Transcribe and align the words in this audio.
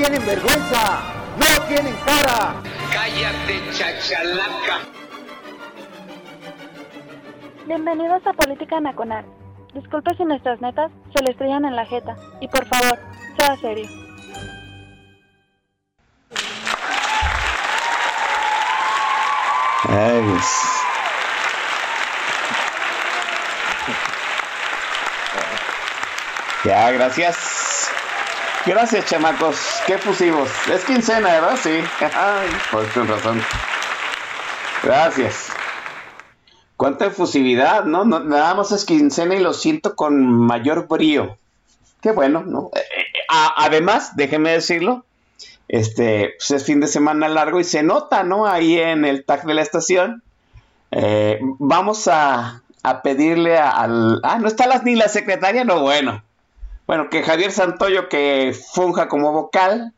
Tienen 0.00 0.24
vergüenza! 0.24 1.02
¡No 1.36 1.62
tienen 1.68 1.94
cara! 2.06 2.54
Cállate, 2.90 3.60
chachalaca. 3.70 4.78
Bienvenidos 7.66 8.26
a 8.26 8.32
Política 8.32 8.80
Nacional. 8.80 9.26
Disculpe 9.74 10.14
si 10.16 10.24
nuestras 10.24 10.58
netas 10.62 10.90
se 11.14 11.22
le 11.22 11.32
estrellan 11.32 11.66
en 11.66 11.76
la 11.76 11.84
jeta. 11.84 12.16
Y 12.40 12.48
por 12.48 12.64
favor, 12.66 12.98
sea 13.36 13.56
serio. 13.58 13.90
Ay. 19.86 20.40
Ya, 26.64 26.90
gracias. 26.90 27.92
Gracias, 28.64 29.04
chamacos. 29.04 29.69
Qué 29.90 29.98
fusivos. 29.98 30.48
Es 30.72 30.84
quincena, 30.84 31.26
¿verdad? 31.32 31.58
Sí. 31.60 31.80
Ay, 32.14 32.48
pues 32.70 32.92
con 32.92 33.08
razón. 33.08 33.42
Gracias. 34.84 35.48
Cuánta 36.76 37.06
efusividad, 37.06 37.86
¿no? 37.86 38.04
¿no? 38.04 38.20
Nada 38.20 38.54
más 38.54 38.70
es 38.70 38.84
quincena 38.84 39.34
y 39.34 39.40
lo 39.40 39.52
siento 39.52 39.96
con 39.96 40.24
mayor 40.46 40.86
brío. 40.86 41.36
Qué 42.02 42.12
bueno, 42.12 42.44
¿no? 42.46 42.70
Eh, 42.72 42.78
eh, 42.78 43.04
a- 43.30 43.64
además, 43.64 44.14
déjeme 44.14 44.52
decirlo, 44.52 45.04
este, 45.66 46.34
pues 46.38 46.52
es 46.52 46.64
fin 46.64 46.78
de 46.78 46.86
semana 46.86 47.26
largo 47.26 47.58
y 47.58 47.64
se 47.64 47.82
nota, 47.82 48.22
¿no? 48.22 48.46
Ahí 48.46 48.78
en 48.78 49.04
el 49.04 49.24
tag 49.24 49.42
de 49.44 49.54
la 49.54 49.62
estación. 49.62 50.22
Eh, 50.92 51.40
vamos 51.58 52.06
a, 52.06 52.62
a 52.84 53.02
pedirle 53.02 53.58
al... 53.58 54.20
Ah, 54.22 54.38
no 54.38 54.46
está 54.46 54.68
la, 54.68 54.78
ni 54.84 54.94
la 54.94 55.08
secretaria, 55.08 55.64
no, 55.64 55.80
bueno. 55.80 56.22
Bueno, 56.90 57.08
que 57.08 57.22
Javier 57.22 57.52
Santoyo 57.52 58.08
que 58.08 58.52
funja 58.52 59.06
como 59.06 59.30
vocal 59.30 59.92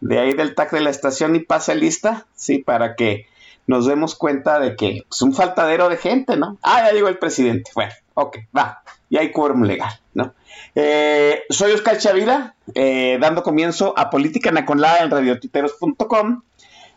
de 0.00 0.20
ahí 0.20 0.34
del 0.34 0.54
tag 0.54 0.70
de 0.70 0.78
la 0.80 0.90
estación 0.90 1.34
y 1.34 1.40
pase 1.40 1.74
lista, 1.74 2.26
sí, 2.36 2.58
para 2.58 2.94
que 2.94 3.26
nos 3.66 3.86
demos 3.86 4.14
cuenta 4.14 4.60
de 4.60 4.76
que 4.76 5.02
es 5.10 5.22
un 5.22 5.34
faltadero 5.34 5.88
de 5.88 5.96
gente, 5.96 6.36
¿no? 6.36 6.56
Ah, 6.62 6.84
ya 6.86 6.92
llegó 6.92 7.08
el 7.08 7.18
presidente. 7.18 7.72
Bueno, 7.74 7.92
ok, 8.14 8.38
va. 8.56 8.84
Y 9.10 9.16
hay 9.16 9.32
quórum 9.32 9.64
legal, 9.64 9.90
¿no? 10.14 10.32
Eh, 10.76 11.42
soy 11.50 11.72
Oscar 11.72 11.98
Chavira, 11.98 12.54
eh, 12.72 13.18
dando 13.20 13.42
comienzo 13.42 13.92
a 13.96 14.08
Política 14.08 14.52
Naconlada 14.52 15.00
en 15.00 15.10
radiotiteros.com. 15.10 16.42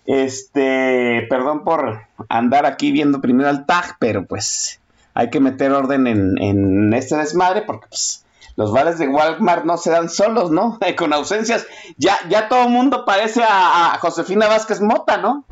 Este, 0.06 1.26
perdón 1.32 1.64
por 1.64 2.02
andar 2.30 2.68
aquí 2.68 2.92
viendo 2.92 3.22
primero 3.22 3.50
el 3.50 3.66
tag, 3.66 3.96
pero 3.98 4.24
pues 4.24 4.80
hay 5.16 5.32
que 5.32 5.40
meter 5.40 5.72
orden 5.72 6.06
en, 6.06 6.40
en 6.40 6.94
este 6.94 7.16
desmadre 7.16 7.64
porque 7.64 7.88
pues 7.90 8.24
los 8.62 8.72
bares 8.72 9.00
de 9.00 9.08
Walmart 9.08 9.66
no 9.66 9.76
se 9.76 9.90
dan 9.90 10.08
solos, 10.08 10.52
¿no? 10.52 10.78
Con 10.98 11.14
ausencias. 11.14 11.66
Ya, 11.98 12.16
ya 12.30 12.48
todo 12.48 12.66
el 12.66 12.70
mundo 12.70 13.06
parece 13.06 13.42
a, 13.44 13.98
Josefina 14.00 14.48
Vázquez 14.48 14.82
Mota, 14.82 15.18
¿no? 15.18 15.44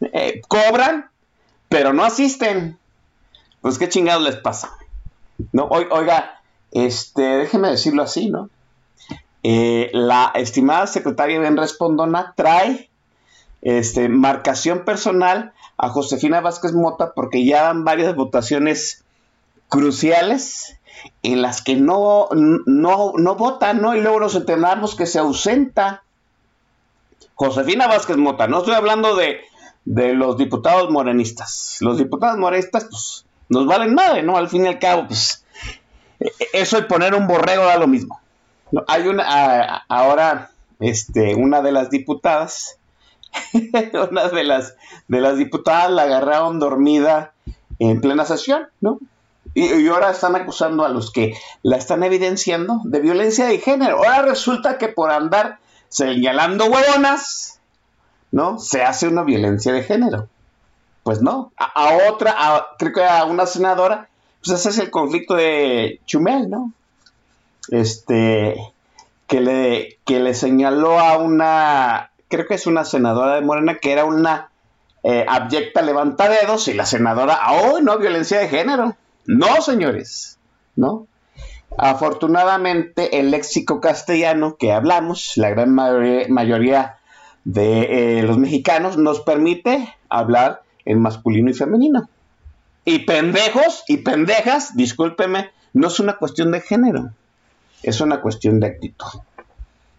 Eh, 0.00 0.40
cobran, 0.48 1.10
pero 1.68 1.92
no 1.92 2.02
asisten. 2.02 2.78
Pues 3.60 3.78
qué 3.78 3.90
chingados 3.90 4.22
les 4.22 4.36
pasa. 4.36 4.70
No, 5.52 5.66
Oi- 5.68 5.88
oiga, 5.90 6.40
este, 6.72 7.20
déjeme 7.22 7.68
decirlo 7.68 8.02
así, 8.02 8.30
¿no? 8.30 8.48
Eh, 9.42 9.90
la 9.92 10.32
estimada 10.34 10.86
secretaria 10.86 11.38
Ben 11.38 11.58
Respondona 11.58 12.32
trae 12.36 12.88
este, 13.60 14.08
marcación 14.08 14.86
personal 14.86 15.52
a 15.76 15.90
Josefina 15.90 16.40
Vázquez 16.40 16.72
Mota 16.72 17.12
porque 17.12 17.44
ya 17.44 17.64
dan 17.64 17.84
varias 17.84 18.16
votaciones 18.16 19.04
cruciales 19.68 20.78
en 21.22 21.42
las 21.42 21.62
que 21.62 21.76
no, 21.76 22.28
no, 22.32 23.12
no 23.16 23.34
votan, 23.36 23.80
¿no? 23.82 23.94
Y 23.94 24.00
luego 24.00 24.20
nos 24.20 24.34
enteramos 24.34 24.94
que 24.94 25.06
se 25.06 25.18
ausenta. 25.18 26.02
Josefina 27.34 27.86
Vázquez 27.88 28.16
Mota, 28.16 28.46
no 28.46 28.58
estoy 28.58 28.74
hablando 28.74 29.16
de, 29.16 29.40
de 29.84 30.14
los 30.14 30.36
diputados 30.36 30.90
morenistas. 30.90 31.78
Los 31.80 31.98
diputados 31.98 32.38
morenistas, 32.38 32.84
pues, 32.90 33.26
nos 33.48 33.66
valen 33.66 33.94
madre, 33.94 34.22
¿no? 34.22 34.36
Al 34.36 34.48
fin 34.48 34.64
y 34.64 34.68
al 34.68 34.78
cabo, 34.78 35.06
pues, 35.08 35.44
eso 36.52 36.76
de 36.76 36.84
poner 36.84 37.14
un 37.14 37.26
borrego 37.26 37.64
da 37.64 37.76
lo 37.76 37.86
mismo. 37.88 38.20
No, 38.70 38.84
Hay 38.86 39.06
una, 39.08 39.24
a- 39.26 39.84
ahora, 39.88 40.50
este, 40.80 41.34
una 41.34 41.60
de 41.60 41.72
las 41.72 41.90
diputadas, 41.90 42.78
una 44.10 44.28
de 44.28 44.44
las, 44.44 44.76
de 45.08 45.20
las 45.20 45.36
diputadas 45.36 45.90
la 45.90 46.02
agarraron 46.04 46.60
dormida 46.60 47.32
en 47.80 48.00
plena 48.00 48.24
sesión, 48.24 48.68
¿no? 48.80 48.98
Y, 49.54 49.86
ahora 49.88 50.10
están 50.10 50.34
acusando 50.34 50.84
a 50.84 50.88
los 50.88 51.12
que 51.12 51.34
la 51.62 51.76
están 51.76 52.02
evidenciando 52.02 52.80
de 52.84 53.00
violencia 53.00 53.46
de 53.46 53.58
género. 53.58 53.98
Ahora 53.98 54.22
resulta 54.22 54.78
que 54.78 54.88
por 54.88 55.10
andar 55.12 55.58
señalando 55.88 56.66
huevonas, 56.66 57.60
¿no? 58.32 58.58
Se 58.58 58.82
hace 58.82 59.06
una 59.06 59.22
violencia 59.22 59.72
de 59.72 59.84
género. 59.84 60.28
Pues 61.04 61.22
no. 61.22 61.52
A, 61.56 61.98
otra, 62.10 62.34
a- 62.36 62.66
creo 62.78 62.92
que 62.92 63.04
a 63.04 63.24
una 63.26 63.46
senadora, 63.46 64.08
pues 64.44 64.58
ese 64.58 64.70
es 64.70 64.78
el 64.78 64.90
conflicto 64.90 65.34
de 65.34 66.00
Chumel, 66.06 66.50
¿no? 66.50 66.72
Este, 67.70 68.56
que 69.26 69.40
le, 69.40 69.98
que 70.04 70.18
le 70.20 70.34
señaló 70.34 70.98
a 70.98 71.16
una, 71.18 72.10
creo 72.28 72.46
que 72.46 72.54
es 72.54 72.66
una 72.66 72.84
senadora 72.84 73.36
de 73.36 73.40
Morena, 73.42 73.76
que 73.78 73.92
era 73.92 74.04
una 74.04 74.50
eh, 75.02 75.24
abyecta 75.28 75.82
levantadedos 75.82 76.68
y 76.68 76.74
la 76.74 76.86
senadora, 76.86 77.38
oh, 77.52 77.80
no, 77.80 77.98
violencia 77.98 78.38
de 78.40 78.48
género. 78.48 78.96
No, 79.26 79.60
señores, 79.62 80.38
¿no? 80.76 81.06
Afortunadamente, 81.76 83.18
el 83.18 83.30
léxico 83.30 83.80
castellano 83.80 84.56
que 84.56 84.72
hablamos, 84.72 85.36
la 85.36 85.50
gran 85.50 85.74
mayoría, 85.74 86.98
de 87.44 88.18
eh, 88.18 88.22
los 88.22 88.38
mexicanos, 88.38 88.96
nos 88.96 89.20
permite 89.20 89.94
hablar 90.08 90.62
en 90.84 91.00
masculino 91.00 91.50
y 91.50 91.54
femenino. 91.54 92.08
Y 92.84 93.00
pendejos 93.00 93.84
y 93.88 93.98
pendejas, 93.98 94.76
discúlpeme, 94.76 95.50
no 95.72 95.88
es 95.88 96.00
una 96.00 96.16
cuestión 96.16 96.52
de 96.52 96.60
género, 96.60 97.10
es 97.82 98.00
una 98.00 98.20
cuestión 98.20 98.60
de 98.60 98.68
actitud. 98.68 99.20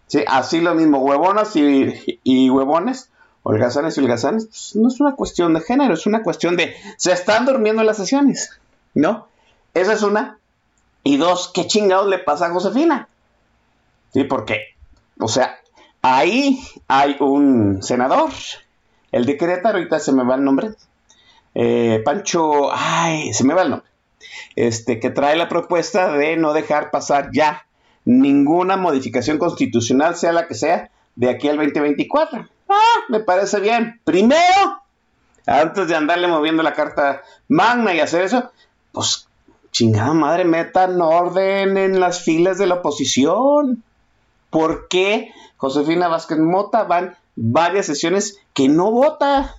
Sí, 0.06 0.24
así 0.26 0.60
lo 0.60 0.74
mismo, 0.74 0.98
huevonas 0.98 1.56
y, 1.56 2.20
y 2.22 2.48
huevones, 2.48 3.10
holgazanes 3.42 3.96
y 3.96 4.00
holgazanes, 4.00 4.46
pues, 4.46 4.76
no 4.76 4.88
es 4.88 5.00
una 5.00 5.14
cuestión 5.16 5.54
de 5.54 5.60
género, 5.60 5.94
es 5.94 6.06
una 6.06 6.22
cuestión 6.22 6.56
de 6.56 6.74
se 6.96 7.12
están 7.12 7.44
durmiendo 7.44 7.82
en 7.82 7.86
las 7.86 7.96
sesiones, 7.96 8.58
¿no? 8.96 9.28
Esa 9.74 9.92
es 9.92 10.02
una. 10.02 10.38
Y 11.04 11.18
dos, 11.18 11.52
¿qué 11.54 11.66
chingados 11.66 12.08
le 12.08 12.18
pasa 12.18 12.46
a 12.46 12.50
Josefina? 12.50 13.08
Sí, 14.12 14.24
porque, 14.24 14.74
o 15.20 15.28
sea, 15.28 15.60
ahí 16.02 16.58
hay 16.88 17.16
un 17.20 17.82
senador, 17.82 18.30
el 19.12 19.26
de 19.26 19.60
ahorita 19.62 20.00
se 20.00 20.12
me 20.12 20.24
va 20.24 20.34
el 20.34 20.44
nombre, 20.44 20.70
eh, 21.54 22.00
Pancho, 22.04 22.70
ay, 22.72 23.32
se 23.34 23.44
me 23.44 23.54
va 23.54 23.62
el 23.62 23.70
nombre, 23.70 23.88
este, 24.56 24.98
que 24.98 25.10
trae 25.10 25.36
la 25.36 25.48
propuesta 25.48 26.12
de 26.12 26.36
no 26.36 26.54
dejar 26.54 26.90
pasar 26.90 27.30
ya 27.32 27.66
ninguna 28.04 28.76
modificación 28.76 29.38
constitucional, 29.38 30.16
sea 30.16 30.32
la 30.32 30.48
que 30.48 30.54
sea, 30.54 30.90
de 31.14 31.28
aquí 31.30 31.48
al 31.48 31.56
2024. 31.56 32.48
Ah, 32.68 33.00
me 33.08 33.20
parece 33.20 33.60
bien. 33.60 34.00
Primero, 34.04 34.82
antes 35.46 35.88
de 35.88 35.94
andarle 35.94 36.26
moviendo 36.26 36.62
la 36.62 36.72
carta 36.72 37.22
magna 37.48 37.94
y 37.94 38.00
hacer 38.00 38.22
eso, 38.22 38.50
pues 38.96 39.28
chingada 39.72 40.14
madre, 40.14 40.46
metan 40.46 40.98
orden 41.02 41.76
en 41.76 42.00
las 42.00 42.22
filas 42.22 42.56
de 42.56 42.66
la 42.66 42.76
oposición. 42.76 43.84
¿Por 44.48 44.88
qué 44.88 45.32
Josefina 45.58 46.08
Vázquez 46.08 46.38
Mota 46.38 46.84
van 46.84 47.14
varias 47.34 47.84
sesiones 47.84 48.40
que 48.54 48.70
no 48.70 48.90
vota? 48.90 49.56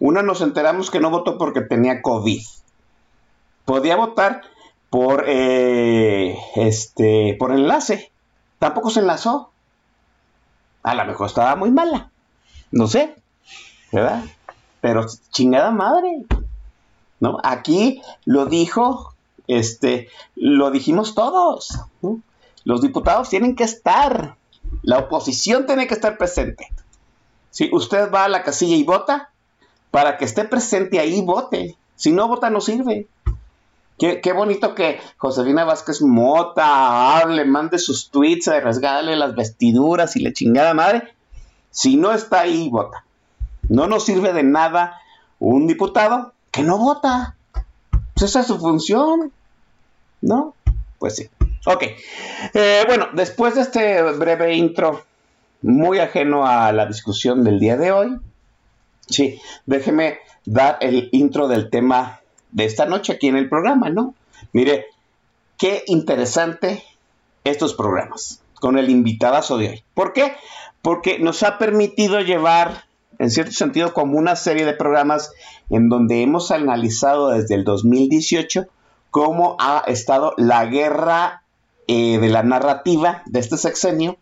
Una 0.00 0.22
nos 0.22 0.40
enteramos 0.40 0.90
que 0.90 0.98
no 0.98 1.10
votó 1.10 1.38
porque 1.38 1.60
tenía 1.60 2.02
COVID. 2.02 2.42
Podía 3.66 3.94
votar 3.94 4.40
por 4.90 5.26
eh, 5.28 6.36
este 6.56 7.36
por 7.38 7.52
enlace. 7.52 8.10
Tampoco 8.58 8.90
se 8.90 8.98
enlazó. 8.98 9.52
A 10.82 10.96
lo 10.96 11.04
mejor 11.04 11.28
estaba 11.28 11.54
muy 11.54 11.70
mala. 11.70 12.10
No 12.72 12.88
sé. 12.88 13.14
¿Verdad? 13.92 14.24
Pero 14.80 15.06
chingada 15.30 15.70
madre. 15.70 16.24
¿No? 17.20 17.38
Aquí 17.44 18.02
lo 18.24 18.46
dijo, 18.46 19.14
este, 19.46 20.08
lo 20.36 20.70
dijimos 20.70 21.14
todos. 21.14 21.78
Los 22.64 22.82
diputados 22.82 23.28
tienen 23.28 23.54
que 23.56 23.64
estar. 23.64 24.36
La 24.82 24.98
oposición 24.98 25.66
tiene 25.66 25.86
que 25.86 25.94
estar 25.94 26.16
presente. 26.18 26.68
Si 27.50 27.68
usted 27.72 28.10
va 28.12 28.24
a 28.24 28.28
la 28.28 28.42
casilla 28.42 28.76
y 28.76 28.84
vota, 28.84 29.30
para 29.90 30.16
que 30.16 30.24
esté 30.24 30.44
presente 30.44 30.98
ahí, 30.98 31.20
vote. 31.22 31.76
Si 31.96 32.12
no 32.12 32.28
vota, 32.28 32.48
no 32.48 32.60
sirve. 32.60 33.08
Qué, 33.98 34.32
bonito 34.32 34.74
que 34.74 34.98
Josefina 35.18 35.64
Vázquez 35.64 36.00
Mota 36.00 37.18
hable, 37.18 37.44
mande 37.44 37.78
sus 37.78 38.08
tweets, 38.08 38.46
rasgale 38.46 39.14
las 39.14 39.34
vestiduras 39.34 40.16
y 40.16 40.20
le 40.20 40.32
chingada 40.32 40.72
madre. 40.72 41.14
Si 41.70 41.96
no 41.96 42.12
está 42.12 42.40
ahí, 42.40 42.70
vota. 42.70 43.04
No 43.68 43.88
nos 43.88 44.06
sirve 44.06 44.32
de 44.32 44.42
nada 44.42 44.98
un 45.38 45.66
diputado 45.66 46.32
que 46.50 46.62
no 46.62 46.78
vota. 46.78 47.36
Pues 48.14 48.30
esa 48.30 48.40
es 48.40 48.46
su 48.46 48.58
función. 48.58 49.32
¿No? 50.20 50.54
Pues 50.98 51.16
sí. 51.16 51.30
Ok. 51.66 51.84
Eh, 52.54 52.84
bueno, 52.86 53.08
después 53.14 53.54
de 53.54 53.62
este 53.62 54.02
breve 54.12 54.54
intro, 54.54 55.04
muy 55.62 55.98
ajeno 55.98 56.46
a 56.46 56.72
la 56.72 56.86
discusión 56.86 57.44
del 57.44 57.58
día 57.58 57.76
de 57.76 57.92
hoy, 57.92 58.18
sí, 59.06 59.40
déjeme 59.66 60.18
dar 60.44 60.78
el 60.80 61.08
intro 61.12 61.48
del 61.48 61.70
tema 61.70 62.20
de 62.50 62.64
esta 62.64 62.86
noche 62.86 63.12
aquí 63.12 63.28
en 63.28 63.36
el 63.36 63.48
programa, 63.48 63.90
¿no? 63.90 64.14
Mire, 64.52 64.86
qué 65.58 65.84
interesante 65.86 66.82
estos 67.44 67.74
programas 67.74 68.40
con 68.54 68.78
el 68.78 68.90
invitadazo 68.90 69.58
de 69.58 69.68
hoy. 69.68 69.84
¿Por 69.94 70.12
qué? 70.12 70.34
Porque 70.82 71.18
nos 71.18 71.42
ha 71.42 71.58
permitido 71.58 72.20
llevar, 72.20 72.84
en 73.18 73.30
cierto 73.30 73.52
sentido, 73.52 73.92
como 73.92 74.18
una 74.18 74.36
serie 74.36 74.64
de 74.64 74.72
programas 74.72 75.32
en 75.70 75.88
donde 75.88 76.22
hemos 76.22 76.50
analizado 76.50 77.28
desde 77.28 77.54
el 77.54 77.64
2018 77.64 78.66
cómo 79.10 79.56
ha 79.58 79.84
estado 79.86 80.34
la 80.36 80.66
guerra 80.66 81.42
eh, 81.86 82.18
de 82.18 82.28
la 82.28 82.42
narrativa 82.42 83.22
de 83.26 83.40
este 83.40 83.56
sexenio 83.56 84.16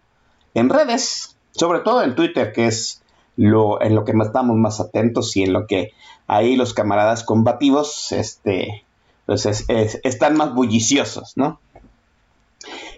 en 0.55 0.71
redes, 0.71 1.37
sobre 1.53 1.81
todo 1.81 2.03
en 2.03 2.15
Twitter, 2.15 2.53
que 2.53 2.67
es 2.67 3.03
lo, 3.37 3.83
en 3.83 3.95
lo 3.95 4.05
que 4.05 4.13
estamos 4.13 4.57
más 4.57 4.81
atentos 4.81 5.37
y 5.37 5.43
en 5.43 5.53
lo 5.53 5.67
que 5.67 5.93
ahí 6.27 6.57
los 6.57 6.75
camaradas 6.75 7.25
combativos 7.25 8.13
este, 8.13 8.85
pues 9.27 9.47
están 9.47 10.37
más 10.37 10.55
bulliciosos, 10.55 11.35
¿no? 11.37 11.61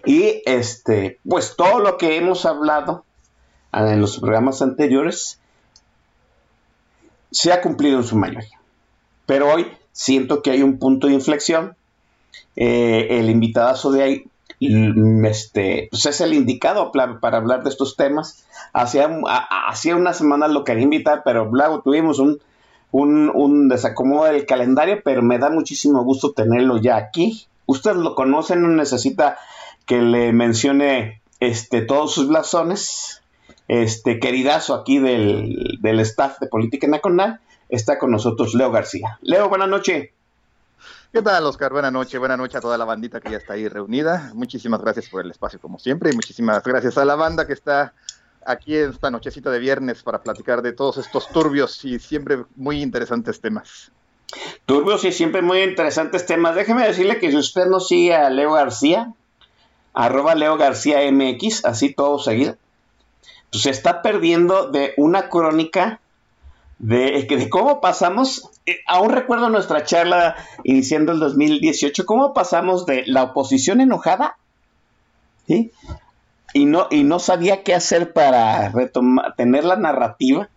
Y 0.05 0.41
este, 0.45 1.19
pues 1.27 1.55
todo 1.57 1.79
lo 1.79 1.97
que 1.97 2.17
hemos 2.17 2.45
hablado 2.45 3.03
en 3.73 4.01
los 4.01 4.19
programas 4.19 4.61
anteriores 4.61 5.40
se 7.31 7.51
ha 7.51 7.61
cumplido 7.61 7.97
en 7.97 8.03
su 8.03 8.15
mayoría. 8.15 8.59
Pero 9.25 9.51
hoy 9.51 9.67
siento 9.91 10.41
que 10.41 10.51
hay 10.51 10.61
un 10.61 10.77
punto 10.77 11.07
de 11.07 11.13
inflexión. 11.13 11.75
Eh, 12.55 13.07
el 13.11 13.29
invitadazo 13.29 13.91
de 13.91 14.03
ahí 14.03 14.25
mm, 14.59 15.25
este, 15.25 15.87
pues 15.89 16.05
es 16.05 16.21
el 16.21 16.33
indicado 16.33 16.91
para, 16.91 17.37
hablar 17.37 17.63
de 17.63 17.69
estos 17.69 17.95
temas. 17.95 18.45
Hacía, 18.73 19.09
hacía 19.67 19.95
una 19.95 20.13
semana 20.13 20.47
lo 20.47 20.63
quería 20.63 20.83
invitar, 20.83 21.21
pero 21.23 21.49
luego 21.51 21.81
tuvimos 21.81 22.19
un 22.19 22.39
un, 22.91 23.69
desacomodo 23.69 24.25
del 24.25 24.45
calendario, 24.45 25.01
pero 25.03 25.21
me 25.21 25.39
da 25.39 25.49
muchísimo 25.49 26.03
gusto 26.03 26.33
tenerlo 26.33 26.77
ya 26.77 26.97
aquí. 26.97 27.47
Usted 27.65 27.95
lo 27.95 28.15
conoce, 28.15 28.55
no 28.55 28.67
necesita 28.67 29.37
que 29.85 30.01
le 30.01 30.33
mencione 30.33 31.21
este, 31.39 31.81
todos 31.81 32.13
sus 32.13 32.27
blasones. 32.27 33.20
Este 33.67 34.19
queridazo 34.19 34.75
aquí 34.75 34.99
del, 34.99 35.99
staff 36.01 36.39
de 36.39 36.47
Política 36.47 36.87
Nacional 36.87 37.39
está 37.69 37.97
con 37.97 38.11
nosotros 38.11 38.53
Leo 38.53 38.71
García. 38.71 39.17
Leo, 39.21 39.49
buenas 39.49 39.69
noches. 39.69 40.09
¿Qué 41.13 41.21
tal, 41.21 41.45
Oscar? 41.45 41.71
Buenas 41.71 41.91
noches, 41.91 42.19
buenas 42.19 42.37
noches 42.37 42.55
a 42.55 42.61
toda 42.61 42.77
la 42.77 42.85
bandita 42.85 43.19
que 43.19 43.31
ya 43.31 43.37
está 43.37 43.53
ahí 43.53 43.67
reunida. 43.67 44.31
Muchísimas 44.33 44.81
gracias 44.81 45.09
por 45.09 45.23
el 45.23 45.31
espacio, 45.31 45.59
como 45.59 45.77
siempre, 45.77 46.11
y 46.11 46.15
muchísimas 46.15 46.63
gracias 46.63 46.97
a 46.97 47.05
la 47.05 47.15
banda 47.15 47.45
que 47.45 47.53
está 47.53 47.93
aquí 48.45 48.75
esta 48.75 49.11
nochecita 49.11 49.51
de 49.51 49.59
viernes 49.59 50.03
para 50.03 50.21
platicar 50.21 50.61
de 50.61 50.73
todos 50.73 50.97
estos 50.97 51.27
turbios 51.29 51.83
y 51.85 51.99
siempre 51.99 52.43
muy 52.55 52.81
interesantes 52.81 53.41
temas. 53.41 53.91
Turbios 54.65 55.03
y 55.03 55.11
siempre 55.11 55.41
muy 55.41 55.61
interesantes 55.61 56.25
temas. 56.25 56.55
Déjeme 56.55 56.87
decirle 56.87 57.19
que 57.19 57.31
si 57.31 57.37
usted 57.37 57.65
no 57.65 57.79
sigue 57.79 58.15
a 58.15 58.29
Leo 58.29 58.53
García, 58.53 59.13
arroba 59.93 60.35
Leo 60.35 60.57
García 60.57 60.99
MX, 61.11 61.65
así 61.65 61.93
todo 61.93 62.19
seguido, 62.19 62.55
se 63.51 63.69
está 63.69 64.01
perdiendo 64.01 64.69
de 64.69 64.93
una 64.97 65.29
crónica 65.29 65.99
de, 66.79 67.27
de 67.29 67.49
cómo 67.49 67.79
pasamos, 67.79 68.49
eh, 68.65 68.79
aún 68.87 69.11
recuerdo 69.11 69.49
nuestra 69.49 69.83
charla 69.83 70.35
iniciando 70.63 71.11
el 71.11 71.19
2018, 71.19 72.05
cómo 72.05 72.33
pasamos 72.33 72.85
de 72.85 73.03
la 73.05 73.23
oposición 73.23 73.81
enojada 73.81 74.37
y 76.53 76.65
no, 76.65 76.87
y 76.89 77.03
no 77.03 77.19
sabía 77.19 77.63
qué 77.63 77.73
hacer 77.73 78.13
para 78.13 78.69
retomar, 78.69 79.35
tener 79.35 79.63
la 79.63 79.75
narrativa 79.75 80.49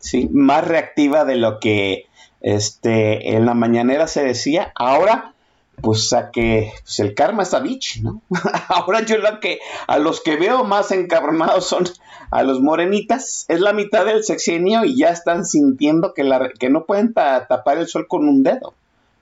¿sí? 0.00 0.28
más 0.32 0.66
reactiva 0.66 1.24
de 1.24 1.36
lo 1.36 1.60
que 1.60 2.06
este, 2.40 3.34
en 3.34 3.46
la 3.46 3.54
mañanera 3.54 4.06
se 4.06 4.24
decía. 4.24 4.72
Ahora, 4.74 5.33
pues 5.80 6.12
a 6.12 6.30
que 6.30 6.72
pues 6.82 7.00
el 7.00 7.14
karma 7.14 7.42
está 7.42 7.60
bitch, 7.60 8.02
¿no? 8.02 8.22
Ahora 8.68 9.04
yo 9.04 9.18
lo 9.18 9.40
que 9.40 9.58
a 9.86 9.98
los 9.98 10.20
que 10.20 10.36
veo 10.36 10.64
más 10.64 10.90
encabronados 10.90 11.66
son 11.66 11.84
a 12.30 12.42
los 12.42 12.60
morenitas. 12.60 13.44
Es 13.48 13.60
la 13.60 13.72
mitad 13.72 14.04
del 14.04 14.24
sexenio 14.24 14.84
y 14.84 14.96
ya 14.96 15.10
están 15.10 15.44
sintiendo 15.44 16.14
que, 16.14 16.24
la, 16.24 16.50
que 16.58 16.70
no 16.70 16.84
pueden 16.84 17.12
tapar 17.12 17.78
el 17.78 17.86
sol 17.86 18.06
con 18.08 18.28
un 18.28 18.42
dedo. 18.42 18.74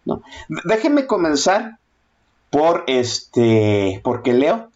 ¿no? 0.05 0.23
Déjenme 0.65 1.07
comenzar 1.07 1.79
por 2.51 2.85
este, 2.87 4.01
porque 4.05 4.33
Leo 4.33 4.69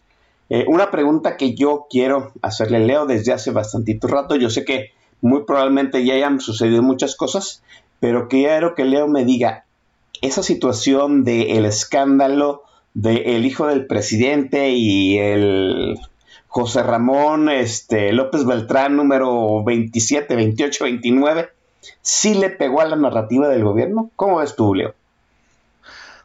eh, 0.49 0.65
una 0.67 0.91
pregunta 0.91 1.35
que 1.35 1.55
yo 1.55 1.87
quiero 1.89 2.31
hacerle 2.41 2.79
Leo 2.79 3.05
desde 3.05 3.33
hace 3.33 3.51
bastantito 3.51 4.07
rato, 4.07 4.35
yo 4.35 4.49
sé 4.49 4.63
que 4.63 4.91
muy 5.19 5.43
probablemente 5.43 6.05
ya 6.05 6.13
hayan 6.13 6.39
sucedido 6.39 6.81
muchas 6.81 7.15
cosas, 7.15 7.63
pero 7.99 8.27
quiero 8.27 8.73
que 8.73 8.85
Leo 8.85 9.07
me 9.07 9.25
diga, 9.25 9.65
esa 10.21 10.43
situación 10.43 11.23
del 11.23 11.65
escándalo 11.65 12.63
del 12.93 13.45
hijo 13.45 13.67
del 13.67 13.85
presidente 13.85 14.69
y 14.71 15.19
el 15.19 15.99
José 16.47 16.81
Ramón 16.81 17.49
este, 17.49 18.11
López 18.11 18.45
Beltrán 18.45 18.95
número 18.95 19.63
27, 19.63 20.35
28, 20.35 20.83
29, 20.83 21.49
¿sí 22.01 22.33
le 22.33 22.49
pegó 22.49 22.81
a 22.81 22.85
la 22.85 22.95
narrativa 22.95 23.47
del 23.49 23.63
gobierno? 23.63 24.09
¿Cómo 24.15 24.37
ves 24.37 24.55
tú, 24.55 24.73
Leo? 24.73 24.95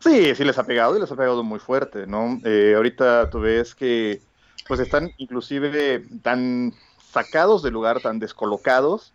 Sí, 0.01 0.35
sí 0.35 0.45
les 0.45 0.59
ha 0.59 0.65
pegado 0.65 0.97
y 0.97 1.01
les 1.01 1.13
ha 1.13 1.17
pegado 1.17 1.45
muy 1.45 1.59
fuerte, 1.59 2.07
¿no? 2.07 2.41
Eh, 2.45 2.73
ahorita 2.75 3.29
tú 3.31 3.41
ves 3.41 3.75
que 3.75 4.21
pues 4.67 4.81
están 4.81 5.11
inclusive 5.19 6.03
tan 6.23 6.73
sacados 7.13 7.63
del 7.63 7.75
lugar, 7.75 8.01
tan 8.01 8.19
descolocados, 8.19 9.13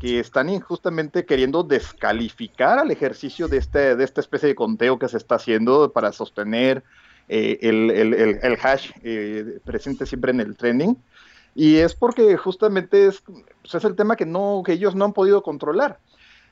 que 0.00 0.20
están 0.20 0.48
injustamente 0.48 1.24
queriendo 1.24 1.62
descalificar 1.62 2.78
al 2.78 2.90
ejercicio 2.90 3.48
de, 3.48 3.58
este, 3.58 3.96
de 3.96 4.04
esta 4.04 4.20
especie 4.20 4.48
de 4.48 4.54
conteo 4.54 4.98
que 4.98 5.08
se 5.08 5.16
está 5.16 5.36
haciendo 5.36 5.92
para 5.92 6.12
sostener 6.12 6.84
eh, 7.28 7.58
el, 7.62 7.90
el, 7.90 8.58
hash 8.62 8.90
eh, 9.02 9.58
presente 9.64 10.06
siempre 10.06 10.30
en 10.30 10.40
el 10.40 10.56
trending. 10.56 10.96
Y 11.54 11.76
es 11.76 11.94
porque 11.94 12.36
justamente 12.36 13.06
es, 13.06 13.20
pues 13.22 13.74
es 13.74 13.84
el 13.84 13.96
tema 13.96 14.16
que, 14.16 14.26
no, 14.26 14.62
que 14.64 14.72
ellos 14.72 14.94
no 14.94 15.04
han 15.04 15.12
podido 15.12 15.42
controlar. 15.42 15.98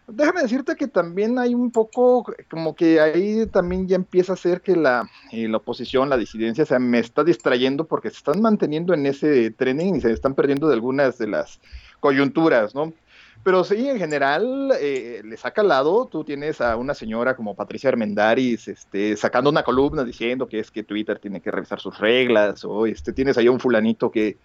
Déjame 0.08 0.42
decirte 0.42 0.76
que 0.76 0.86
también 0.86 1.38
hay 1.38 1.52
un 1.54 1.72
poco, 1.72 2.32
como 2.48 2.76
que 2.76 3.00
ahí 3.00 3.46
también 3.46 3.88
ya 3.88 3.96
empieza 3.96 4.34
a 4.34 4.36
ser 4.36 4.60
que 4.60 4.76
la, 4.76 5.08
eh, 5.32 5.48
la 5.48 5.56
oposición, 5.56 6.08
la 6.08 6.16
disidencia, 6.16 6.64
se 6.64 6.78
me 6.78 7.00
está 7.00 7.24
distrayendo 7.24 7.86
porque 7.86 8.10
se 8.10 8.18
están 8.18 8.40
manteniendo 8.40 8.94
en 8.94 9.06
ese 9.06 9.50
trending 9.50 9.96
y 9.96 10.00
se 10.00 10.12
están 10.12 10.34
perdiendo 10.34 10.68
de 10.68 10.74
algunas 10.74 11.18
de 11.18 11.26
las 11.26 11.60
coyunturas, 11.98 12.74
¿no? 12.74 12.92
Pero 13.42 13.62
sí, 13.62 13.88
en 13.88 13.98
general, 13.98 14.72
eh, 14.80 15.22
les 15.24 15.44
ha 15.44 15.52
calado. 15.52 16.06
Tú 16.06 16.24
tienes 16.24 16.60
a 16.60 16.76
una 16.76 16.94
señora 16.94 17.36
como 17.36 17.54
Patricia 17.54 17.88
Armendaris 17.88 18.68
este, 18.68 19.16
sacando 19.16 19.50
una 19.50 19.62
columna 19.62 20.04
diciendo 20.04 20.48
que 20.48 20.58
es 20.58 20.70
que 20.70 20.82
Twitter 20.82 21.18
tiene 21.18 21.40
que 21.40 21.50
revisar 21.50 21.80
sus 21.80 21.98
reglas, 21.98 22.64
o 22.64 22.86
este, 22.86 23.12
tienes 23.12 23.38
ahí 23.38 23.48
un 23.48 23.60
fulanito 23.60 24.10
que 24.10 24.38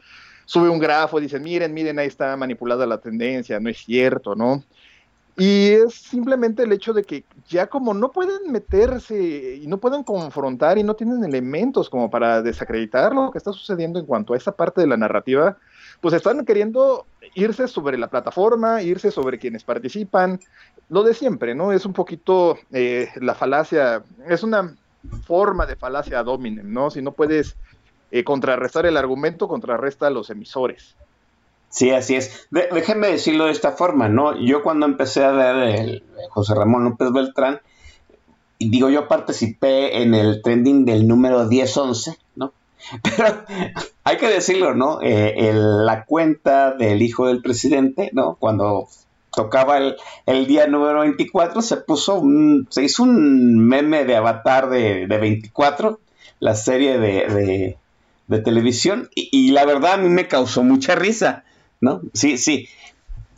sube 0.45 0.69
un 0.69 0.79
grafo 0.79 1.19
y 1.19 1.23
dice, 1.23 1.39
miren, 1.39 1.73
miren, 1.73 1.97
ahí 1.99 2.07
está 2.07 2.35
manipulada 2.35 2.85
la 2.85 2.99
tendencia, 2.99 3.59
no 3.59 3.69
es 3.69 3.77
cierto, 3.77 4.35
¿no? 4.35 4.63
Y 5.37 5.69
es 5.69 5.93
simplemente 5.93 6.63
el 6.63 6.73
hecho 6.73 6.93
de 6.93 7.03
que 7.03 7.23
ya 7.47 7.67
como 7.67 7.93
no 7.93 8.11
pueden 8.11 8.51
meterse 8.51 9.55
y 9.61 9.65
no 9.67 9.77
pueden 9.77 10.03
confrontar 10.03 10.77
y 10.77 10.83
no 10.83 10.95
tienen 10.95 11.23
elementos 11.23 11.89
como 11.89 12.09
para 12.09 12.41
desacreditar 12.41 13.13
lo 13.13 13.31
que 13.31 13.37
está 13.37 13.53
sucediendo 13.53 13.99
en 13.99 14.05
cuanto 14.05 14.33
a 14.33 14.37
esa 14.37 14.51
parte 14.51 14.81
de 14.81 14.87
la 14.87 14.97
narrativa, 14.97 15.57
pues 16.01 16.13
están 16.13 16.45
queriendo 16.45 17.05
irse 17.35 17.67
sobre 17.67 17.97
la 17.97 18.09
plataforma, 18.09 18.81
irse 18.81 19.09
sobre 19.11 19.39
quienes 19.39 19.63
participan, 19.63 20.39
lo 20.89 21.03
de 21.03 21.13
siempre, 21.13 21.55
¿no? 21.55 21.71
Es 21.71 21.85
un 21.85 21.93
poquito 21.93 22.57
eh, 22.71 23.09
la 23.15 23.33
falacia, 23.33 24.03
es 24.27 24.43
una 24.43 24.75
forma 25.25 25.65
de 25.65 25.75
falacia 25.75 26.23
dominem, 26.23 26.71
¿no? 26.71 26.89
Si 26.89 27.01
no 27.01 27.13
puedes 27.13 27.55
eh, 28.11 28.23
contrarrestar 28.23 28.85
el 28.85 28.97
argumento, 28.97 29.47
contrarresta 29.47 30.07
a 30.07 30.09
los 30.11 30.29
emisores. 30.29 30.97
Sí, 31.71 31.89
así 31.91 32.15
es. 32.15 32.47
déjenme 32.51 33.07
decirlo 33.07 33.45
de 33.45 33.51
esta 33.51 33.71
forma, 33.71 34.09
¿no? 34.09 34.37
Yo 34.37 34.61
cuando 34.61 34.85
empecé 34.85 35.23
a 35.23 35.31
ver 35.31 35.55
el 35.55 36.03
José 36.29 36.53
Ramón 36.53 36.83
López 36.83 37.11
Beltrán, 37.13 37.61
digo, 38.59 38.89
yo 38.89 39.07
participé 39.07 40.03
en 40.03 40.13
el 40.13 40.41
trending 40.41 40.85
del 40.85 41.07
número 41.07 41.49
10-11, 41.49 42.17
¿no? 42.35 42.53
Pero 43.03 43.45
hay 44.03 44.17
que 44.17 44.27
decirlo, 44.27 44.75
¿no? 44.75 44.99
Eh, 45.01 45.51
la 45.53 46.03
cuenta 46.05 46.71
del 46.71 47.01
hijo 47.01 47.27
del 47.27 47.41
presidente, 47.41 48.11
¿no? 48.13 48.35
Cuando 48.35 48.87
tocaba 49.33 49.77
el, 49.77 49.95
el, 50.25 50.45
día 50.47 50.67
número 50.67 50.99
24, 50.99 51.61
se 51.61 51.77
puso 51.77 52.19
un, 52.19 52.67
se 52.69 52.83
hizo 52.83 53.03
un 53.03 53.65
meme 53.65 54.03
de 54.03 54.17
avatar 54.17 54.69
de, 54.69 55.07
de 55.07 55.17
24, 55.17 56.01
la 56.41 56.55
serie 56.55 56.99
de, 56.99 57.77
de, 58.27 58.39
televisión, 58.41 59.09
y, 59.15 59.29
y, 59.31 59.51
la 59.51 59.65
verdad 59.65 59.93
a 59.93 59.97
mí 59.97 60.09
me 60.09 60.27
causó 60.27 60.63
mucha 60.63 60.95
risa, 60.95 61.43
¿no? 61.81 62.01
Sí, 62.13 62.37
sí. 62.37 62.69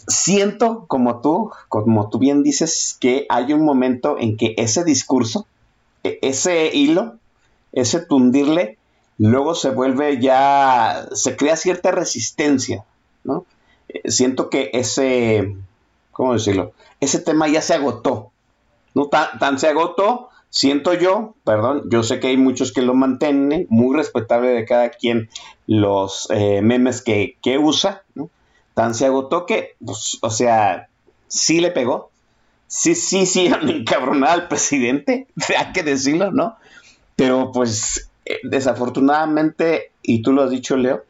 Siento, 0.06 0.86
como 0.88 1.22
tú, 1.22 1.52
como 1.70 2.10
tú 2.10 2.20
bien 2.20 2.44
dices, 2.44 2.98
que 3.00 3.26
hay 3.30 3.54
un 3.54 3.64
momento 3.64 4.18
en 4.20 4.36
que 4.36 4.54
ese 4.58 4.84
discurso, 4.84 5.48
e, 6.04 6.20
ese 6.22 6.76
hilo, 6.76 7.16
ese 7.72 8.02
tundirle, 8.02 8.78
luego 9.18 9.56
se 9.56 9.70
vuelve 9.70 10.22
ya, 10.22 11.08
se 11.14 11.38
crea 11.38 11.56
cierta 11.56 11.92
resistencia, 11.92 12.84
¿no? 13.24 13.46
Eh, 13.88 14.12
siento 14.12 14.50
que 14.50 14.72
ese, 14.74 15.56
¿cómo 16.12 16.34
decirlo? 16.34 16.74
Ese 17.00 17.20
tema 17.20 17.48
ya 17.48 17.62
se 17.62 17.74
agotó, 17.74 18.32
¿no? 18.94 19.08
Tan, 19.08 19.58
se 19.58 19.68
agotó, 19.68 20.30
siento 20.54 20.94
yo, 20.94 21.34
perdón, 21.44 21.90
yo 21.90 22.04
sé 22.04 22.20
que 22.20 22.28
hay 22.28 22.38
muchos 22.38 22.72
que 22.72 22.84
lo 22.84 22.94
mantienen, 22.94 23.66
muy 23.70 23.98
respetable 23.98 24.50
de 24.50 24.66
cada 24.66 24.92
quien 24.92 25.28
los 25.66 26.28
eh, 26.30 26.62
memes 26.62 27.02
que, 27.02 27.38
que 27.42 27.58
usa, 27.58 28.04
¿no? 28.14 28.30
Tan 28.76 28.94
se 28.94 29.08
agotó 29.08 29.48
que, 29.48 29.76
pues, 29.84 30.20
o 30.22 30.30
sea, 30.30 30.90
sí 31.28 31.60
le 31.60 31.72
pegó, 31.72 32.12
sí, 32.68 32.94
sí, 32.94 33.26
sí, 33.26 33.48
encabronada 33.68 34.34
al 34.34 34.48
presidente, 34.48 35.26
hay 35.58 35.74
que 35.74 35.82
decirlo, 35.82 36.32
¿no? 36.32 36.56
Pero 37.16 37.52
pues 37.52 38.12
eh, 38.26 38.38
desafortunadamente, 38.44 39.92
y 40.04 40.22
tú 40.22 40.34
lo 40.34 40.44
has 40.44 40.52
dicho, 40.52 40.78
Leo, 40.78 41.04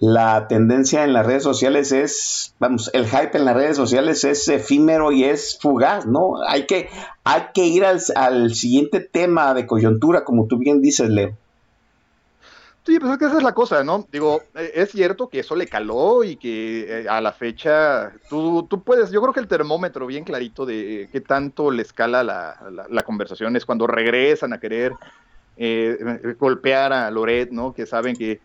la 0.00 0.48
tendencia 0.48 1.04
en 1.04 1.12
las 1.12 1.26
redes 1.26 1.42
sociales 1.42 1.92
es, 1.92 2.54
vamos, 2.58 2.90
el 2.94 3.06
hype 3.06 3.36
en 3.36 3.44
las 3.44 3.54
redes 3.54 3.76
sociales 3.76 4.24
es 4.24 4.48
efímero 4.48 5.12
y 5.12 5.24
es 5.24 5.58
fugaz, 5.60 6.06
¿no? 6.06 6.42
Hay 6.48 6.64
que, 6.66 6.88
hay 7.22 7.42
que 7.52 7.66
ir 7.66 7.84
al, 7.84 8.54
siguiente 8.54 9.00
tema 9.00 9.52
de 9.52 9.66
coyuntura, 9.66 10.24
como 10.24 10.46
tú 10.46 10.56
bien 10.56 10.80
dices, 10.80 11.10
Leo. 11.10 11.36
Sí, 12.86 12.98
pues 12.98 13.12
es 13.12 13.18
que 13.18 13.26
esa 13.26 13.36
es 13.36 13.42
la 13.42 13.52
cosa, 13.52 13.84
¿no? 13.84 14.06
Digo, 14.10 14.40
eh, 14.54 14.72
es 14.74 14.90
cierto 14.90 15.28
que 15.28 15.40
eso 15.40 15.54
le 15.54 15.66
caló 15.66 16.24
y 16.24 16.36
que 16.36 17.02
eh, 17.02 17.06
a 17.06 17.20
la 17.20 17.32
fecha 17.32 18.10
tú, 18.30 18.66
tú 18.70 18.82
puedes, 18.82 19.10
yo 19.10 19.20
creo 19.20 19.34
que 19.34 19.40
el 19.40 19.48
termómetro 19.48 20.06
bien 20.06 20.24
clarito 20.24 20.64
de 20.64 21.10
qué 21.12 21.20
tanto 21.20 21.70
le 21.70 21.82
escala 21.82 22.24
la, 22.24 22.56
la 22.88 23.02
conversación 23.02 23.54
es 23.54 23.66
cuando 23.66 23.86
regresan 23.86 24.54
a 24.54 24.60
querer 24.60 24.94
eh, 25.58 26.34
golpear 26.38 26.90
a 26.94 27.10
Loret, 27.10 27.50
¿no? 27.50 27.74
Que 27.74 27.84
saben 27.84 28.16
que 28.16 28.40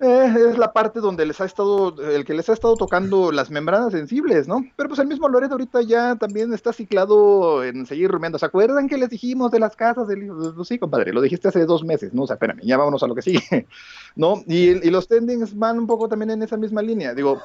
eh, 0.00 0.34
es 0.50 0.58
la 0.58 0.72
parte 0.72 1.00
donde 1.00 1.26
les 1.26 1.40
ha 1.40 1.44
estado, 1.44 1.94
el 2.10 2.24
que 2.24 2.34
les 2.34 2.48
ha 2.48 2.52
estado 2.52 2.76
tocando 2.76 3.32
las 3.32 3.50
membranas 3.50 3.92
sensibles, 3.92 4.46
¿no? 4.46 4.64
Pero 4.76 4.88
pues 4.88 5.00
el 5.00 5.08
mismo 5.08 5.28
Loret 5.28 5.50
ahorita 5.50 5.82
ya 5.82 6.14
también 6.14 6.52
está 6.52 6.72
ciclado 6.72 7.64
en 7.64 7.84
seguir 7.84 8.10
rumiando. 8.10 8.38
¿Se 8.38 8.46
acuerdan 8.46 8.88
que 8.88 8.96
les 8.96 9.10
dijimos 9.10 9.50
de 9.50 9.58
las 9.58 9.74
casas 9.74 10.06
del 10.06 10.30
pues 10.54 10.68
sí, 10.68 10.78
compadre, 10.78 11.12
lo 11.12 11.20
dijiste 11.20 11.48
hace 11.48 11.66
dos 11.66 11.84
meses, 11.84 12.14
¿no? 12.14 12.22
O 12.22 12.26
sea, 12.26 12.34
espérame, 12.34 12.60
ya 12.62 12.76
vámonos 12.76 13.02
a 13.02 13.08
lo 13.08 13.14
que 13.14 13.22
sigue, 13.22 13.66
¿no? 14.16 14.42
Y, 14.46 14.88
los 14.88 15.08
tendings 15.08 15.56
van 15.56 15.78
un 15.78 15.86
poco 15.86 16.08
también 16.08 16.30
en 16.30 16.42
esa 16.42 16.56
misma 16.56 16.80
línea. 16.80 17.12
Digo, 17.12 17.40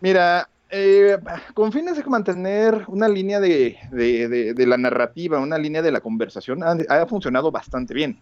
mira, 0.00 0.48
eh, 0.70 1.18
con 1.54 1.72
fines 1.72 1.96
de 1.96 2.04
mantener 2.04 2.84
una 2.88 3.08
línea 3.08 3.40
de, 3.40 4.54
la 4.56 4.76
narrativa, 4.76 5.38
una 5.40 5.58
línea 5.58 5.82
de 5.82 5.92
la 5.92 6.00
conversación, 6.00 6.62
ha, 6.62 7.06
funcionado 7.06 7.50
bastante 7.50 7.94
bien. 7.94 8.20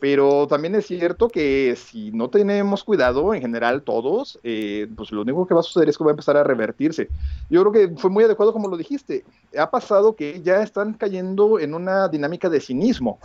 Pero 0.00 0.46
también 0.46 0.76
es 0.76 0.86
cierto 0.86 1.28
que 1.28 1.76
si 1.76 2.12
no 2.12 2.30
tenemos 2.30 2.84
cuidado, 2.84 3.34
en 3.34 3.40
general 3.40 3.82
todos, 3.82 4.38
eh, 4.44 4.86
pues 4.96 5.10
lo 5.10 5.22
único 5.22 5.46
que 5.46 5.54
va 5.54 5.60
a 5.60 5.64
suceder 5.64 5.88
es 5.88 5.98
que 5.98 6.04
va 6.04 6.10
a 6.10 6.12
empezar 6.12 6.36
a 6.36 6.44
revertirse. 6.44 7.08
Yo 7.50 7.62
creo 7.62 7.72
que 7.72 8.00
fue 8.00 8.10
muy 8.10 8.22
adecuado 8.22 8.52
como 8.52 8.68
lo 8.68 8.76
dijiste. 8.76 9.24
Ha 9.58 9.70
pasado 9.70 10.14
que 10.14 10.40
ya 10.42 10.62
están 10.62 10.94
cayendo 10.94 11.58
en 11.58 11.74
una 11.74 12.08
dinámica 12.08 12.48
de 12.48 12.60
cinismo. 12.60 13.18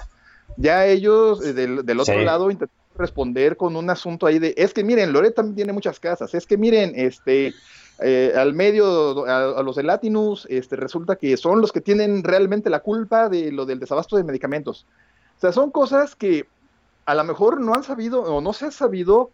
Ya 0.58 0.88
ellos 0.88 1.46
eh, 1.46 1.54
del, 1.54 2.00
otro 2.00 2.20
lado 2.22 2.50
intentan 2.50 2.84
responder 2.96 3.58
con 3.58 3.76
un 3.76 3.90
asunto 3.90 4.26
ahí 4.26 4.40
de, 4.40 4.54
es 4.58 4.74
que 4.74 4.84
miren, 4.84 5.14
Loret 5.14 5.36
también 5.36 5.56
tiene 5.56 5.74
muchas 5.74 6.00
casas, 6.00 6.34
es 6.36 6.46
que 6.46 6.58
miren, 6.58 6.94
este, 6.96 7.54
eh, 8.00 8.34
al 8.36 8.54
medio, 8.54 9.26
a, 9.26 9.62
los 9.64 9.76
de 9.76 9.84
Latinus, 9.84 10.48
este, 10.50 10.76
resulta 10.76 11.16
que 11.16 11.38
son 11.38 11.62
los 11.62 11.72
que 11.72 11.82
tienen 11.82 12.24
realmente 12.24 12.70
la 12.70 12.82
culpa 12.82 13.30
de 13.30 13.52
lo 13.52 13.66
del 13.66 13.80
desabasto 13.80 14.18
de 14.18 14.24
medicamentos. 14.24 14.86
O 15.38 15.42
sea, 15.42 15.52
son 15.52 15.72
cosas 15.72 16.16
que 16.16 16.46
a 17.06 17.16
lo 17.16 17.24
mejor 17.24 17.60
no 17.60 17.74
han 17.74 17.84
sabido 17.84 18.22
o 18.22 18.42
no 18.42 18.54
se 18.54 18.66
ha 18.66 18.72
sabido 18.72 19.32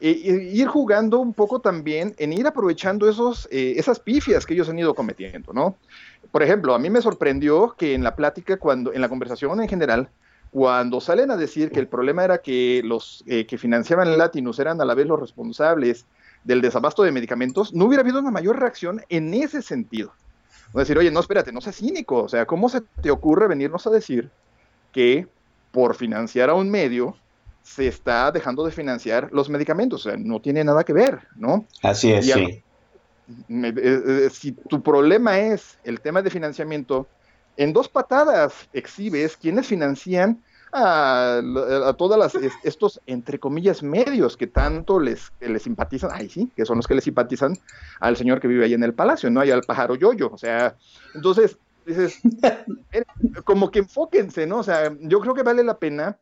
eh, 0.00 0.50
ir 0.52 0.66
jugando 0.66 1.18
un 1.18 1.34
poco 1.34 1.60
también 1.60 2.14
en 2.18 2.32
ir 2.32 2.46
aprovechando 2.46 3.08
esos, 3.08 3.48
eh, 3.50 3.74
esas 3.76 4.00
pifias 4.00 4.46
que 4.46 4.54
ellos 4.54 4.68
han 4.68 4.78
ido 4.78 4.94
cometiendo, 4.94 5.52
¿no? 5.52 5.76
Por 6.32 6.42
ejemplo, 6.42 6.74
a 6.74 6.78
mí 6.78 6.88
me 6.88 7.02
sorprendió 7.02 7.74
que 7.76 7.94
en 7.94 8.02
la 8.02 8.16
plática, 8.16 8.56
cuando, 8.56 8.92
en 8.92 9.00
la 9.00 9.08
conversación 9.08 9.60
en 9.60 9.68
general, 9.68 10.08
cuando 10.50 11.00
salen 11.00 11.30
a 11.30 11.36
decir 11.36 11.70
que 11.70 11.80
el 11.80 11.86
problema 11.86 12.24
era 12.24 12.38
que 12.38 12.82
los 12.84 13.24
que 13.26 13.56
financiaban 13.56 14.18
Latinus 14.18 14.58
eran 14.58 14.80
a 14.80 14.84
la 14.84 14.94
vez 14.94 15.06
los 15.06 15.20
responsables 15.20 16.06
del 16.42 16.60
desabasto 16.60 17.02
de 17.02 17.12
medicamentos, 17.12 17.72
no 17.72 17.84
hubiera 17.84 18.02
habido 18.02 18.18
una 18.18 18.32
mayor 18.32 18.58
reacción 18.58 19.02
en 19.08 19.32
ese 19.34 19.62
sentido. 19.62 20.12
Es 20.68 20.74
decir, 20.74 20.98
oye, 20.98 21.10
no, 21.10 21.20
espérate, 21.20 21.52
no 21.52 21.60
seas 21.60 21.76
cínico. 21.76 22.22
O 22.22 22.28
sea, 22.28 22.46
¿cómo 22.46 22.68
se 22.68 22.80
te 23.02 23.10
ocurre 23.10 23.48
venirnos 23.48 23.86
a 23.86 23.90
decir 23.90 24.30
que 24.92 25.26
por 25.70 25.94
financiar 25.94 26.50
a 26.50 26.54
un 26.54 26.70
medio 26.70 27.16
se 27.62 27.86
está 27.86 28.32
dejando 28.32 28.64
de 28.64 28.72
financiar 28.72 29.28
los 29.32 29.48
medicamentos? 29.48 30.06
O 30.06 30.10
sea, 30.10 30.18
no 30.18 30.40
tiene 30.40 30.64
nada 30.64 30.84
que 30.84 30.92
ver, 30.92 31.20
¿no? 31.36 31.66
Así 31.82 32.12
es, 32.12 32.26
sí. 32.26 32.62
Eh, 33.48 33.74
eh, 33.76 34.28
si 34.32 34.52
tu 34.52 34.82
problema 34.82 35.38
es 35.38 35.78
el 35.84 36.00
tema 36.00 36.20
de 36.22 36.30
financiamiento, 36.30 37.06
en 37.56 37.72
dos 37.72 37.88
patadas 37.88 38.68
exhibes 38.72 39.36
quienes 39.36 39.66
financian 39.66 40.42
a, 40.72 41.40
a 41.86 41.92
todas 41.94 42.18
las 42.18 42.34
estos 42.62 43.00
entre 43.06 43.38
comillas 43.38 43.82
medios 43.82 44.36
que 44.36 44.46
tanto 44.46 45.00
les, 45.00 45.32
les 45.40 45.62
simpatizan, 45.62 46.10
ay 46.12 46.28
sí, 46.28 46.50
que 46.56 46.64
son 46.64 46.76
los 46.76 46.86
que 46.86 46.94
le 46.94 47.00
simpatizan 47.00 47.56
al 47.98 48.16
señor 48.16 48.40
que 48.40 48.48
vive 48.48 48.64
ahí 48.64 48.74
en 48.74 48.84
el 48.84 48.94
palacio, 48.94 49.30
no 49.30 49.40
hay 49.40 49.50
al 49.50 49.62
pájaro 49.62 49.96
yoyo, 49.96 50.30
o 50.32 50.38
sea, 50.38 50.76
entonces 51.14 51.56
dices, 51.90 52.20
como 53.44 53.70
que 53.70 53.80
enfóquense, 53.80 54.46
¿no? 54.46 54.58
O 54.58 54.62
sea, 54.62 54.94
yo 55.00 55.20
creo 55.20 55.34
que 55.34 55.42
vale 55.42 55.62
la 55.62 55.78
pena 55.78 56.18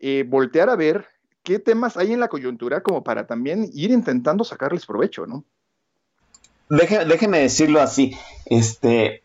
eh, 0.00 0.24
voltear 0.26 0.68
a 0.68 0.76
ver 0.76 1.06
qué 1.42 1.58
temas 1.58 1.96
hay 1.96 2.12
en 2.12 2.20
la 2.20 2.28
coyuntura 2.28 2.82
como 2.82 3.02
para 3.04 3.26
también 3.26 3.68
ir 3.72 3.90
intentando 3.90 4.44
sacarles 4.44 4.86
provecho, 4.86 5.26
¿no? 5.26 5.44
déjeme 6.68 7.40
decirlo 7.40 7.82
así, 7.82 8.16
este, 8.46 9.22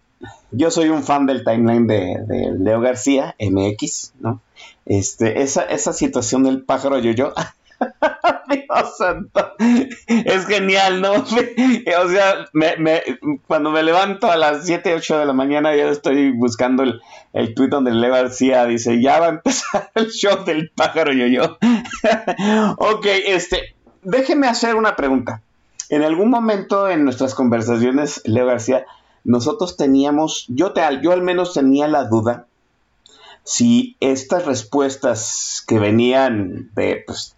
yo 0.51 0.69
soy 0.69 0.89
un 0.89 1.03
fan 1.03 1.25
del 1.25 1.45
timeline 1.45 1.87
de, 1.87 2.55
Leo 2.59 2.81
García, 2.81 3.35
MX, 3.39 4.13
¿no? 4.19 4.41
Este, 4.85 5.41
esa, 5.41 5.63
esa 5.63 5.93
situación 5.93 6.43
del 6.43 6.63
pájaro 6.63 6.99
yo-yo, 6.99 7.33
Dios 8.49 8.97
santo, 8.97 9.53
es 10.07 10.45
genial, 10.45 11.01
¿no? 11.01 11.13
o 11.13 11.25
sea, 11.25 12.45
cuando 13.47 13.71
me 13.71 13.83
levanto 13.83 14.29
a 14.29 14.37
las 14.37 14.65
7, 14.65 14.95
8 14.95 15.19
de 15.19 15.25
la 15.25 15.33
mañana, 15.33 15.75
ya 15.75 15.89
estoy 15.89 16.31
buscando 16.31 16.83
el, 16.83 17.01
el 17.33 17.53
tweet 17.53 17.69
donde 17.69 17.91
Leo 17.91 18.13
García 18.13 18.65
dice, 18.65 19.01
ya 19.01 19.19
va 19.19 19.25
a 19.27 19.29
empezar 19.29 19.91
el 19.95 20.09
show 20.09 20.43
del 20.43 20.69
pájaro 20.69 21.13
yo-yo. 21.13 21.57
ok, 22.77 23.05
este, 23.27 23.75
déjeme 24.03 24.47
hacer 24.47 24.75
una 24.75 24.95
pregunta. 24.95 25.41
En 25.89 26.03
algún 26.03 26.29
momento 26.29 26.89
en 26.89 27.03
nuestras 27.03 27.33
conversaciones, 27.33 28.21
Leo 28.25 28.45
García, 28.45 28.85
nosotros 29.23 29.77
teníamos, 29.77 30.45
yo, 30.49 30.73
te, 30.73 30.81
yo 31.01 31.11
al 31.11 31.21
menos 31.21 31.53
tenía 31.53 31.87
la 31.87 32.05
duda 32.05 32.47
si 33.47 33.95
estas 34.01 34.45
respuestas 34.45 35.63
que 35.65 35.79
venían 35.79 36.69
de 36.75 37.03
pues, 37.07 37.36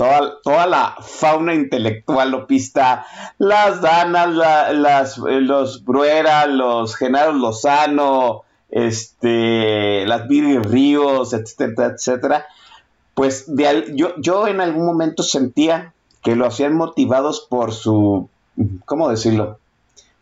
toda, 0.00 0.40
toda 0.42 0.66
la 0.66 0.96
fauna 0.98 1.52
intelectual 1.52 2.30
lopista, 2.30 3.04
las 3.36 3.82
Danas, 3.82 4.30
las, 4.30 5.18
los 5.18 5.84
Bruera, 5.84 6.46
los 6.46 6.96
Genaro 6.96 7.34
Lozano, 7.34 8.44
este, 8.70 10.06
las 10.06 10.26
Viri 10.26 10.56
Ríos, 10.56 11.34
etcétera, 11.34 11.88
etcétera, 11.94 12.46
pues 13.12 13.44
yo, 13.94 14.14
yo 14.16 14.48
en 14.48 14.62
algún 14.62 14.86
momento 14.86 15.22
sentía 15.22 15.92
que 16.22 16.34
lo 16.34 16.46
hacían 16.46 16.76
motivados 16.76 17.46
por 17.50 17.74
su, 17.74 18.30
¿cómo 18.86 19.10
decirlo? 19.10 19.58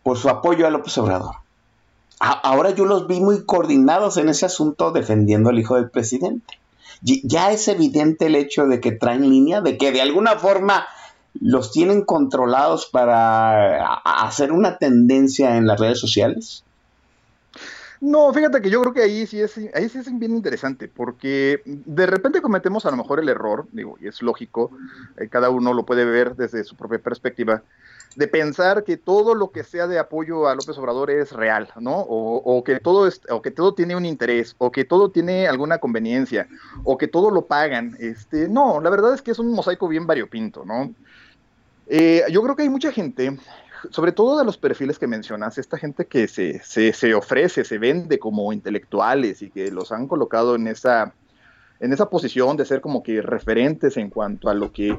por 0.03 0.19
su 0.19 0.29
apoyo 0.29 0.67
a 0.67 0.71
López 0.71 0.99
Obrador. 0.99 1.37
ahora 2.19 2.71
yo 2.71 2.85
los 2.85 3.07
vi 3.07 3.21
muy 3.21 3.45
coordinados 3.45 4.17
en 4.17 4.29
ese 4.29 4.47
asunto 4.47 4.91
defendiendo 4.91 5.51
al 5.51 5.59
hijo 5.61 5.77
del 5.77 5.89
presidente. 5.89 6.59
Ya 7.03 7.53
es 7.53 7.69
evidente 7.69 8.27
el 8.27 8.37
hecho 8.37 8.67
de 8.67 8.81
que 8.81 8.93
traen 8.93 9.29
línea, 9.29 9.61
de 9.61 9.79
que 9.79 9.93
de 9.93 10.03
alguna 10.03 10.39
forma 10.39 10.87
los 11.41 11.71
tienen 11.73 12.05
controlados 12.05 12.87
para 12.87 13.95
hacer 14.05 14.53
una 14.53 14.79
tendencia 14.79 15.57
en 15.57 15.67
las 15.67 15.79
redes 15.79 16.01
sociales. 16.01 16.65
No, 18.01 18.33
fíjate 18.33 18.61
que 18.63 18.71
yo 18.71 18.81
creo 18.81 18.95
que 18.95 19.03
ahí 19.03 19.27
sí 19.27 19.41
es, 19.41 19.59
ahí 19.75 19.89
sí 19.89 19.99
es 19.99 20.19
bien 20.19 20.37
interesante, 20.37 20.89
porque 20.89 21.63
de 21.65 22.07
repente 22.07 22.41
cometemos 22.41 22.87
a 22.87 22.91
lo 22.91 22.97
mejor 22.97 23.19
el 23.19 23.29
error, 23.29 23.67
digo, 23.73 23.97
y 24.01 24.07
es 24.07 24.23
lógico, 24.23 24.71
eh, 25.17 25.29
cada 25.29 25.51
uno 25.51 25.75
lo 25.75 25.85
puede 25.85 26.05
ver 26.05 26.37
desde 26.37 26.63
su 26.63 26.77
propia 26.77 27.01
perspectiva, 27.01 27.63
de 28.15 28.29
pensar 28.29 28.85
que 28.85 28.97
todo 28.97 29.35
lo 29.35 29.51
que 29.51 29.65
sea 29.65 29.87
de 29.87 29.99
apoyo 29.99 30.49
a 30.49 30.55
López 30.55 30.79
Obrador 30.79 31.11
es 31.11 31.33
real, 31.33 31.69
¿no? 31.81 31.99
O, 32.01 32.63
que 32.65 32.81
todo 32.81 33.07
es, 33.07 33.21
o 33.29 33.43
que 33.43 33.51
todo 33.51 33.75
tiene 33.75 33.97
un 33.97 34.07
interés, 34.07 34.55
o 34.59 34.73
que 34.73 34.85
todo 34.85 35.11
tiene 35.11 35.47
alguna 35.47 35.79
conveniencia, 35.79 36.49
o 36.85 36.99
que 36.99 37.07
todo 37.09 37.31
lo 37.31 37.47
pagan. 37.47 37.97
Este, 38.01 38.49
no, 38.49 38.81
la 38.81 38.91
verdad 38.91 39.15
es 39.15 39.23
que 39.23 39.31
es 39.31 39.39
un 39.39 39.53
mosaico 39.53 39.89
bien 39.89 40.07
variopinto, 40.07 40.65
¿no? 40.65 40.95
Eh, 41.87 42.25
yo 42.31 42.43
creo 42.43 42.57
que 42.57 42.63
hay 42.63 42.69
mucha 42.69 42.93
gente, 42.93 43.39
sobre 43.91 44.13
todo 44.13 44.39
de 44.39 44.45
los 44.45 44.59
perfiles 44.59 44.99
que 44.99 45.07
mencionas, 45.07 45.59
esta 45.59 45.79
gente 45.79 46.07
que 46.07 46.29
se, 46.29 46.61
se, 46.61 46.93
se 46.93 47.15
ofrece, 47.15 47.65
se 47.65 47.79
vende 47.79 48.19
como 48.19 48.53
intelectuales 48.53 49.43
y 49.43 49.51
que 49.51 49.71
los 49.71 49.93
han 49.93 50.07
colocado 50.09 50.55
en 50.55 50.69
esa, 50.69 51.15
en 51.81 51.93
esa 51.93 52.09
posición 52.09 52.57
de 52.57 52.65
ser 52.65 52.81
como 52.81 53.03
que 53.03 53.23
referentes 53.23 53.97
en 53.97 54.11
cuanto 54.11 54.49
a 54.49 54.55
lo 54.55 54.73
que 54.73 54.99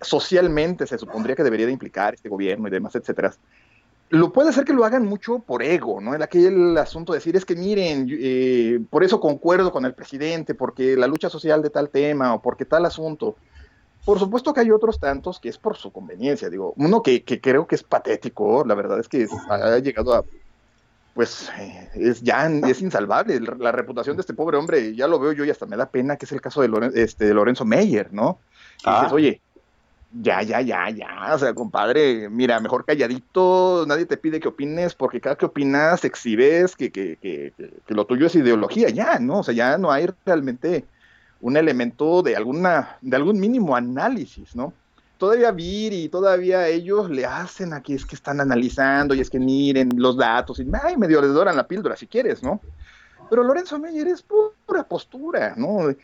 socialmente 0.00 0.86
se 0.86 0.98
supondría 0.98 1.36
que 1.36 1.42
debería 1.42 1.66
de 1.66 1.72
implicar 1.72 2.14
este 2.14 2.28
gobierno 2.28 2.68
y 2.68 2.70
demás, 2.70 2.94
etcétera. 2.94 3.34
Lo 4.08 4.32
puede 4.32 4.52
ser 4.52 4.64
que 4.64 4.72
lo 4.72 4.84
hagan 4.84 5.04
mucho 5.04 5.40
por 5.40 5.62
ego, 5.62 6.00
¿no? 6.00 6.14
El 6.14 6.22
aquel 6.22 6.78
asunto 6.78 7.12
de 7.12 7.18
decir 7.18 7.34
es 7.34 7.44
que 7.44 7.56
miren, 7.56 8.06
eh, 8.08 8.78
por 8.88 9.02
eso 9.02 9.18
concuerdo 9.18 9.72
con 9.72 9.84
el 9.84 9.94
presidente, 9.94 10.54
porque 10.54 10.96
la 10.96 11.08
lucha 11.08 11.28
social 11.28 11.60
de 11.60 11.70
tal 11.70 11.90
tema 11.90 12.34
o 12.34 12.40
porque 12.40 12.64
tal 12.64 12.86
asunto. 12.86 13.36
Por 14.06 14.20
supuesto 14.20 14.54
que 14.54 14.60
hay 14.60 14.70
otros 14.70 15.00
tantos 15.00 15.40
que 15.40 15.48
es 15.48 15.58
por 15.58 15.76
su 15.76 15.90
conveniencia, 15.90 16.48
digo, 16.48 16.74
uno 16.76 17.02
que, 17.02 17.24
creo 17.24 17.66
que 17.66 17.74
es 17.74 17.82
patético, 17.82 18.64
la 18.64 18.76
verdad 18.76 19.00
es 19.00 19.08
que 19.08 19.26
ha 19.50 19.78
llegado 19.78 20.14
a, 20.14 20.24
pues 21.12 21.50
eh, 21.58 21.90
es 21.96 22.22
ya 22.22 22.46
es 22.46 22.82
insalvable 22.82 23.40
la 23.40 23.72
reputación 23.72 24.16
de 24.16 24.20
este 24.20 24.32
pobre 24.32 24.58
hombre, 24.58 24.94
ya 24.94 25.08
lo 25.08 25.18
veo 25.18 25.32
yo 25.32 25.44
y 25.44 25.50
hasta 25.50 25.66
me 25.66 25.76
da 25.76 25.86
pena 25.86 26.16
que 26.16 26.24
es 26.24 26.30
el 26.30 26.40
caso 26.40 26.62
de, 26.62 26.92
este, 26.94 27.24
de 27.24 27.34
Lorenzo 27.34 27.64
Meyer, 27.64 28.12
¿no? 28.12 28.38
Ah. 28.84 29.00
dices, 29.00 29.12
oye, 29.12 29.40
ya, 30.12 30.40
ya, 30.42 30.60
ya, 30.60 30.88
ya, 30.90 31.34
o 31.34 31.38
sea, 31.40 31.52
compadre, 31.52 32.28
mira, 32.28 32.60
mejor 32.60 32.84
calladito, 32.84 33.86
nadie 33.88 34.06
te 34.06 34.16
pide 34.16 34.38
que 34.38 34.46
opines, 34.46 34.94
porque 34.94 35.20
cada 35.20 35.34
que 35.34 35.46
opinas 35.46 36.04
exhibes 36.04 36.76
que, 36.76 36.92
que, 36.92 37.16
que, 37.16 37.52
que, 37.56 37.94
lo 37.94 38.06
tuyo 38.06 38.28
es 38.28 38.36
ideología, 38.36 38.88
ya, 38.88 39.18
¿no? 39.18 39.40
O 39.40 39.42
sea, 39.42 39.52
ya 39.52 39.78
no 39.78 39.90
hay 39.90 40.06
realmente 40.24 40.84
un 41.40 41.56
elemento 41.56 42.22
de 42.22 42.36
alguna, 42.36 42.98
de 43.00 43.16
algún 43.16 43.38
mínimo 43.38 43.76
análisis, 43.76 44.54
¿no? 44.56 44.72
Todavía 45.18 45.50
Vir 45.50 45.92
y 45.92 46.08
todavía 46.08 46.68
ellos 46.68 47.08
le 47.08 47.24
hacen 47.24 47.72
aquí, 47.72 47.94
es 47.94 48.04
que 48.04 48.14
están 48.14 48.40
analizando 48.40 49.14
y 49.14 49.20
es 49.20 49.30
que 49.30 49.38
miren 49.38 49.90
los 49.96 50.16
datos 50.16 50.60
y 50.60 50.66
ay, 50.82 50.96
medio 50.96 51.22
les 51.22 51.32
doran 51.32 51.56
la 51.56 51.66
píldora 51.66 51.96
si 51.96 52.06
quieres, 52.06 52.42
¿no? 52.42 52.60
Pero 53.30 53.42
Lorenzo 53.42 53.78
Meyer 53.78 54.08
es 54.08 54.22
pura 54.22 54.84
postura, 54.84 55.54
¿no? 55.56 55.94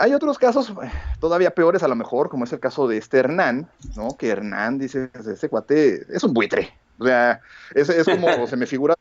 Hay 0.00 0.12
otros 0.12 0.38
casos 0.38 0.70
eh, 0.70 0.90
todavía 1.20 1.54
peores 1.54 1.82
a 1.82 1.88
lo 1.88 1.96
mejor, 1.96 2.28
como 2.28 2.44
es 2.44 2.52
el 2.52 2.60
caso 2.60 2.86
de 2.86 2.98
este 2.98 3.18
Hernán, 3.18 3.68
¿no? 3.96 4.16
Que 4.16 4.28
Hernán 4.28 4.78
dice, 4.78 5.10
ese 5.14 5.48
cuate 5.48 6.04
es 6.14 6.22
un 6.22 6.34
buitre. 6.34 6.70
O 6.98 7.04
sea, 7.04 7.40
es, 7.74 7.88
es 7.88 8.04
como 8.04 8.28
se 8.46 8.56
me 8.56 8.66
figura, 8.66 8.94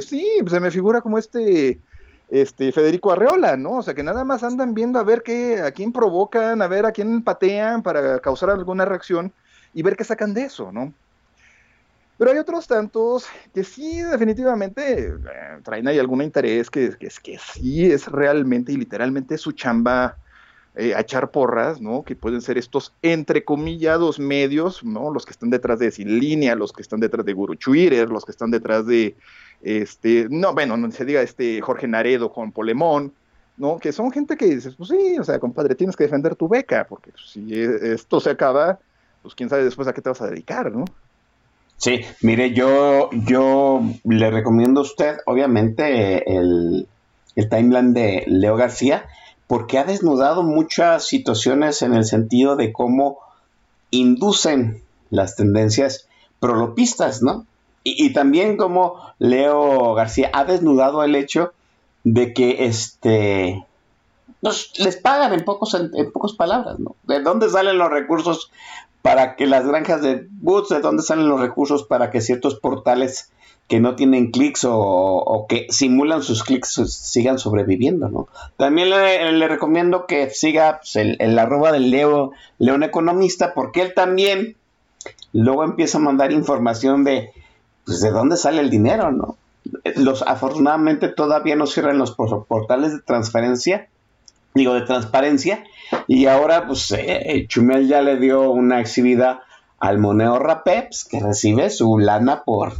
sí, 0.00 0.26
se 0.46 0.60
me 0.60 0.70
figura 0.70 1.00
como 1.02 1.18
este, 1.18 1.78
este 2.32 2.72
Federico 2.72 3.12
Arreola, 3.12 3.58
¿no? 3.58 3.72
O 3.72 3.82
sea, 3.82 3.92
que 3.92 4.02
nada 4.02 4.24
más 4.24 4.42
andan 4.42 4.72
viendo 4.72 4.98
a 4.98 5.04
ver 5.04 5.22
qué, 5.22 5.60
a 5.60 5.70
quién 5.70 5.92
provocan, 5.92 6.62
a 6.62 6.66
ver 6.66 6.86
a 6.86 6.92
quién 6.92 7.22
patean 7.22 7.82
para 7.82 8.20
causar 8.20 8.48
alguna 8.48 8.86
reacción 8.86 9.34
y 9.74 9.82
ver 9.82 9.96
qué 9.96 10.04
sacan 10.04 10.32
de 10.32 10.44
eso, 10.44 10.72
¿no? 10.72 10.94
Pero 12.16 12.30
hay 12.30 12.38
otros 12.38 12.66
tantos 12.66 13.26
que 13.52 13.62
sí, 13.64 14.00
definitivamente 14.00 15.08
eh, 15.08 15.18
traen 15.62 15.86
ahí 15.88 15.98
algún 15.98 16.22
interés, 16.22 16.70
que, 16.70 16.96
que, 16.98 17.08
que 17.22 17.38
sí 17.38 17.84
es 17.84 18.06
realmente 18.06 18.72
y 18.72 18.76
literalmente 18.76 19.36
su 19.36 19.52
chamba 19.52 20.16
eh, 20.74 20.94
a 20.94 21.00
echar 21.00 21.30
porras, 21.30 21.80
¿no? 21.82 22.02
Que 22.02 22.16
pueden 22.16 22.40
ser 22.40 22.56
estos 22.56 22.94
entrecomillados 23.02 24.18
medios, 24.18 24.82
¿no? 24.82 25.12
Los 25.12 25.26
que 25.26 25.32
están 25.32 25.50
detrás 25.50 25.78
de 25.78 25.90
Sin 25.90 26.18
Línea, 26.18 26.54
los 26.54 26.72
que 26.72 26.80
están 26.80 27.00
detrás 27.00 27.26
de 27.26 27.34
Guru 27.34 27.56
Twitter, 27.56 28.08
los 28.08 28.24
que 28.24 28.32
están 28.32 28.50
detrás 28.50 28.86
de, 28.86 29.14
este, 29.62 30.28
no, 30.30 30.54
bueno, 30.54 30.78
no 30.78 30.90
se 30.90 31.04
diga 31.04 31.20
este 31.20 31.60
Jorge 31.60 31.86
Naredo 31.86 32.32
con 32.32 32.52
Polemón, 32.52 33.12
¿no? 33.58 33.78
Que 33.78 33.92
son 33.92 34.10
gente 34.10 34.36
que 34.38 34.46
dices, 34.46 34.74
pues 34.74 34.88
sí, 34.88 35.18
o 35.18 35.24
sea, 35.24 35.38
compadre, 35.38 35.74
tienes 35.74 35.94
que 35.94 36.04
defender 36.04 36.36
tu 36.36 36.48
beca, 36.48 36.86
porque 36.88 37.10
si 37.22 37.52
esto 37.52 38.18
se 38.18 38.30
acaba, 38.30 38.78
pues 39.20 39.34
quién 39.34 39.50
sabe 39.50 39.64
después 39.64 39.86
a 39.88 39.92
qué 39.92 40.00
te 40.00 40.08
vas 40.08 40.22
a 40.22 40.28
dedicar, 40.28 40.72
¿no? 40.72 40.86
Sí, 41.76 42.00
mire, 42.22 42.54
yo, 42.54 43.10
yo 43.12 43.82
le 44.04 44.30
recomiendo 44.30 44.80
a 44.80 44.84
usted, 44.84 45.16
obviamente, 45.26 46.32
el, 46.34 46.88
el 47.36 47.48
timeline 47.48 47.92
de 47.92 48.24
Leo 48.26 48.56
García, 48.56 49.04
porque 49.52 49.76
ha 49.76 49.84
desnudado 49.84 50.42
muchas 50.42 51.04
situaciones 51.06 51.82
en 51.82 51.92
el 51.92 52.06
sentido 52.06 52.56
de 52.56 52.72
cómo 52.72 53.18
inducen 53.90 54.82
las 55.10 55.36
tendencias 55.36 56.08
prolopistas, 56.40 57.20
¿no? 57.20 57.44
Y, 57.84 58.14
también 58.14 58.56
como 58.56 59.12
Leo 59.18 59.92
García 59.92 60.30
ha 60.32 60.46
desnudado 60.46 61.04
el 61.04 61.14
hecho 61.14 61.52
de 62.02 62.32
que 62.32 62.64
este 62.64 63.66
les 64.40 64.96
pagan 64.96 65.34
en 65.34 65.44
pocos 65.44 65.74
en, 65.74 65.90
pocas 66.12 66.32
palabras, 66.32 66.78
¿no? 66.78 66.96
¿De 67.02 67.20
dónde 67.20 67.50
salen 67.50 67.76
los 67.76 67.90
recursos 67.90 68.50
para 69.02 69.34
que 69.34 69.46
las 69.46 69.66
granjas 69.66 70.00
de 70.00 70.26
boots, 70.30 70.68
de 70.70 70.80
dónde 70.80 71.02
salen 71.02 71.28
los 71.28 71.40
recursos 71.40 71.84
para 71.84 72.10
que 72.10 72.20
ciertos 72.20 72.54
portales 72.54 73.30
que 73.68 73.80
no 73.80 73.96
tienen 73.96 74.30
clics 74.30 74.66
o, 74.68 75.46
que 75.48 75.66
simulan 75.70 76.22
sus 76.22 76.44
clics 76.44 76.80
sigan 76.88 77.38
sobreviviendo, 77.38 78.08
¿no? 78.08 78.28
También 78.56 78.90
le, 78.90 79.48
recomiendo 79.48 80.06
que 80.06 80.30
siga 80.30 80.80
pues, 80.80 80.96
el, 80.96 81.38
arroba 81.38 81.72
del 81.72 81.90
Leo, 81.90 82.32
León 82.58 82.82
Economista, 82.82 83.54
porque 83.54 83.82
él 83.82 83.94
también 83.94 84.56
luego 85.32 85.64
empieza 85.64 85.98
a 85.98 86.02
mandar 86.02 86.32
información 86.32 87.02
de, 87.02 87.32
pues, 87.84 88.00
de 88.00 88.10
dónde 88.10 88.36
sale 88.36 88.60
el 88.60 88.70
dinero, 88.70 89.10
¿no? 89.10 89.36
Los, 89.96 90.22
afortunadamente 90.22 91.08
todavía 91.08 91.56
no 91.56 91.66
cierran 91.66 91.98
los 91.98 92.12
portales 92.12 92.92
de 92.92 93.00
transferencia, 93.00 93.88
digo, 94.54 94.74
de 94.74 94.82
transparencia, 94.82 95.64
y 96.06 96.26
ahora, 96.26 96.66
pues, 96.66 96.90
eh, 96.92 97.46
Chumel 97.48 97.88
ya 97.88 98.02
le 98.02 98.18
dio 98.18 98.50
una 98.50 98.80
exhibida 98.80 99.42
al 99.78 99.98
Moneo 99.98 100.38
Rapeps, 100.38 101.04
que 101.04 101.20
recibe 101.20 101.70
su 101.70 101.98
lana 101.98 102.44
por 102.44 102.74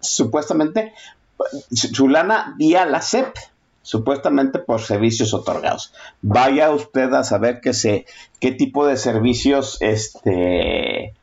supuestamente 0.00 0.92
su 1.72 2.08
lana 2.08 2.54
vía 2.56 2.86
la 2.86 3.02
CEP, 3.02 3.34
supuestamente 3.82 4.58
por 4.58 4.80
servicios 4.80 5.34
otorgados. 5.34 5.92
Vaya 6.22 6.70
usted 6.70 7.12
a 7.12 7.24
saber 7.24 7.60
qué 7.60 7.72
se, 7.72 8.06
qué 8.40 8.52
tipo 8.52 8.86
de 8.86 8.96
servicios 8.96 9.78
este, 9.80 11.14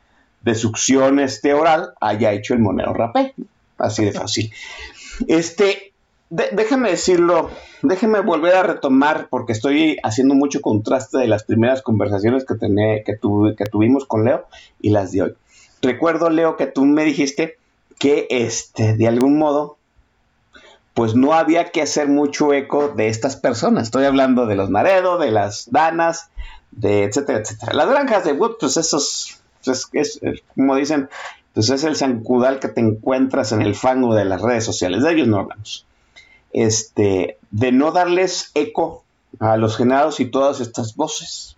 de 0.42 0.54
succión 0.54 1.20
este 1.20 1.52
oral 1.52 1.94
haya 2.00 2.32
hecho 2.32 2.54
el 2.54 2.60
Monero 2.60 2.94
Rapé. 2.94 3.34
Así 3.76 4.04
de 4.04 4.12
fácil. 4.12 4.52
Este, 5.26 5.92
déjeme 6.52 6.90
decirlo, 6.90 7.50
déjeme 7.82 8.20
volver 8.20 8.54
a 8.54 8.62
retomar, 8.62 9.28
porque 9.30 9.52
estoy 9.52 9.98
haciendo 10.02 10.34
mucho 10.34 10.60
contraste 10.60 11.18
de 11.18 11.28
las 11.28 11.44
primeras 11.44 11.82
conversaciones 11.82 12.44
que, 12.44 12.54
que, 12.58 13.18
que 13.56 13.66
tuvimos 13.66 14.04
con 14.04 14.24
Leo 14.24 14.46
y 14.80 14.90
las 14.90 15.12
de 15.12 15.22
hoy. 15.22 15.34
Recuerdo, 15.82 16.30
Leo, 16.30 16.56
que 16.56 16.66
tú 16.66 16.84
me 16.84 17.04
dijiste 17.04 17.58
que 17.98 18.26
este, 18.30 18.96
de 18.96 19.06
algún 19.06 19.38
modo, 19.38 19.76
pues 20.94 21.14
no 21.14 21.34
había 21.34 21.70
que 21.70 21.82
hacer 21.82 22.08
mucho 22.08 22.52
eco 22.52 22.88
de 22.88 23.08
estas 23.08 23.36
personas. 23.36 23.84
Estoy 23.84 24.04
hablando 24.04 24.46
de 24.46 24.56
los 24.56 24.70
Naredo, 24.70 25.18
de 25.18 25.30
las 25.30 25.70
Danas, 25.70 26.30
de 26.70 27.04
etcétera, 27.04 27.40
etcétera. 27.40 27.74
Las 27.74 27.88
granjas 27.88 28.24
de 28.24 28.32
Wood, 28.32 28.56
pues 28.58 28.76
esos, 28.76 29.40
pues 29.64 29.88
es, 29.92 30.20
como 30.54 30.76
dicen, 30.76 31.08
pues 31.52 31.70
es 31.70 31.84
el 31.84 31.96
zancudal 31.96 32.58
que 32.58 32.68
te 32.68 32.80
encuentras 32.80 33.52
en 33.52 33.62
el 33.62 33.74
fango 33.74 34.14
de 34.14 34.24
las 34.24 34.40
redes 34.40 34.64
sociales. 34.64 35.02
De 35.02 35.12
ellos 35.12 35.28
no 35.28 35.38
hablamos. 35.38 35.86
Este, 36.54 37.36
de 37.50 37.72
no 37.72 37.92
darles 37.92 38.50
eco 38.54 39.04
a 39.40 39.58
los 39.58 39.76
generados 39.76 40.20
y 40.20 40.26
todas 40.26 40.60
estas 40.60 40.96
voces. 40.96 41.56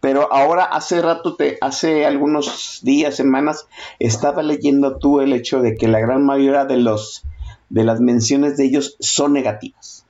Pero 0.00 0.32
ahora 0.32 0.64
hace 0.64 1.00
rato, 1.00 1.36
te, 1.36 1.56
hace 1.60 2.04
algunos 2.04 2.80
días, 2.82 3.16
semanas, 3.16 3.66
estaba 3.98 4.42
leyendo 4.42 4.98
tú 4.98 5.20
el 5.20 5.32
hecho 5.32 5.62
de 5.62 5.74
que 5.76 5.88
la 5.88 6.00
gran 6.00 6.26
mayoría 6.26 6.66
de 6.66 6.76
los 6.76 7.24
de 7.68 7.84
las 7.84 8.00
menciones 8.00 8.56
de 8.56 8.64
ellos 8.66 8.96
son 9.00 9.32
negativas. 9.32 10.04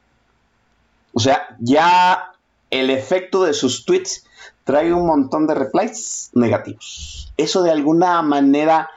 O 1.14 1.20
sea, 1.20 1.56
ya 1.58 2.32
el 2.70 2.90
efecto 2.90 3.44
de 3.44 3.54
sus 3.54 3.86
tweets 3.86 4.26
trae 4.64 4.92
un 4.92 5.06
montón 5.06 5.46
de 5.46 5.54
replies 5.54 6.30
negativos. 6.34 7.32
Eso 7.36 7.62
de 7.62 7.70
alguna 7.70 8.20
manera 8.22 8.90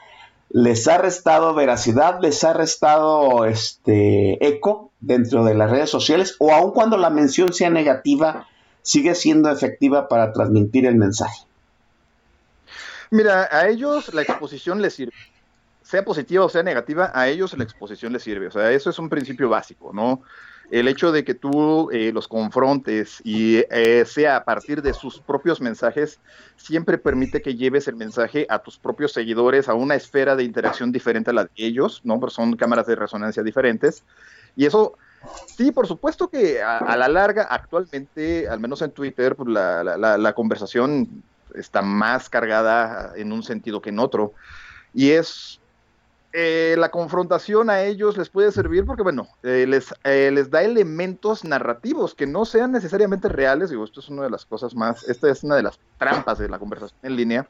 les 0.50 0.88
ha 0.88 0.98
restado 0.98 1.54
veracidad, 1.54 2.20
les 2.22 2.44
ha 2.44 2.54
restado 2.54 3.46
este 3.46 4.46
eco 4.46 4.89
dentro 5.00 5.44
de 5.46 5.56
las 5.56 5.72
redes 5.72 5.90
sociales, 5.90 6.36
o 6.40 6.52
aun 6.52 6.72
cuando 6.72 6.98
la 6.98 7.10
mención 7.10 7.54
sea 7.54 7.70
negativa, 7.70 8.48
sigue 8.82 9.16
siendo 9.16 9.50
efectiva 9.50 10.08
para 10.08 10.34
transmitir 10.34 10.86
el 10.86 10.96
mensaje? 10.96 11.46
Mira, 13.12 13.48
a 13.52 13.68
ellos 13.68 14.14
la 14.14 14.22
exposición 14.22 14.82
les 14.82 14.94
sirve. 14.94 15.14
sea 15.82 16.06
positiva 16.06 16.46
o 16.46 16.50
sea 16.50 16.62
negativa, 16.62 17.12
a 17.14 17.28
ellos 17.28 17.58
la 17.58 17.64
exposición 17.64 18.14
les 18.14 18.24
sirve. 18.24 18.48
O 18.48 18.52
sea, 18.52 18.72
eso 18.72 18.90
es 18.90 19.00
un 19.00 19.10
principio 19.10 19.50
básico, 19.50 19.92
¿no? 19.94 20.22
El 20.70 20.88
hecho 20.88 21.12
de 21.12 21.24
que 21.24 21.34
tú 21.34 21.90
eh, 21.90 22.12
los 22.14 22.28
confrontes 22.28 23.22
y 23.24 23.64
eh, 23.72 24.04
sea 24.06 24.36
a 24.36 24.44
partir 24.44 24.84
de 24.84 24.94
sus 24.94 25.20
propios 25.20 25.62
mensajes, 25.62 26.20
siempre 26.58 27.00
permite 27.00 27.42
que 27.42 27.56
lleves 27.56 27.88
el 27.88 27.96
mensaje 27.96 28.46
a 28.50 28.60
tus 28.60 28.78
propios 28.78 29.12
seguidores 29.12 29.68
a 29.68 29.74
una 29.74 29.96
esfera 29.96 30.36
de 30.36 30.44
interacción 30.44 30.92
diferente 30.92 31.32
a 31.32 31.34
la 31.34 31.46
de 31.46 31.52
ellos, 31.56 32.02
¿no? 32.04 32.20
Son 32.30 32.56
cámaras 32.56 32.86
de 32.86 32.96
resonancia 32.96 33.42
diferentes. 33.42 34.04
Y 34.60 34.66
eso 34.66 34.98
Sí, 35.58 35.72
por 35.72 35.88
supuesto 35.88 36.30
que 36.30 36.62
a, 36.62 36.96
la 36.96 37.08
larga, 37.08 37.44
actualmente, 37.44 38.48
al 38.48 38.60
menos 38.60 38.82
en 38.82 38.92
Twitter, 38.92 39.36
pues 39.36 39.50
la, 39.50 40.34
conversación 40.34 41.24
está 41.56 41.82
más 41.82 42.30
cargada 42.30 43.14
en 43.16 43.32
un 43.32 43.44
sentido 43.44 43.82
que 43.82 43.90
en 43.90 44.00
otro. 44.00 44.34
Y 44.94 45.12
es 45.12 45.60
eh, 46.32 46.76
la 46.78 46.90
confrontación 46.90 47.70
a 47.70 47.84
ellos 47.84 48.18
les 48.18 48.30
puede 48.30 48.52
servir 48.52 48.86
porque, 48.86 49.04
bueno, 49.04 49.28
eh, 49.44 49.66
les, 49.68 49.94
eh, 50.04 50.32
les 50.34 50.50
da 50.50 50.62
elementos 50.62 51.44
narrativos 51.44 52.16
que 52.16 52.26
no 52.26 52.46
sean 52.46 52.72
necesariamente 52.72 53.28
reales. 53.28 53.70
Digo, 53.70 53.84
esto 53.84 54.00
es 54.00 54.10
una 54.10 54.24
de 54.24 54.30
las 54.30 54.46
cosas 54.46 54.76
más, 54.76 55.04
esta 55.10 55.30
es 55.30 55.44
una 55.44 55.56
de 55.56 55.64
las 55.64 55.80
trampas 55.98 56.38
de 56.38 56.48
la 56.48 56.60
conversación 56.60 57.00
en 57.04 57.16
línea, 57.18 57.50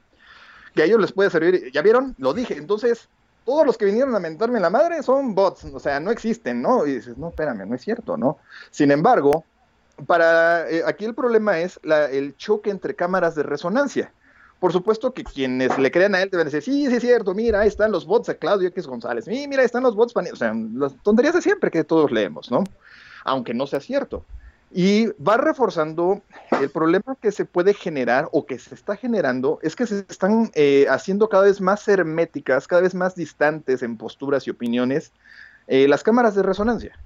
que 0.74 0.82
a 0.82 0.86
ellos 0.86 1.00
les 1.00 1.12
puede 1.12 1.30
servir. 1.30 1.72
¿Ya 1.72 1.84
vieron? 1.84 2.16
Lo 2.18 2.34
dije. 2.34 2.58
Entonces, 2.58 3.10
todos 3.50 3.66
los 3.66 3.80
que 3.80 3.86
vinieron 3.86 4.16
a 4.16 4.20
mentarme 4.20 4.60
la 4.60 4.70
madre 4.70 5.02
son 5.02 5.34
bots, 5.34 5.64
o 5.64 5.80
sea, 5.80 6.00
no 6.00 6.12
existen, 6.12 6.62
¿no? 6.62 6.86
Y 6.86 6.94
dices, 6.94 7.18
no, 7.18 7.30
espérame, 7.30 7.68
no 7.68 7.74
es 7.74 7.82
cierto, 7.82 8.16
¿no? 8.16 8.38
Sin 8.70 8.92
embargo, 8.92 9.44
para 10.06 10.70
eh, 10.70 10.84
aquí 10.86 11.04
el 11.06 11.16
problema 11.16 11.58
es 11.60 11.80
el 11.84 12.38
choque 12.38 12.70
entre 12.70 12.94
cámaras 12.94 13.34
de 13.34 13.42
resonancia. 13.42 14.14
Por 14.60 14.72
supuesto 14.72 15.16
que 15.16 15.24
quienes 15.24 15.76
le 15.80 15.90
crean 15.90 16.14
a 16.14 16.22
él 16.22 16.30
deben 16.30 16.46
decir, 16.46 16.62
sí, 16.62 16.86
sí 16.86 16.98
es 16.98 17.02
cierto, 17.02 17.34
mira, 17.34 17.62
ahí 17.62 17.68
están 17.68 17.92
los 17.92 18.06
bots 18.06 18.28
de 18.28 18.38
Claudio 18.38 18.68
X 18.68 18.86
González, 18.86 19.28
mira, 19.28 19.62
ahí 19.62 19.66
están 19.66 19.82
los 19.82 19.96
bots, 19.96 20.14
o 20.16 20.36
sea, 20.36 20.54
las 20.76 20.96
tonterías 21.02 21.34
de 21.34 21.42
siempre 21.42 21.72
que 21.72 21.84
todos 21.84 22.12
leemos, 22.12 22.52
¿no? 22.52 22.64
Aunque 23.24 23.56
no 23.56 23.66
sea 23.66 23.80
cierto. 23.80 24.28
Y 24.72 25.08
va 25.16 25.38
reforzando 25.38 26.22
el 26.62 26.70
problema 26.70 27.16
que 27.20 27.32
se 27.32 27.46
puede 27.46 27.74
generar 27.74 28.30
o 28.32 28.46
que 28.46 28.60
se 28.60 28.76
está 28.76 28.96
generando 28.96 29.60
es 29.64 29.76
que 29.76 29.88
se 29.88 30.06
están 30.08 30.52
eh, 30.54 30.86
haciendo 30.90 31.28
cada 31.28 31.44
vez 31.44 31.60
más 31.60 31.88
herméticas, 31.88 32.68
cada 32.68 32.84
vez 32.84 32.94
más 32.94 33.16
distantes 33.16 33.82
en 33.82 33.98
posturas 33.98 34.46
y 34.46 34.52
opiniones 34.52 35.12
eh, 35.68 35.88
las 35.88 36.04
cámaras 36.04 36.36
de 36.36 36.44
resonancia. 36.44 37.00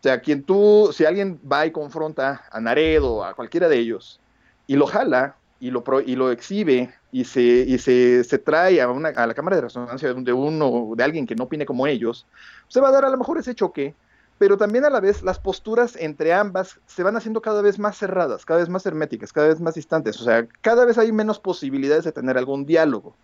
O 0.00 0.02
sea, 0.02 0.20
quien 0.20 0.44
tú, 0.44 0.90
si 0.92 1.04
alguien 1.04 1.40
va 1.50 1.66
y 1.66 1.72
confronta 1.72 2.44
a 2.50 2.60
Naredo, 2.60 3.24
a 3.24 3.34
cualquiera 3.34 3.68
de 3.68 3.78
ellos, 3.78 4.20
y 4.66 4.76
lo 4.76 4.86
jala 4.86 5.36
y 5.60 5.70
lo, 5.70 5.82
y 6.04 6.14
lo 6.14 6.30
exhibe 6.30 6.92
y 7.10 7.24
se, 7.24 7.40
y 7.40 7.78
se, 7.78 8.22
se 8.22 8.38
trae 8.38 8.80
a, 8.82 8.90
una, 8.90 9.08
a 9.10 9.26
la 9.26 9.34
cámara 9.34 9.56
de 9.56 9.62
resonancia 9.62 10.12
de 10.12 10.32
uno, 10.32 10.90
de 10.96 11.02
alguien 11.04 11.26
que 11.26 11.34
no 11.34 11.44
opine 11.44 11.64
como 11.64 11.86
ellos, 11.86 12.26
se 12.68 12.80
va 12.80 12.88
a 12.88 12.92
dar 12.92 13.04
a 13.04 13.10
lo 13.10 13.16
mejor 13.16 13.38
ese 13.38 13.54
choque 13.54 13.94
pero 14.38 14.56
también 14.56 14.84
a 14.84 14.90
la 14.90 15.00
vez 15.00 15.22
las 15.22 15.38
posturas 15.38 15.96
entre 15.96 16.32
ambas 16.32 16.80
se 16.86 17.02
van 17.02 17.16
haciendo 17.16 17.40
cada 17.40 17.62
vez 17.62 17.78
más 17.78 17.96
cerradas, 17.96 18.44
cada 18.44 18.60
vez 18.60 18.68
más 18.68 18.84
herméticas, 18.86 19.32
cada 19.32 19.48
vez 19.48 19.60
más 19.60 19.74
distantes, 19.74 20.20
o 20.20 20.24
sea, 20.24 20.46
cada 20.60 20.84
vez 20.84 20.98
hay 20.98 21.12
menos 21.12 21.38
posibilidades 21.38 22.04
de 22.04 22.12
tener 22.12 22.36
algún 22.36 22.66
diálogo. 22.66 23.16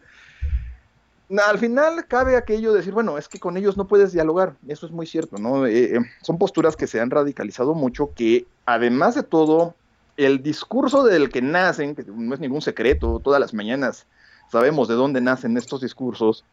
Al 1.47 1.59
final 1.59 2.07
cabe 2.09 2.37
aquello 2.37 2.73
de 2.73 2.79
decir, 2.79 2.93
bueno, 2.93 3.17
es 3.17 3.29
que 3.29 3.39
con 3.39 3.57
ellos 3.57 3.77
no 3.77 3.87
puedes 3.87 4.13
dialogar, 4.13 4.55
eso 4.67 4.87
es 4.87 4.93
muy 4.93 5.07
cierto, 5.07 5.39
¿no? 5.39 5.67
Eh, 5.67 5.97
eh, 5.97 6.01
son 6.23 6.39
posturas 6.39 6.75
que 6.75 6.89
se 6.89 7.01
han 7.01 7.11
radicalizado 7.11 7.75
mucho, 7.75 8.13
que 8.15 8.47
además 8.67 9.15
de 9.15 9.23
todo, 9.23 9.75
el 10.17 10.43
discurso 10.43 11.05
del 11.05 11.31
que 11.31 11.41
nacen, 11.41 11.95
que 11.95 12.05
no 12.05 12.35
es 12.35 12.41
ningún 12.41 12.63
secreto, 12.63 13.21
todas 13.23 13.41
las 13.41 13.55
mañanas 13.55 14.07
sabemos 14.51 14.89
de 14.89 14.95
dónde 14.95 15.21
nacen 15.21 15.57
estos 15.57 15.81
discursos, 15.81 16.45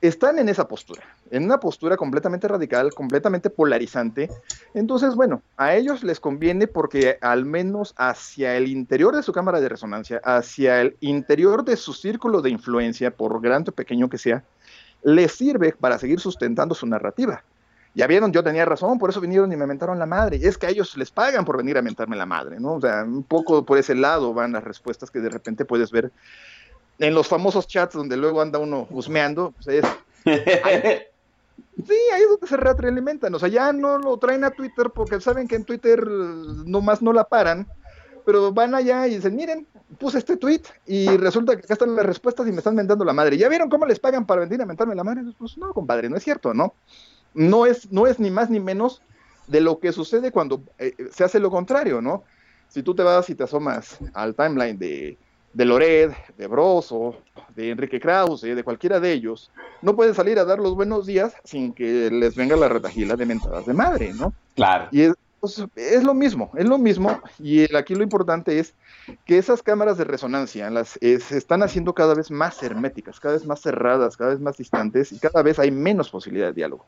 están 0.00 0.38
en 0.38 0.48
esa 0.48 0.68
postura, 0.68 1.02
en 1.30 1.44
una 1.44 1.58
postura 1.58 1.96
completamente 1.96 2.46
radical, 2.46 2.92
completamente 2.92 3.50
polarizante. 3.50 4.30
Entonces, 4.74 5.14
bueno, 5.14 5.42
a 5.56 5.74
ellos 5.74 6.04
les 6.04 6.20
conviene 6.20 6.66
porque 6.66 7.18
al 7.20 7.44
menos 7.44 7.94
hacia 7.96 8.56
el 8.56 8.68
interior 8.68 9.16
de 9.16 9.22
su 9.22 9.32
cámara 9.32 9.60
de 9.60 9.68
resonancia, 9.68 10.20
hacia 10.24 10.80
el 10.80 10.96
interior 11.00 11.64
de 11.64 11.76
su 11.76 11.94
círculo 11.94 12.42
de 12.42 12.50
influencia, 12.50 13.10
por 13.10 13.40
grande 13.40 13.70
o 13.70 13.74
pequeño 13.74 14.08
que 14.08 14.18
sea, 14.18 14.44
les 15.02 15.32
sirve 15.32 15.72
para 15.72 15.98
seguir 15.98 16.20
sustentando 16.20 16.74
su 16.74 16.86
narrativa. 16.86 17.42
Ya 17.96 18.08
vieron, 18.08 18.32
yo 18.32 18.42
tenía 18.42 18.64
razón, 18.64 18.98
por 18.98 19.10
eso 19.10 19.20
vinieron 19.20 19.52
y 19.52 19.56
me 19.56 19.68
mentaron 19.68 20.00
la 20.00 20.06
madre. 20.06 20.40
Es 20.42 20.58
que 20.58 20.66
a 20.66 20.70
ellos 20.70 20.96
les 20.96 21.12
pagan 21.12 21.44
por 21.44 21.56
venir 21.56 21.78
a 21.78 21.82
mentarme 21.82 22.16
la 22.16 22.26
madre, 22.26 22.58
¿no? 22.58 22.74
O 22.74 22.80
sea, 22.80 23.04
un 23.04 23.22
poco 23.22 23.64
por 23.64 23.78
ese 23.78 23.94
lado 23.94 24.34
van 24.34 24.52
las 24.52 24.64
respuestas 24.64 25.12
que 25.12 25.20
de 25.20 25.30
repente 25.30 25.64
puedes 25.64 25.92
ver 25.92 26.10
en 26.98 27.14
los 27.14 27.28
famosos 27.28 27.66
chats 27.66 27.94
donde 27.94 28.16
luego 28.16 28.40
anda 28.40 28.58
uno 28.58 28.86
husmeando, 28.90 29.52
pues 29.52 29.68
es... 29.68 29.84
sí, 30.24 31.94
ahí 32.14 32.22
es 32.22 32.28
donde 32.28 32.46
se 32.46 32.56
retroalimentan. 32.56 33.34
O 33.34 33.38
sea, 33.38 33.48
ya 33.48 33.72
no 33.72 33.98
lo 33.98 34.16
traen 34.18 34.44
a 34.44 34.50
Twitter 34.50 34.90
porque 34.94 35.20
saben 35.20 35.48
que 35.48 35.56
en 35.56 35.64
Twitter 35.64 36.06
nomás 36.06 37.02
no 37.02 37.12
la 37.12 37.24
paran, 37.24 37.66
pero 38.24 38.52
van 38.52 38.74
allá 38.74 39.06
y 39.06 39.16
dicen, 39.16 39.36
miren, 39.36 39.66
puse 39.98 40.18
este 40.18 40.36
tweet 40.36 40.62
y 40.86 41.08
resulta 41.16 41.56
que 41.56 41.64
acá 41.64 41.74
están 41.74 41.94
las 41.94 42.06
respuestas 42.06 42.46
y 42.48 42.52
me 42.52 42.58
están 42.58 42.74
mentando 42.74 43.04
la 43.04 43.12
madre. 43.12 43.36
¿Ya 43.36 43.48
vieron 43.48 43.68
cómo 43.68 43.86
les 43.86 43.98
pagan 43.98 44.26
para 44.26 44.42
venir 44.42 44.62
a 44.62 44.66
mentarme 44.66 44.94
la 44.94 45.04
madre? 45.04 45.22
Pues 45.38 45.58
no, 45.58 45.72
compadre, 45.72 46.08
no 46.08 46.16
es 46.16 46.24
cierto, 46.24 46.54
¿no? 46.54 46.74
No 47.34 47.66
es, 47.66 47.90
no 47.92 48.06
es 48.06 48.18
ni 48.18 48.30
más 48.30 48.48
ni 48.48 48.60
menos 48.60 49.02
de 49.46 49.60
lo 49.60 49.78
que 49.78 49.92
sucede 49.92 50.30
cuando 50.30 50.62
eh, 50.78 50.94
se 51.12 51.24
hace 51.24 51.38
lo 51.38 51.50
contrario, 51.50 52.00
¿no? 52.00 52.24
Si 52.68 52.82
tú 52.82 52.94
te 52.94 53.02
vas 53.02 53.28
y 53.28 53.34
te 53.34 53.44
asomas 53.44 53.98
al 54.14 54.34
timeline 54.34 54.78
de 54.78 55.18
de 55.54 55.64
Lored, 55.64 56.10
de 56.36 56.46
Broso, 56.46 57.16
de 57.54 57.70
Enrique 57.70 58.00
Krause, 58.00 58.42
de 58.42 58.64
cualquiera 58.64 59.00
de 59.00 59.12
ellos, 59.12 59.50
no 59.82 59.94
pueden 59.94 60.14
salir 60.14 60.38
a 60.38 60.44
dar 60.44 60.58
los 60.58 60.74
buenos 60.74 61.06
días 61.06 61.34
sin 61.44 61.72
que 61.72 62.10
les 62.10 62.34
venga 62.34 62.56
la 62.56 62.68
retajila 62.68 63.16
de 63.16 63.24
mentadas 63.24 63.64
de 63.64 63.72
madre, 63.72 64.12
¿no? 64.12 64.32
Claro. 64.56 64.88
Y 64.90 65.02
es, 65.02 65.14
pues, 65.40 65.64
es 65.76 66.02
lo 66.02 66.12
mismo, 66.12 66.50
es 66.56 66.66
lo 66.66 66.76
mismo, 66.76 67.20
y 67.38 67.74
aquí 67.76 67.94
lo 67.94 68.02
importante 68.02 68.58
es 68.58 68.74
que 69.24 69.38
esas 69.38 69.62
cámaras 69.62 69.96
de 69.96 70.04
resonancia 70.04 70.68
las, 70.70 70.98
eh, 71.00 71.20
se 71.20 71.38
están 71.38 71.62
haciendo 71.62 71.94
cada 71.94 72.14
vez 72.14 72.30
más 72.30 72.60
herméticas, 72.62 73.20
cada 73.20 73.34
vez 73.34 73.46
más 73.46 73.60
cerradas, 73.60 74.16
cada 74.16 74.30
vez 74.30 74.40
más 74.40 74.56
distantes, 74.56 75.12
y 75.12 75.18
cada 75.18 75.42
vez 75.42 75.58
hay 75.58 75.70
menos 75.70 76.10
posibilidad 76.10 76.48
de 76.48 76.54
diálogo. 76.54 76.84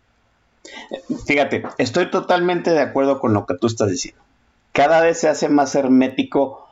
Fíjate, 1.26 1.62
estoy 1.79 2.11
totalmente 2.11 2.70
de 2.70 2.81
acuerdo 2.81 3.20
con 3.20 3.33
lo 3.33 3.46
que 3.46 3.55
tú 3.55 3.68
estás 3.68 3.90
diciendo. 3.90 4.20
Cada 4.72 5.00
vez 5.00 5.20
se 5.20 5.29
hace 5.29 5.48
más 5.48 5.74
hermético 5.74 6.65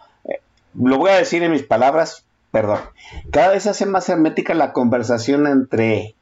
lo 0.80 0.98
voy 0.98 1.10
a 1.10 1.16
decir 1.16 1.42
en 1.42 1.52
mis 1.52 1.62
palabras, 1.62 2.24
perdón, 2.50 2.80
cada 3.30 3.50
vez 3.50 3.64
se 3.64 3.70
hace 3.70 3.86
más 3.86 4.08
hermética 4.08 4.54
la 4.54 4.72
conversación 4.72 5.46
entre, 5.46 6.14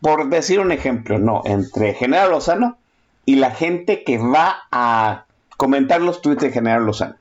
por 0.00 0.28
decir 0.28 0.60
un 0.60 0.72
ejemplo, 0.72 1.18
no, 1.18 1.42
entre 1.44 1.94
General 1.94 2.30
Lozano 2.30 2.76
y 3.24 3.36
la 3.36 3.50
gente 3.50 4.04
que 4.04 4.18
va 4.18 4.64
a 4.70 5.26
comentar 5.56 6.00
los 6.00 6.22
tweets 6.22 6.42
de 6.42 6.52
General 6.52 6.84
Lozano. 6.84 7.16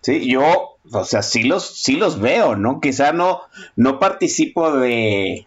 Sí, 0.00 0.30
yo, 0.30 0.76
o 0.92 1.04
sea, 1.04 1.22
sí 1.22 1.42
los, 1.42 1.82
sí 1.82 1.96
los 1.96 2.20
veo, 2.20 2.54
¿no? 2.54 2.80
Quizá 2.80 3.12
no, 3.12 3.40
no 3.74 3.98
participo 3.98 4.70
de, 4.72 5.44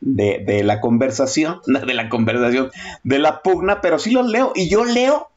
de, 0.00 0.42
de, 0.46 0.64
la 0.64 0.80
conversación, 0.80 1.60
de 1.66 1.94
la 1.94 2.08
conversación, 2.08 2.70
de 3.04 3.18
la 3.18 3.42
pugna, 3.42 3.80
pero 3.80 3.98
sí 3.98 4.10
los 4.10 4.26
leo. 4.26 4.52
Y 4.54 4.68
yo 4.68 4.84
leo, 4.84 5.28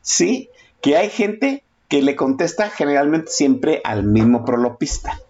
sí, 0.00 0.50
que 0.80 0.96
hay 0.96 1.10
gente 1.10 1.62
que 1.92 2.00
le 2.00 2.16
contesta 2.16 2.70
generalmente 2.70 3.30
siempre 3.30 3.82
al 3.84 4.04
mismo 4.04 4.46
prolopista. 4.46 5.20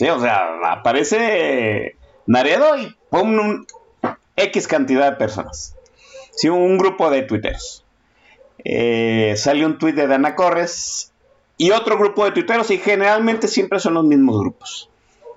O 0.00 0.20
sea, 0.20 0.72
aparece 0.72 1.94
Naredo 2.26 2.76
y 2.76 2.92
pone 3.08 3.66
X 4.34 4.66
cantidad 4.66 5.12
de 5.12 5.16
personas. 5.16 5.76
Sí, 6.32 6.48
un 6.48 6.76
grupo 6.76 7.08
de 7.08 7.22
twitteros. 7.22 7.84
Eh, 8.64 9.34
sale 9.36 9.64
un 9.64 9.78
tweet 9.78 9.92
de 9.92 10.08
Dana 10.08 10.34
Corres 10.34 11.12
y 11.56 11.70
otro 11.70 11.96
grupo 11.96 12.24
de 12.24 12.32
twitteros 12.32 12.72
y 12.72 12.78
generalmente 12.78 13.46
siempre 13.46 13.78
son 13.78 13.94
los 13.94 14.02
mismos 14.02 14.40
grupos. 14.40 14.90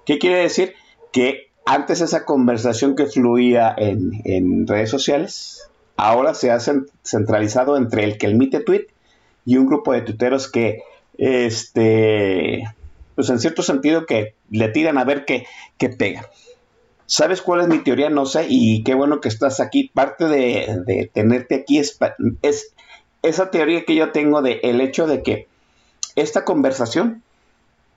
¿Qué 0.03 0.17
quiere 0.17 0.37
decir? 0.37 0.73
Que 1.11 1.51
antes 1.67 2.01
esa 2.01 2.25
conversación 2.25 2.95
que 2.95 3.05
fluía 3.05 3.75
en, 3.77 4.65
redes 4.65 4.89
sociales, 4.89 5.69
ahora 5.95 6.33
se 6.33 6.49
ha 6.49 6.57
centralizado 6.59 7.77
entre 7.77 8.03
el 8.03 8.17
que 8.17 8.25
emite 8.25 8.61
tweet 8.61 8.87
y 9.49 9.57
un 9.57 9.65
grupo 9.65 9.93
de 9.93 10.01
tuiteros 10.01 10.47
que, 10.47 10.83
este, 11.17 12.65
pues 13.15 13.31
en 13.31 13.39
cierto 13.39 13.63
sentido 13.63 14.05
que 14.05 14.35
le 14.51 14.69
tiran 14.69 14.99
a 14.99 15.05
ver 15.05 15.25
qué, 15.25 15.47
qué 15.79 15.89
pega. 15.89 16.29
¿Sabes 17.07 17.41
cuál 17.41 17.61
es 17.61 17.67
mi 17.67 17.79
teoría? 17.79 18.11
No 18.11 18.27
sé, 18.27 18.45
y 18.47 18.83
qué 18.83 18.93
bueno 18.93 19.21
que 19.21 19.27
estás 19.27 19.59
aquí. 19.59 19.89
Parte 19.91 20.25
de, 20.25 21.09
tenerte 21.15 21.55
aquí 21.55 21.79
es, 21.79 21.97
es, 22.43 22.75
esa 23.23 23.49
teoría 23.49 23.85
que 23.85 23.95
yo 23.95 24.11
tengo 24.11 24.43
de 24.43 24.59
el 24.61 24.81
hecho 24.81 25.07
de 25.07 25.23
que 25.23 25.47
esta 26.15 26.45
conversación 26.45 27.23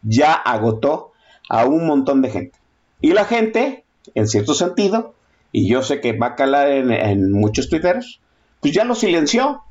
ya 0.00 0.32
agotó 0.32 1.12
a 1.50 1.66
un 1.66 1.86
montón 1.86 2.22
de 2.22 2.30
gente. 2.30 2.58
Y 3.02 3.12
la 3.12 3.26
gente, 3.26 3.84
en 4.14 4.26
cierto 4.26 4.54
sentido, 4.54 5.14
y 5.52 5.68
yo 5.68 5.82
sé 5.82 6.00
que 6.00 6.16
va 6.16 6.28
a 6.28 6.34
calar 6.34 6.70
en, 6.70 6.90
en 6.90 7.30
muchos 7.30 7.68
tuiteros, 7.68 8.22
pues 8.60 8.72
ya 8.72 8.84
lo 8.84 8.94
silenció 8.94 9.64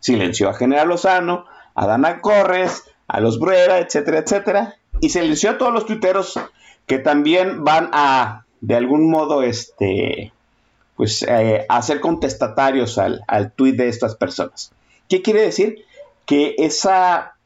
silenció 0.00 0.48
a 0.48 0.54
General 0.54 0.88
Lozano, 0.88 1.46
a 1.74 1.86
Dana 1.86 2.20
Corres, 2.20 2.84
a 3.06 3.20
los 3.20 3.38
Bruera, 3.38 3.78
etcétera, 3.78 4.18
etcétera, 4.18 4.76
y 5.00 5.10
silenció 5.10 5.50
a 5.50 5.58
todos 5.58 5.72
los 5.72 5.86
tuiteros 5.86 6.38
que 6.86 6.98
también 6.98 7.64
van 7.64 7.90
a 7.92 8.44
de 8.60 8.76
algún 8.76 9.10
modo, 9.10 9.42
este, 9.42 10.32
pues, 10.96 11.22
eh, 11.22 11.64
hacer 11.68 12.00
contestatarios 12.00 12.98
al, 12.98 13.22
al 13.26 13.52
tuit 13.52 13.76
de 13.76 13.88
estas 13.88 14.16
personas. 14.16 14.72
¿Qué 15.08 15.22
quiere 15.22 15.42
decir? 15.42 15.84
Que 16.26 16.54
esa, 16.58 17.36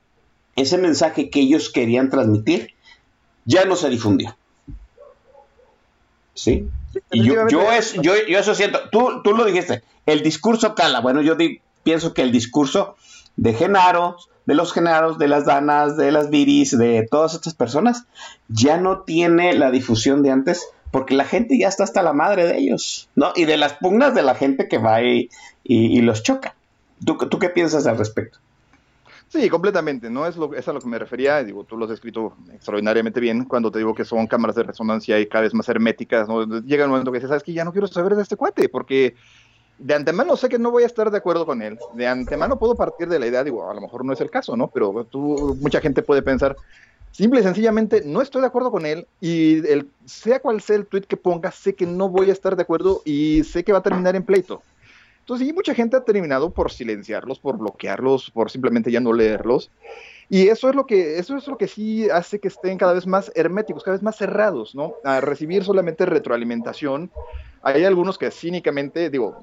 ese 0.56 0.76
mensaje 0.76 1.30
que 1.30 1.40
ellos 1.40 1.70
querían 1.70 2.10
transmitir 2.10 2.74
ya 3.44 3.64
no 3.64 3.76
se 3.76 3.90
difundió. 3.90 4.36
¿Sí? 6.34 6.68
Y 7.12 7.22
yo, 7.22 7.48
yo, 7.48 7.70
es, 7.70 7.94
yo, 7.94 8.14
yo, 8.28 8.38
eso 8.38 8.54
siento, 8.54 8.90
tú, 8.90 9.22
tú 9.22 9.34
lo 9.34 9.44
dijiste, 9.44 9.82
el 10.06 10.22
discurso 10.22 10.74
cala. 10.74 11.00
Bueno, 11.00 11.22
yo 11.22 11.36
pienso 11.84 12.14
que 12.14 12.22
el 12.22 12.32
discurso 12.32 12.96
de 13.36 13.54
Genaro, 13.54 14.16
de 14.46 14.54
los 14.54 14.72
Genaros, 14.72 15.18
de 15.18 15.28
las 15.28 15.46
Danas, 15.46 15.96
de 15.96 16.12
las 16.12 16.30
Viris, 16.30 16.76
de 16.76 17.06
todas 17.10 17.34
estas 17.34 17.54
personas, 17.54 18.06
ya 18.48 18.76
no 18.76 19.00
tiene 19.00 19.54
la 19.54 19.70
difusión 19.70 20.22
de 20.22 20.30
antes 20.30 20.66
porque 20.90 21.14
la 21.14 21.24
gente 21.24 21.58
ya 21.58 21.68
está 21.68 21.84
hasta 21.84 22.02
la 22.02 22.12
madre 22.12 22.46
de 22.46 22.56
ellos, 22.56 23.08
¿no? 23.16 23.32
Y 23.34 23.46
de 23.46 23.56
las 23.56 23.74
pugnas 23.74 24.14
de 24.14 24.22
la 24.22 24.34
gente 24.34 24.68
que 24.68 24.78
va 24.78 25.02
y, 25.02 25.28
los 25.64 26.22
choca. 26.22 26.54
¿Tú, 27.04 27.18
¿Tú 27.18 27.38
qué 27.38 27.48
piensas 27.48 27.86
al 27.86 27.98
respecto? 27.98 28.38
Sí, 29.34 29.50
completamente, 29.50 30.08
¿no? 30.08 30.28
Es, 30.28 30.36
lo, 30.36 30.54
es 30.54 30.68
a 30.68 30.72
lo 30.72 30.80
que 30.80 30.86
me 30.86 30.96
refería, 30.96 31.42
digo, 31.42 31.64
tú 31.64 31.76
lo 31.76 31.86
has 31.86 31.90
escrito 31.90 32.36
extraordinariamente 32.52 33.18
bien 33.18 33.46
cuando 33.46 33.72
te 33.72 33.78
digo 33.78 33.92
que 33.92 34.04
son 34.04 34.28
cámaras 34.28 34.54
de 34.54 34.62
resonancia 34.62 35.18
y 35.18 35.26
cada 35.26 35.42
vez 35.42 35.54
más 35.54 35.68
herméticas, 35.68 36.28
¿no? 36.28 36.44
Llega 36.60 36.84
el 36.84 36.90
momento 36.90 37.10
que 37.10 37.18
dices, 37.18 37.30
¿sabes 37.30 37.42
que 37.42 37.52
Ya 37.52 37.64
no 37.64 37.72
quiero 37.72 37.88
saber 37.88 38.14
de 38.14 38.22
este 38.22 38.36
cuate, 38.36 38.68
porque 38.68 39.16
de 39.78 39.94
antemano 39.94 40.36
sé 40.36 40.48
que 40.48 40.58
no 40.58 40.70
voy 40.70 40.84
a 40.84 40.86
estar 40.86 41.10
de 41.10 41.18
acuerdo 41.18 41.46
con 41.46 41.62
él. 41.62 41.78
De 41.94 42.06
antemano 42.06 42.58
puedo 42.58 42.74
partir 42.74 43.08
de 43.08 43.18
la 43.18 43.26
idea, 43.26 43.44
digo, 43.44 43.68
a 43.68 43.74
lo 43.74 43.80
mejor 43.80 44.04
no 44.04 44.12
es 44.12 44.20
el 44.20 44.30
caso, 44.30 44.56
¿no? 44.56 44.68
Pero 44.68 45.04
tú, 45.04 45.56
mucha 45.60 45.80
gente 45.80 46.02
puede 46.02 46.22
pensar, 46.22 46.56
simple 47.10 47.40
y 47.40 47.42
sencillamente, 47.42 48.02
no 48.04 48.22
estoy 48.22 48.40
de 48.40 48.48
acuerdo 48.48 48.70
con 48.70 48.86
él 48.86 49.06
y 49.20 49.66
el, 49.68 49.88
sea 50.04 50.40
cual 50.40 50.60
sea 50.60 50.76
el 50.76 50.86
tweet 50.86 51.02
que 51.02 51.16
ponga, 51.16 51.50
sé 51.50 51.74
que 51.74 51.86
no 51.86 52.08
voy 52.08 52.30
a 52.30 52.32
estar 52.32 52.56
de 52.56 52.62
acuerdo 52.62 53.02
y 53.04 53.44
sé 53.44 53.64
que 53.64 53.72
va 53.72 53.78
a 53.78 53.82
terminar 53.82 54.16
en 54.16 54.24
pleito. 54.24 54.62
Entonces, 55.20 55.46
sí, 55.46 55.52
mucha 55.54 55.74
gente 55.74 55.96
ha 55.96 56.04
terminado 56.04 56.50
por 56.50 56.70
silenciarlos, 56.70 57.38
por 57.38 57.56
bloquearlos, 57.56 58.30
por 58.30 58.50
simplemente 58.50 58.92
ya 58.92 59.00
no 59.00 59.12
leerlos. 59.12 59.70
Y 60.28 60.48
eso 60.48 60.68
es 60.68 60.74
lo 60.74 60.86
que, 60.86 61.18
eso 61.18 61.36
es 61.36 61.46
lo 61.46 61.58
que 61.58 61.68
sí 61.68 62.08
hace 62.10 62.38
que 62.40 62.48
estén 62.48 62.78
cada 62.78 62.92
vez 62.92 63.06
más 63.06 63.30
herméticos, 63.34 63.82
cada 63.82 63.96
vez 63.96 64.02
más 64.02 64.16
cerrados, 64.16 64.74
¿no? 64.74 64.94
A 65.04 65.20
recibir 65.20 65.64
solamente 65.64 66.06
retroalimentación. 66.06 67.10
Hay 67.62 67.84
algunos 67.84 68.18
que 68.18 68.30
cínicamente, 68.30 69.10
digo, 69.10 69.42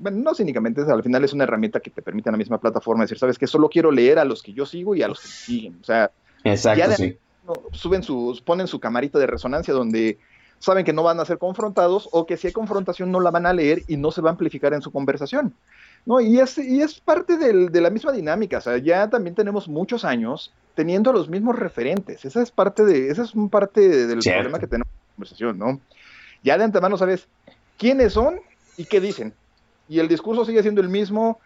bueno, 0.00 0.18
no 0.18 0.34
cínicamente, 0.34 0.82
al 0.82 1.02
final 1.02 1.24
es 1.24 1.32
una 1.32 1.44
herramienta 1.44 1.80
que 1.80 1.90
te 1.90 2.02
permite 2.02 2.28
a 2.28 2.32
la 2.32 2.38
misma 2.38 2.58
plataforma 2.58 3.04
decir, 3.04 3.18
sabes 3.18 3.38
que 3.38 3.46
solo 3.46 3.68
quiero 3.68 3.90
leer 3.90 4.18
a 4.18 4.24
los 4.24 4.42
que 4.42 4.52
yo 4.52 4.66
sigo 4.66 4.94
y 4.94 5.02
a 5.02 5.08
los 5.08 5.20
que 5.20 5.28
me 5.28 5.34
siguen. 5.34 5.78
O 5.80 5.84
sea, 5.84 6.10
Exacto, 6.44 6.92
sí. 6.96 7.18
suben 7.72 8.02
sus, 8.02 8.40
ponen 8.40 8.66
su 8.66 8.80
camarita 8.80 9.18
de 9.18 9.26
resonancia 9.26 9.74
donde 9.74 10.18
saben 10.58 10.84
que 10.84 10.92
no 10.92 11.02
van 11.02 11.20
a 11.20 11.24
ser 11.24 11.38
confrontados 11.38 12.08
o 12.12 12.26
que 12.26 12.36
si 12.36 12.48
hay 12.48 12.52
confrontación 12.52 13.10
no 13.10 13.20
la 13.20 13.30
van 13.30 13.46
a 13.46 13.52
leer 13.52 13.82
y 13.88 13.96
no 13.96 14.10
se 14.10 14.20
va 14.20 14.30
a 14.30 14.32
amplificar 14.32 14.72
en 14.72 14.82
su 14.82 14.90
conversación. 14.90 15.54
¿No? 16.08 16.22
Y, 16.22 16.40
es, 16.40 16.56
y 16.56 16.80
es 16.80 16.98
parte 16.98 17.36
del, 17.36 17.70
de 17.70 17.82
la 17.82 17.90
misma 17.90 18.12
dinámica, 18.12 18.58
o 18.58 18.60
sea, 18.62 18.78
ya 18.78 19.10
también 19.10 19.34
tenemos 19.34 19.68
muchos 19.68 20.06
años 20.06 20.50
teniendo 20.74 21.12
los 21.12 21.28
mismos 21.28 21.58
referentes, 21.58 22.24
esa 22.24 22.42
es 22.42 22.50
parte, 22.50 22.82
de, 22.86 23.10
esa 23.10 23.24
es 23.24 23.32
parte 23.50 24.06
del 24.06 24.18
problema 24.20 24.58
que 24.58 24.66
tenemos 24.66 24.88
en 24.88 25.06
la 25.06 25.14
conversación, 25.14 25.58
¿no? 25.58 25.80
Ya 26.42 26.56
de 26.56 26.64
antemano 26.64 26.96
sabes 26.96 27.28
quiénes 27.76 28.14
son 28.14 28.40
y 28.78 28.86
qué 28.86 29.02
dicen, 29.02 29.34
y 29.86 29.98
el 29.98 30.08
discurso 30.08 30.46
sigue 30.46 30.62
siendo 30.62 30.80
el 30.80 30.88
mismo, 30.88 31.40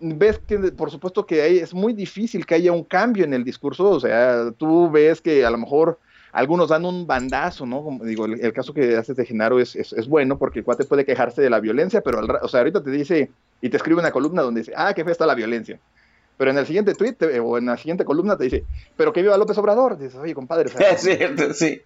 ves 0.00 0.40
que 0.40 0.58
por 0.72 0.90
supuesto 0.90 1.24
que 1.24 1.40
hay, 1.40 1.58
es 1.58 1.72
muy 1.72 1.92
difícil 1.92 2.44
que 2.44 2.56
haya 2.56 2.72
un 2.72 2.82
cambio 2.82 3.24
en 3.24 3.34
el 3.34 3.44
discurso, 3.44 3.88
o 3.88 4.00
sea, 4.00 4.50
tú 4.50 4.90
ves 4.90 5.20
que 5.20 5.46
a 5.46 5.50
lo 5.50 5.58
mejor 5.58 6.00
algunos 6.32 6.70
dan 6.70 6.84
un 6.84 7.06
bandazo, 7.06 7.66
¿no? 7.66 7.84
Como 7.84 8.04
digo, 8.04 8.24
el, 8.24 8.52
caso 8.52 8.74
que 8.74 8.96
haces 8.96 9.16
de 9.16 9.24
Genaro 9.24 9.60
es, 9.60 9.76
es, 9.76 10.08
bueno 10.08 10.38
porque 10.38 10.58
el 10.58 10.64
cuate 10.64 10.84
puede 10.84 11.04
quejarse 11.04 11.40
de 11.40 11.50
la 11.50 11.60
violencia, 11.60 12.00
pero 12.00 12.20
o 12.42 12.48
sea, 12.48 12.60
ahorita 12.60 12.82
te 12.82 12.90
dice 12.90 13.30
y 13.60 13.68
te 13.68 13.76
escribe 13.76 14.00
una 14.00 14.10
columna 14.10 14.42
donde 14.42 14.60
dice, 14.60 14.72
ah, 14.76 14.92
qué 14.94 15.04
fea 15.04 15.12
está 15.12 15.26
la 15.26 15.34
violencia. 15.34 15.78
Pero 16.36 16.52
en 16.52 16.58
el 16.58 16.66
siguiente 16.66 16.94
tweet 16.94 17.16
o 17.42 17.58
en 17.58 17.66
la 17.66 17.76
siguiente 17.76 18.04
columna 18.04 18.36
te 18.36 18.44
dice, 18.44 18.64
pero 18.96 19.12
que 19.12 19.22
viva 19.22 19.36
López 19.36 19.58
Obrador. 19.58 19.98
Dices, 19.98 20.14
oye, 20.16 20.34
compadre. 20.34 20.70
O 20.72 20.78
es 20.78 21.00
cierto, 21.02 21.52
sí. 21.52 21.82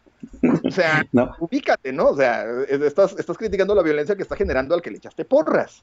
O 0.66 0.70
sea, 0.70 1.06
no. 1.12 1.34
ubícate, 1.40 1.92
¿no? 1.92 2.08
O 2.08 2.16
sea, 2.16 2.44
estás, 2.68 3.16
estás 3.18 3.38
criticando 3.38 3.74
la 3.74 3.82
violencia 3.82 4.14
que 4.14 4.22
está 4.22 4.36
generando 4.36 4.74
al 4.74 4.82
que 4.82 4.90
le 4.90 4.98
echaste 4.98 5.24
porras. 5.24 5.82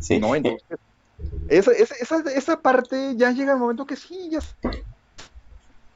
Sí. 0.00 0.18
¿No? 0.18 0.34
Entonces, 0.34 0.62
esa, 1.48 1.72
esa, 1.72 2.20
esa, 2.34 2.60
parte 2.60 3.14
ya 3.16 3.30
llega 3.32 3.52
el 3.52 3.58
momento 3.58 3.86
que 3.86 3.96
sí, 3.96 4.30
ya 4.30 4.40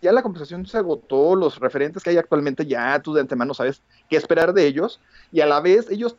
ya 0.03 0.12
la 0.12 0.22
conversación 0.22 0.66
se 0.66 0.79
agotó, 0.79 1.35
los 1.37 1.59
referentes 1.59 2.03
que 2.03 2.11
hay 2.11 2.16
actualmente 2.16 2.66
ya 2.66 3.00
tú 3.00 3.12
de 3.12 3.20
antemano 3.20 3.55
sabes 3.55 3.83
qué 4.09 4.16
esperar 4.16 4.53
de 4.53 4.66
ellos 4.66 5.00
y 5.31 5.40
a 5.40 5.46
la 5.46 5.61
vez 5.61 5.90
ellos, 5.90 6.16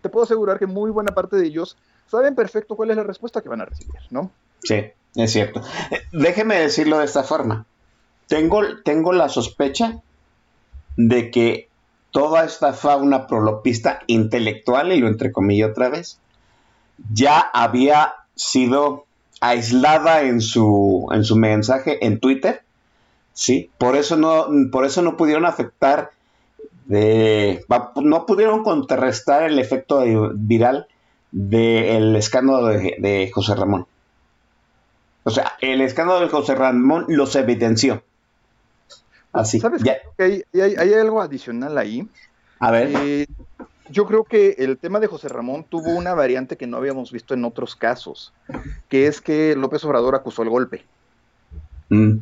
te 0.00 0.08
puedo 0.08 0.24
asegurar 0.24 0.58
que 0.58 0.66
muy 0.66 0.90
buena 0.90 1.12
parte 1.12 1.36
de 1.36 1.46
ellos 1.46 1.76
saben 2.10 2.34
perfecto 2.34 2.76
cuál 2.76 2.90
es 2.90 2.96
la 2.96 3.02
respuesta 3.02 3.40
que 3.40 3.48
van 3.48 3.60
a 3.60 3.64
recibir, 3.64 4.00
¿no? 4.10 4.30
Sí, 4.62 4.82
es 5.14 5.32
cierto. 5.32 5.62
Eh, 5.90 6.00
déjeme 6.12 6.58
decirlo 6.58 6.98
de 6.98 7.04
esta 7.04 7.22
forma. 7.22 7.66
Tengo, 8.28 8.62
tengo 8.84 9.12
la 9.12 9.28
sospecha 9.28 10.00
de 10.96 11.30
que 11.30 11.68
toda 12.10 12.44
esta 12.44 12.72
fauna 12.72 13.26
prolopista 13.26 14.00
intelectual, 14.06 14.92
y 14.92 15.00
lo 15.00 15.08
entrecomillo 15.08 15.68
otra 15.68 15.88
vez, 15.88 16.18
ya 17.12 17.40
había 17.40 18.14
sido 18.36 19.06
aislada 19.40 20.22
en 20.22 20.40
su, 20.40 21.08
en 21.12 21.24
su 21.24 21.36
mensaje 21.36 22.04
en 22.06 22.20
Twitter 22.20 22.64
¿sí? 23.34 23.70
Por 23.76 23.96
eso 23.96 24.16
no, 24.16 24.46
por 24.72 24.86
eso 24.86 25.02
no 25.02 25.18
pudieron 25.18 25.44
afectar, 25.44 26.12
de, 26.86 27.64
no 27.96 28.24
pudieron 28.24 28.62
contrarrestar 28.62 29.42
el 29.42 29.58
efecto 29.58 30.02
viral 30.34 30.86
del 31.34 32.14
escándalo 32.14 32.68
de, 32.68 33.30
José 33.34 33.56
Ramón. 33.56 33.86
O 35.24 35.30
sea, 35.30 35.54
el 35.60 35.80
escándalo 35.80 36.20
de 36.20 36.28
José 36.28 36.54
Ramón 36.54 37.06
los 37.08 37.34
evidenció. 37.34 38.04
Así. 39.32 39.58
¿Sabes 39.58 39.82
ya. 39.82 39.96
hay, 40.18 40.44
hay, 40.52 40.94
algo 40.94 41.20
adicional 41.20 41.76
ahí? 41.76 42.08
A 42.60 42.70
ver. 42.70 42.92
Eh, 42.94 43.26
yo 43.90 44.06
creo 44.06 44.22
que 44.22 44.54
el 44.58 44.78
tema 44.78 45.00
de 45.00 45.08
José 45.08 45.28
Ramón 45.28 45.64
tuvo 45.68 45.90
una 45.90 46.14
variante 46.14 46.56
que 46.56 46.68
no 46.68 46.76
habíamos 46.76 47.10
visto 47.10 47.34
en 47.34 47.44
otros 47.44 47.74
casos, 47.74 48.32
que 48.88 49.08
es 49.08 49.20
que 49.20 49.56
López 49.56 49.84
Obrador 49.84 50.14
acusó 50.14 50.42
el 50.42 50.50
golpe. 50.50 50.84
Mm. 51.88 52.18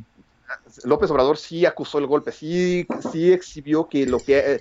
López 0.84 1.10
Obrador 1.10 1.36
sí 1.36 1.66
acusó 1.66 1.98
el 1.98 2.06
golpe, 2.06 2.32
sí, 2.32 2.86
sí 3.12 3.30
exhibió 3.30 3.88
que 3.88 4.06
lo 4.06 4.18
que, 4.20 4.38
eh, 4.38 4.60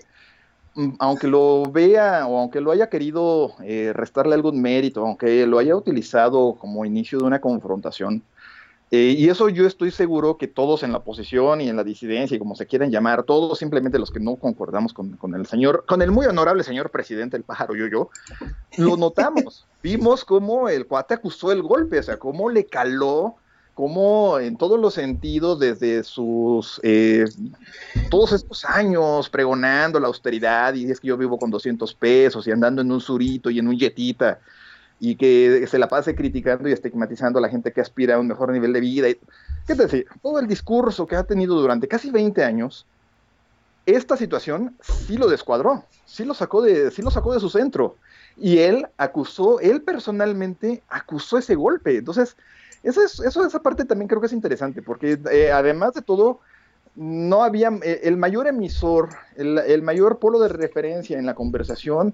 aunque 0.99 1.27
lo 1.27 1.63
vea 1.71 2.25
o 2.27 2.39
aunque 2.39 2.61
lo 2.61 2.71
haya 2.71 2.89
querido 2.89 3.53
eh, 3.63 3.91
restarle 3.93 4.35
algún 4.35 4.61
mérito, 4.61 5.05
aunque 5.05 5.45
lo 5.45 5.59
haya 5.59 5.75
utilizado 5.75 6.55
como 6.59 6.85
inicio 6.85 7.19
de 7.19 7.25
una 7.25 7.41
confrontación, 7.41 8.23
eh, 8.93 9.15
y 9.17 9.29
eso 9.29 9.47
yo 9.47 9.65
estoy 9.65 9.89
seguro 9.89 10.37
que 10.37 10.47
todos 10.47 10.83
en 10.83 10.91
la 10.91 10.97
oposición 10.97 11.61
y 11.61 11.69
en 11.69 11.77
la 11.77 11.83
disidencia 11.85 12.35
y 12.35 12.39
como 12.39 12.55
se 12.55 12.65
quieran 12.67 12.91
llamar, 12.91 13.23
todos 13.23 13.57
simplemente 13.57 13.97
los 13.97 14.11
que 14.11 14.19
no 14.19 14.35
concordamos 14.35 14.93
con, 14.93 15.15
con 15.15 15.33
el 15.33 15.45
señor, 15.45 15.85
con 15.87 16.01
el 16.01 16.11
muy 16.11 16.25
honorable 16.25 16.61
señor 16.63 16.89
presidente, 16.89 17.37
el 17.37 17.43
pájaro 17.43 17.73
yo 17.73 17.87
yo, 17.87 18.09
lo 18.77 18.97
notamos. 18.97 19.65
Vimos 19.81 20.25
cómo 20.25 20.67
el 20.67 20.87
cuate 20.87 21.13
acusó 21.13 21.53
el 21.53 21.61
golpe, 21.61 21.99
o 21.99 22.03
sea, 22.03 22.17
cómo 22.17 22.49
le 22.49 22.65
caló 22.65 23.35
cómo 23.73 24.39
en 24.39 24.57
todos 24.57 24.79
los 24.79 24.93
sentidos, 24.93 25.59
desde 25.59 26.03
sus 26.03 26.79
eh, 26.83 27.25
todos 28.09 28.33
estos 28.33 28.65
años 28.65 29.29
pregonando 29.29 29.99
la 29.99 30.07
austeridad, 30.07 30.73
y 30.73 30.89
es 30.89 30.99
que 30.99 31.07
yo 31.07 31.17
vivo 31.17 31.37
con 31.39 31.49
200 31.51 31.93
pesos 31.95 32.47
y 32.47 32.51
andando 32.51 32.81
en 32.81 32.91
un 32.91 33.01
surito 33.01 33.49
y 33.49 33.59
en 33.59 33.67
un 33.67 33.77
yetita, 33.77 34.39
y 34.99 35.15
que 35.15 35.65
se 35.67 35.79
la 35.79 35.87
pase 35.87 36.13
criticando 36.13 36.69
y 36.69 36.73
estigmatizando 36.73 37.39
a 37.39 37.41
la 37.41 37.49
gente 37.49 37.71
que 37.71 37.81
aspira 37.81 38.15
a 38.15 38.19
un 38.19 38.27
mejor 38.27 38.51
nivel 38.51 38.73
de 38.73 38.79
vida. 38.81 39.07
¿Qué 39.65 39.75
te 39.75 39.83
decía? 39.83 40.03
Todo 40.21 40.39
el 40.39 40.47
discurso 40.47 41.07
que 41.07 41.15
ha 41.15 41.23
tenido 41.23 41.55
durante 41.59 41.87
casi 41.87 42.11
20 42.11 42.43
años, 42.43 42.85
esta 43.85 44.15
situación 44.15 44.75
sí 44.81 45.17
lo 45.17 45.27
descuadró, 45.27 45.85
sí 46.05 46.23
lo 46.23 46.33
sacó 46.33 46.61
de, 46.61 46.91
sí 46.91 47.01
lo 47.01 47.09
sacó 47.09 47.33
de 47.33 47.39
su 47.39 47.49
centro. 47.49 47.95
Y 48.37 48.59
él 48.59 48.87
acusó, 48.97 49.59
él 49.59 49.81
personalmente 49.81 50.83
acusó 50.87 51.37
ese 51.37 51.55
golpe. 51.55 51.97
Entonces, 51.97 52.37
eso 52.83 53.03
es, 53.03 53.19
eso, 53.19 53.45
esa 53.45 53.61
parte 53.61 53.85
también 53.85 54.07
creo 54.07 54.21
que 54.21 54.27
es 54.27 54.33
interesante, 54.33 54.81
porque 54.81 55.19
eh, 55.31 55.51
además 55.51 55.93
de 55.93 56.01
todo, 56.01 56.39
no 56.95 57.43
había 57.43 57.69
eh, 57.83 58.01
el 58.03 58.17
mayor 58.17 58.47
emisor, 58.47 59.09
el, 59.35 59.81
mayor 59.81 60.19
polo 60.19 60.39
de 60.39 60.49
referencia 60.49 61.17
en 61.17 61.25
la 61.25 61.35
conversación 61.35 62.13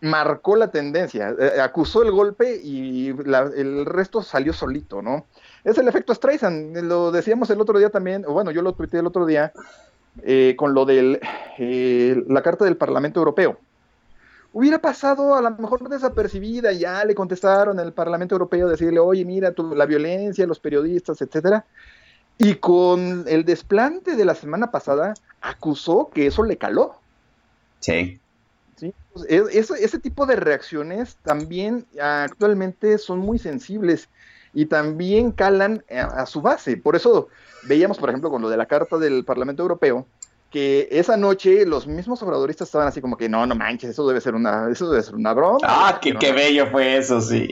marcó 0.00 0.56
la 0.56 0.70
tendencia, 0.70 1.34
eh, 1.38 1.60
acusó 1.60 2.02
el 2.02 2.10
golpe 2.10 2.60
y 2.62 3.08
el 3.08 3.86
resto 3.86 4.20
salió 4.22 4.52
solito, 4.52 5.00
¿no? 5.00 5.26
Es 5.64 5.78
el 5.78 5.88
efecto 5.88 6.14
Streisand, 6.14 6.76
lo 6.78 7.12
decíamos 7.12 7.48
el 7.50 7.60
otro 7.60 7.78
día 7.78 7.88
también, 7.88 8.24
o 8.26 8.32
bueno, 8.32 8.50
yo 8.50 8.62
lo 8.62 8.72
tuiteé 8.72 9.00
el 9.00 9.06
otro 9.06 9.26
día, 9.26 9.52
con 10.56 10.74
lo 10.74 10.84
de 10.84 11.20
la 12.26 12.42
Carta 12.42 12.64
del 12.64 12.76
Parlamento 12.76 13.20
Europeo 13.20 13.58
hubiera 14.52 14.78
pasado 14.78 15.34
a 15.34 15.42
lo 15.42 15.50
mejor 15.52 15.88
desapercibida, 15.88 16.72
ya 16.72 17.04
le 17.04 17.14
contestaron 17.14 17.78
el 17.80 17.92
Parlamento 17.92 18.34
Europeo 18.34 18.68
decirle, 18.68 19.00
oye, 19.00 19.24
mira, 19.24 19.54
la 19.74 19.86
violencia, 19.86 20.46
los 20.46 20.60
periodistas, 20.60 21.20
etcétera. 21.20 21.64
Y 22.38 22.56
con 22.56 23.24
el 23.28 23.44
desplante 23.44 24.16
de 24.16 24.24
la 24.24 24.34
semana 24.34 24.70
pasada, 24.70 25.14
acusó 25.40 26.10
que 26.12 26.26
eso 26.26 26.42
le 26.42 26.56
caló. 26.56 26.96
Sí. 27.80 28.18
Sí, 28.76 28.94
pues, 29.12 29.26
ese, 29.28 29.98
tipo 30.00 30.26
de 30.26 30.36
reacciones 30.36 31.16
también 31.22 31.86
actualmente 32.00 32.98
son 32.98 33.20
muy 33.20 33.38
sensibles 33.38 34.08
y 34.54 34.66
también 34.66 35.30
calan 35.30 35.84
a, 35.88 36.26
su 36.26 36.40
base. 36.40 36.76
Por 36.76 36.96
eso 36.96 37.28
veíamos, 37.64 37.98
por 37.98 38.08
ejemplo, 38.08 38.30
con 38.30 38.42
lo 38.42 38.50
de 38.50 38.56
la 38.56 38.66
Carta 38.66 38.98
del 38.98 39.24
Parlamento 39.24 39.62
Europeo, 39.62 40.06
que 40.52 40.86
esa 40.90 41.16
noche 41.16 41.64
los 41.64 41.86
mismos 41.86 42.22
obradoristas 42.22 42.68
estaban 42.68 42.86
así 42.86 43.00
como 43.00 43.16
que 43.16 43.28
no, 43.28 43.46
no 43.46 43.54
manches, 43.54 43.90
eso 43.90 44.06
debe 44.06 44.20
ser 44.20 44.34
una, 44.34 44.70
eso 44.70 44.90
debe 44.90 45.02
ser 45.02 45.14
una 45.14 45.32
broma. 45.32 45.58
Ah, 45.64 45.98
qué, 46.00 46.14
qué 46.14 46.32
bello 46.32 46.70
fue 46.70 46.98
eso, 46.98 47.20
sí. 47.20 47.50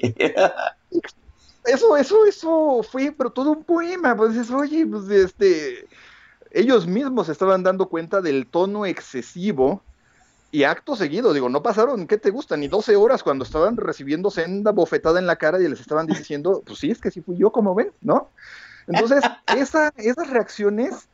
Eso, 1.65 1.97
eso, 1.97 2.27
eso 2.27 2.83
fue, 2.83 3.13
pero 3.17 3.31
todo 3.31 3.51
un 3.53 3.65
poema, 3.65 4.17
pues 4.17 4.51
oye, 4.51 4.87
pues 4.87 5.09
este, 5.11 5.87
ellos 6.51 6.87
mismos 6.87 7.29
estaban 7.29 7.63
dando 7.63 7.89
cuenta 7.89 8.21
del 8.21 8.47
tono 8.47 8.87
excesivo 8.87 9.83
y 10.53 10.65
acto 10.65 10.97
seguido, 10.97 11.33
digo, 11.33 11.49
no 11.49 11.63
pasaron, 11.63 12.07
¿qué 12.07 12.19
te 12.19 12.31
gusta? 12.31 12.57
Ni 12.57 12.69
12 12.69 12.97
horas 12.97 13.23
cuando 13.23 13.45
estaban 13.45 13.77
recibiendo 13.77 14.31
senda 14.31 14.73
bofetada 14.73 15.19
en 15.19 15.27
la 15.27 15.37
cara 15.37 15.61
y 15.61 15.69
les 15.69 15.81
estaban 15.81 16.07
diciendo, 16.07 16.63
pues 16.67 16.81
sí, 16.81 16.91
es 16.91 17.01
que 17.01 17.11
sí 17.11 17.21
fui 17.21 17.37
yo, 17.37 17.53
como 17.53 17.75
ven, 17.75 17.93
¿no? 18.01 18.31
Entonces, 18.87 19.23
esa, 19.57 19.93
esas 19.97 20.29
reacciones 20.29 21.09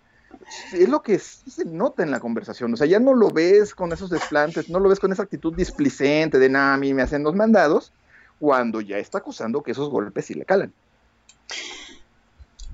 es 0.73 0.89
lo 0.89 1.03
que 1.03 1.19
se 1.19 1.65
nota 1.65 2.03
en 2.03 2.11
la 2.11 2.21
conversación, 2.21 2.73
o 2.73 2.77
sea, 2.77 2.87
ya 2.87 3.01
no 3.01 3.15
lo 3.15 3.31
ves 3.31 3.75
con 3.75 3.93
esos 3.93 4.11
desplantes, 4.11 4.69
no 4.69 4.79
lo 4.79 4.89
ves 4.89 5.01
con 5.01 5.13
esa 5.13 5.25
actitud 5.25 5.55
displicente 5.55 6.39
de, 6.39 6.49
nada, 6.49 6.75
a 6.75 6.77
mí 6.77 6.95
me 6.95 7.03
hacen 7.03 7.23
los 7.23 7.35
mandados, 7.35 7.93
cuando 8.39 8.81
ya 8.81 8.99
está 8.99 9.19
acusando 9.19 9.63
que 9.63 9.73
esos 9.73 9.91
golpes 9.91 10.27
sí 10.27 10.35
le 10.35 10.45
calan. 10.45 10.73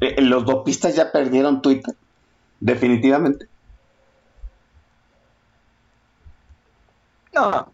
Eh, 0.00 0.20
los 0.20 0.44
dopistas 0.44 0.96
ya 0.96 1.12
perdieron 1.12 1.62
Twitter, 1.62 1.94
definitivamente. 2.61 3.46
No, 7.32 7.72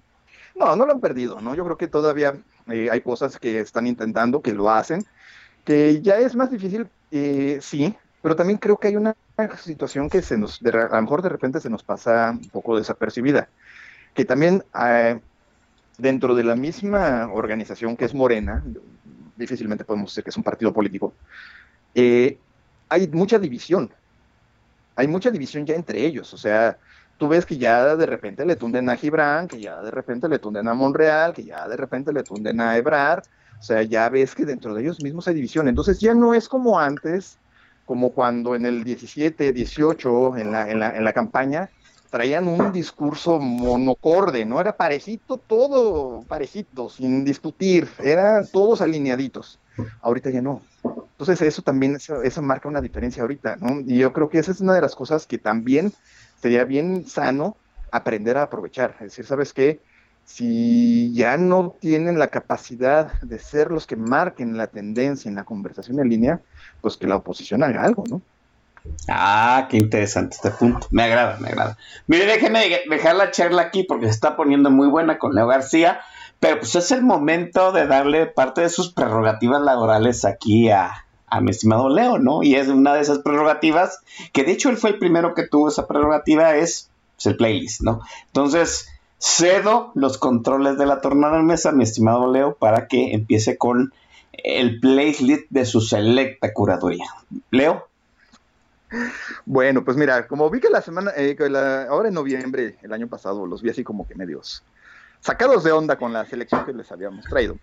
no, 0.54 0.76
no 0.76 0.86
lo 0.86 0.92
han 0.92 1.00
perdido, 1.00 1.40
¿no? 1.40 1.54
Yo 1.54 1.64
creo 1.64 1.78
que 1.78 1.88
todavía 1.88 2.36
eh, 2.68 2.88
hay 2.90 3.00
cosas 3.00 3.38
que 3.38 3.60
están 3.60 3.86
intentando, 3.86 4.42
que 4.42 4.52
lo 4.52 4.70
hacen, 4.70 5.04
que 5.64 6.00
ya 6.02 6.18
es 6.18 6.36
más 6.36 6.50
difícil, 6.50 6.88
eh, 7.10 7.58
sí, 7.60 7.96
pero 8.22 8.36
también 8.36 8.58
creo 8.58 8.76
que 8.76 8.88
hay 8.88 8.96
una 8.96 9.14
situación 9.60 10.08
que 10.08 10.22
se 10.22 10.36
nos, 10.36 10.60
a 10.62 10.96
lo 10.96 11.02
mejor 11.02 11.22
de 11.22 11.28
repente 11.28 11.60
se 11.60 11.70
nos 11.70 11.82
pasa 11.82 12.30
un 12.30 12.48
poco 12.50 12.76
desapercibida, 12.76 13.48
que 14.14 14.24
también 14.24 14.64
eh, 14.80 15.20
dentro 15.96 16.34
de 16.34 16.44
la 16.44 16.56
misma 16.56 17.30
organización 17.32 17.96
que 17.96 18.04
es 18.04 18.14
Morena, 18.14 18.62
difícilmente 19.36 19.84
podemos 19.84 20.10
decir 20.10 20.24
que 20.24 20.30
es 20.30 20.36
un 20.36 20.42
partido 20.42 20.72
político, 20.72 21.12
hay 21.94 23.08
mucha 23.12 23.38
división, 23.38 23.90
hay 24.96 25.06
mucha 25.08 25.30
división 25.30 25.64
ya 25.66 25.74
entre 25.74 26.04
ellos, 26.04 26.32
o 26.34 26.36
sea, 26.36 26.78
tú 27.18 27.28
ves 27.28 27.44
que 27.44 27.58
ya 27.58 27.96
de 27.96 28.06
repente 28.06 28.46
le 28.46 28.56
tunden 28.56 28.88
a 28.88 28.96
Gibran, 28.96 29.48
que 29.48 29.60
ya 29.60 29.82
de 29.82 29.90
repente 29.90 30.28
le 30.28 30.38
tunden 30.38 30.68
a 30.68 30.74
Monreal, 30.74 31.34
que 31.34 31.44
ya 31.44 31.68
de 31.68 31.76
repente 31.76 32.12
le 32.12 32.22
tunden 32.22 32.60
a 32.60 32.76
Ebrard, 32.76 33.24
o 33.58 33.62
sea, 33.62 33.82
ya 33.82 34.08
ves 34.08 34.34
que 34.34 34.44
dentro 34.44 34.72
de 34.72 34.82
ellos 34.82 35.02
mismos 35.02 35.26
hay 35.26 35.34
división. 35.34 35.68
Entonces 35.68 35.98
ya 35.98 36.14
no 36.14 36.32
es 36.32 36.48
como 36.48 36.78
antes, 36.78 37.38
como 37.88 38.10
cuando 38.10 38.54
en 38.54 38.66
el 38.66 38.84
17, 38.84 39.50
18, 39.54 40.36
en 40.36 40.52
la, 40.52 40.70
en 40.70 40.78
la, 40.78 40.94
en 40.94 41.04
la 41.04 41.14
campaña, 41.14 41.70
traían 42.10 42.46
un 42.46 42.70
discurso 42.74 43.38
monocorde, 43.38 44.44
¿no? 44.44 44.60
Era 44.60 44.76
parejito, 44.76 45.38
todo 45.38 46.22
parejito, 46.28 46.90
sin 46.90 47.24
discutir, 47.24 47.88
eran 47.98 48.46
todos 48.52 48.82
alineaditos. 48.82 49.58
Ahorita 50.02 50.28
ya 50.28 50.42
no. 50.42 50.60
Entonces 51.12 51.40
eso 51.40 51.62
también, 51.62 51.96
eso, 51.96 52.22
eso 52.22 52.42
marca 52.42 52.68
una 52.68 52.82
diferencia 52.82 53.22
ahorita, 53.22 53.56
¿no? 53.56 53.80
Y 53.80 53.96
yo 53.96 54.12
creo 54.12 54.28
que 54.28 54.38
esa 54.38 54.52
es 54.52 54.60
una 54.60 54.74
de 54.74 54.82
las 54.82 54.94
cosas 54.94 55.26
que 55.26 55.38
también 55.38 55.94
sería 56.42 56.64
bien 56.64 57.06
sano 57.06 57.56
aprender 57.90 58.36
a 58.36 58.42
aprovechar. 58.42 58.96
Es 58.96 59.12
decir, 59.12 59.24
¿sabes 59.24 59.54
qué? 59.54 59.80
Si 60.28 61.10
ya 61.14 61.38
no 61.38 61.74
tienen 61.80 62.18
la 62.18 62.28
capacidad 62.28 63.18
de 63.22 63.38
ser 63.38 63.70
los 63.70 63.86
que 63.86 63.96
marquen 63.96 64.58
la 64.58 64.66
tendencia 64.66 65.28
en 65.28 65.36
la 65.36 65.44
conversación 65.44 65.98
en 66.00 66.10
línea, 66.10 66.40
pues 66.82 66.98
que 66.98 67.06
la 67.06 67.16
oposición 67.16 67.62
haga 67.64 67.82
algo, 67.82 68.04
¿no? 68.08 68.20
Ah, 69.08 69.66
qué 69.70 69.78
interesante 69.78 70.36
este 70.36 70.50
punto. 70.50 70.86
Me 70.90 71.02
agrada, 71.02 71.38
me 71.38 71.48
agrada. 71.48 71.78
Mire, 72.06 72.26
déjeme 72.26 72.60
dejar 72.88 73.16
la 73.16 73.30
charla 73.30 73.62
aquí 73.62 73.84
porque 73.84 74.04
se 74.04 74.12
está 74.12 74.36
poniendo 74.36 74.70
muy 74.70 74.86
buena 74.88 75.18
con 75.18 75.34
Leo 75.34 75.46
García, 75.46 76.00
pero 76.38 76.60
pues 76.60 76.74
es 76.76 76.92
el 76.92 77.02
momento 77.02 77.72
de 77.72 77.86
darle 77.86 78.26
parte 78.26 78.60
de 78.60 78.68
sus 78.68 78.92
prerrogativas 78.92 79.62
laborales 79.62 80.26
aquí 80.26 80.68
a, 80.68 81.06
a 81.26 81.40
mi 81.40 81.50
estimado 81.50 81.88
Leo, 81.88 82.18
¿no? 82.18 82.42
Y 82.42 82.54
es 82.54 82.68
una 82.68 82.94
de 82.94 83.00
esas 83.00 83.20
prerrogativas, 83.20 84.00
que 84.32 84.44
de 84.44 84.52
hecho 84.52 84.68
él 84.68 84.76
fue 84.76 84.90
el 84.90 84.98
primero 84.98 85.34
que 85.34 85.48
tuvo 85.48 85.68
esa 85.68 85.88
prerrogativa, 85.88 86.54
es 86.54 86.90
pues, 87.16 87.26
el 87.26 87.36
playlist, 87.36 87.80
¿no? 87.80 88.02
Entonces, 88.26 88.88
cedo 89.18 89.92
los 89.94 90.18
controles 90.18 90.78
de 90.78 90.86
la 90.86 91.00
tornada 91.00 91.42
mesa, 91.42 91.72
mi 91.72 91.84
estimado 91.84 92.30
Leo, 92.32 92.54
para 92.54 92.86
que 92.86 93.12
empiece 93.12 93.58
con 93.58 93.92
el 94.32 94.80
playlist 94.80 95.46
de 95.50 95.64
su 95.64 95.80
selecta 95.80 96.52
curaduría. 96.52 97.06
Leo. 97.50 97.88
Bueno, 99.44 99.84
pues 99.84 99.96
mira, 99.96 100.26
como 100.26 100.48
vi 100.48 100.60
que 100.60 100.70
la 100.70 100.80
semana, 100.80 101.12
eh, 101.16 101.36
ahora 101.90 102.08
en 102.08 102.14
noviembre, 102.14 102.78
el 102.82 102.92
año 102.92 103.08
pasado, 103.08 103.46
los 103.46 103.60
vi 103.60 103.70
así 103.70 103.84
como 103.84 104.06
que 104.06 104.14
medios 104.14 104.62
sacados 105.20 105.64
de 105.64 105.72
onda 105.72 105.96
con 105.96 106.12
la 106.12 106.24
selección 106.24 106.64
que 106.64 106.72
les 106.72 106.90
habíamos 106.90 107.24
traído. 107.26 107.56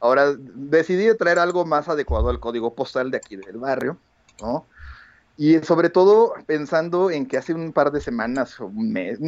Ahora 0.00 0.34
decidí 0.36 1.14
traer 1.16 1.38
algo 1.38 1.64
más 1.64 1.88
adecuado 1.88 2.28
al 2.28 2.40
código 2.40 2.74
postal 2.74 3.10
de 3.10 3.16
aquí 3.16 3.36
del 3.36 3.56
barrio, 3.58 3.98
¿no? 4.40 4.66
Y 5.36 5.58
sobre 5.60 5.90
todo 5.90 6.34
pensando 6.46 7.10
en 7.10 7.26
que 7.26 7.36
hace 7.36 7.52
un 7.52 7.72
par 7.72 7.92
de 7.92 8.00
semanas, 8.00 8.58
o 8.60 8.66
un 8.66 8.92
mes, 8.92 9.18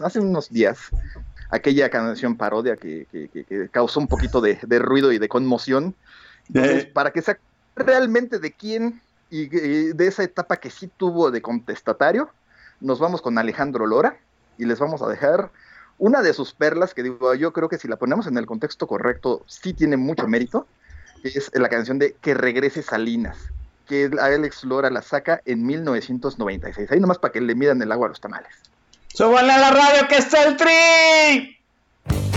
hace 0.00 0.18
unos 0.18 0.50
días, 0.50 0.78
aquella 1.50 1.88
canción 1.88 2.36
parodia 2.36 2.76
que, 2.76 3.06
causó 3.70 4.00
un 4.00 4.08
poquito 4.08 4.40
de, 4.40 4.58
ruido 4.78 5.12
y 5.12 5.18
de 5.18 5.28
conmoción, 5.28 5.94
eh. 6.54 6.90
para 6.92 7.12
que 7.12 7.22
sea 7.22 7.38
realmente 7.76 8.38
de 8.38 8.52
quién 8.52 9.00
y 9.30 9.46
de 9.48 10.06
esa 10.06 10.22
etapa 10.22 10.56
que 10.56 10.70
sí 10.70 10.90
tuvo 10.96 11.30
de 11.30 11.42
contestatario, 11.42 12.30
nos 12.80 12.98
vamos 12.98 13.22
con 13.22 13.38
Alejandro 13.38 13.86
Lora 13.86 14.18
y 14.58 14.64
les 14.64 14.78
vamos 14.78 15.02
a 15.02 15.08
dejar 15.08 15.50
una 15.98 16.22
de 16.22 16.34
sus 16.34 16.52
perlas, 16.52 16.92
que 16.92 17.02
digo, 17.02 17.34
yo 17.34 17.52
creo 17.52 17.68
que 17.68 17.78
si 17.78 17.88
la 17.88 17.96
ponemos 17.96 18.26
en 18.26 18.36
el 18.36 18.46
contexto 18.46 18.86
correcto, 18.86 19.42
sí 19.46 19.72
tiene 19.72 19.96
mucho 19.96 20.28
mérito, 20.28 20.66
es 21.22 21.50
la 21.54 21.68
canción 21.68 21.98
de 21.98 22.14
Que 22.20 22.34
regrese 22.34 22.82
Salinas, 22.82 23.50
que 23.86 24.10
Alex 24.20 24.64
Lora 24.64 24.90
la 24.90 25.02
saca 25.02 25.40
en 25.44 25.64
1996. 25.64 26.90
Ahí 26.90 27.00
nomás 27.00 27.18
para 27.18 27.32
que 27.32 27.40
le 27.40 27.54
midan 27.54 27.80
el 27.80 27.92
agua 27.92 28.06
a 28.06 28.08
los 28.10 28.20
tamales. 28.20 28.52
¡Súbanle 29.08 29.52
a 29.52 29.58
la 29.58 29.70
radio 29.70 30.08
que 30.08 30.16
está 30.16 30.44
el 30.44 30.56
tri! 30.56 32.35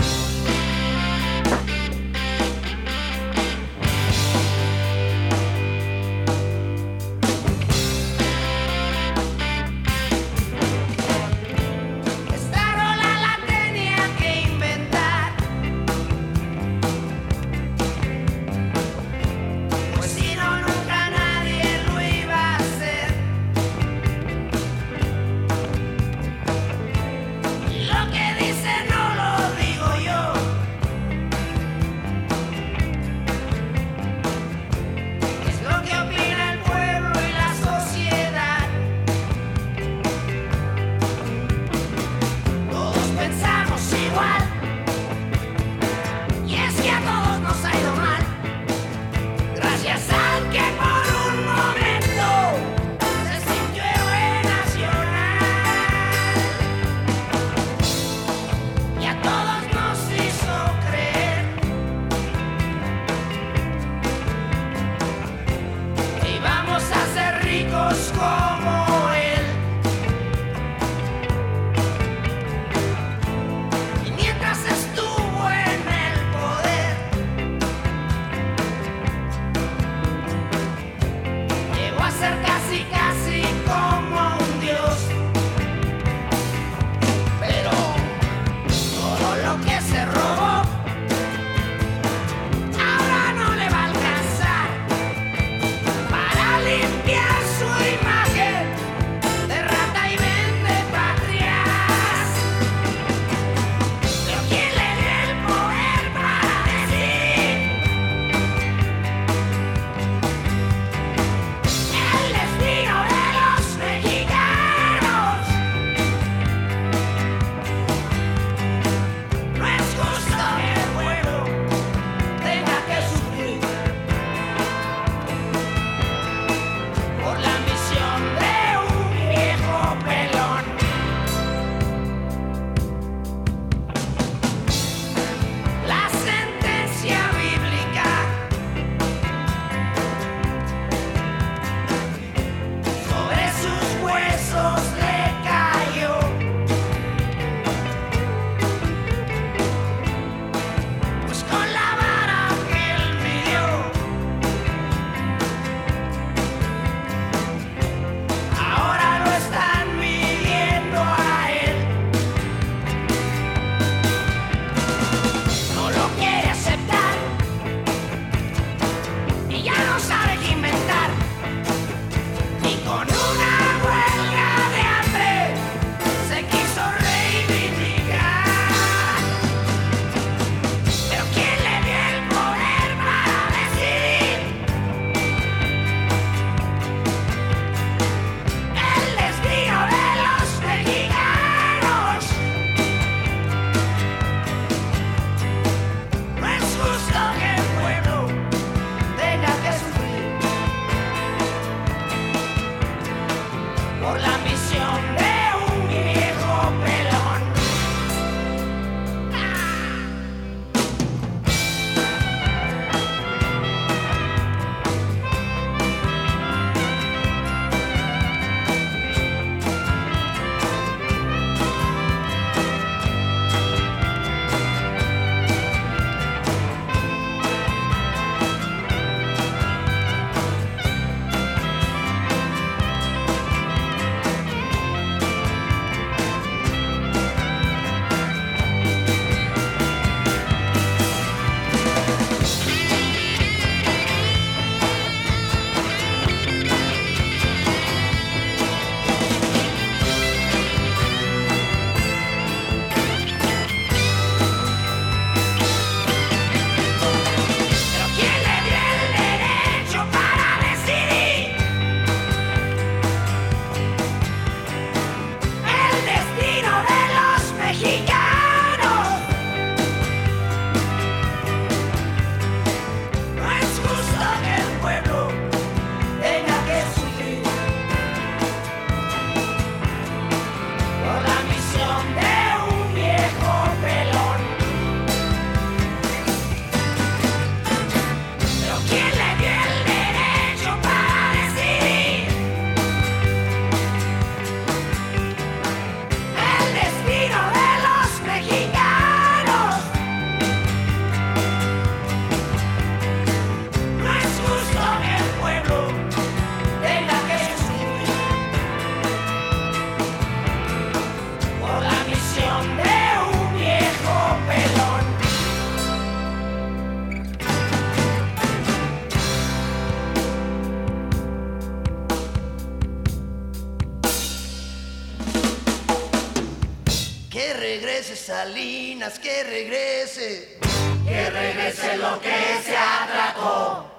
Salinas, 328.30 329.18
que 329.18 329.42
regrese. 329.42 330.56
Que 331.04 331.30
regrese 331.30 331.96
lo 331.96 332.20
que 332.20 332.62
se 332.64 332.76
atracó. 332.76 333.90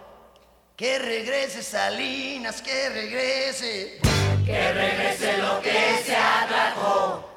Que 0.77 0.99
regrese 0.99 1.61
Salinas, 1.61 2.61
que 2.61 2.87
regrese. 2.87 3.99
Que 4.45 4.71
regrese 4.71 5.37
lo 5.37 5.61
que 5.61 6.01
se 6.05 6.15
atracó. 6.15 7.29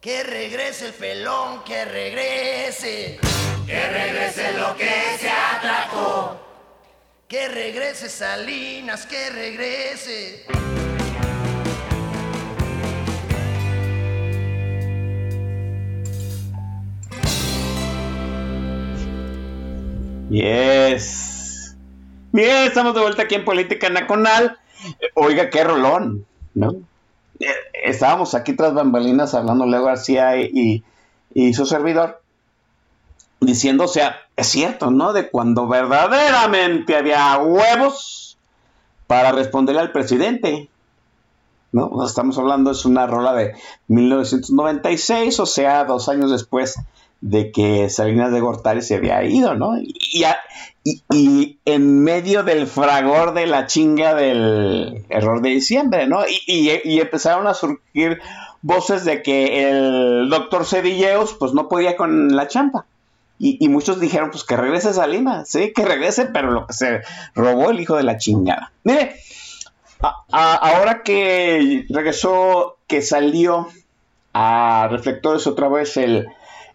Que 0.00 0.22
regrese 0.22 0.86
el 0.86 0.94
pelón, 0.94 1.64
que 1.64 1.84
regrese. 1.84 3.18
Que 3.66 3.88
regrese 3.88 4.52
lo 4.52 4.76
que 4.76 5.18
se 5.18 5.28
atracó. 5.28 6.40
Que 7.26 7.48
regrese 7.48 8.08
Salinas, 8.08 9.04
que 9.04 9.30
regrese. 9.30 10.46
Yes. 20.34 21.76
Bien, 22.32 22.64
estamos 22.64 22.92
de 22.94 23.00
vuelta 23.00 23.22
aquí 23.22 23.36
en 23.36 23.44
Política 23.44 23.88
Nacional. 23.88 24.58
Oiga, 25.14 25.48
qué 25.48 25.62
rolón, 25.62 26.26
¿no? 26.54 26.72
Eh, 27.38 27.46
Estábamos 27.84 28.34
aquí 28.34 28.54
tras 28.54 28.74
bambalinas 28.74 29.32
hablando 29.34 29.64
Leo 29.64 29.84
García 29.84 30.36
y, 30.36 30.82
y 31.32 31.54
su 31.54 31.66
servidor, 31.66 32.20
diciendo, 33.40 33.84
o 33.84 33.88
sea, 33.88 34.16
es 34.34 34.48
cierto, 34.48 34.90
¿no? 34.90 35.12
De 35.12 35.30
cuando 35.30 35.68
verdaderamente 35.68 36.96
había 36.96 37.38
huevos 37.38 38.36
para 39.06 39.30
responderle 39.30 39.82
al 39.82 39.92
presidente. 39.92 40.68
¿No? 41.70 42.04
Estamos 42.04 42.38
hablando, 42.38 42.72
es 42.72 42.84
una 42.84 43.06
rola 43.06 43.34
de 43.34 43.54
1996, 43.86 45.38
o 45.38 45.46
sea, 45.46 45.84
dos 45.84 46.08
años 46.08 46.32
después 46.32 46.74
de 47.20 47.52
que 47.52 47.88
Salinas 47.88 48.32
de 48.32 48.40
Gortari 48.40 48.82
se 48.82 48.96
había 48.96 49.22
ido, 49.24 49.54
¿no? 49.54 49.78
Y, 49.78 49.94
y- 51.10 51.58
en 51.64 52.04
medio 52.04 52.42
del 52.42 52.66
fragor 52.66 53.32
de 53.32 53.46
la 53.46 53.66
chinga 53.66 54.14
del 54.14 55.04
error 55.08 55.40
de 55.40 55.48
diciembre, 55.50 56.06
¿no? 56.06 56.20
Y, 56.46 56.68
empezaron 57.00 57.46
a 57.46 57.54
surgir 57.54 58.20
voces 58.60 59.04
de 59.04 59.22
que 59.22 59.68
el 59.68 60.28
doctor 60.28 60.66
Cedilleus, 60.66 61.34
pues 61.34 61.54
no 61.54 61.68
podía 61.68 61.96
con 61.96 62.36
la 62.36 62.48
champa. 62.48 62.84
Y, 63.38 63.68
muchos 63.68 64.00
dijeron, 64.00 64.30
pues 64.30 64.44
que 64.44 64.56
regrese 64.56 64.92
Salinas, 64.94 65.48
sí, 65.48 65.72
que 65.74 65.84
regrese, 65.84 66.26
pero 66.26 66.50
lo 66.50 66.66
que 66.66 66.72
se 66.72 67.00
robó 67.34 67.70
el 67.70 67.80
hijo 67.80 67.96
de 67.96 68.02
la 68.04 68.16
chingada. 68.16 68.72
Mire, 68.84 69.16
ahora 70.30 71.02
que 71.02 71.84
regresó, 71.88 72.76
que 72.86 73.02
salió 73.02 73.68
a 74.32 74.88
reflectores 74.90 75.46
otra 75.46 75.68
vez 75.68 75.96
el, 75.96 76.26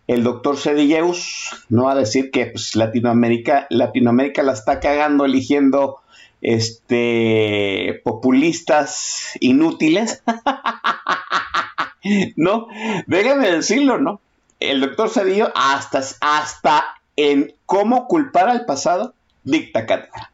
el 0.09 0.23
doctor 0.23 0.57
Cedilleus, 0.57 1.51
no 1.69 1.83
va 1.83 1.91
a 1.91 1.95
decir 1.95 2.31
que 2.31 2.47
pues, 2.47 2.75
Latinoamérica, 2.75 3.67
Latinoamérica 3.69 4.41
la 4.41 4.53
está 4.53 4.79
cagando 4.79 5.23
eligiendo 5.23 5.97
este 6.41 8.01
populistas 8.03 9.37
inútiles. 9.39 10.23
no, 12.35 12.65
déjenme 13.05 13.51
decirlo, 13.51 13.99
¿no? 13.99 14.19
El 14.59 14.81
doctor 14.81 15.11
Cedillo 15.11 15.51
hasta, 15.53 16.01
hasta 16.21 16.85
en 17.15 17.53
cómo 17.67 18.07
culpar 18.07 18.49
al 18.49 18.65
pasado 18.65 19.13
dicta 19.43 19.85
cátedra. 19.85 20.31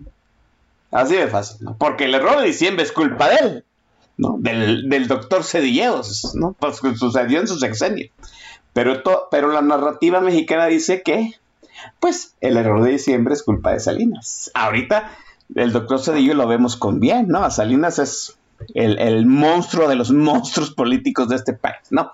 Así 0.90 1.16
de 1.16 1.28
fácil, 1.28 1.66
¿no? 1.66 1.76
Porque 1.78 2.06
el 2.06 2.16
error 2.16 2.40
de 2.40 2.48
diciembre 2.48 2.86
es 2.86 2.94
culpa 2.94 3.28
de 3.28 3.36
él, 3.36 3.66
¿no? 4.16 4.38
Del, 4.40 4.88
del 4.88 5.10
doctor 5.10 5.44
Cedilleos, 5.44 6.34
¿no? 6.34 6.56
Pues 6.58 6.78
sucedió 6.98 7.42
en 7.42 7.48
su 7.50 7.60
sexenio. 7.60 8.10
Pero, 8.76 9.02
to- 9.04 9.30
pero 9.32 9.48
la 9.54 9.62
narrativa 9.62 10.20
mexicana 10.20 10.66
dice 10.66 11.02
que, 11.02 11.32
pues, 12.02 12.36
el 12.42 12.58
error 12.58 12.84
de 12.84 12.92
diciembre 12.92 13.34
es 13.34 13.42
culpa 13.42 13.72
de 13.72 13.80
Salinas. 13.80 14.52
Ahorita 14.54 15.10
el 15.56 15.72
doctor 15.72 16.00
Cedillo 16.02 16.34
lo 16.34 16.46
vemos 16.46 16.76
con 16.76 17.00
bien, 17.00 17.30
¿no? 17.30 17.44
A 17.46 17.52
Salinas 17.52 18.00
es 18.00 18.36
el, 18.74 19.00
el 19.00 19.26
monstruo 19.26 19.88
de 19.88 19.96
los 19.96 20.12
monstruos 20.12 20.72
políticos 20.72 21.30
de 21.30 21.38
este 21.38 21.54
país, 21.54 21.78
¿no? 21.90 22.12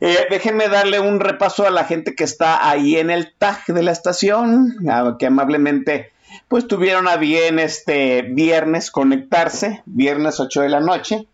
Eh, 0.00 0.18
déjenme 0.28 0.68
darle 0.68 1.00
un 1.00 1.18
repaso 1.18 1.66
a 1.66 1.70
la 1.70 1.84
gente 1.84 2.14
que 2.14 2.24
está 2.24 2.68
ahí 2.68 2.96
en 2.98 3.08
el 3.10 3.32
tag 3.38 3.64
de 3.66 3.82
la 3.82 3.92
estación, 3.92 4.76
que 5.18 5.26
amablemente 5.26 6.12
pues 6.48 6.66
tuvieron 6.68 7.08
a 7.08 7.16
bien 7.16 7.58
este 7.58 8.20
viernes 8.22 8.90
conectarse, 8.90 9.82
viernes 9.86 10.40
8 10.40 10.60
de 10.62 10.68
la 10.68 10.80
noche, 10.80 11.26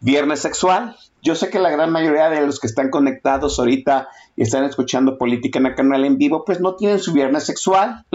viernes 0.00 0.38
sexual. 0.40 0.96
Yo 1.22 1.34
sé 1.34 1.50
que 1.50 1.58
la 1.58 1.70
gran 1.70 1.90
mayoría 1.90 2.30
de 2.30 2.46
los 2.46 2.58
que 2.60 2.66
están 2.66 2.90
conectados 2.90 3.58
ahorita 3.58 4.08
y 4.36 4.42
están 4.42 4.64
escuchando 4.64 5.18
Política 5.18 5.58
en 5.58 5.66
el 5.66 5.74
canal 5.74 6.04
en 6.04 6.16
vivo, 6.18 6.44
pues 6.44 6.60
no 6.60 6.76
tienen 6.76 6.98
su 6.98 7.12
viernes 7.12 7.44
sexual. 7.44 8.04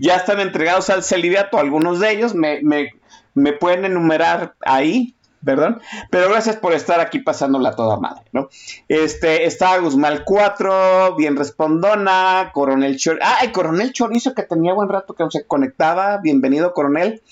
Ya 0.00 0.16
están 0.16 0.40
entregados 0.40 0.90
al 0.90 1.02
celibato 1.02 1.58
algunos 1.58 2.00
de 2.00 2.12
ellos, 2.12 2.34
me, 2.34 2.60
me- 2.62 2.90
me 3.34 3.52
pueden 3.52 3.84
enumerar 3.86 4.54
ahí, 4.64 5.14
perdón, 5.44 5.80
pero 6.10 6.28
gracias 6.28 6.56
por 6.56 6.72
estar 6.74 7.00
aquí 7.00 7.18
pasándola 7.18 7.74
toda 7.74 7.96
madre, 7.98 8.22
¿no? 8.32 8.48
Este, 8.88 9.44
está 9.46 9.78
Guzmán 9.78 10.22
4, 10.24 11.16
bien 11.16 11.36
respondona, 11.36 12.50
Coronel 12.52 12.96
Chorizo, 12.98 13.24
ah, 13.26 13.38
el 13.42 13.52
Coronel 13.52 13.92
Chorizo 13.92 14.34
que 14.34 14.42
tenía 14.42 14.74
buen 14.74 14.88
rato 14.88 15.14
que 15.14 15.24
no 15.24 15.30
se 15.30 15.46
conectaba, 15.46 16.18
bienvenido 16.18 16.72
Coronel. 16.74 17.22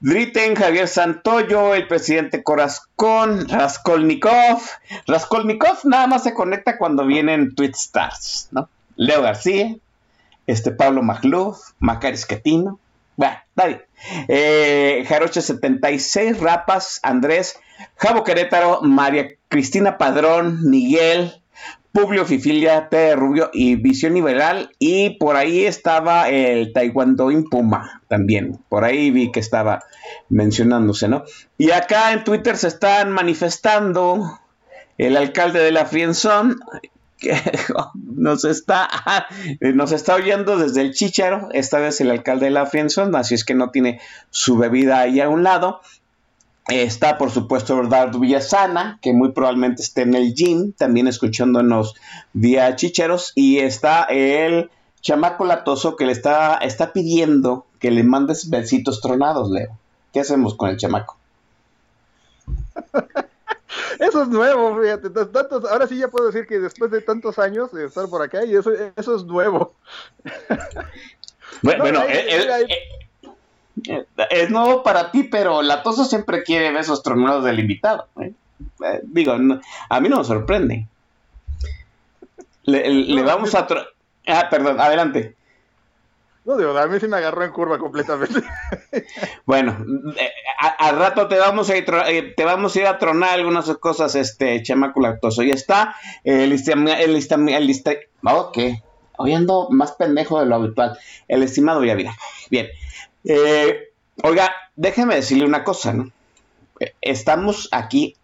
Dritten, 0.00 0.54
Javier 0.56 0.88
Santoyo, 0.88 1.74
el 1.74 1.88
presidente 1.88 2.42
Corazcón, 2.42 3.48
Raskolnikov. 3.48 4.60
Raskolnikov 5.06 5.78
nada 5.84 6.06
más 6.06 6.22
se 6.22 6.34
conecta 6.34 6.76
cuando 6.76 7.06
vienen 7.06 7.54
Tweet 7.54 7.70
Stars, 7.70 8.48
¿no? 8.50 8.68
Leo 8.96 9.22
García, 9.22 9.74
este 10.46 10.70
Pablo 10.70 11.02
Magluf, 11.02 11.70
Macari 11.78 12.14
Esquetino. 12.14 12.78
Bueno, 13.16 13.36
bien. 13.56 13.82
Eh, 14.28 15.04
Jaroche 15.08 15.40
76, 15.40 16.40
Rapas, 16.40 17.00
Andrés, 17.02 17.58
Javo 17.96 18.22
Querétaro, 18.22 18.82
María 18.82 19.28
Cristina 19.48 19.96
Padrón, 19.96 20.68
Miguel, 20.68 21.40
Publio 21.96 22.26
Fifilia, 22.26 22.90
T. 22.90 23.16
Rubio 23.16 23.48
y 23.54 23.76
Visión 23.76 24.12
Liberal. 24.12 24.70
Y 24.78 25.16
por 25.16 25.34
ahí 25.34 25.64
estaba 25.64 26.28
el 26.28 26.74
Taekwondoin 26.74 27.44
Puma 27.44 28.02
también. 28.06 28.58
Por 28.68 28.84
ahí 28.84 29.10
vi 29.10 29.32
que 29.32 29.40
estaba 29.40 29.82
mencionándose, 30.28 31.08
¿no? 31.08 31.24
Y 31.56 31.70
acá 31.70 32.12
en 32.12 32.22
Twitter 32.22 32.58
se 32.58 32.68
están 32.68 33.12
manifestando 33.12 34.38
el 34.98 35.16
alcalde 35.16 35.60
de 35.60 35.72
la 35.72 35.86
Frienzón, 35.86 36.60
que 37.16 37.32
nos 37.94 38.44
está, 38.44 38.90
nos 39.62 39.92
está 39.92 40.16
oyendo 40.16 40.58
desde 40.58 40.82
el 40.82 40.92
Chicharo, 40.92 41.48
esta 41.54 41.78
vez 41.78 41.98
el 42.02 42.10
alcalde 42.10 42.44
de 42.44 42.50
la 42.50 42.66
Frienzón, 42.66 43.16
así 43.16 43.34
es 43.34 43.42
que 43.42 43.54
no 43.54 43.70
tiene 43.70 44.02
su 44.28 44.58
bebida 44.58 45.00
ahí 45.00 45.20
a 45.20 45.30
un 45.30 45.42
lado. 45.42 45.80
Está, 46.68 47.16
por 47.16 47.30
supuesto, 47.30 47.80
Eduardo 47.80 48.18
Villasana, 48.18 48.98
que 49.00 49.12
muy 49.12 49.30
probablemente 49.30 49.82
esté 49.82 50.02
en 50.02 50.14
el 50.14 50.34
gym, 50.34 50.72
también 50.72 51.06
escuchándonos 51.06 51.94
vía 52.32 52.74
chicheros. 52.74 53.32
Y 53.36 53.58
está 53.58 54.04
el 54.04 54.70
chamaco 55.00 55.44
latoso 55.44 55.94
que 55.94 56.06
le 56.06 56.12
está, 56.12 56.56
está 56.56 56.92
pidiendo 56.92 57.66
que 57.78 57.92
le 57.92 58.02
mandes 58.02 58.50
besitos 58.50 59.00
tronados, 59.00 59.50
Leo. 59.50 59.78
¿Qué 60.12 60.20
hacemos 60.20 60.54
con 60.56 60.70
el 60.70 60.76
chamaco? 60.76 61.16
Eso 64.00 64.22
es 64.22 64.28
nuevo, 64.28 64.80
fíjate. 64.80 65.10
Tantos, 65.10 65.64
ahora 65.70 65.86
sí 65.86 65.98
ya 65.98 66.08
puedo 66.08 66.26
decir 66.26 66.46
que 66.46 66.58
después 66.58 66.90
de 66.90 67.00
tantos 67.00 67.38
años 67.38 67.72
de 67.72 67.86
estar 67.86 68.08
por 68.08 68.22
acá, 68.22 68.44
y 68.44 68.54
eso, 68.54 68.70
eso 68.96 69.16
es 69.16 69.24
nuevo. 69.24 69.74
Bueno, 71.62 71.84
No, 71.92 72.02
eh, 72.02 72.26
eh, 72.28 72.66
es 74.30 74.50
nuevo 74.50 74.82
para 74.82 75.10
ti, 75.10 75.24
pero 75.24 75.62
Latoso 75.62 76.04
siempre 76.04 76.42
quiere 76.42 76.70
besos 76.72 77.02
tronados 77.02 77.44
del 77.44 77.58
invitado. 77.60 78.08
¿eh? 78.20 78.32
Eh, 78.84 79.00
digo, 79.04 79.36
no- 79.38 79.60
a 79.88 80.00
mí 80.00 80.08
no 80.08 80.18
me 80.18 80.24
sorprende. 80.24 80.88
Le, 82.64 82.88
le 82.88 83.20
No, 83.22 83.26
vamos 83.26 83.54
a 83.54 83.66
Ah, 84.28 84.48
perdón, 84.50 84.80
adelante. 84.80 85.36
No, 86.44 86.56
digo, 86.56 86.76
a 86.78 86.86
mí 86.86 86.98
sí 87.00 87.08
me 87.08 87.16
agarró 87.16 87.44
en 87.44 87.52
curva 87.52 87.78
completamente. 87.78 88.40
Bueno, 89.46 89.76
eh, 90.18 90.30
al 90.78 90.98
rato 90.98 91.28
te 91.28 91.38
vamos 91.38 91.70
a 91.70 91.76
ir, 91.76 91.84
te 92.36 92.44
vamos 92.44 92.74
a 92.74 92.80
ir 92.80 92.86
a 92.86 92.98
tronar 92.98 93.30
algunas 93.34 93.66
cosas, 93.78 94.14
este 94.14 94.62
chamaco 94.62 95.00
lactoso. 95.00 95.42
Y 95.42 95.50
está 95.50 95.94
el 96.24 96.52
el 96.52 97.14
el 97.48 97.66
lista- 97.66 97.96
ok, 98.22 98.58
hoy 99.18 99.32
ando 99.34 99.68
más 99.70 99.92
pendejo 99.92 100.40
de 100.40 100.46
lo 100.46 100.56
habitual. 100.56 100.98
El 101.28 101.42
estimado 101.42 101.84
ya 101.84 101.94
bien. 101.94 102.68
Eh, 103.26 103.90
oiga, 104.22 104.52
déjeme 104.76 105.16
decirle 105.16 105.44
una 105.44 105.64
cosa, 105.64 105.92
¿no? 105.92 106.10
Eh, 106.80 106.94
Estamos 107.00 107.68
aquí 107.72 108.16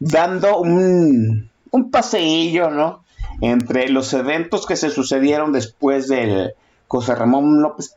dando 0.00 0.58
un, 0.58 1.50
un 1.70 1.90
paseillo, 1.90 2.70
¿no? 2.70 3.04
Entre 3.40 3.88
los 3.88 4.12
eventos 4.12 4.66
que 4.66 4.76
se 4.76 4.90
sucedieron 4.90 5.52
después 5.52 6.08
del 6.08 6.54
José 6.88 7.14
Ramón 7.14 7.62
López 7.62 7.94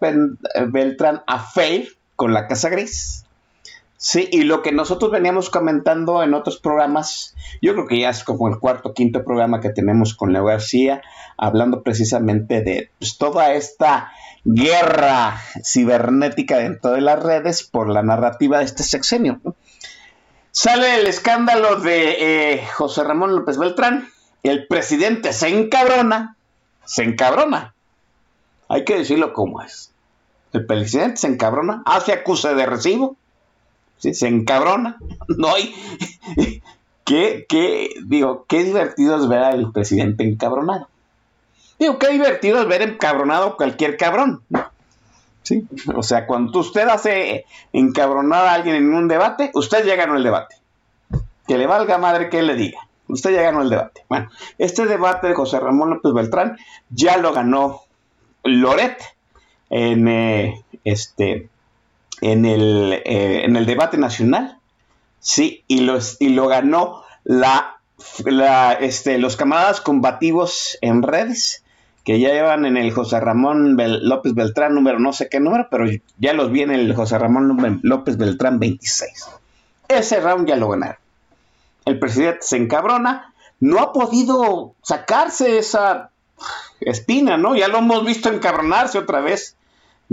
Beltrán 0.67 1.23
Affair 1.27 1.87
con 2.15 2.33
la 2.33 2.47
Casa 2.47 2.69
Gris. 2.69 3.22
Sí, 4.05 4.27
y 4.33 4.43
lo 4.43 4.61
que 4.61 4.73
nosotros 4.73 5.11
veníamos 5.11 5.49
comentando 5.49 6.23
en 6.23 6.33
otros 6.33 6.57
programas, 6.57 7.33
yo 7.61 7.71
creo 7.71 7.87
que 7.87 7.99
ya 8.01 8.09
es 8.09 8.25
como 8.25 8.49
el 8.49 8.59
cuarto, 8.59 8.93
quinto 8.93 9.23
programa 9.23 9.61
que 9.61 9.69
tenemos 9.69 10.13
con 10.13 10.33
Leo 10.33 10.43
García, 10.43 11.01
hablando 11.37 11.83
precisamente 11.83 12.61
de 12.61 12.91
pues, 12.99 13.17
toda 13.17 13.53
esta 13.53 14.11
guerra 14.43 15.39
cibernética 15.63 16.57
dentro 16.57 16.91
de 16.91 16.99
las 16.99 17.23
redes 17.23 17.63
por 17.63 17.89
la 17.89 18.03
narrativa 18.03 18.59
de 18.59 18.65
este 18.65 18.83
sexenio. 18.83 19.39
Sale 20.51 20.99
el 20.99 21.07
escándalo 21.07 21.77
de 21.77 22.55
eh, 22.55 22.67
José 22.73 23.05
Ramón 23.05 23.33
López 23.33 23.57
Beltrán, 23.57 24.09
el 24.43 24.67
presidente 24.67 25.31
se 25.31 25.47
encabrona, 25.47 26.35
se 26.83 27.03
encabrona, 27.03 27.73
hay 28.67 28.83
que 28.83 28.97
decirlo 28.97 29.31
como 29.31 29.61
es. 29.61 29.93
El 30.51 30.65
presidente 30.65 31.15
se 31.15 31.27
encabrona, 31.27 31.83
hace 31.85 32.11
acuse 32.11 32.53
de 32.53 32.65
recibo, 32.65 33.15
se 34.11 34.27
encabrona. 34.27 34.97
No 35.37 35.55
hay. 35.55 35.73
qué, 37.05 37.45
qué, 37.47 37.89
digo, 38.05 38.45
qué 38.47 38.63
divertido 38.63 39.15
es 39.15 39.27
ver 39.27 39.43
al 39.43 39.71
presidente 39.71 40.23
encabronado. 40.23 40.87
Digo, 41.79 41.97
qué 41.97 42.09
divertido 42.09 42.61
es 42.61 42.67
ver 42.67 42.81
encabronado 42.81 43.57
cualquier 43.57 43.97
cabrón. 43.97 44.41
¿Sí? 45.43 45.67
O 45.95 46.03
sea, 46.03 46.25
cuando 46.25 46.59
usted 46.59 46.87
hace 46.87 47.45
encabronar 47.73 48.45
a 48.45 48.53
alguien 48.53 48.75
en 48.75 48.93
un 48.93 49.07
debate, 49.07 49.51
usted 49.53 49.85
ya 49.85 49.95
ganó 49.95 50.15
el 50.15 50.23
debate. 50.23 50.55
Que 51.47 51.57
le 51.57 51.67
valga 51.67 51.97
madre 51.97 52.29
que 52.29 52.41
le 52.41 52.55
diga. 52.55 52.79
Usted 53.07 53.31
ya 53.31 53.41
ganó 53.41 53.61
el 53.61 53.69
debate. 53.69 54.05
Bueno, 54.07 54.29
este 54.57 54.85
debate 54.85 55.27
de 55.27 55.33
José 55.33 55.59
Ramón 55.59 55.89
López 55.89 56.13
Beltrán 56.13 56.57
ya 56.89 57.17
lo 57.17 57.33
ganó 57.33 57.81
Loret 58.43 58.97
en 59.69 60.07
eh, 60.07 60.63
este 60.83 61.49
en 62.23 62.45
el, 62.45 63.01
eh, 63.05 63.43
en 63.43 63.57
el 63.57 63.65
debate 63.65 63.97
nacional, 63.97 64.57
sí, 65.19 65.63
y, 65.67 65.81
los, 65.81 66.15
y 66.21 66.29
lo 66.29 66.47
ganó 66.47 67.03
la, 67.25 67.79
este, 68.79 69.17
los 69.17 69.35
camaradas 69.35 69.81
combativos 69.81 70.77
en 70.81 71.03
redes, 71.03 71.65
que 72.05 72.19
ya 72.21 72.29
llevan 72.29 72.65
en 72.65 72.77
el 72.77 72.91
José 72.93 73.19
Ramón 73.19 73.77
López 73.77 74.33
Beltrán 74.33 74.73
número 74.73 74.99
no 74.99 75.11
sé 75.11 75.27
qué 75.29 75.41
número, 75.41 75.67
pero 75.69 75.85
ya 76.17 76.33
los 76.33 76.49
vi 76.49 76.61
en 76.61 76.71
el 76.71 76.95
José 76.95 77.17
Ramón 77.17 77.79
López 77.83 78.17
Beltrán 78.17 78.59
26. 78.59 79.27
Ese 79.89 80.19
round 80.21 80.47
ya 80.47 80.55
lo 80.55 80.69
ganaron. 80.69 80.97
El 81.85 81.99
presidente 81.99 82.39
se 82.41 82.55
encabrona, 82.55 83.33
no 83.59 83.79
ha 83.79 83.91
podido 83.91 84.75
sacarse 84.81 85.57
esa 85.57 86.11
espina, 86.79 87.37
¿no? 87.37 87.55
Ya 87.55 87.67
lo 87.67 87.79
hemos 87.79 88.05
visto 88.05 88.29
encabronarse 88.29 88.97
otra 88.97 89.19
vez 89.19 89.57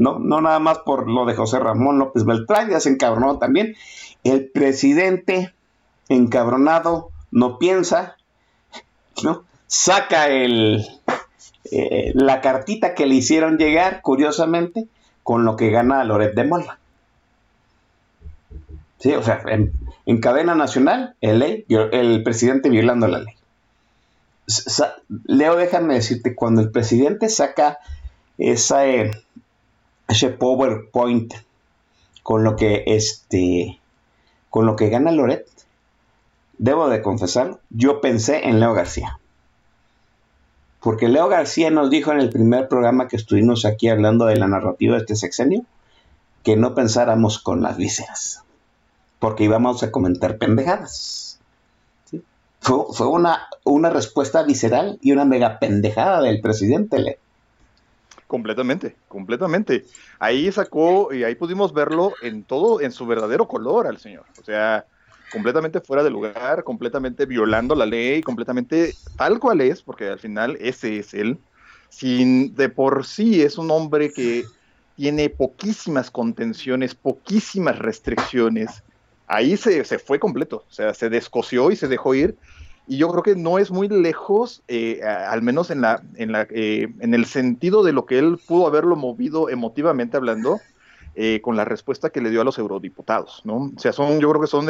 no, 0.01 0.18
no 0.18 0.40
nada 0.40 0.59
más 0.61 0.78
por 0.78 1.11
lo 1.11 1.26
de 1.26 1.36
José 1.36 1.59
Ramón 1.59 1.98
López 1.98 2.24
Beltrán, 2.24 2.70
ya 2.70 2.80
se 2.80 2.88
encabronó 2.88 3.38
también. 3.38 3.76
El 4.24 4.48
presidente 4.48 5.53
encabronado 6.09 7.11
no 7.30 7.59
piensa, 7.59 8.16
¿no? 9.22 9.44
Saca 9.66 10.28
el, 10.28 10.86
eh, 11.70 12.12
la 12.14 12.40
cartita 12.40 12.94
que 12.94 13.05
le 13.05 13.16
hicieron 13.16 13.59
llegar, 13.59 14.01
curiosamente, 14.01 14.88
con 15.22 15.44
lo 15.44 15.57
que 15.57 15.68
gana 15.68 16.03
Loret 16.03 16.34
de 16.34 16.44
Mola. 16.44 16.78
Sí, 19.01 19.12
o 19.12 19.22
sea, 19.22 19.42
en, 19.46 20.20
cadena 20.20 20.55
nacional, 20.55 21.14
el, 21.20 21.40
ley, 21.40 21.66
el 21.68 22.22
presidente 22.22 22.70
violando 22.70 23.07
la 23.07 23.18
ley. 23.18 23.34
Leo, 25.26 25.57
déjame 25.57 25.92
decirte, 25.92 26.34
cuando 26.34 26.62
el 26.62 26.70
presidente 26.70 27.28
saca 27.28 27.78
esa, 28.38 28.86
eh, 28.86 29.11
ese 30.11 30.30
PowerPoint 30.30 31.32
con 32.22 32.42
lo 32.42 32.56
que 32.56 32.82
este 32.86 33.80
con 34.50 34.66
lo 34.66 34.74
que 34.74 34.88
gana 34.88 35.12
Loret, 35.12 35.46
debo 36.58 36.88
de 36.88 37.02
confesar, 37.02 37.61
yo 37.70 38.00
pensé 38.00 38.48
en 38.48 38.58
Leo 38.58 38.74
García. 38.74 39.20
Porque 40.80 41.08
Leo 41.08 41.28
García 41.28 41.70
nos 41.70 41.88
dijo 41.88 42.11
en 42.11 42.18
el 42.18 42.30
primer 42.30 42.66
programa 42.66 43.06
que 43.06 43.14
estuvimos 43.14 43.64
aquí 43.64 43.88
hablando 43.88 44.26
de 44.26 44.36
la 44.36 44.48
narrativa 44.48 44.94
de 44.94 45.02
este 45.02 45.14
sexenio, 45.14 45.64
que 46.42 46.56
no 46.56 46.74
pensáramos 46.74 47.38
con 47.38 47.62
las 47.62 47.76
vísceras, 47.76 48.42
porque 49.20 49.44
íbamos 49.44 49.84
a 49.84 49.92
comentar 49.92 50.38
pendejadas. 50.38 51.38
Fue, 52.58 53.06
una, 53.06 53.46
una 53.64 53.90
respuesta 53.90 54.42
visceral 54.42 54.98
y 55.00 55.12
una 55.12 55.24
mega 55.24 55.61
pendejada 55.61 56.20
del 56.20 56.40
presidente 56.40 56.98
Leo. 56.98 57.16
Completamente, 58.31 58.97
completamente. 59.09 59.87
Ahí 60.20 60.53
sacó 60.53 61.12
y 61.12 61.24
ahí 61.24 61.35
pudimos 61.35 61.72
verlo 61.72 62.14
en 62.20 62.45
todo, 62.45 62.81
en 62.81 62.93
su 62.93 63.05
verdadero 63.05 63.49
color 63.49 63.89
al 63.89 63.99
señor. 63.99 64.24
O 64.37 64.45
sea, 64.45 64.87
completamente 65.28 65.81
fuera 65.81 66.05
de 66.05 66.11
lugar, 66.11 66.62
completamente 66.62 67.26
violando 67.26 67.74
la 67.74 67.87
ley, 67.87 68.22
completamente 68.22 69.01
tal 69.16 69.41
cual 69.41 69.61
es, 69.61 69.83
porque 69.83 70.07
al 70.07 70.20
final 70.20 70.57
ese 70.61 70.99
es 71.01 71.12
él. 71.12 71.43
Sin 71.89 72.55
de 72.55 72.68
por 72.68 73.05
sí 73.05 73.43
es 73.43 73.59
un 73.59 73.68
hombre 73.72 74.12
que 74.12 74.53
tiene 74.95 75.28
poquísimas 75.28 76.12
contenciones, 76.12 76.95
poquísimas 76.95 77.81
restricciones. 77.81 78.85
Ahí 79.26 79.57
se, 79.57 79.85
se 79.85 79.99
fue 79.99 80.20
completo, 80.20 80.59
o 80.68 80.72
sea, 80.72 80.95
se 80.95 81.09
descoció 81.11 81.72
y 81.72 81.76
se 81.76 81.89
dejó 81.89 82.14
ir 82.14 82.39
y 82.91 82.97
yo 82.97 83.09
creo 83.09 83.22
que 83.22 83.36
no 83.36 83.61
es 83.61 83.70
muy 83.70 83.86
lejos, 83.86 84.64
eh, 84.66 85.01
al 85.05 85.43
menos 85.43 85.70
en, 85.70 85.80
la, 85.80 86.03
en, 86.16 86.32
la, 86.32 86.49
eh, 86.51 86.93
en 86.99 87.14
el 87.14 87.24
sentido 87.24 87.84
de 87.84 87.93
lo 87.93 88.05
que 88.05 88.18
él 88.18 88.36
pudo 88.45 88.66
haberlo 88.66 88.97
movido 88.97 89.49
emotivamente 89.49 90.16
hablando, 90.16 90.59
eh, 91.14 91.41
con 91.41 91.57
la 91.57 91.64
respuesta 91.64 92.11
que 92.11 92.20
le 92.20 92.30
dio 92.30 92.41
a 92.41 92.45
los 92.45 92.59
eurodiputados, 92.59 93.43
¿no? 93.45 93.70
O 93.76 93.78
sea, 93.78 93.93
son, 93.93 94.18
yo 94.18 94.28
creo 94.30 94.41
que 94.41 94.49
son, 94.49 94.66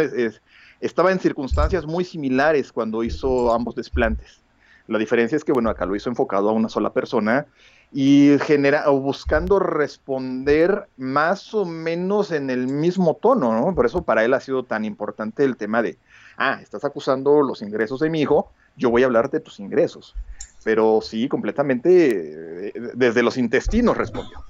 estaba 0.83 1.13
en 1.13 1.19
circunstancias 1.19 1.87
muy 1.87 2.05
similares 2.05 2.73
cuando 2.73 3.03
hizo 3.03 3.55
ambos 3.55 3.75
desplantes. 3.75 4.43
La 4.87 4.99
diferencia 4.99 5.37
es 5.37 5.43
que, 5.43 5.53
bueno, 5.53 5.71
acá 5.71 5.87
lo 5.87 5.97
hizo 5.97 6.11
enfocado 6.11 6.51
a 6.51 6.53
una 6.53 6.69
sola 6.69 6.93
persona 6.93 7.47
y 7.91 8.37
genera, 8.43 8.87
buscando 8.91 9.59
responder 9.59 10.89
más 10.99 11.55
o 11.55 11.65
menos 11.65 12.33
en 12.33 12.51
el 12.51 12.67
mismo 12.67 13.15
tono, 13.15 13.59
¿no? 13.59 13.75
Por 13.75 13.87
eso 13.87 14.03
para 14.03 14.27
él 14.27 14.35
ha 14.35 14.41
sido 14.41 14.63
tan 14.63 14.85
importante 14.85 15.43
el 15.43 15.57
tema 15.57 15.81
de, 15.81 15.97
ah, 16.41 16.59
estás 16.61 16.85
acusando 16.85 17.43
los 17.43 17.63
ingresos 17.63 18.01
de 18.01 18.11
mi 18.11 18.23
hijo, 18.23 18.51
yo 18.75 18.91
voy 18.91 19.03
a 19.03 19.07
hablar 19.07 19.31
de 19.31 19.41
tus 19.41 19.61
ingresos. 19.61 20.17
Pero 20.65 21.01
sí, 21.03 21.29
completamente 21.29 22.69
eh, 22.69 22.73
desde 22.95 23.23
los 23.23 23.37
intestinos 23.37 23.97
respondió. 23.97 24.43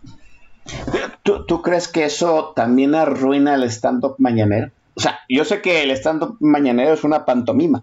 ¿Tú, 1.22 1.62
crees 1.62 1.88
que 1.88 2.04
eso 2.04 2.52
también 2.54 2.94
arruina 2.94 3.54
el 3.54 3.64
stand-up 3.64 4.14
mañanero? 4.18 4.70
O 4.94 5.00
sea, 5.00 5.20
yo 5.28 5.44
sé 5.44 5.60
que 5.60 5.82
el 5.82 5.90
stand-up 5.90 6.36
mañanero 6.40 6.94
es 6.94 7.04
una 7.04 7.24
pantomima. 7.24 7.82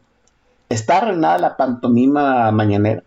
¿Está 0.69 0.97
arruinada 0.97 1.37
la 1.37 1.57
pantomima 1.57 2.51
mañanera? 2.51 3.03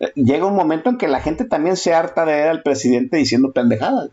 Eh, 0.00 0.12
llega 0.14 0.46
un 0.46 0.56
momento 0.56 0.88
en 0.88 0.98
que 0.98 1.08
la 1.08 1.20
gente 1.20 1.44
también 1.44 1.76
se 1.76 1.94
harta 1.94 2.24
de 2.24 2.32
ver 2.32 2.48
al 2.48 2.62
presidente 2.62 3.16
diciendo 3.16 3.52
pendejadas. 3.52 4.10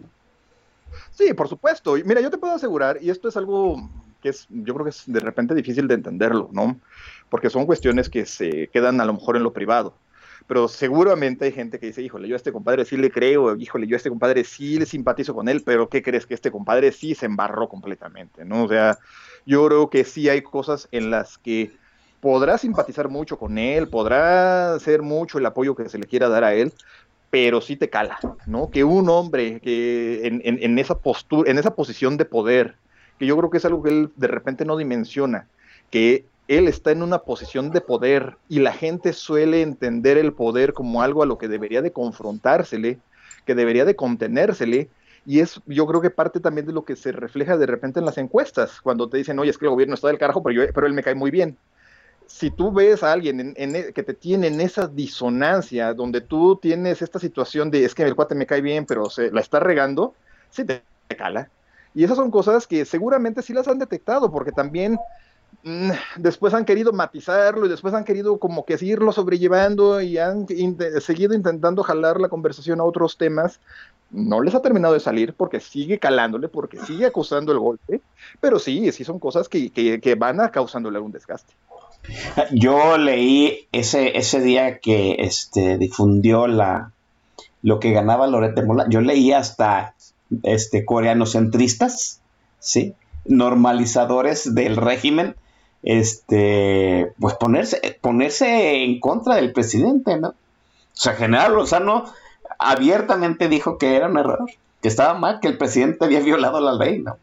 Sí, 1.12 1.34
por 1.34 1.48
supuesto. 1.48 1.96
Mira, 2.04 2.22
yo 2.22 2.32
te 2.32 2.38
puedo 2.38 2.54
asegurar, 2.54 2.98
y 3.02 3.10
esto 3.10 3.30
es 3.30 3.38
algo 3.38 3.90
que 4.26 4.30
es, 4.30 4.48
yo 4.50 4.74
creo 4.74 4.86
que 4.86 4.90
es 4.90 5.04
de 5.06 5.20
repente 5.20 5.54
difícil 5.54 5.88
de 5.88 5.94
entenderlo, 5.94 6.50
¿no? 6.52 6.80
Porque 7.30 7.52
son 7.52 7.68
cuestiones 7.68 8.10
que 8.10 8.26
se 8.26 8.70
quedan 8.74 9.00
a 9.00 9.06
lo 9.06 9.14
mejor 9.14 9.38
en 9.38 9.44
lo 9.44 9.54
privado. 9.54 9.94
Pero 10.48 10.68
seguramente 10.68 11.46
hay 11.46 11.52
gente 11.52 11.80
que 11.80 11.88
dice, 11.88 12.02
híjole, 12.02 12.28
yo 12.28 12.34
a 12.34 12.38
este 12.38 12.52
compadre 12.52 12.86
sí 12.86 12.98
le 12.98 13.12
creo, 13.12 13.56
híjole, 13.56 13.86
yo 13.86 13.96
a 13.96 13.98
este 13.98 14.10
compadre 14.10 14.44
sí 14.44 14.80
le 14.80 14.88
simpatizo 14.88 15.36
con 15.36 15.48
él, 15.48 15.62
pero 15.64 15.90
¿qué 15.90 16.02
crees? 16.02 16.26
Que 16.26 16.34
este 16.34 16.50
compadre 16.50 16.92
sí 16.92 17.14
se 17.14 17.28
embarró 17.28 17.70
completamente, 17.70 18.46
¿no? 18.46 18.64
O 18.64 18.68
sea, 18.68 18.98
yo 19.46 19.68
creo 19.68 19.92
que 19.92 20.04
sí 20.04 20.28
hay 20.28 20.42
cosas 20.42 20.88
en 20.92 21.12
las 21.12 21.38
que 21.38 21.72
podrá 22.20 22.58
simpatizar 22.58 23.10
mucho 23.10 23.38
con 23.38 23.60
él, 23.60 23.88
podrá 23.90 24.74
hacer 24.74 25.04
mucho 25.04 25.38
el 25.38 25.46
apoyo 25.46 25.76
que 25.76 25.88
se 25.88 26.00
le 26.00 26.08
quiera 26.08 26.30
dar 26.30 26.44
a 26.44 26.56
él, 26.56 26.74
pero 27.30 27.62
sí 27.62 27.76
te 27.76 27.92
cala, 27.92 28.18
¿no? 28.48 28.72
Que 28.72 28.84
un 28.84 29.08
hombre 29.08 29.60
que 29.60 30.26
en, 30.26 30.42
en 30.44 30.80
esa 30.80 30.98
postura, 30.98 31.52
en 31.52 31.60
esa 31.60 31.76
posición 31.76 32.18
de 32.18 32.26
poder, 32.26 32.76
que 33.20 33.26
yo 33.26 33.38
creo 33.38 33.50
que 33.50 33.58
es 33.58 33.66
algo 33.66 33.84
que 33.84 33.90
él 33.90 34.12
de 34.16 34.28
repente 34.28 34.66
no 34.66 34.78
dimensiona, 34.78 35.48
que 35.90 36.26
él 36.48 36.68
está 36.68 36.92
en 36.92 37.02
una 37.02 37.20
posición 37.20 37.72
de 37.72 37.82
poder 37.82 38.38
y 38.50 38.60
la 38.60 38.74
gente 38.74 39.14
suele 39.14 39.62
entender 39.62 40.18
el 40.18 40.34
poder 40.34 40.74
como 40.74 41.02
algo 41.02 41.24
a 41.24 41.26
lo 41.26 41.38
que 41.38 41.48
debería 41.48 41.82
de 41.82 41.92
confrontársele, 41.92 43.00
que 43.46 43.56
debería 43.56 43.86
de 43.86 43.96
contenérsele, 43.96 44.90
y 45.26 45.40
es 45.40 45.60
yo 45.66 45.88
creo 45.88 46.02
que 46.02 46.12
parte 46.12 46.40
también 46.40 46.68
de 46.68 46.74
lo 46.74 46.86
que 46.86 46.96
se 46.96 47.12
refleja 47.12 47.58
de 47.58 47.66
repente 47.66 48.00
en 48.00 48.06
las 48.06 48.18
encuestas, 48.18 48.80
cuando 48.82 49.10
te 49.10 49.18
dicen, 49.18 49.40
oye, 49.40 49.50
es 49.50 49.58
que 49.58 49.66
el 49.66 49.72
gobierno 49.72 49.96
está 49.96 50.08
del 50.08 50.20
carajo, 50.20 50.44
pero, 50.44 50.66
yo, 50.66 50.74
pero 50.74 50.86
él 50.86 50.94
me 50.94 51.04
cae 51.04 51.16
muy 51.16 51.32
bien. 51.32 51.58
Si 52.28 52.52
tú 52.52 52.72
ves 52.72 53.04
a 53.04 53.12
alguien 53.12 53.54
en, 53.56 53.76
e, 53.76 53.94
que 53.94 54.04
te 54.04 54.14
tiene 54.14 54.48
en 54.48 54.62
esa 54.62 54.88
disonancia, 54.88 55.94
donde 55.94 56.22
tú 56.22 56.58
tienes 56.58 57.02
esta 57.02 57.20
situación 57.20 57.72
de, 57.72 57.86
es 57.86 57.96
que 57.96 58.04
el 58.04 58.16
cuate 58.16 58.36
me 58.36 58.46
cae 58.46 58.62
bien, 58.62 58.86
pero 58.86 59.10
se 59.10 59.32
la 59.32 59.42
está 59.42 59.60
regando, 59.60 60.14
sí 60.52 60.64
te 60.64 60.84
cala. 61.18 61.50
Y 61.96 62.04
esas 62.04 62.18
son 62.18 62.30
cosas 62.30 62.68
que 62.68 62.84
seguramente 62.84 63.42
sí 63.42 63.54
las 63.54 63.70
han 63.70 63.80
detectado, 63.80 64.30
porque 64.30 64.52
también 64.52 65.00
mm, 65.64 65.92
después 66.18 66.54
han 66.54 66.66
querido 66.66 66.92
matizarlo 66.92 67.66
y 67.66 67.70
después 67.70 67.94
han 67.94 68.04
querido 68.04 68.38
como 68.38 68.66
que 68.66 68.78
seguirlo 68.78 69.14
sobrellevando 69.14 70.02
y 70.02 70.18
han 70.18 70.46
seguido 71.00 71.34
intentando 71.34 71.84
jalar 71.84 72.20
la 72.20 72.28
conversación 72.28 72.82
a 72.82 72.84
otros 72.84 73.18
temas 73.18 73.62
No 74.12 74.42
les 74.42 74.54
ha 74.54 74.62
terminado 74.62 74.94
de 74.94 75.00
salir 75.00 75.34
porque 75.34 75.62
sigue 75.62 75.98
calándole, 75.98 76.50
porque 76.50 76.80
sigue 76.80 77.06
acusando 77.06 77.54
el 77.54 77.60
golpe, 77.60 78.02
pero 78.42 78.60
sí, 78.60 78.92
sí 78.92 79.06
son 79.06 79.18
cosas 79.18 79.48
que, 79.48 79.72
que, 79.72 80.16
van 80.16 80.38
causándole 80.50 80.98
algún 80.98 81.14
desgaste. 81.14 81.54
Yo 82.52 82.98
leí 82.98 83.68
ese, 83.72 84.18
ese 84.18 84.42
día 84.42 84.80
que 84.80 85.16
este, 85.20 85.78
difundió 85.78 86.46
la, 86.46 86.92
lo 87.64 87.80
que 87.80 87.94
ganaba 87.94 88.28
Loret 88.28 88.54
de 88.54 88.64
Mola. 88.64 88.86
Yo 88.90 89.02
leí 89.02 89.32
hasta 89.32 89.96
este, 90.44 90.86
coreanocentristas, 90.86 92.22
¿sí? 92.60 92.94
normalizadores 93.26 94.54
del 94.54 94.78
régimen, 94.78 95.36
este, 95.84 97.12
pues 97.20 97.36
ponerse, 97.36 97.98
ponerse 98.02 98.84
en 98.84 99.00
contra 99.00 99.36
del 99.36 99.54
presidente, 99.54 100.18
¿no? 100.18 100.30
O 100.30 100.98
sea, 100.98 101.14
General 101.14 101.54
Lozano 101.54 102.06
abiertamente 102.58 103.50
dijo 103.50 103.78
que 103.78 103.96
era 103.96 104.08
un 104.08 104.18
error, 104.18 104.46
que 104.82 104.88
estaba 104.88 105.18
mal, 105.18 105.40
que 105.42 105.48
el 105.48 105.58
presidente 105.58 106.06
había 106.06 106.22
violado 106.22 106.60
la 106.60 106.74
ley, 106.74 107.00
¿no? 107.00 107.18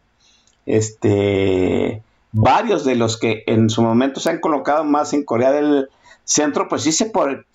Este, 0.66 2.03
varios 2.32 2.84
de 2.84 2.94
los 2.94 3.18
que 3.18 3.44
en 3.46 3.70
su 3.70 3.82
momento 3.82 4.20
se 4.20 4.30
han 4.30 4.40
colocado 4.40 4.84
más 4.84 5.12
en 5.12 5.24
Corea 5.24 5.53
del 5.53 5.88
Centro, 6.24 6.68
pues 6.68 6.82
sí 6.82 6.92
se 6.92 7.11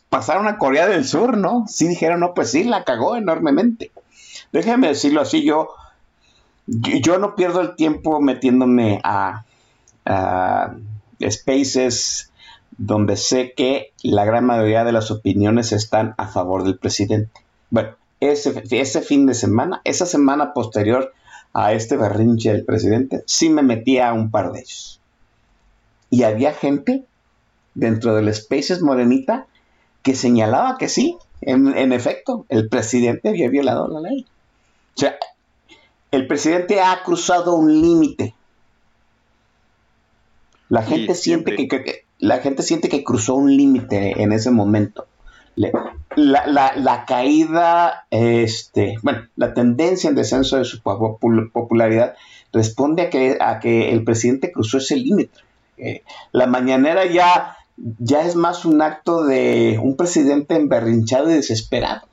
pasaron 0.09 0.47
a 0.47 0.57
Corea 0.57 0.87
del 0.87 1.05
Sur, 1.05 1.37
¿no? 1.37 1.65
Sí 1.67 1.87
dijeron, 1.87 2.19
no, 2.19 2.33
pues 2.33 2.51
sí, 2.51 2.63
la 2.63 2.83
cagó 2.83 3.15
enormemente. 3.15 3.91
Déjeme 4.51 4.87
decirlo 4.87 5.21
así, 5.21 5.43
yo, 5.43 5.69
yo 6.67 7.17
no 7.17 7.35
pierdo 7.35 7.61
el 7.61 7.75
tiempo 7.75 8.21
metiéndome 8.21 9.01
a, 9.03 9.43
spaces 11.29 12.31
donde 12.77 13.17
sé 13.17 13.53
que 13.57 13.91
la 14.03 14.23
gran 14.23 14.45
mayoría 14.45 14.85
de 14.85 14.93
las 14.93 15.11
opiniones 15.11 15.73
están 15.73 16.13
a 16.17 16.27
favor 16.27 16.63
del 16.63 16.77
presidente. 16.77 17.41
Bueno, 17.71 17.89
ese, 18.21 18.63
ese 18.71 19.01
fin 19.01 19.25
de 19.25 19.33
semana, 19.33 19.81
esa 19.83 20.05
semana 20.05 20.53
posterior 20.53 21.13
a 21.53 21.73
este 21.73 21.97
berrinche 21.97 22.53
del 22.53 22.63
presidente, 22.63 23.23
sí 23.25 23.49
me 23.49 23.63
metí 23.63 23.97
a 23.97 24.13
un 24.13 24.31
par 24.31 24.53
de 24.53 24.59
ellos. 24.59 25.01
Y 26.09 26.23
había 26.23 26.53
gente 26.53 27.03
dentro 27.73 28.15
del 28.15 28.33
Spaces 28.33 28.81
Morenita 28.81 29.47
que 30.03 30.15
señalaba 30.15 30.77
que 30.77 30.87
sí, 30.87 31.17
en 31.41 31.91
efecto, 31.91 32.45
el 32.47 32.69
presidente 32.69 33.29
había 33.29 33.49
violado 33.49 33.87
la 33.89 33.99
ley. 33.99 34.25
O 34.97 34.99
sea, 34.99 35.15
el 36.09 36.25
presidente 36.25 36.81
ha 36.81 37.03
cruzado 37.03 37.55
un 37.55 37.71
límite. 37.71 38.33
La 40.69 40.81
gente 40.81 41.13
siente 41.13 41.55
que, 41.55 41.67
que, 41.67 42.05
la 42.17 42.39
gente 42.39 42.63
siente 42.63 42.89
que 42.89 43.03
cruzó 43.03 43.35
un 43.35 43.55
límite 43.55 44.21
en 44.21 44.31
ese 44.31 44.49
momento. 44.49 45.05
La, 45.55 46.47
la, 46.47 46.75
la, 46.75 47.05
caída, 47.05 48.07
este, 48.09 48.95
bueno, 49.03 49.27
la 49.35 49.53
tendencia 49.53 50.09
en 50.09 50.15
descenso 50.15 50.57
de 50.57 50.65
su 50.65 50.81
popularidad 50.81 52.15
responde 52.51 53.03
a 53.03 53.09
que, 53.11 53.37
a 53.39 53.59
que 53.59 53.91
el 53.91 54.03
presidente 54.03 54.51
cruzó 54.51 54.79
ese 54.79 54.95
límite. 54.95 55.39
Eh, 55.77 56.01
la 56.31 56.47
mañanera 56.47 57.05
ya, 57.05 57.57
ya 57.77 58.21
es 58.21 58.35
más 58.35 58.65
un 58.65 58.81
acto 58.81 59.23
de 59.25 59.79
un 59.81 59.95
presidente 59.95 60.55
emberrinchado 60.55 61.29
y 61.29 61.35
desesperado. 61.35 62.07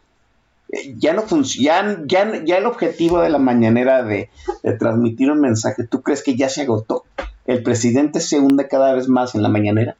Ya 0.96 1.12
no 1.12 1.22
funciona, 1.22 2.02
ya, 2.06 2.44
ya, 2.44 2.58
el 2.58 2.66
objetivo 2.66 3.20
de 3.20 3.30
la 3.30 3.38
mañanera 3.38 4.02
de, 4.02 4.30
de 4.62 4.72
transmitir 4.74 5.30
un 5.30 5.40
mensaje, 5.40 5.84
¿tú 5.84 6.02
crees 6.02 6.22
que 6.22 6.36
ya 6.36 6.48
se 6.48 6.62
agotó? 6.62 7.04
¿El 7.46 7.62
presidente 7.62 8.20
se 8.20 8.38
hunde 8.38 8.68
cada 8.68 8.94
vez 8.94 9.08
más 9.08 9.34
en 9.34 9.42
la 9.42 9.48
mañanera? 9.48 9.96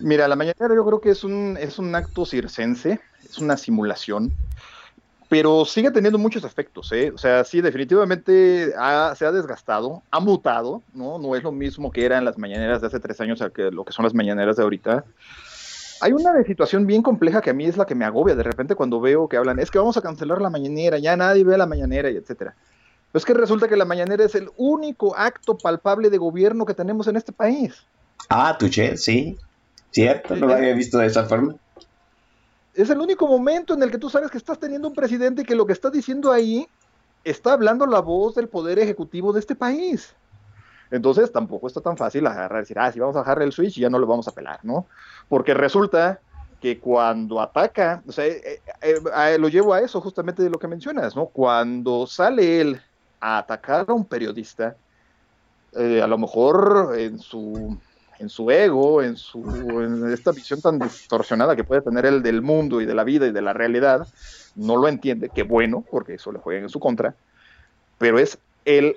Mira, 0.00 0.28
la 0.28 0.36
mañanera 0.36 0.74
yo 0.74 0.84
creo 0.84 1.00
que 1.00 1.10
es 1.10 1.24
un, 1.24 1.58
es 1.60 1.78
un 1.78 1.94
acto 1.94 2.24
circense, 2.24 3.00
es 3.28 3.38
una 3.38 3.56
simulación, 3.56 4.32
pero 5.28 5.64
sigue 5.64 5.90
teniendo 5.90 6.18
muchos 6.18 6.44
efectos, 6.44 6.90
¿eh? 6.92 7.10
O 7.14 7.18
sea, 7.18 7.44
sí, 7.44 7.60
definitivamente 7.60 8.72
ha, 8.78 9.14
se 9.16 9.26
ha 9.26 9.32
desgastado, 9.32 10.02
ha 10.10 10.20
mutado, 10.20 10.82
¿no? 10.94 11.18
No 11.18 11.36
es 11.36 11.42
lo 11.42 11.52
mismo 11.52 11.90
que 11.90 12.04
eran 12.04 12.24
las 12.24 12.38
mañaneras 12.38 12.80
de 12.80 12.86
hace 12.86 13.00
tres 13.00 13.20
años 13.20 13.42
a 13.42 13.50
lo 13.70 13.84
que 13.84 13.92
son 13.92 14.04
las 14.04 14.14
mañaneras 14.14 14.56
de 14.56 14.62
ahorita. 14.62 15.04
Hay 16.00 16.12
una 16.12 16.42
situación 16.44 16.86
bien 16.86 17.02
compleja 17.02 17.40
que 17.40 17.50
a 17.50 17.54
mí 17.54 17.64
es 17.64 17.76
la 17.76 17.86
que 17.86 17.94
me 17.94 18.04
agobia 18.04 18.34
de 18.34 18.42
repente 18.42 18.74
cuando 18.74 19.00
veo 19.00 19.28
que 19.28 19.36
hablan, 19.36 19.58
es 19.58 19.70
que 19.70 19.78
vamos 19.78 19.96
a 19.96 20.02
cancelar 20.02 20.40
la 20.40 20.50
mañanera, 20.50 20.98
ya 20.98 21.16
nadie 21.16 21.44
ve 21.44 21.58
la 21.58 21.66
mañanera 21.66 22.10
y 22.10 22.16
etcétera. 22.16 22.54
Pero 23.10 23.18
es 23.18 23.24
que 23.24 23.34
resulta 23.34 23.68
que 23.68 23.76
la 23.76 23.84
mañanera 23.84 24.24
es 24.24 24.34
el 24.34 24.50
único 24.56 25.16
acto 25.16 25.56
palpable 25.56 26.10
de 26.10 26.18
gobierno 26.18 26.66
que 26.66 26.74
tenemos 26.74 27.08
en 27.08 27.16
este 27.16 27.32
país. 27.32 27.86
Ah, 28.28 28.56
tuché, 28.58 28.96
sí. 28.96 29.38
Cierto, 29.90 30.36
no 30.36 30.46
lo 30.46 30.54
había 30.54 30.74
visto 30.74 30.98
de 30.98 31.06
esa 31.06 31.24
forma. 31.24 31.54
Es 32.74 32.90
el 32.90 33.00
único 33.00 33.26
momento 33.26 33.74
en 33.74 33.82
el 33.82 33.90
que 33.90 33.98
tú 33.98 34.10
sabes 34.10 34.30
que 34.30 34.38
estás 34.38 34.58
teniendo 34.58 34.88
un 34.88 34.94
presidente 34.94 35.44
que 35.44 35.56
lo 35.56 35.66
que 35.66 35.72
está 35.72 35.90
diciendo 35.90 36.30
ahí 36.30 36.68
está 37.24 37.54
hablando 37.54 37.86
la 37.86 38.00
voz 38.00 38.34
del 38.34 38.48
poder 38.48 38.78
ejecutivo 38.78 39.32
de 39.32 39.40
este 39.40 39.54
país. 39.54 40.14
Entonces 40.90 41.30
tampoco 41.32 41.66
está 41.66 41.80
tan 41.80 41.96
fácil 41.96 42.26
agarrar 42.26 42.60
y 42.60 42.62
decir, 42.62 42.78
ah, 42.78 42.90
si 42.90 43.00
vamos 43.00 43.16
a 43.16 43.20
bajar 43.20 43.42
el 43.42 43.52
switch 43.52 43.78
ya 43.78 43.90
no 43.90 43.98
lo 43.98 44.06
vamos 44.06 44.28
a 44.28 44.32
pelar, 44.32 44.60
¿no? 44.62 44.86
Porque 45.28 45.54
resulta 45.54 46.20
que 46.60 46.78
cuando 46.80 47.40
ataca, 47.40 48.02
o 48.06 48.12
sea, 48.12 48.26
eh, 48.26 48.60
eh, 48.82 49.00
eh, 49.02 49.38
lo 49.38 49.48
llevo 49.48 49.74
a 49.74 49.80
eso 49.80 50.00
justamente 50.00 50.42
de 50.42 50.50
lo 50.50 50.58
que 50.58 50.66
mencionas, 50.66 51.14
¿no? 51.14 51.26
Cuando 51.26 52.06
sale 52.06 52.60
él 52.60 52.80
a 53.20 53.38
atacar 53.38 53.86
a 53.88 53.92
un 53.92 54.04
periodista, 54.04 54.76
a 55.74 56.06
lo 56.06 56.18
mejor 56.18 56.94
en 56.96 57.18
su 57.18 57.78
en 58.18 58.28
su 58.28 58.50
ego, 58.50 59.02
en, 59.02 59.16
su, 59.16 59.40
en 59.80 60.12
esta 60.12 60.32
visión 60.32 60.60
tan 60.60 60.78
distorsionada 60.78 61.54
que 61.54 61.64
puede 61.64 61.82
tener 61.82 62.04
él 62.04 62.22
del 62.22 62.42
mundo 62.42 62.80
y 62.80 62.86
de 62.86 62.94
la 62.94 63.04
vida 63.04 63.26
y 63.26 63.32
de 63.32 63.42
la 63.42 63.52
realidad, 63.52 64.08
no 64.56 64.76
lo 64.76 64.88
entiende, 64.88 65.30
qué 65.32 65.44
bueno, 65.44 65.84
porque 65.88 66.14
eso 66.14 66.32
le 66.32 66.40
juega 66.40 66.62
en 66.62 66.68
su 66.68 66.80
contra, 66.80 67.14
pero 67.96 68.18
es 68.18 68.38
él 68.64 68.96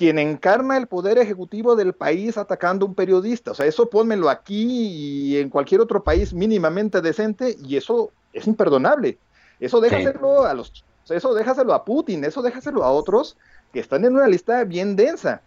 quien 0.00 0.18
encarna 0.18 0.78
el 0.78 0.86
poder 0.86 1.18
ejecutivo 1.18 1.76
del 1.76 1.92
país 1.92 2.38
atacando 2.38 2.86
a 2.86 2.88
un 2.88 2.94
periodista. 2.94 3.50
O 3.50 3.54
sea, 3.54 3.66
eso 3.66 3.90
pónmelo 3.90 4.30
aquí 4.30 4.64
y 4.64 5.36
en 5.36 5.50
cualquier 5.50 5.82
otro 5.82 6.02
país 6.02 6.32
mínimamente 6.32 7.02
decente 7.02 7.58
y 7.62 7.76
eso 7.76 8.10
es 8.32 8.46
imperdonable. 8.46 9.18
Eso 9.60 9.78
déjaselo 9.78 10.46
a 10.46 10.54
los 10.54 10.72
eso 11.10 11.34
déjaselo 11.34 11.74
a 11.74 11.84
Putin, 11.84 12.24
eso 12.24 12.40
déjaselo 12.40 12.82
a 12.82 12.90
otros 12.90 13.36
que 13.74 13.80
están 13.80 14.06
en 14.06 14.14
una 14.14 14.26
lista 14.26 14.64
bien 14.64 14.96
densa. 14.96 15.42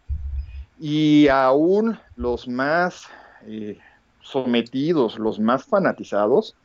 Y 0.80 1.28
aún 1.30 1.98
los 2.16 2.48
más 2.48 3.08
eh, 3.48 3.80
sometidos, 4.22 5.18
los 5.18 5.40
más 5.40 5.64
fanatizados, 5.64 6.56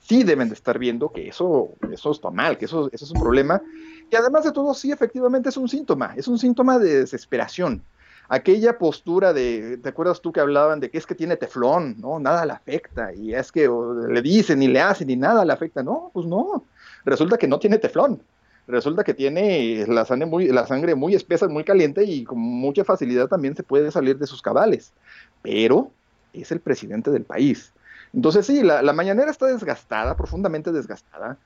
sí 0.00 0.22
deben 0.24 0.48
de 0.48 0.54
estar 0.54 0.78
viendo 0.78 1.10
que 1.10 1.28
eso, 1.28 1.70
eso 1.90 2.10
está 2.10 2.30
mal, 2.30 2.58
que 2.58 2.64
eso, 2.64 2.88
eso 2.92 3.04
es 3.04 3.10
un 3.10 3.20
problema. 3.20 3.62
Y 4.10 4.16
además 4.16 4.44
de 4.44 4.52
todo, 4.52 4.74
sí, 4.74 4.90
efectivamente 4.90 5.48
es 5.48 5.56
un 5.56 5.68
síntoma, 5.68 6.14
es 6.16 6.28
un 6.28 6.38
síntoma 6.38 6.78
de 6.78 7.00
desesperación. 7.00 7.82
Aquella 8.28 8.78
postura 8.78 9.32
de, 9.32 9.78
¿te 9.78 9.88
acuerdas 9.88 10.20
tú 10.20 10.32
que 10.32 10.40
hablaban 10.40 10.78
de 10.78 10.90
que 10.90 10.98
es 10.98 11.06
que 11.06 11.16
tiene 11.16 11.36
teflón? 11.36 12.00
No, 12.00 12.20
nada 12.20 12.46
le 12.46 12.52
afecta. 12.52 13.12
Y 13.12 13.34
es 13.34 13.50
que 13.50 13.68
le 14.08 14.22
dicen 14.22 14.62
y 14.62 14.68
le 14.68 14.80
hacen 14.80 15.10
y 15.10 15.16
nada 15.16 15.44
le 15.44 15.52
afecta. 15.52 15.82
No, 15.82 16.10
pues 16.14 16.26
no. 16.26 16.64
Resulta 17.04 17.36
que 17.36 17.48
no 17.48 17.58
tiene 17.58 17.78
teflón 17.78 18.22
resulta 18.70 19.04
que 19.04 19.14
tiene 19.14 19.84
la 19.86 20.04
sangre, 20.04 20.26
muy, 20.26 20.48
la 20.48 20.66
sangre 20.66 20.94
muy 20.94 21.14
espesa, 21.14 21.48
muy 21.48 21.64
caliente 21.64 22.04
y 22.04 22.24
con 22.24 22.38
mucha 22.38 22.84
facilidad 22.84 23.28
también 23.28 23.56
se 23.56 23.62
puede 23.62 23.90
salir 23.90 24.18
de 24.18 24.26
sus 24.26 24.42
cabales. 24.42 24.92
Pero 25.42 25.90
es 26.32 26.52
el 26.52 26.60
presidente 26.60 27.10
del 27.10 27.24
país. 27.24 27.72
Entonces 28.12 28.46
sí, 28.46 28.62
la, 28.62 28.92
mañanera 28.92 29.30
está 29.30 29.46
desgastada, 29.46 30.16
profundamente 30.16 30.72
desgastada, 30.72 31.36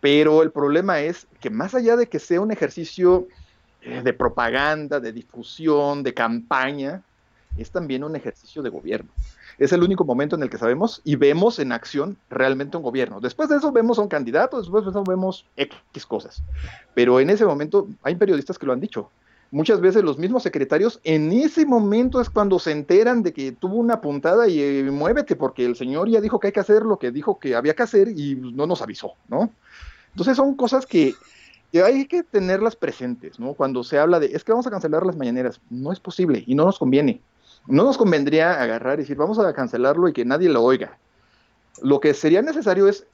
pero 0.00 0.42
el 0.42 0.50
problema 0.50 1.00
es 1.00 1.26
que 1.40 1.50
más 1.50 1.74
allá 1.74 1.96
de 1.96 2.08
que 2.08 2.18
sea 2.18 2.40
un 2.40 2.50
ejercicio 2.50 3.28
eh, 3.82 4.02
de 4.02 4.12
propaganda, 4.12 5.00
de 5.00 5.12
difusión, 5.12 6.02
de 6.02 6.14
campaña, 6.14 7.02
es 7.56 7.70
también 7.70 8.04
un 8.04 8.16
ejercicio 8.16 8.62
de 8.62 8.70
gobierno 8.70 9.10
es 9.58 9.72
el 9.72 9.82
único 9.82 10.04
momento 10.04 10.36
en 10.36 10.42
el 10.42 10.50
que 10.50 10.58
sabemos 10.58 11.00
y 11.04 11.16
vemos 11.16 11.58
en 11.58 11.72
acción 11.72 12.16
realmente 12.30 12.76
un 12.76 12.82
gobierno. 12.82 13.20
Después 13.20 13.48
de 13.48 13.56
eso 13.56 13.72
vemos 13.72 13.98
a 13.98 14.02
un 14.02 14.08
candidato, 14.08 14.58
después 14.58 14.84
de 14.84 14.90
eso 14.90 15.02
vemos 15.04 15.44
X 15.56 16.06
cosas. 16.06 16.42
Pero 16.94 17.18
en 17.18 17.28
ese 17.30 17.44
momento 17.44 17.88
hay 18.02 18.14
periodistas 18.14 18.58
que 18.58 18.66
lo 18.66 18.72
han 18.72 18.80
dicho. 18.80 19.10
Muchas 19.50 19.80
veces 19.80 20.04
los 20.04 20.18
mismos 20.18 20.42
secretarios 20.42 21.00
en 21.04 21.32
ese 21.32 21.64
momento 21.64 22.20
es 22.20 22.28
cuando 22.28 22.58
se 22.58 22.70
enteran 22.72 23.22
de 23.22 23.32
que 23.32 23.52
tuvo 23.52 23.76
una 23.76 24.00
puntada 24.00 24.46
y 24.46 24.60
eh, 24.60 24.82
muévete 24.90 25.36
porque 25.36 25.64
el 25.64 25.74
señor 25.74 26.10
ya 26.10 26.20
dijo 26.20 26.38
que 26.38 26.48
hay 26.48 26.52
que 26.52 26.60
hacer 26.60 26.82
lo 26.82 26.98
que 26.98 27.10
dijo 27.10 27.38
que 27.38 27.54
había 27.54 27.74
que 27.74 27.82
hacer 27.82 28.08
y 28.08 28.36
no 28.36 28.66
nos 28.66 28.82
avisó, 28.82 29.12
¿no? 29.28 29.50
Entonces 30.10 30.36
son 30.36 30.54
cosas 30.54 30.84
que, 30.84 31.14
que 31.72 31.82
hay 31.82 32.06
que 32.06 32.22
tenerlas 32.22 32.76
presentes, 32.76 33.40
¿no? 33.40 33.54
Cuando 33.54 33.82
se 33.84 33.98
habla 33.98 34.20
de, 34.20 34.26
es 34.26 34.44
que 34.44 34.52
vamos 34.52 34.66
a 34.66 34.70
cancelar 34.70 35.06
las 35.06 35.16
mañaneras, 35.16 35.60
no 35.70 35.92
es 35.92 36.00
posible 36.00 36.44
y 36.46 36.54
no 36.54 36.64
nos 36.64 36.78
conviene 36.78 37.22
no 37.68 37.84
nos 37.84 37.98
convendría 37.98 38.60
agarrar 38.60 38.98
y 38.98 39.02
decir, 39.02 39.16
vamos 39.16 39.38
a 39.38 39.52
cancelarlo 39.52 40.08
y 40.08 40.12
que 40.12 40.24
nadie 40.24 40.48
lo 40.48 40.62
oiga. 40.62 40.98
Lo 41.82 42.00
que 42.00 42.14
sería 42.14 42.42
necesario 42.42 42.88
es 42.88 43.06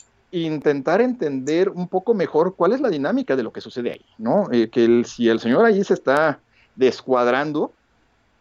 intentar 0.42 1.00
entender 1.00 1.68
un 1.70 1.88
poco 1.88 2.14
mejor 2.14 2.56
cuál 2.56 2.72
es 2.72 2.80
la 2.80 2.90
dinámica 2.90 3.36
de 3.36 3.42
lo 3.42 3.52
que 3.52 3.60
sucede 3.60 3.92
ahí, 3.92 4.04
¿no? 4.18 4.48
Eh, 4.50 4.68
que 4.68 5.04
si 5.04 5.28
el 5.28 5.40
señor 5.40 5.64
ahí 5.64 5.82
se 5.84 5.94
está 5.94 6.40
descuadrando, 6.76 7.72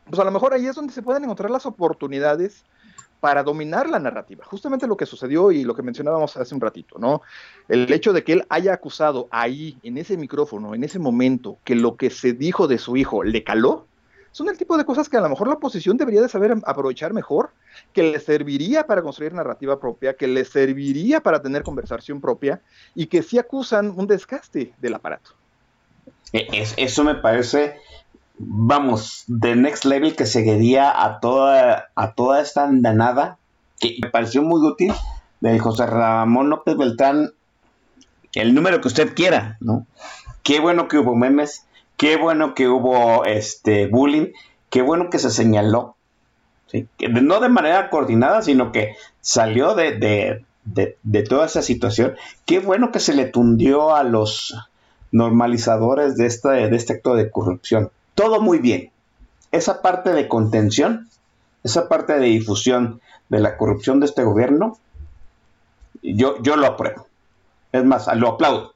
pues 0.10 0.20
a 0.20 0.24
lo 0.24 0.32
mejor 0.32 0.54
ahí 0.54 0.66
es 0.66 0.76
donde 0.76 0.94
se 0.94 1.02
pueden 1.02 1.24
encontrar 1.24 1.52
las 1.52 1.66
oportunidades 1.66 2.64
para 3.20 3.42
dominar 3.42 3.90
la 3.90 4.00
narrativa. 4.00 4.44
Justamente 4.44 4.86
lo 4.86 4.98
que 4.98 5.06
sucedió 5.06 5.52
y 5.52 5.64
lo 5.64 5.76
que 5.76 5.82
mencionábamos 5.82 6.36
hace 6.36 6.54
un 6.54 6.60
ratito, 6.60 7.00
¿no? 7.00 7.22
El 7.70 7.92
hecho 7.94 8.12
de 8.12 8.24
que 8.24 8.34
él 8.34 8.46
haya 8.50 8.74
acusado 8.74 9.30
ahí, 9.32 9.78
en 9.84 9.98
ese 9.98 10.18
micrófono, 10.18 10.76
en 10.76 10.84
ese 10.84 11.00
momento, 11.00 11.58
que 11.64 11.76
lo 11.76 11.96
que 11.96 12.10
se 12.10 12.34
dijo 12.34 12.68
de 12.68 12.78
su 12.78 12.98
hijo 12.98 13.24
le 13.24 13.46
caló, 13.46 13.88
son 14.34 14.50
el 14.50 14.58
tipo 14.58 14.78
de 14.78 14.84
cosas 14.84 15.08
que 15.08 15.16
a 15.16 15.22
lo 15.22 15.30
mejor 15.30 15.48
la 15.48 15.54
oposición 15.54 15.96
debería 15.96 16.22
de 16.22 16.28
saber 16.28 16.54
aprovechar 16.66 17.14
mejor, 17.14 17.52
que 17.94 18.04
le 18.04 18.20
serviría 18.20 18.86
para 18.86 19.02
construir 19.02 19.34
narrativa 19.34 19.80
propia, 19.80 20.16
que 20.16 20.28
le 20.28 20.44
serviría 20.44 21.22
para 21.22 21.42
tener 21.42 21.64
conversación 21.64 22.20
propia 22.20 22.62
y 22.94 23.06
que 23.06 23.24
sí 23.24 23.40
acusan 23.40 23.94
un 23.96 24.08
desgaste 24.08 24.74
del 24.80 24.96
aparato. 24.96 25.32
E, 26.34 26.66
eso 26.76 27.04
me 27.06 27.16
parece 27.16 27.78
vamos, 28.38 29.24
de 29.28 29.56
next 29.56 29.86
level 29.86 30.16
que 30.16 30.26
seguiría 30.26 31.04
a 31.04 31.20
toda, 31.20 31.90
a 31.96 32.14
toda 32.14 32.42
esta 32.42 32.64
andanada, 32.64 33.38
que 33.80 33.98
me 34.02 34.10
pareció 34.10 34.42
muy 34.42 34.66
útil, 34.66 34.94
de 35.42 35.60
José 35.60 35.86
Ramón 35.86 36.50
López 36.50 36.78
Beltrán, 36.78 37.32
el 38.34 38.56
número 38.56 38.82
que 38.82 38.88
usted 38.88 39.14
quiera, 39.14 39.58
¿no? 39.60 39.86
Qué 40.42 40.60
bueno 40.60 40.88
que 40.88 40.98
hubo 40.98 41.16
memes, 41.16 41.66
qué 41.98 42.18
bueno 42.18 42.56
que 42.56 42.68
hubo 42.68 43.26
este 43.26 43.88
bullying, 43.88 44.28
qué 44.70 44.82
bueno 44.82 45.10
que 45.10 45.20
se 45.20 45.30
señaló, 45.30 45.96
no 47.00 47.40
de 47.40 47.50
manera 47.50 47.90
coordinada, 47.90 48.42
sino 48.42 48.72
que 48.72 48.96
salió 49.22 49.76
de, 49.76 49.98
de, 49.98 50.46
de, 50.66 50.98
de 51.04 51.24
toda 51.24 51.46
esa 51.46 51.62
situación. 51.62 52.16
Qué 52.46 52.60
bueno 52.60 52.92
que 52.92 53.00
se 53.00 53.14
le 53.14 53.26
tundió 53.26 53.96
a 53.96 54.04
los 54.04 54.56
normalizadores 55.12 56.18
de, 56.18 56.26
esta, 56.26 56.52
de 56.52 56.76
este 56.76 56.94
acto 56.94 57.16
de 57.16 57.30
corrupción 57.30 57.92
todo 58.16 58.42
muy 58.42 58.60
bien. 58.60 58.92
Esa 59.52 59.82
parte 59.82 60.12
de 60.14 60.28
contención, 60.28 61.10
esa 61.64 61.88
parte 61.90 62.14
de 62.14 62.26
difusión 62.26 63.02
de 63.30 63.40
la 63.40 63.58
corrupción 63.58 64.00
de 64.00 64.06
este 64.08 64.24
gobierno, 64.24 64.78
yo, 66.02 66.42
yo 66.42 66.56
lo 66.56 66.68
apruebo. 66.68 67.08
Es 67.72 67.84
más, 67.84 68.08
lo 68.16 68.30
aplaudo. 68.30 68.73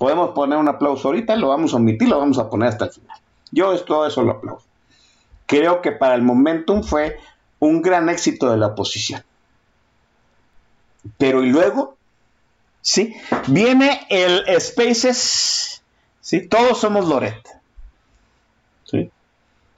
Podemos 0.00 0.30
poner 0.30 0.58
un 0.58 0.68
aplauso 0.68 1.08
ahorita, 1.08 1.36
lo 1.36 1.48
vamos 1.48 1.74
a 1.74 1.76
omitir, 1.76 2.08
lo 2.08 2.18
vamos 2.18 2.38
a 2.38 2.48
poner 2.48 2.70
hasta 2.70 2.86
el 2.86 2.92
final. 2.92 3.18
Yo 3.52 3.78
todo 3.84 4.06
eso 4.06 4.22
lo 4.22 4.32
aplaudo. 4.32 4.62
Creo 5.44 5.82
que 5.82 5.92
para 5.92 6.14
el 6.14 6.22
momentum 6.22 6.82
fue 6.82 7.18
un 7.58 7.82
gran 7.82 8.08
éxito 8.08 8.50
de 8.50 8.56
la 8.56 8.68
oposición. 8.68 9.22
Pero 11.18 11.44
y 11.44 11.50
luego, 11.50 11.96
¿sí? 12.80 13.14
Viene 13.48 14.06
el 14.08 14.42
Spaces, 14.58 15.82
¿sí? 16.22 16.48
Todos 16.48 16.78
somos 16.78 17.06
Loret 17.06 17.60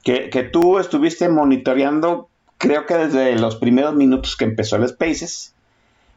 que, 0.03 0.49
tú 0.53 0.79
estuviste 0.79 1.29
monitoreando, 1.29 2.29
creo 2.59 2.87
que 2.87 2.95
desde 2.95 3.37
los 3.37 3.57
primeros 3.57 3.95
minutos 3.95 4.37
que 4.37 4.45
empezó 4.45 4.77
el 4.77 4.89
Spaces, 4.89 5.55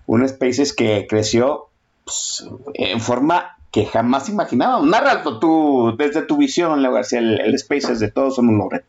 un 0.07 0.27
Spaces 0.27 0.73
que 0.73 1.05
creció 1.07 1.67
pues, 2.03 2.47
en 2.73 2.99
forma 2.99 3.54
que 3.75 3.85
jamás 3.85 4.29
imaginábamos. 4.29 4.87
Narra 4.87 5.21
tú, 5.21 5.93
desde 5.97 6.21
tu 6.21 6.37
visión, 6.37 6.81
Leo 6.81 6.93
García, 6.93 7.19
el, 7.19 7.59
Spaces 7.59 7.99
de 7.99 8.09
todos 8.09 8.35
somos 8.35 8.55
Loret. 8.55 8.85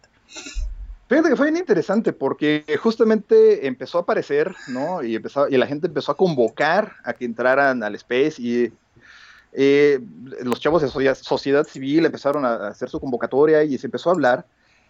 Fíjate 1.08 1.28
que 1.28 1.34
fue 1.34 1.46
bien 1.46 1.56
interesante 1.56 2.12
porque 2.12 2.64
justamente 2.80 3.66
empezó 3.66 3.98
a 3.98 4.02
aparecer, 4.02 4.54
¿no? 4.68 5.02
Y, 5.02 5.16
empezó, 5.16 5.48
y 5.48 5.56
la 5.56 5.66
gente 5.66 5.88
empezó 5.88 6.12
a 6.12 6.16
convocar 6.16 6.92
a 7.02 7.14
que 7.14 7.24
entraran 7.24 7.82
al 7.82 7.96
Space 7.96 8.34
y 8.38 8.72
eh, 9.54 9.98
los 10.44 10.60
chavos 10.60 10.82
de 10.82 11.14
sociedad 11.16 11.66
civil 11.66 12.06
empezaron 12.06 12.44
a 12.44 12.68
hacer 12.68 12.88
su 12.88 13.00
convocatoria 13.00 13.64
y 13.64 13.76
se 13.78 13.88
empezó 13.88 14.10
a 14.10 14.12
hablar. 14.12 14.46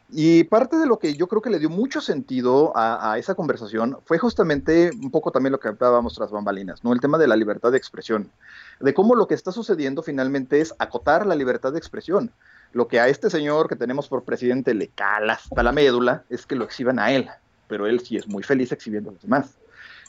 Y 0.08 0.44
parte 0.44 0.76
de 0.76 0.86
lo 0.86 0.98
que 0.98 1.14
yo 1.14 1.26
creo 1.26 1.42
que 1.42 1.50
le 1.50 1.58
dio 1.58 1.68
mucho 1.68 2.00
sentido 2.00 2.72
a, 2.76 3.18
esa 3.18 3.34
conversación 3.34 3.98
fue 4.04 4.18
justamente 4.18 4.90
un 5.02 5.10
poco 5.10 5.32
también 5.32 5.50
lo 5.50 5.58
que 5.58 5.68
hablábamos 5.68 6.14
tras 6.14 6.30
bambalinas, 6.30 6.84
¿no? 6.84 6.92
El 6.92 7.00
tema 7.00 7.18
de 7.18 7.26
la 7.26 7.34
libertad 7.34 7.72
de 7.72 7.78
expresión, 7.78 8.30
de 8.78 8.94
cómo 8.94 9.16
lo 9.16 9.26
que 9.26 9.34
está 9.34 9.50
sucediendo 9.50 10.02
finalmente 10.02 10.60
es 10.60 10.74
acotar 10.78 11.26
la 11.26 11.34
libertad 11.34 11.72
de 11.72 11.78
expresión. 11.78 12.30
Lo 12.72 12.86
que 12.86 13.00
a 13.00 13.08
este 13.08 13.30
señor 13.30 13.68
que 13.68 13.74
tenemos 13.74 14.06
por 14.08 14.22
presidente 14.22 14.74
le 14.74 14.88
cala 14.88 15.34
hasta 15.34 15.62
la 15.62 15.72
médula 15.72 16.24
es 16.30 16.46
que 16.46 16.54
lo 16.54 16.64
exhiban 16.64 17.00
a 17.00 17.10
él, 17.10 17.28
pero 17.66 17.86
él 17.88 17.98
sí 18.00 18.16
es 18.16 18.28
muy 18.28 18.44
feliz 18.44 18.70
exhibiendo 18.70 19.10
a 19.10 19.12
los 19.14 19.22
demás. 19.22 19.56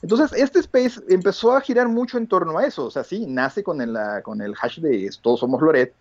Entonces, 0.04 0.32
este 0.40 0.60
space 0.60 1.02
empezó 1.10 1.56
a 1.56 1.62
girar 1.62 1.88
mucho 1.88 2.20
en 2.20 2.28
torno 2.28 2.58
a 2.60 2.66
eso. 2.66 2.86
O 2.86 2.92
sea, 2.92 3.04
sí, 3.04 3.26
nace 3.26 3.64
con 3.64 3.82
el, 3.82 3.98
con 4.24 4.42
el 4.42 4.54
hash 4.62 4.80
de 4.80 5.10
todos 5.22 5.40
somos 5.40 5.60
Loret, 5.62 5.96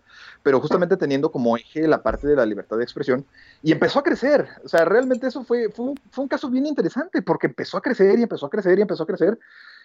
pero 0.47 0.61
justamente 0.61 0.95
teniendo 0.95 1.29
como 1.29 1.57
eje 1.57 1.85
la 1.89 2.01
parte 2.01 2.25
de 2.25 2.33
la 2.33 2.45
libertad 2.45 2.77
de 2.77 2.83
expresión 2.85 3.25
y 3.61 3.73
empezó 3.73 3.99
a 3.99 4.03
crecer. 4.03 4.47
O 4.63 4.69
sea, 4.69 4.85
realmente 4.85 5.27
eso 5.27 5.43
fue, 5.43 5.69
fue, 5.69 5.93
un, 6.15 6.27
caso 6.29 6.49
bien 6.49 6.65
interesante 6.65 7.21
porque 7.21 7.47
empezó 7.47 7.75
a 7.75 7.81
crecer 7.81 8.17
y 8.17 8.23
empezó 8.23 8.45
a 8.45 8.49
crecer 8.49 8.79
y 8.79 8.81
empezó 8.81 9.03
a 9.03 9.07
crecer. 9.07 9.37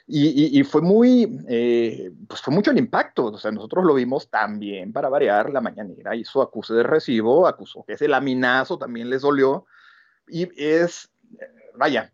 Y, 0.06 0.62
fue 0.62 0.80
muy, 0.80 1.44
eh, 1.48 2.12
pues 2.28 2.40
fue 2.40 2.54
mucho 2.54 2.70
el 2.70 2.78
impacto. 2.78 3.24
O 3.24 3.38
sea, 3.38 3.50
nosotros 3.50 3.84
lo 3.84 3.94
vimos 3.94 4.30
también 4.30 4.92
para 4.92 5.08
variar. 5.08 5.50
La 5.50 5.60
mañanera 5.60 6.14
hizo 6.14 6.40
acuse 6.40 6.74
de 6.74 6.84
recibo, 6.84 7.48
acusó 7.48 7.82
que 7.84 7.94
ese 7.94 8.06
laminazo 8.06 8.78
también 8.78 9.10
les 9.10 9.22
dolió. 9.22 9.66
Y 10.28 10.48
es, 10.56 11.10
vaya, 11.74 12.12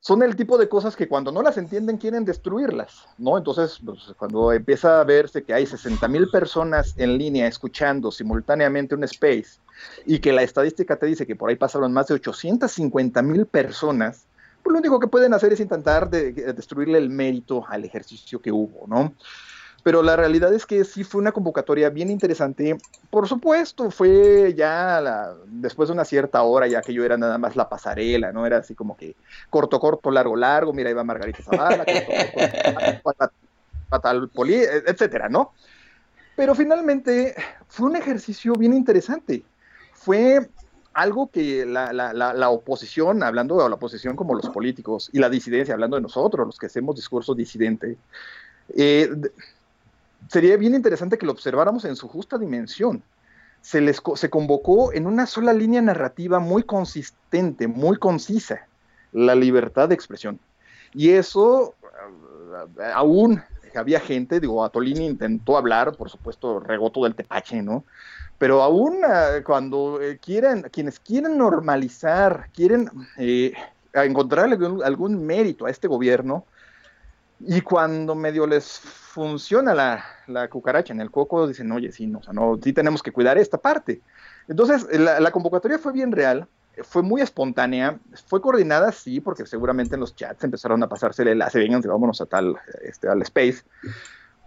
son 0.00 0.22
el 0.22 0.36
tipo 0.36 0.56
de 0.58 0.68
cosas 0.68 0.94
que 0.94 1.08
cuando 1.08 1.32
no 1.32 1.42
las 1.42 1.58
entienden 1.58 1.96
quieren 1.96 2.24
destruirlas, 2.24 3.06
¿no? 3.18 3.36
Entonces, 3.36 3.80
pues, 3.84 4.14
cuando 4.16 4.52
empieza 4.52 5.00
a 5.00 5.04
verse 5.04 5.42
que 5.42 5.52
hay 5.52 5.66
60 5.66 6.06
mil 6.08 6.28
personas 6.30 6.94
en 6.96 7.18
línea 7.18 7.48
escuchando 7.48 8.12
simultáneamente 8.12 8.94
un 8.94 9.04
space 9.04 9.58
y 10.06 10.20
que 10.20 10.32
la 10.32 10.42
estadística 10.42 10.96
te 10.96 11.06
dice 11.06 11.26
que 11.26 11.36
por 11.36 11.50
ahí 11.50 11.56
pasaron 11.56 11.92
más 11.92 12.06
de 12.06 12.14
850 12.14 13.22
mil 13.22 13.46
personas, 13.46 14.26
pues 14.62 14.72
lo 14.72 14.78
único 14.78 15.00
que 15.00 15.08
pueden 15.08 15.34
hacer 15.34 15.52
es 15.52 15.60
intentar 15.60 16.08
de, 16.08 16.32
destruirle 16.32 16.98
el 16.98 17.10
mérito 17.10 17.64
al 17.68 17.84
ejercicio 17.84 18.40
que 18.40 18.52
hubo, 18.52 18.86
¿no? 18.86 19.14
Pero 19.82 20.02
la 20.02 20.16
realidad 20.16 20.52
es 20.52 20.66
que 20.66 20.84
sí 20.84 21.04
fue 21.04 21.20
una 21.20 21.32
convocatoria 21.32 21.88
bien 21.90 22.10
interesante. 22.10 22.76
Por 23.10 23.28
supuesto, 23.28 23.90
fue 23.90 24.54
ya 24.56 25.34
después 25.46 25.88
de 25.88 25.94
una 25.94 26.04
cierta 26.04 26.42
hora, 26.42 26.66
ya 26.66 26.80
que 26.82 26.92
yo 26.92 27.04
era 27.04 27.16
nada 27.16 27.38
más 27.38 27.56
la 27.56 27.68
pasarela, 27.68 28.32
¿no? 28.32 28.44
Era 28.46 28.58
así 28.58 28.74
como 28.74 28.96
que 28.96 29.14
corto, 29.50 29.78
corto, 29.80 30.10
largo, 30.10 30.36
largo, 30.36 30.72
mira, 30.72 30.90
iba 30.90 31.04
Margarita 31.04 31.42
Zavala, 31.42 31.84
fatal 33.88 34.28
poli, 34.28 34.56
etcétera, 34.56 35.28
¿no? 35.28 35.52
Pero 36.36 36.54
finalmente 36.54 37.34
fue 37.68 37.88
un 37.88 37.96
ejercicio 37.96 38.52
bien 38.54 38.72
interesante. 38.72 39.42
Fue 39.92 40.48
algo 40.92 41.30
que 41.30 41.64
la, 41.64 41.92
la, 41.92 42.12
la, 42.12 42.50
oposición, 42.50 43.22
hablando 43.22 43.56
de 43.56 43.68
la 43.68 43.76
oposición 43.76 44.16
como 44.16 44.34
los 44.34 44.48
políticos, 44.50 45.10
y 45.12 45.18
la 45.18 45.30
disidencia, 45.30 45.74
hablando 45.74 45.96
de 45.96 46.02
nosotros, 46.02 46.46
los 46.46 46.58
que 46.58 46.66
hacemos 46.66 46.96
discurso 46.96 47.34
disidente, 47.34 47.96
eh, 48.76 49.10
sería 50.26 50.56
bien 50.56 50.74
interesante 50.74 51.18
que 51.18 51.26
lo 51.26 51.32
observáramos 51.32 51.84
en 51.84 51.96
su 51.96 52.08
justa 52.08 52.38
dimensión. 52.38 53.02
Se, 53.60 53.80
les, 53.80 54.00
se 54.14 54.30
convocó 54.30 54.92
en 54.92 55.06
una 55.06 55.26
sola 55.26 55.52
línea 55.52 55.82
narrativa 55.82 56.38
muy 56.38 56.62
consistente, 56.62 57.66
muy 57.66 57.96
concisa, 57.96 58.66
la 59.12 59.34
libertad 59.34 59.88
de 59.88 59.94
expresión. 59.94 60.38
Y 60.94 61.10
eso, 61.10 61.74
eh, 62.78 62.90
aún 62.94 63.42
había 63.74 64.00
gente, 64.00 64.40
digo, 64.40 64.64
Atolini 64.64 65.06
intentó 65.06 65.56
hablar, 65.56 65.96
por 65.96 66.10
supuesto, 66.10 66.60
regoto 66.60 67.04
del 67.04 67.14
tepache, 67.14 67.62
¿no? 67.62 67.84
Pero 68.38 68.62
aún 68.62 68.98
eh, 69.04 69.42
cuando 69.44 70.00
eh, 70.00 70.18
quieren, 70.18 70.62
quienes 70.72 70.98
quieren 71.00 71.36
normalizar, 71.36 72.48
quieren 72.54 72.90
encontrarle 73.92 74.56
algún 74.84 75.26
mérito 75.26 75.66
a 75.66 75.70
este 75.70 75.88
gobierno, 75.88 76.44
y 77.40 77.60
cuando 77.60 78.14
medio 78.14 78.46
les 78.46 78.78
funciona 78.78 79.74
la, 79.74 80.04
la, 80.26 80.48
cucaracha 80.48 80.92
en 80.92 81.00
el 81.00 81.10
coco, 81.10 81.46
dicen, 81.46 81.70
oye, 81.72 81.92
sí, 81.92 82.06
no, 82.06 82.18
o 82.18 82.22
sea, 82.22 82.32
no, 82.32 82.58
sí 82.62 82.72
tenemos 82.72 83.02
que 83.02 83.12
cuidar 83.12 83.38
esta 83.38 83.58
parte. 83.58 84.00
Entonces, 84.48 84.86
la, 84.98 85.20
la, 85.20 85.30
convocatoria 85.30 85.78
fue 85.78 85.92
bien 85.92 86.12
real, 86.12 86.48
fue 86.82 87.02
muy 87.02 87.20
espontánea, 87.20 87.98
fue 88.26 88.40
coordinada, 88.40 88.92
sí, 88.92 89.20
porque 89.20 89.46
seguramente 89.46 89.94
en 89.94 90.00
los 90.00 90.16
chats 90.16 90.44
empezaron 90.44 90.82
a 90.82 90.88
pasarse 90.88 91.22
el 91.22 91.28
enlace, 91.28 91.58
vengan, 91.58 91.80
vámonos 91.80 92.20
a 92.20 92.26
tal, 92.26 92.56
este, 92.82 93.08
al 93.08 93.22
space, 93.22 93.62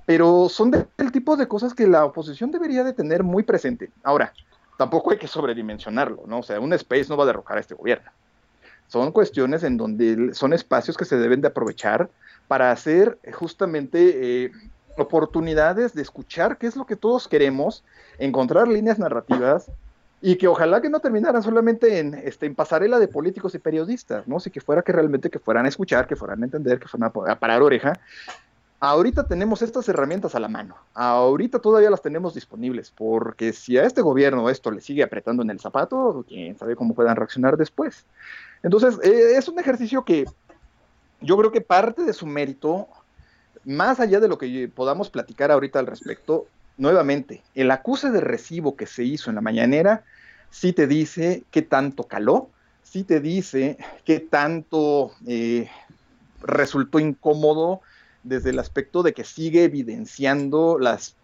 pero 0.05 0.49
son 0.49 0.71
del 0.71 1.11
tipo 1.11 1.37
de 1.37 1.47
cosas 1.47 1.73
que 1.73 1.87
la 1.87 2.05
oposición 2.05 2.51
debería 2.51 2.83
de 2.83 2.93
tener 2.93 3.23
muy 3.23 3.43
presente. 3.43 3.91
Ahora, 4.03 4.33
tampoco 4.77 5.11
hay 5.11 5.17
que 5.17 5.27
sobredimensionarlo, 5.27 6.23
¿no? 6.25 6.39
O 6.39 6.43
sea, 6.43 6.59
un 6.59 6.73
space 6.73 7.05
no 7.07 7.17
va 7.17 7.23
a 7.23 7.27
derrocar 7.27 7.57
a 7.57 7.61
este 7.61 7.75
gobierno. 7.75 8.11
Son 8.87 9.11
cuestiones 9.13 9.63
en 9.63 9.77
donde 9.77 10.33
son 10.33 10.51
espacios 10.51 10.97
que 10.97 11.05
se 11.05 11.17
deben 11.17 11.39
de 11.39 11.47
aprovechar 11.47 12.09
para 12.47 12.71
hacer 12.71 13.17
justamente 13.33 14.45
eh, 14.45 14.51
oportunidades 14.97 15.93
de 15.93 16.01
escuchar 16.01 16.57
qué 16.57 16.67
es 16.67 16.75
lo 16.75 16.85
que 16.85 16.95
todos 16.95 17.27
queremos, 17.27 17.83
encontrar 18.19 18.67
líneas 18.67 18.99
narrativas 18.99 19.71
y 20.21 20.35
que 20.35 20.47
ojalá 20.47 20.81
que 20.81 20.89
no 20.89 20.99
terminaran 20.99 21.41
solamente 21.41 21.99
en, 21.99 22.13
este, 22.13 22.45
en 22.45 22.55
pasarela 22.55 22.99
de 22.99 23.07
políticos 23.07 23.55
y 23.55 23.59
periodistas, 23.59 24.27
¿no? 24.27 24.39
Si 24.39 24.51
que 24.51 24.61
fuera 24.61 24.83
que 24.83 24.91
realmente 24.91 25.29
que 25.29 25.39
fueran 25.39 25.65
a 25.65 25.69
escuchar, 25.69 26.07
que 26.07 26.15
fueran 26.15 26.43
a 26.43 26.45
entender, 26.45 26.79
que 26.79 26.87
fueran 26.87 27.11
a, 27.27 27.39
parar 27.39 27.61
oreja. 27.63 27.99
Ahorita 28.79 29.27
tenemos 29.27 29.61
estas 29.61 29.87
herramientas 29.89 30.33
a 30.33 30.39
la 30.39 30.47
mano, 30.47 30.75
ahorita 30.95 31.59
todavía 31.59 31.91
las 31.91 32.01
tenemos 32.01 32.33
disponibles, 32.33 32.91
porque 32.91 33.53
si 33.53 33.77
a 33.77 33.83
este 33.83 34.01
gobierno 34.01 34.49
esto 34.49 34.71
le 34.71 34.81
sigue 34.81 35.03
apretando 35.03 35.43
en 35.43 35.51
el 35.51 35.59
zapato, 35.59 36.25
quién 36.27 36.57
sabe 36.57 36.75
cómo 36.75 36.95
puedan 36.95 37.15
reaccionar 37.15 37.57
después. 37.57 38.05
Entonces, 38.63 38.99
eh, 39.03 39.37
es 39.37 39.47
un 39.47 39.59
ejercicio 39.59 40.03
que 40.03 40.25
yo 41.21 41.37
creo 41.37 41.51
que 41.51 41.61
parte 41.61 42.03
de 42.03 42.13
su 42.13 42.25
mérito, 42.25 42.87
más 43.65 43.99
allá 43.99 44.19
de 44.19 44.27
lo 44.27 44.37
que 44.37 44.69
podamos 44.73 45.09
platicar 45.09 45.51
ahorita 45.51 45.79
al 45.79 45.87
respecto, 45.87 46.47
nuevamente, 46.77 47.43
el 47.55 47.71
acuse 47.71 48.11
de 48.11 48.21
recibo 48.21 48.75
que 48.75 48.87
se 48.87 49.03
hizo 49.03 49.29
en 49.29 49.35
la 49.35 49.41
mañanera 49.41 50.03
sí 50.49 50.73
te 50.73 50.87
dice 50.87 51.43
qué 51.51 51.61
tanto 51.61 52.03
caló, 52.03 52.49
sí 52.83 53.03
te 53.03 53.19
dice 53.19 53.77
qué 54.03 54.19
tanto 54.19 55.11
eh, 55.25 55.69
resultó 56.41 56.99
incómodo 56.99 57.81
desde 58.23 58.49
el 58.49 58.59
aspecto 58.59 59.03
de 59.03 59.13
que 59.13 59.23
sigue 59.23 59.63
evidenciando 59.63 60.77
las 60.77 61.15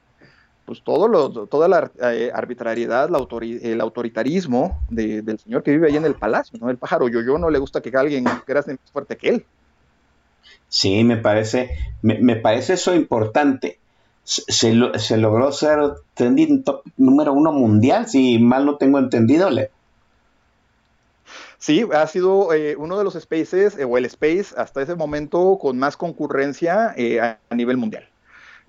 pues 0.66 0.84
todo 0.84 1.08
lo, 1.08 1.30
toda 1.48 1.70
la 1.70 1.90
eh, 2.12 2.30
arbitrariedad, 2.34 3.10
la 3.10 3.26
el 3.40 3.80
autoritarismo 3.80 4.84
del 4.90 5.40
señor 5.40 5.64
que 5.64 5.72
vive 5.72 5.88
ahí 5.88 5.96
en 5.96 6.04
el 6.04 6.16
palacio, 6.16 6.60
¿no? 6.60 6.70
El 6.70 6.78
pájaro 6.78 7.08
yo 7.08 7.38
no 7.38 7.50
le 7.50 7.58
gusta 7.58 7.80
que 7.80 7.96
alguien 7.96 8.26
sea 8.26 8.56
más 8.56 8.92
fuerte 8.92 9.16
que 9.16 9.30
él. 9.30 9.46
Sí, 10.70 11.04
me 11.04 11.18
parece, 11.18 11.78
me, 12.02 12.36
parece 12.36 12.74
eso 12.74 12.96
importante. 12.96 13.80
Se, 14.24 14.74
logró 14.74 15.52
ser 15.54 15.80
trending 16.14 16.64
top 16.64 16.84
número 16.98 17.32
uno 17.32 17.54
mundial, 17.54 18.08
si 18.08 18.40
mal 18.40 18.66
no 18.66 18.78
tengo 18.78 19.00
entendido. 19.00 19.50
Sí, 21.58 21.86
ha 21.94 22.06
sido 22.08 22.54
eh, 22.54 22.76
uno 22.76 22.98
de 22.98 23.06
los 23.06 23.14
spaces, 23.14 23.78
eh, 23.78 23.86
o 23.86 23.98
el 23.98 24.06
space 24.06 24.48
hasta 24.58 24.82
ese 24.82 24.96
momento 24.96 25.58
con 25.60 25.80
más 25.80 25.96
concurrencia 25.96 26.94
a 27.50 27.56
nivel 27.56 27.78
mundial. 27.78 28.10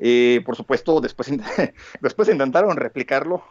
Eh, 0.01 0.43
por 0.47 0.55
supuesto, 0.55 1.01
después, 1.01 1.29
después 2.01 2.29
intentaron 2.29 2.77
replicarlo, 2.77 3.43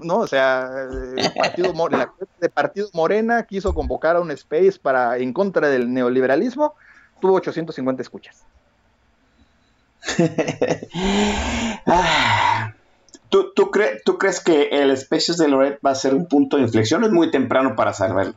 ¿no? 0.00 0.18
O 0.18 0.26
sea, 0.26 0.70
el 1.16 1.32
partido, 1.32 1.72
de 2.40 2.48
Partido 2.50 2.90
Morena 2.92 3.44
quiso 3.44 3.72
convocar 3.72 4.16
a 4.16 4.20
un 4.20 4.30
space 4.30 4.78
para 4.80 5.16
en 5.16 5.32
contra 5.32 5.68
del 5.70 5.92
neoliberalismo, 5.92 6.74
tuvo 7.20 7.34
850 7.34 8.02
escuchas. 8.02 8.44
Ah, 11.88 12.74
¿Tú, 13.28 13.52
tú, 13.54 13.70
¿Tú, 14.04 14.18
crees 14.18 14.40
que 14.40 14.68
el 14.70 14.96
Spaces 14.96 15.36
de 15.36 15.46
Loret 15.46 15.78
va 15.84 15.90
a 15.90 15.94
ser 15.94 16.14
un 16.14 16.26
punto 16.26 16.56
de 16.56 16.64
inflexión? 16.64 17.04
Es 17.04 17.10
muy 17.10 17.30
temprano 17.30 17.76
para 17.76 17.92
saberlo. 17.92 18.34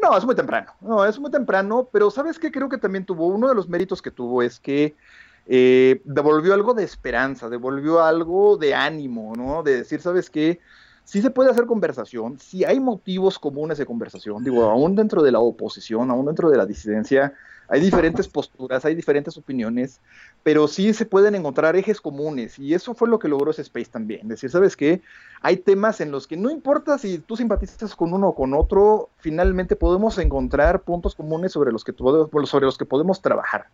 No, 0.00 0.16
es 0.16 0.24
muy 0.24 0.34
temprano. 0.34 0.72
No, 0.80 1.04
es 1.04 1.18
muy 1.18 1.30
temprano, 1.30 1.88
pero 1.92 2.10
¿sabes 2.10 2.38
qué? 2.38 2.50
Creo 2.50 2.68
que 2.68 2.78
también 2.78 3.04
tuvo, 3.04 3.26
uno 3.26 3.48
de 3.48 3.54
los 3.54 3.68
méritos 3.68 4.00
que 4.02 4.10
tuvo 4.10 4.42
es 4.42 4.58
que 4.58 4.96
eh, 5.46 6.00
devolvió 6.04 6.54
algo 6.54 6.74
de 6.74 6.84
esperanza, 6.84 7.48
devolvió 7.48 8.02
algo 8.02 8.56
de 8.56 8.74
ánimo, 8.74 9.34
¿no? 9.36 9.62
De 9.62 9.78
decir, 9.78 10.00
¿sabes 10.00 10.30
qué? 10.30 10.60
Sí 11.04 11.20
se 11.20 11.30
puede 11.30 11.50
hacer 11.50 11.66
conversación, 11.66 12.38
si 12.38 12.64
hay 12.64 12.80
motivos 12.80 13.38
comunes 13.38 13.78
de 13.78 13.86
conversación, 13.86 14.42
digo, 14.42 14.64
aún 14.64 14.96
dentro 14.96 15.22
de 15.22 15.32
la 15.32 15.38
oposición, 15.38 16.10
aún 16.10 16.26
dentro 16.26 16.50
de 16.50 16.56
la 16.56 16.66
disidencia, 16.66 17.34
hay 17.68 17.80
diferentes 17.80 18.28
posturas, 18.28 18.84
hay 18.84 18.94
diferentes 18.94 19.36
opiniones, 19.36 20.00
pero 20.42 20.68
sí 20.68 20.92
se 20.92 21.06
pueden 21.06 21.34
encontrar 21.34 21.76
ejes 21.76 22.00
comunes 22.00 22.58
y 22.58 22.74
eso 22.74 22.94
fue 22.94 23.08
lo 23.08 23.18
que 23.18 23.28
logró 23.28 23.50
ese 23.50 23.62
space 23.62 23.90
también. 23.90 24.28
Decir, 24.28 24.50
¿sabes 24.50 24.76
qué? 24.76 25.02
Hay 25.40 25.56
temas 25.56 26.00
en 26.00 26.10
los 26.10 26.26
que 26.26 26.36
no 26.36 26.50
importa 26.50 26.98
si 26.98 27.18
tú 27.18 27.36
simpatizas 27.36 27.96
con 27.96 28.12
uno 28.12 28.28
o 28.28 28.34
con 28.34 28.54
otro, 28.54 29.08
finalmente 29.18 29.76
podemos 29.76 30.18
encontrar 30.18 30.82
puntos 30.82 31.14
comunes 31.14 31.52
sobre 31.52 31.72
los 31.72 31.84
que, 31.84 31.94
sobre 31.94 32.66
los 32.66 32.78
que 32.78 32.84
podemos 32.84 33.22
trabajar. 33.22 33.66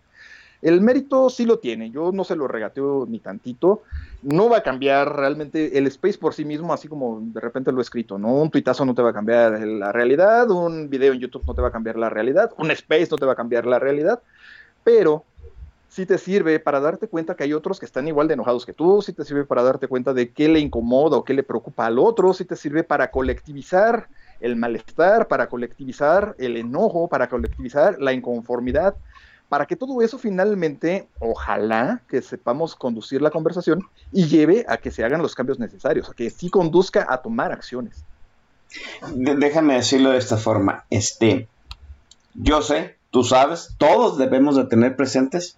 El 0.63 0.83
mérito 0.83 1.31
sí 1.31 1.47
lo 1.47 1.59
tiene, 1.59 1.91
yo 1.91 2.13
no 2.13 2.23
se 2.23 2.37
lo 2.37 2.47
regateo 2.47 3.07
ni 3.09 3.19
tantito. 3.19 3.83
No 4.23 4.51
va 4.51 4.59
a 4.59 4.63
cambiar 4.63 5.17
realmente 5.17 5.79
el 5.79 5.87
space 5.87 6.19
por 6.19 6.35
sí 6.35 6.45
mismo, 6.45 6.75
así 6.75 6.87
como 6.87 7.21
de 7.23 7.41
repente 7.41 7.73
lo 7.73 7.79
he 7.79 7.83
escrito, 7.83 8.19
¿no? 8.19 8.35
Un 8.35 8.51
tuitazo 8.51 8.85
no 8.85 8.95
te 8.95 9.01
va 9.01 9.11
a 9.11 9.15
cambiar 9.15 9.59
la 9.61 9.91
realidad, 9.91 10.51
un 10.51 10.91
video 10.91 11.15
en 11.15 11.21
YouTube 11.21 11.45
no 11.47 11.55
te 11.55 11.63
va 11.63 11.69
a 11.69 11.73
cambiar 11.73 11.97
la 11.97 12.11
realidad, 12.11 12.51
un 12.59 12.71
space 12.73 13.09
no 13.11 13.17
te 13.17 13.25
va 13.25 13.33
a 13.33 13.37
cambiar 13.37 13.65
la 13.65 13.79
realidad, 13.79 14.23
pero 14.85 15.25
sí 15.89 16.05
te 16.05 16.19
sirve 16.19 16.61
para 16.61 16.79
darte 16.79 17.09
cuenta 17.09 17.35
que 17.35 17.45
hay 17.45 17.55
otros 17.55 17.81
que 17.81 17.87
están 17.87 18.07
igual 18.07 18.29
de 18.29 18.35
enojados 18.35 18.67
que 18.67 18.75
tú, 18.75 19.01
sí 19.01 19.15
te 19.15 19.25
sirve 19.25 19.45
para 19.45 19.63
darte 19.63 19.89
cuenta 19.89 20.13
de 20.13 20.31
qué 20.31 20.49
le 20.49 20.61
incomoda 20.61 21.17
o 21.17 21.25
qué 21.25 21.33
le 21.33 21.43
preocupa 21.43 21.87
al 21.87 21.99
otro, 21.99 22.35
sí 22.35 22.45
te 22.45 22.55
sirve 22.55 22.85
para 22.85 23.11
colectivizar 23.11 24.09
el 24.41 24.57
malestar, 24.57 25.27
para 25.27 25.49
colectivizar 25.49 26.35
el 26.39 26.59
enojo, 26.59 27.09
para 27.09 27.29
colectivizar 27.29 27.99
la 27.99 28.13
inconformidad 28.13 28.95
para 29.51 29.67
que 29.67 29.75
todo 29.75 30.01
eso 30.01 30.17
finalmente, 30.17 31.09
ojalá 31.19 32.01
que 32.09 32.23
sepamos 32.23 32.77
conducir 32.77 33.21
la 33.21 33.33
conversación 33.33 33.85
y 34.13 34.29
lleve 34.29 34.65
a 34.69 34.77
que 34.77 34.93
se 34.93 35.05
hagan 35.05 35.23
los 35.23 35.35
cambios 35.35 35.59
necesarios, 35.59 36.09
a 36.09 36.15
que 36.15 36.31
sí 36.31 36.51
conduzca 36.51 37.05
a 37.11 37.21
tomar 37.21 37.51
acciones. 37.51 38.05
Déjame 39.13 39.75
decirlo 39.75 40.11
de 40.11 40.19
esta 40.19 40.37
forma, 40.37 40.85
este, 40.89 41.49
yo 42.35 42.63
sé, 42.63 42.97
tú 43.11 43.25
sabes, 43.25 43.75
todos 43.77 44.19
debemos 44.19 44.55
de 44.55 44.67
tener 44.67 44.95
presentes 44.95 45.57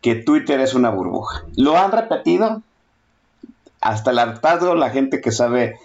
que 0.00 0.14
Twitter 0.14 0.60
es 0.60 0.72
una 0.72 0.88
burbuja. 0.88 1.44
Lo 1.54 1.76
han 1.76 1.92
repetido 1.92 2.62
hasta 3.82 4.10
el 4.10 4.20
hartazgo 4.20 4.74
la 4.74 4.88
gente 4.88 5.20
que 5.20 5.32
sabe 5.32 5.78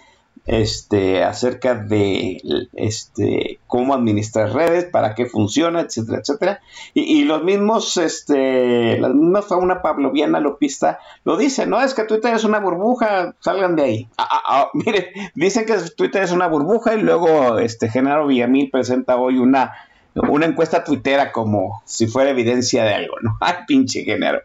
este, 0.46 1.22
acerca 1.22 1.74
de 1.74 2.40
este, 2.72 3.60
cómo 3.66 3.94
administrar 3.94 4.52
redes, 4.52 4.86
para 4.86 5.14
qué 5.14 5.26
funciona, 5.26 5.80
etcétera, 5.80 6.18
etcétera. 6.18 6.60
Y, 6.94 7.24
los 7.24 7.44
mismos, 7.44 7.96
este, 7.96 8.98
la 8.98 9.10
misma 9.10 9.42
fauna 9.42 9.82
pavloviana 9.82 10.40
lopista 10.40 10.98
lo 11.24 11.36
dice, 11.36 11.66
no 11.66 11.80
es 11.80 11.94
que 11.94 12.04
Twitter 12.04 12.34
es 12.34 12.44
una 12.44 12.58
burbuja, 12.58 13.34
salgan 13.40 13.76
de 13.76 13.82
ahí. 13.82 14.08
Ah, 14.18 14.28
ah, 14.30 14.42
ah, 14.46 14.70
mire, 14.74 15.12
dicen 15.34 15.66
que 15.66 15.76
Twitter 15.96 16.22
es 16.22 16.32
una 16.32 16.48
burbuja 16.48 16.94
y 16.94 17.02
luego 17.02 17.58
este 17.58 17.88
Genaro 17.88 18.26
Villamil 18.26 18.70
presenta 18.70 19.16
hoy 19.16 19.38
una 19.38 19.72
una 20.14 20.46
encuesta 20.46 20.82
tuitera 20.82 21.30
como 21.30 21.82
si 21.84 22.08
fuera 22.08 22.30
evidencia 22.30 22.82
de 22.84 22.94
algo, 22.94 23.14
¿no? 23.22 23.36
Ay, 23.40 23.54
pinche 23.66 24.02
Genaro. 24.02 24.40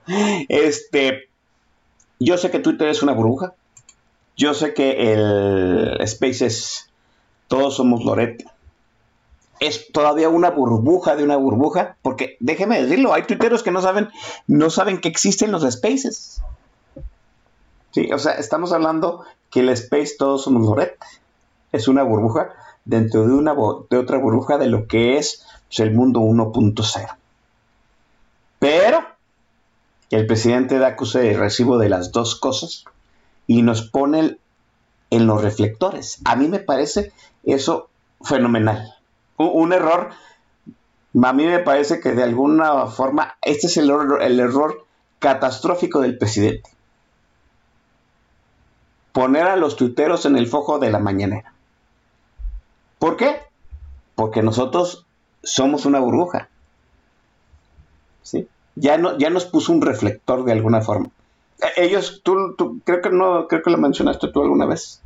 Este, 0.48 1.30
yo 2.20 2.38
sé 2.38 2.52
que 2.52 2.60
Twitter 2.60 2.88
es 2.88 3.02
una 3.02 3.14
burbuja, 3.14 3.54
yo 4.38 4.54
sé 4.54 4.74
que 4.74 5.14
el 5.14 5.98
Space 6.02 6.46
es 6.46 6.90
todos 7.48 7.76
somos 7.76 8.04
Loret. 8.04 8.46
Es 9.60 9.92
todavía 9.92 10.28
una 10.28 10.52
burbuja 10.52 11.16
de 11.16 11.24
una 11.24 11.38
burbuja, 11.38 11.96
porque 12.02 12.36
déjeme 12.42 12.82
decirlo, 12.82 13.14
hay 13.14 13.24
tuiteros 13.24 13.64
que 13.64 13.72
no 13.72 13.82
saben, 13.82 14.10
no 14.48 14.70
saben 14.70 15.00
que 15.00 15.08
existen 15.08 15.52
los 15.52 15.64
Spaces. 15.72 16.42
Sí, 17.92 18.12
o 18.12 18.20
sea, 18.20 18.34
estamos 18.34 18.74
hablando 18.74 19.24
que 19.50 19.62
el 19.62 19.70
Space 19.70 20.16
todos 20.18 20.44
somos 20.44 20.64
Loret. 20.64 20.98
Es 21.72 21.88
una 21.88 22.04
burbuja 22.04 22.54
dentro 22.84 23.26
de 23.26 23.34
una 23.34 23.56
de 23.90 23.98
otra 23.98 24.18
burbuja 24.18 24.58
de 24.58 24.68
lo 24.68 24.88
que 24.88 25.18
es 25.18 25.46
pues, 25.68 25.80
el 25.80 25.94
mundo 25.94 26.20
1.0. 26.20 27.16
Pero 28.60 29.00
el 30.10 30.28
presidente 30.28 30.78
da 30.80 30.88
acuse 30.88 31.20
de 31.20 31.38
recibo 31.38 31.78
de 31.78 31.90
las 31.90 32.12
dos 32.12 32.36
cosas 32.36 32.86
y 33.48 33.62
nos 33.62 33.84
pone 33.84 34.38
en 35.10 35.28
los 35.28 35.42
reflectores. 35.42 36.20
A 36.26 36.36
mí 36.36 36.48
me 36.48 36.60
parece 36.60 37.12
eso 37.44 37.90
fenomenal. 38.22 38.94
Un, 39.38 39.74
error, 39.74 40.12
a 41.24 41.34
mí 41.34 41.46
me 41.46 41.60
parece 41.60 42.00
que 42.00 42.14
de 42.14 42.24
alguna 42.24 42.88
forma 42.88 43.36
este 43.42 43.68
es 43.68 43.78
el, 43.78 43.92
el 44.22 44.40
error 44.40 44.86
catastrófico 45.20 46.02
del 46.02 46.18
presidente. 46.18 46.70
Poner 49.12 49.44
a 49.44 49.56
los 49.56 49.76
tuiteros 49.76 50.26
en 50.26 50.38
el 50.38 50.48
foco 50.48 50.80
de 50.80 50.92
la 50.92 51.00
mañanera. 51.00 51.54
¿Por 53.00 53.18
qué? 53.18 53.42
Porque 54.16 54.42
nosotros 54.42 55.06
somos 55.44 55.86
una 55.86 56.00
burbuja. 56.00 56.50
¿Sí? 58.24 58.48
Ya, 58.76 58.98
no, 58.98 59.18
ya 59.18 59.30
nos 59.30 59.46
puso 59.46 59.72
un 59.72 59.82
reflector 59.82 60.44
de 60.44 60.52
alguna 60.52 60.82
forma. 60.82 61.10
Ellos, 61.78 62.22
tú, 62.24 62.82
creo 62.84 63.02
que 63.02 63.10
no, 63.10 63.48
creo 63.48 63.62
que 63.62 63.72
lo 63.72 63.78
mencionaste 63.78 64.28
tú 64.28 64.42
alguna 64.42 64.66
vez, 64.66 65.02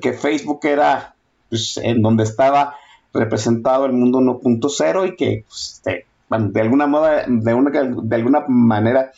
que 0.00 0.12
Facebook 0.12 0.60
era 0.64 1.14
pues, 1.48 1.76
en 1.76 2.02
donde 2.02 2.24
estaba 2.24 2.76
representado 3.12 3.86
el 3.86 3.92
mundo 3.92 4.20
1.0 4.20 5.08
y 5.08 5.16
que 5.16 5.44
pues, 5.46 5.82
de, 5.84 6.60
alguna 6.60 6.86
moda, 6.86 7.24
de, 7.26 7.54
una, 7.54 7.70
de 7.70 8.16
alguna 8.16 8.44
manera, 8.48 9.12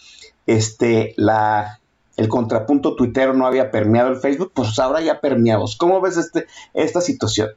este, 0.46 1.14
la, 1.16 1.78
el 2.16 2.28
contrapunto 2.28 2.96
tuitero 2.96 3.34
no 3.34 3.46
había 3.46 3.70
permeado 3.70 4.10
el 4.10 4.16
Facebook, 4.16 4.52
pues 4.54 4.78
ahora 4.78 5.00
ya 5.00 5.20
permeamos. 5.20 5.76
¿Cómo 5.76 6.00
ves 6.00 6.16
este, 6.16 6.46
esta 6.74 7.00
situación? 7.00 7.50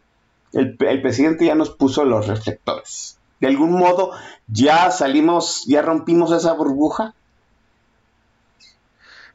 El, 0.53 0.77
el 0.79 1.01
presidente 1.01 1.45
ya 1.45 1.55
nos 1.55 1.71
puso 1.71 2.05
los 2.05 2.27
reflectores. 2.27 3.17
De 3.39 3.47
algún 3.47 3.71
modo 3.71 4.11
ya 4.47 4.91
salimos, 4.91 5.65
ya 5.67 5.81
rompimos 5.81 6.31
esa 6.31 6.53
burbuja 6.53 7.13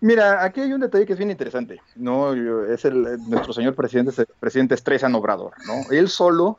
Mira, 0.00 0.42
aquí 0.42 0.60
hay 0.62 0.72
un 0.72 0.80
detalle 0.80 1.04
que 1.04 1.12
es 1.12 1.18
bien 1.18 1.30
interesante, 1.30 1.80
¿no? 1.96 2.32
Es 2.64 2.84
el, 2.86 3.18
nuestro 3.28 3.52
señor 3.52 3.74
presidente, 3.74 4.12
el 4.16 4.26
presidente 4.38 4.74
Estresa 4.74 5.08
Obrador, 5.08 5.52
¿no? 5.66 5.90
Él 5.90 6.08
solo 6.08 6.58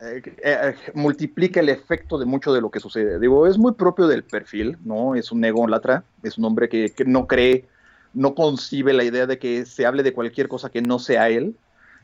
eh, 0.00 0.22
eh, 0.44 0.74
multiplica 0.94 1.58
el 1.58 1.70
efecto 1.70 2.18
de 2.18 2.24
mucho 2.24 2.52
de 2.52 2.60
lo 2.60 2.70
que 2.70 2.78
sucede. 2.78 3.18
Digo, 3.18 3.48
es 3.48 3.58
muy 3.58 3.72
propio 3.72 4.06
del 4.06 4.22
perfil, 4.22 4.78
¿no? 4.84 5.16
Es 5.16 5.32
un 5.32 5.40
latra, 5.70 6.04
es 6.22 6.38
un 6.38 6.44
hombre 6.44 6.68
que, 6.68 6.92
no 7.04 7.26
cree, 7.26 7.66
no 8.14 8.36
concibe 8.36 8.92
la 8.92 9.02
idea 9.02 9.26
de 9.26 9.38
que 9.40 9.66
se 9.66 9.84
hable 9.84 10.04
de 10.04 10.12
cualquier 10.12 10.46
cosa 10.46 10.70
que 10.70 10.82
no 10.82 11.00
sea 11.00 11.28
él. 11.30 11.56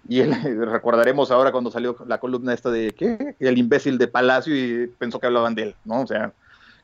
Y 0.09 0.21
él, 0.21 0.35
recordaremos 0.73 1.31
ahora 1.31 1.53
cuando 1.53 1.71
salió 1.71 1.97
la 2.07 2.19
columna 2.19 2.53
esta 2.53 2.71
de 2.71 2.93
¿qué? 2.93 3.37
el 3.39 3.59
imbécil 3.59 3.97
de 3.97 4.09
Palacio 4.09 4.57
y 4.57 4.89
pensó 4.89 5.21
que 5.21 5.27
hablaban 5.27 5.55
de 5.55 5.63
él, 5.63 5.75
¿no? 5.85 6.01
O 6.01 6.07
sea, 6.07 6.33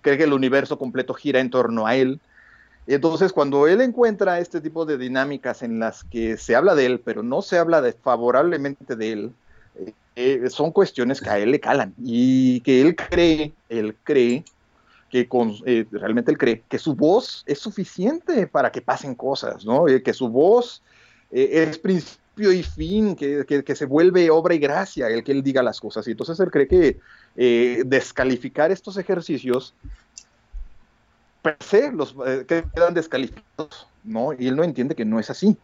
cree 0.03 0.16
que 0.16 0.24
el 0.24 0.32
universo 0.32 0.78
completo 0.78 1.12
gira 1.12 1.41
en 1.41 1.51
torno 1.51 1.88
a 1.88 1.97
él. 1.97 2.20
Entonces, 2.87 3.33
cuando 3.33 3.66
él 3.66 3.81
encuentra 3.81 4.41
este 4.41 4.61
tipo 4.61 4.85
de 4.85 4.99
dinámicas 4.99 5.62
en 5.62 5.78
las 5.78 6.03
que 6.05 6.37
se 6.37 6.57
habla 6.57 6.74
de 6.74 6.87
él, 6.87 7.01
pero 7.01 7.22
no 7.22 7.43
se 7.43 7.59
habla 7.59 7.81
de, 7.81 7.93
favorablemente 7.93 8.97
de 8.97 9.12
él, 9.12 9.33
eh, 10.16 10.51
son 10.51 10.72
cuestiones 10.72 11.20
que 11.20 11.31
a 11.31 11.39
él 11.39 11.53
le 11.53 11.61
calan 11.61 11.95
y 12.03 12.61
que 12.61 12.81
él 12.81 12.97
cree, 12.97 13.55
él 13.68 13.97
cree 14.03 14.45
que 15.09 15.28
eh, 15.66 15.87
realmente 15.91 16.31
él 16.31 16.39
cree 16.39 16.62
que 16.68 16.78
su 16.78 16.95
voz 16.95 17.43
es 17.47 17.59
suficiente 17.59 18.47
para 18.47 18.70
que 18.70 18.83
pasen 18.83 19.14
cosas, 19.14 19.64
¿no? 19.64 19.89
Eh, 19.89 20.03
que 20.03 20.12
su 20.12 20.28
voz 20.28 20.83
es 21.31 21.78
principio 21.78 22.53
y 22.53 22.64
fin, 22.64 23.14
que, 23.14 23.45
que, 23.47 23.76
se 23.76 23.87
vuelve 23.87 24.31
obra 24.31 24.55
y 24.55 24.59
gracia 24.59 25.09
el 25.09 25.22
que 25.22 25.31
él 25.31 25.45
diga 25.45 25.62
las 25.62 25.81
cosas. 25.81 26.07
Y 26.09 26.11
entonces 26.11 26.41
él 26.41 26.51
cree 26.51 26.66
que 26.66 27.85
descalificar 27.87 28.72
estos 28.72 28.97
ejercicios 28.97 29.74
per 31.43 31.57
se 31.61 31.93
los 31.93 32.14
quedan 32.47 32.95
descalificados, 32.95 33.88
¿no? 34.05 34.32
Y 34.32 34.49
él 34.49 34.57
no 34.57 34.64
entiende 34.64 34.95
que 34.95 35.05
no 35.05 35.18
es 35.20 35.30
así 35.30 35.57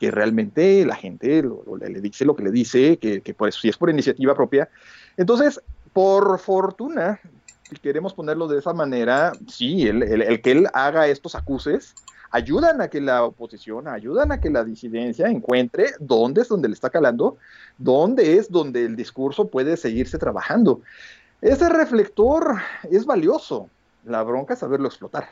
que 0.00 0.10
realmente 0.10 0.84
la 0.86 0.96
gente 0.96 1.42
le, 1.42 2.00
dice 2.00 2.24
lo 2.24 2.34
que 2.34 2.42
le 2.42 2.50
dice, 2.50 2.96
que, 2.96 3.34
pues 3.36 3.54
si 3.56 3.68
es 3.68 3.76
por 3.76 3.90
iniciativa 3.90 4.34
propia. 4.34 4.70
Entonces, 5.18 5.60
por 5.92 6.38
fortuna, 6.38 7.20
si 7.68 7.76
queremos 7.76 8.14
ponerlo 8.14 8.48
de 8.48 8.58
esa 8.58 8.72
manera, 8.72 9.32
sí, 9.46 9.86
el, 9.86 10.40
que 10.40 10.52
él 10.52 10.68
haga 10.72 11.06
estos 11.06 11.34
acuses, 11.34 11.94
ayudan 12.30 12.80
a 12.80 12.88
que 12.88 13.02
la 13.02 13.24
oposición, 13.24 13.88
ayudan 13.88 14.32
a 14.32 14.40
que 14.40 14.48
la 14.48 14.64
disidencia 14.64 15.28
encuentre 15.28 15.90
dónde 15.98 16.42
es 16.42 16.48
donde 16.48 16.68
le 16.68 16.74
está 16.74 16.88
calando, 16.88 17.36
dónde 17.76 18.38
es 18.38 18.50
donde 18.50 18.86
el 18.86 18.96
discurso 18.96 19.48
puede 19.48 19.76
seguirse 19.76 20.16
trabajando. 20.16 20.80
Ese 21.42 21.68
reflector 21.68 22.56
es 22.90 23.04
valioso, 23.04 23.68
la 24.04 24.22
bronca 24.22 24.54
es 24.54 24.60
saberlo 24.60 24.88
explotar. 24.88 25.28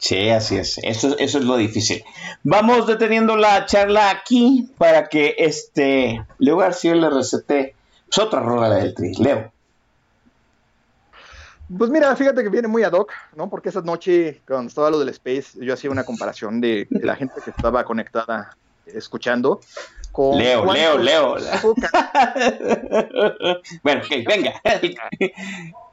Sí, 0.00 0.30
así 0.30 0.56
es. 0.56 0.78
Eso, 0.78 1.16
eso 1.18 1.38
es 1.38 1.44
lo 1.44 1.58
difícil. 1.58 2.02
Vamos 2.42 2.86
deteniendo 2.86 3.36
la 3.36 3.66
charla 3.66 4.10
aquí 4.10 4.72
para 4.78 5.08
que 5.08 5.34
este 5.36 6.24
Leo 6.38 6.56
García 6.56 6.94
le 6.94 7.10
recete 7.10 7.74
pues, 8.06 8.18
otra 8.18 8.40
rola 8.40 8.76
del 8.76 8.94
tri. 8.94 9.12
Leo. 9.14 9.52
Pues 11.76 11.90
mira, 11.90 12.16
fíjate 12.16 12.42
que 12.42 12.48
viene 12.48 12.66
muy 12.66 12.82
ad 12.82 12.92
hoc, 12.92 13.12
¿no? 13.36 13.50
Porque 13.50 13.68
esa 13.68 13.82
noche, 13.82 14.40
cuando 14.46 14.68
estaba 14.68 14.90
lo 14.90 14.98
del 14.98 15.10
Space, 15.10 15.64
yo 15.64 15.74
hacía 15.74 15.90
una 15.90 16.04
comparación 16.04 16.60
de, 16.60 16.88
la 16.90 17.14
gente 17.14 17.34
que 17.44 17.50
estaba 17.50 17.84
conectada 17.84 18.56
escuchando 18.86 19.60
con 20.10 20.36
Leo, 20.36 20.64
Leo, 20.72 20.98
Leo. 20.98 21.36
bueno, 23.84 24.02
que 24.08 24.24
venga. 24.26 24.54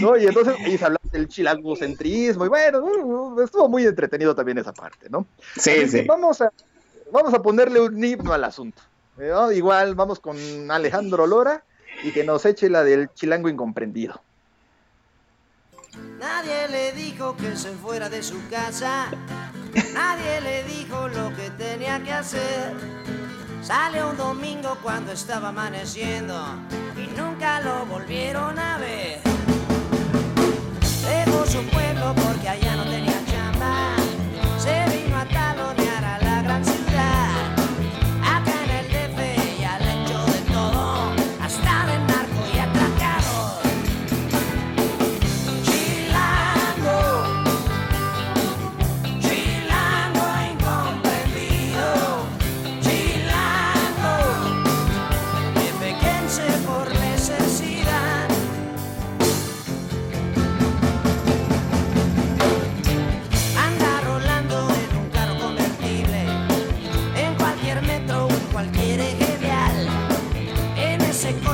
¿no? 0.00 0.16
Y 0.16 0.26
entonces 0.26 0.54
y 0.66 0.78
se 0.78 0.84
hablaba 0.84 1.04
del 1.10 1.28
chilangocentrismo 1.28 2.46
y 2.46 2.48
bueno, 2.48 3.42
estuvo 3.42 3.68
muy 3.68 3.86
entretenido 3.86 4.34
también 4.34 4.58
esa 4.58 4.72
parte, 4.72 5.08
¿no? 5.10 5.26
Sí, 5.56 5.88
sí. 5.88 6.02
Vamos 6.02 6.40
a, 6.40 6.52
vamos 7.10 7.34
a 7.34 7.42
ponerle 7.42 7.80
un 7.80 8.02
himno 8.02 8.32
al 8.32 8.44
asunto. 8.44 8.82
Igual 9.52 9.94
vamos 9.94 10.20
con 10.20 10.36
Alejandro 10.70 11.26
Lora 11.26 11.62
y 12.02 12.12
que 12.12 12.24
nos 12.24 12.44
eche 12.46 12.70
la 12.70 12.82
del 12.82 13.12
chilango 13.14 13.48
incomprendido. 13.48 14.20
Nadie 16.18 16.68
le 16.68 16.92
dijo 16.92 17.36
que 17.36 17.54
se 17.56 17.70
fuera 17.72 18.08
de 18.08 18.22
su 18.22 18.36
casa, 18.48 19.10
nadie 19.92 20.40
le 20.40 20.64
dijo 20.64 21.08
lo 21.08 21.34
que 21.36 21.50
tenía 21.58 22.02
que 22.02 22.12
hacer 22.12 22.72
Sale 23.62 24.02
un 24.04 24.16
domingo 24.16 24.76
cuando 24.82 25.12
estaba 25.12 25.50
amaneciendo 25.50 26.34
lo 27.64 27.86
volvieron 27.86 28.58
a 28.58 28.78
ver. 28.78 29.20
Dejó 31.06 31.46
su 31.46 31.62
pueblo 31.70 32.14
porque 32.14 32.48
allá 32.48 32.76
no 32.76 32.84
tenía 32.84 33.11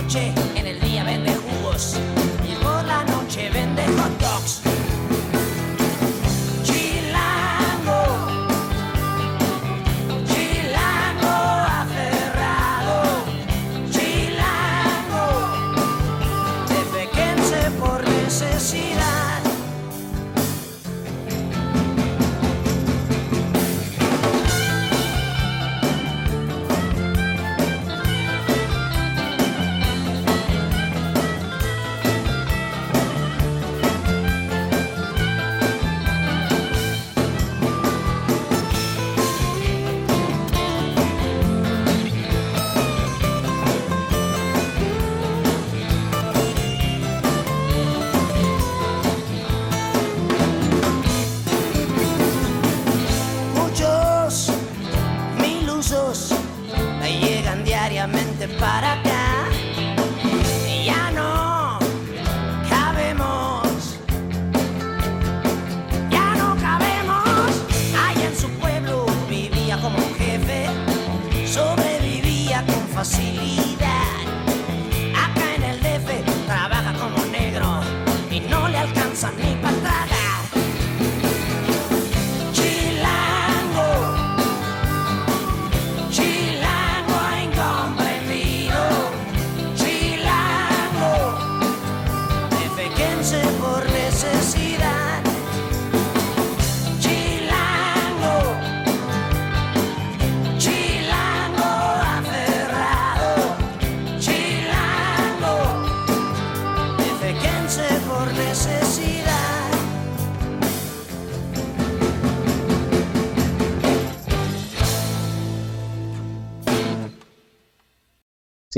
ese 0.09 0.38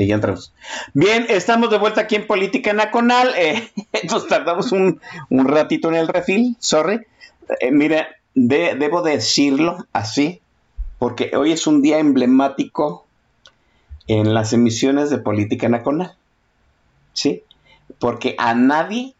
Ya 0.07 0.15
entramos. 0.15 0.53
Bien, 0.93 1.25
estamos 1.29 1.69
de 1.69 1.77
vuelta 1.77 2.01
aquí 2.01 2.15
en 2.15 2.27
Política 2.27 2.73
Nacional. 2.73 3.33
Eh, 3.37 3.69
nos 4.09 4.27
tardamos 4.27 4.71
un, 4.71 4.99
un 5.29 5.47
ratito 5.47 5.89
en 5.89 5.95
el 5.95 6.07
refil, 6.07 6.55
sorry. 6.59 7.01
Eh, 7.59 7.71
mira, 7.71 8.07
de- 8.33 8.75
debo 8.75 9.01
decirlo 9.01 9.85
así. 9.93 10.41
porque 10.99 11.31
hoy 11.35 11.51
es 11.51 11.65
un 11.67 11.81
día 11.81 11.97
emblemático 11.99 13.05
en 14.07 14.33
las 14.33 14.53
emisiones 14.53 15.09
de 15.09 15.17
política 15.17 15.67
nacional. 15.69 16.15
¿Sí? 17.13 17.43
Porque 17.99 18.35
a 18.37 18.53
nadie, 18.53 19.13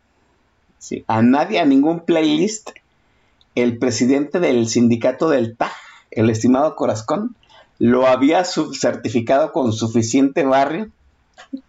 ¿sí? 0.80 1.03
a 1.07 1.22
nadie, 1.22 1.60
a 1.60 1.65
ningún 1.65 2.01
playlist, 2.01 2.69
el 3.55 3.77
presidente 3.77 4.39
del 4.39 4.68
sindicato 4.68 5.30
del 5.30 5.57
TAG, 5.57 5.72
el 6.11 6.30
estimado 6.30 6.76
Corazón, 6.76 7.35
lo 7.81 8.05
había 8.05 8.43
certificado 8.45 9.51
con 9.51 9.73
suficiente 9.73 10.45
barrio. 10.45 10.91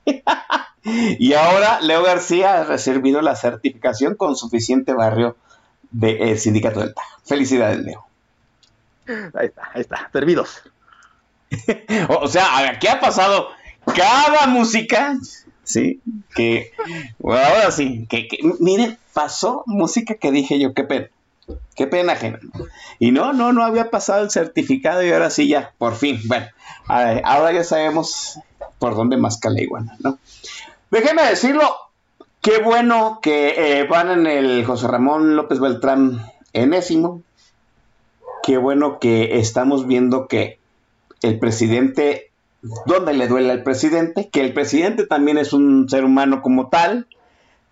y 0.85 1.33
ahora 1.33 1.81
Leo 1.81 2.03
García 2.03 2.61
ha 2.61 2.65
recibido 2.65 3.23
la 3.23 3.35
certificación 3.35 4.15
con 4.17 4.37
suficiente 4.37 4.93
barrio 4.93 5.37
del 5.91 6.39
sindicato 6.39 6.81
del 6.81 6.93
TAG. 6.93 7.05
Felicidades, 7.25 7.79
Leo. 7.79 8.05
Ahí 9.33 9.47
está, 9.47 9.71
ahí 9.73 9.81
está, 9.81 10.11
servidos. 10.13 10.63
o 12.21 12.29
sea, 12.29 12.79
¿qué 12.79 12.91
ha 12.91 13.01
pasado? 13.01 13.49
Cada 13.97 14.47
música, 14.49 15.17
sí, 15.65 16.03
que, 16.35 16.73
ahora 17.25 17.71
sí, 17.71 18.07
que, 18.07 18.29
miren, 18.61 18.99
pasó 19.15 19.63
música 19.65 20.17
que 20.17 20.31
dije 20.31 20.61
yo, 20.61 20.75
qué 20.75 20.85
pena, 20.85 21.09
qué 21.75 21.87
pena 21.87 22.13
ajena. 22.13 22.39
Y 22.99 23.11
no, 23.11 23.33
no, 23.33 23.53
no 23.53 23.65
había 23.65 23.91
pasado 23.91 24.23
el 24.23 24.31
certificado 24.31 25.03
y 25.03 25.11
ahora 25.13 25.31
sí 25.31 25.49
ya, 25.49 25.73
por 25.79 25.95
fin, 25.95 26.21
bueno, 26.27 26.47
ahora 26.89 27.53
ya 27.53 27.65
sabemos 27.65 28.39
por 28.79 28.95
dónde 28.95 29.17
más 29.17 29.41
la 29.45 29.87
¿no? 30.01 30.19
Déjenme 30.91 31.23
decirlo, 31.23 31.63
qué 32.41 32.59
bueno 32.59 33.21
que 33.23 33.55
eh, 33.57 33.85
van 33.85 34.11
en 34.11 34.27
el 34.27 34.65
José 34.65 34.89
Ramón 34.89 35.37
López 35.37 35.61
Beltrán 35.61 36.27
enésimo, 36.53 37.23
qué 38.43 38.59
bueno 38.59 38.99
que 38.99 39.39
estamos 39.39 39.87
viendo 39.87 40.27
que 40.27 40.59
el 41.23 41.39
presidente, 41.39 42.31
¿dónde 42.87 43.15
le 43.15 43.29
duele 43.29 43.53
al 43.53 43.63
presidente? 43.63 44.29
Que 44.31 44.41
el 44.41 44.53
presidente 44.53 45.07
también 45.07 45.39
es 45.39 45.53
un 45.53 45.89
ser 45.89 46.05
humano 46.05 46.43
como 46.43 46.69
tal, 46.69 47.07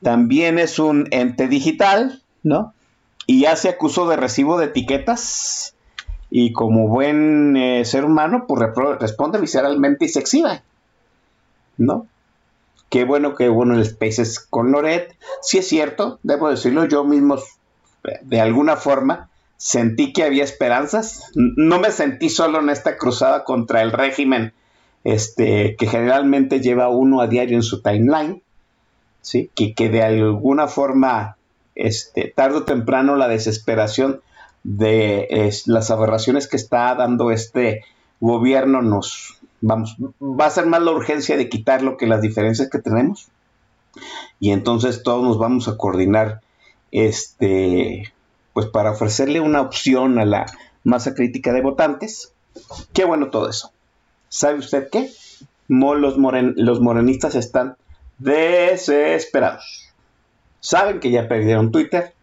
también 0.02 0.59
es 0.59 0.78
un 0.78 1.09
ente 1.11 1.48
digital, 1.48 2.23
¿no? 2.43 2.73
Y 3.31 3.43
ya 3.43 3.55
se 3.55 3.69
acusó 3.69 4.09
de 4.09 4.16
recibo 4.16 4.59
de 4.59 4.66
etiquetas 4.66 5.77
y 6.31 6.52
como 6.52 6.89
buen 6.89 7.57
eh, 7.57 7.85
ser 7.85 8.05
humano, 8.05 8.44
pues 8.48 8.61
responde 8.98 9.39
visceralmente 9.39 10.07
y 10.07 10.09
se 10.09 10.19
exhibe, 10.19 10.62
¿no? 11.78 12.09
Qué 12.89 13.05
bueno, 13.05 13.36
qué 13.36 13.48
bueno 13.48 13.77
el 13.77 13.86
Spaces 13.86 14.40
con 14.40 14.73
Loret. 14.73 15.16
Sí 15.43 15.59
es 15.59 15.69
cierto, 15.69 16.19
debo 16.24 16.51
decirlo, 16.51 16.86
yo 16.86 17.05
mismo 17.05 17.36
de 18.23 18.40
alguna 18.40 18.74
forma 18.74 19.28
sentí 19.57 20.12
que 20.12 20.24
había 20.24 20.43
esperanzas. 20.43 21.31
No 21.36 21.78
me 21.78 21.93
sentí 21.93 22.31
solo 22.31 22.59
en 22.59 22.69
esta 22.69 22.97
cruzada 22.97 23.44
contra 23.44 23.82
el 23.82 23.93
régimen 23.93 24.55
este, 25.05 25.77
que 25.77 25.86
generalmente 25.86 26.59
lleva 26.59 26.89
uno 26.89 27.20
a 27.20 27.28
diario 27.28 27.57
en 27.57 27.62
su 27.62 27.81
timeline, 27.81 28.43
¿sí? 29.20 29.52
que, 29.55 29.73
que 29.73 29.89
de 29.89 30.02
alguna 30.02 30.66
forma, 30.66 31.36
este, 31.74 32.32
tarde 32.34 32.59
o 32.59 32.64
temprano, 32.64 33.16
la 33.16 33.28
desesperación 33.28 34.20
de 34.62 35.52
las 35.66 35.90
aberraciones 35.90 36.47
que 36.47 36.56
está 36.56 36.94
dando 36.94 37.30
este 37.30 37.84
gobierno 38.20 38.82
nos, 38.82 39.40
vamos, 39.60 39.97
va 40.20 40.47
a 40.47 40.51
ser 40.51 40.66
más 40.66 40.82
la 40.82 40.92
urgencia 40.92 41.36
de 41.36 41.48
quitarlo 41.48 41.97
que 41.97 42.06
las 42.06 42.20
diferencias 42.20 42.68
que 42.68 42.78
tenemos. 42.78 43.28
Y 44.38 44.51
entonces 44.51 45.02
todos 45.02 45.24
nos 45.24 45.38
vamos 45.38 45.68
a 45.68 45.76
coordinar 45.76 46.40
este, 46.92 48.12
pues 48.52 48.66
para 48.66 48.92
ofrecerle 48.92 49.40
una 49.40 49.60
opción 49.60 50.18
a 50.18 50.24
la 50.24 50.47
masa 50.84 51.14
crítica 51.14 51.52
de 51.52 51.62
votantes. 51.62 52.32
Qué 52.92 53.05
bueno 53.05 53.30
todo 53.30 53.48
eso. 53.48 53.72
¿Sabe 54.28 54.59
usted 54.59 54.88
qué? 54.90 55.10
Los, 55.68 56.16
los 56.18 56.80
morenistas 56.80 57.34
están 57.34 57.76
desesperados. 58.18 59.89
Saben 60.61 61.01
que 61.01 61.11
ya 61.11 61.28
perdieron 61.28 61.73
Twitter. 61.73 62.15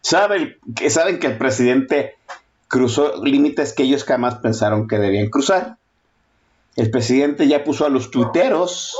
Saben 0.00 0.56
que, 0.74 0.90
saben 0.90 1.18
que 1.18 1.28
el 1.28 1.38
presidente 1.38 2.16
cruzó 2.68 3.22
límites 3.24 3.72
que 3.72 3.82
ellos 3.82 4.04
jamás 4.04 4.36
pensaron 4.36 4.88
que 4.88 4.98
debían 4.98 5.28
cruzar. 5.28 5.76
El 6.76 6.90
presidente 6.90 7.46
ya 7.46 7.64
puso 7.64 7.84
a 7.84 7.90
los 7.90 8.10
tuiteros 8.10 8.96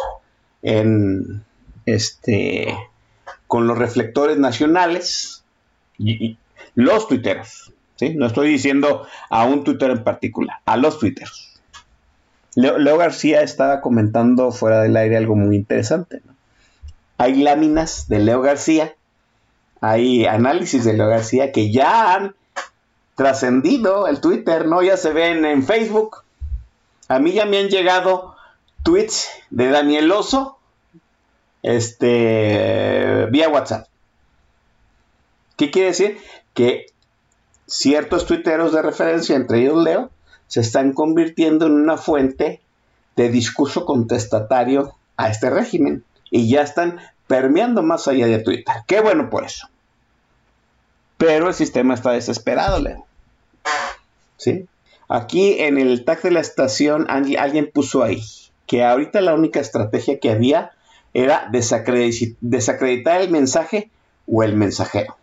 en 0.62 1.42
este 1.86 2.76
con 3.46 3.66
los 3.66 3.76
reflectores 3.78 4.38
nacionales 4.38 5.44
y, 5.98 6.38
los 6.74 7.06
tuiteros, 7.06 7.72
¿sí? 7.96 8.14
No 8.14 8.26
estoy 8.26 8.48
diciendo 8.48 9.06
a 9.28 9.44
un 9.44 9.62
tuitero 9.62 9.92
en 9.92 10.04
particular, 10.04 10.56
a 10.64 10.78
los 10.78 10.98
tuiteros. 10.98 11.60
Leo, 12.54 12.96
García 12.96 13.42
estaba 13.42 13.80
comentando 13.80 14.52
fuera 14.52 14.82
del 14.82 14.96
aire 14.96 15.16
algo 15.16 15.36
muy 15.36 15.56
interesante. 15.56 16.22
Hay 17.22 17.36
láminas 17.36 18.08
de 18.08 18.18
Leo 18.18 18.40
García, 18.40 18.96
hay 19.80 20.26
análisis 20.26 20.84
de 20.84 20.94
Leo 20.94 21.06
García 21.06 21.52
que 21.52 21.70
ya 21.70 22.14
han 22.14 22.34
trascendido 23.14 24.08
el 24.08 24.20
Twitter, 24.20 24.66
¿no? 24.66 24.82
Ya 24.82 24.96
se 24.96 25.12
ven 25.12 25.44
en 25.44 25.62
Facebook. 25.62 26.24
A 27.06 27.20
mí 27.20 27.30
ya 27.30 27.46
me 27.46 27.58
han 27.58 27.68
llegado 27.68 28.34
tweets 28.82 29.28
de 29.50 29.68
Daniel 29.68 30.10
Oso, 30.10 30.58
este, 31.62 33.28
vía 33.30 33.48
WhatsApp. 33.48 33.86
¿Qué 35.56 35.70
quiere 35.70 35.90
decir? 35.90 36.18
que 36.54 36.86
ciertos 37.68 38.26
tuiteros 38.26 38.72
de 38.72 38.82
referencia, 38.82 39.36
entre 39.36 39.60
ellos 39.60 39.80
Leo, 39.80 40.10
se 40.48 40.58
están 40.58 40.92
convirtiendo 40.92 41.66
en 41.66 41.74
una 41.74 41.98
fuente 41.98 42.60
de 43.14 43.28
discurso 43.28 43.84
contestatario 43.84 44.96
a 45.16 45.28
este 45.28 45.50
régimen 45.50 46.02
y 46.32 46.50
ya 46.50 46.62
están 46.62 46.98
permeando 47.32 47.82
más 47.82 48.06
allá 48.08 48.26
de 48.26 48.40
Twitter. 48.40 48.74
Qué 48.86 49.00
bueno 49.00 49.30
por 49.30 49.44
eso. 49.44 49.68
Pero 51.16 51.48
el 51.48 51.54
sistema 51.54 51.94
está 51.94 52.10
desesperado, 52.10 52.78
Leo. 52.78 53.06
¿Sí? 54.36 54.66
Aquí 55.08 55.60
en 55.60 55.78
el 55.78 56.04
tag 56.04 56.20
de 56.20 56.32
la 56.32 56.40
estación 56.40 57.06
alguien 57.08 57.70
puso 57.72 58.02
ahí 58.02 58.22
que 58.66 58.84
ahorita 58.84 59.22
la 59.22 59.34
única 59.34 59.60
estrategia 59.60 60.18
que 60.18 60.30
había 60.30 60.72
era 61.14 61.48
desacreditar 61.50 63.20
el 63.22 63.30
mensaje 63.30 63.90
o 64.26 64.42
el 64.42 64.56
mensajero 64.56 65.16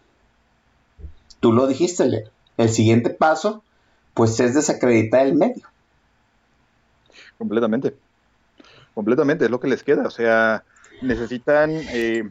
tú 1.40 1.53
lo 1.53 1.68
dijiste, 1.68 2.30
el 2.57 2.69
siguiente 2.69 3.10
paso, 3.10 3.64
pues 4.14 4.40
es 4.40 4.53
desacreditar 4.53 5.26
el 5.26 5.36
medio. 5.36 5.68
Completamente. 7.38 7.95
Completamente, 8.94 9.45
es 9.45 9.52
lo 9.52 9.60
que 9.60 9.68
les 9.68 9.84
queda. 9.84 10.06
O 10.06 10.11
sea, 10.11 10.64
necesitan... 11.01 11.71
Eh, 11.71 12.30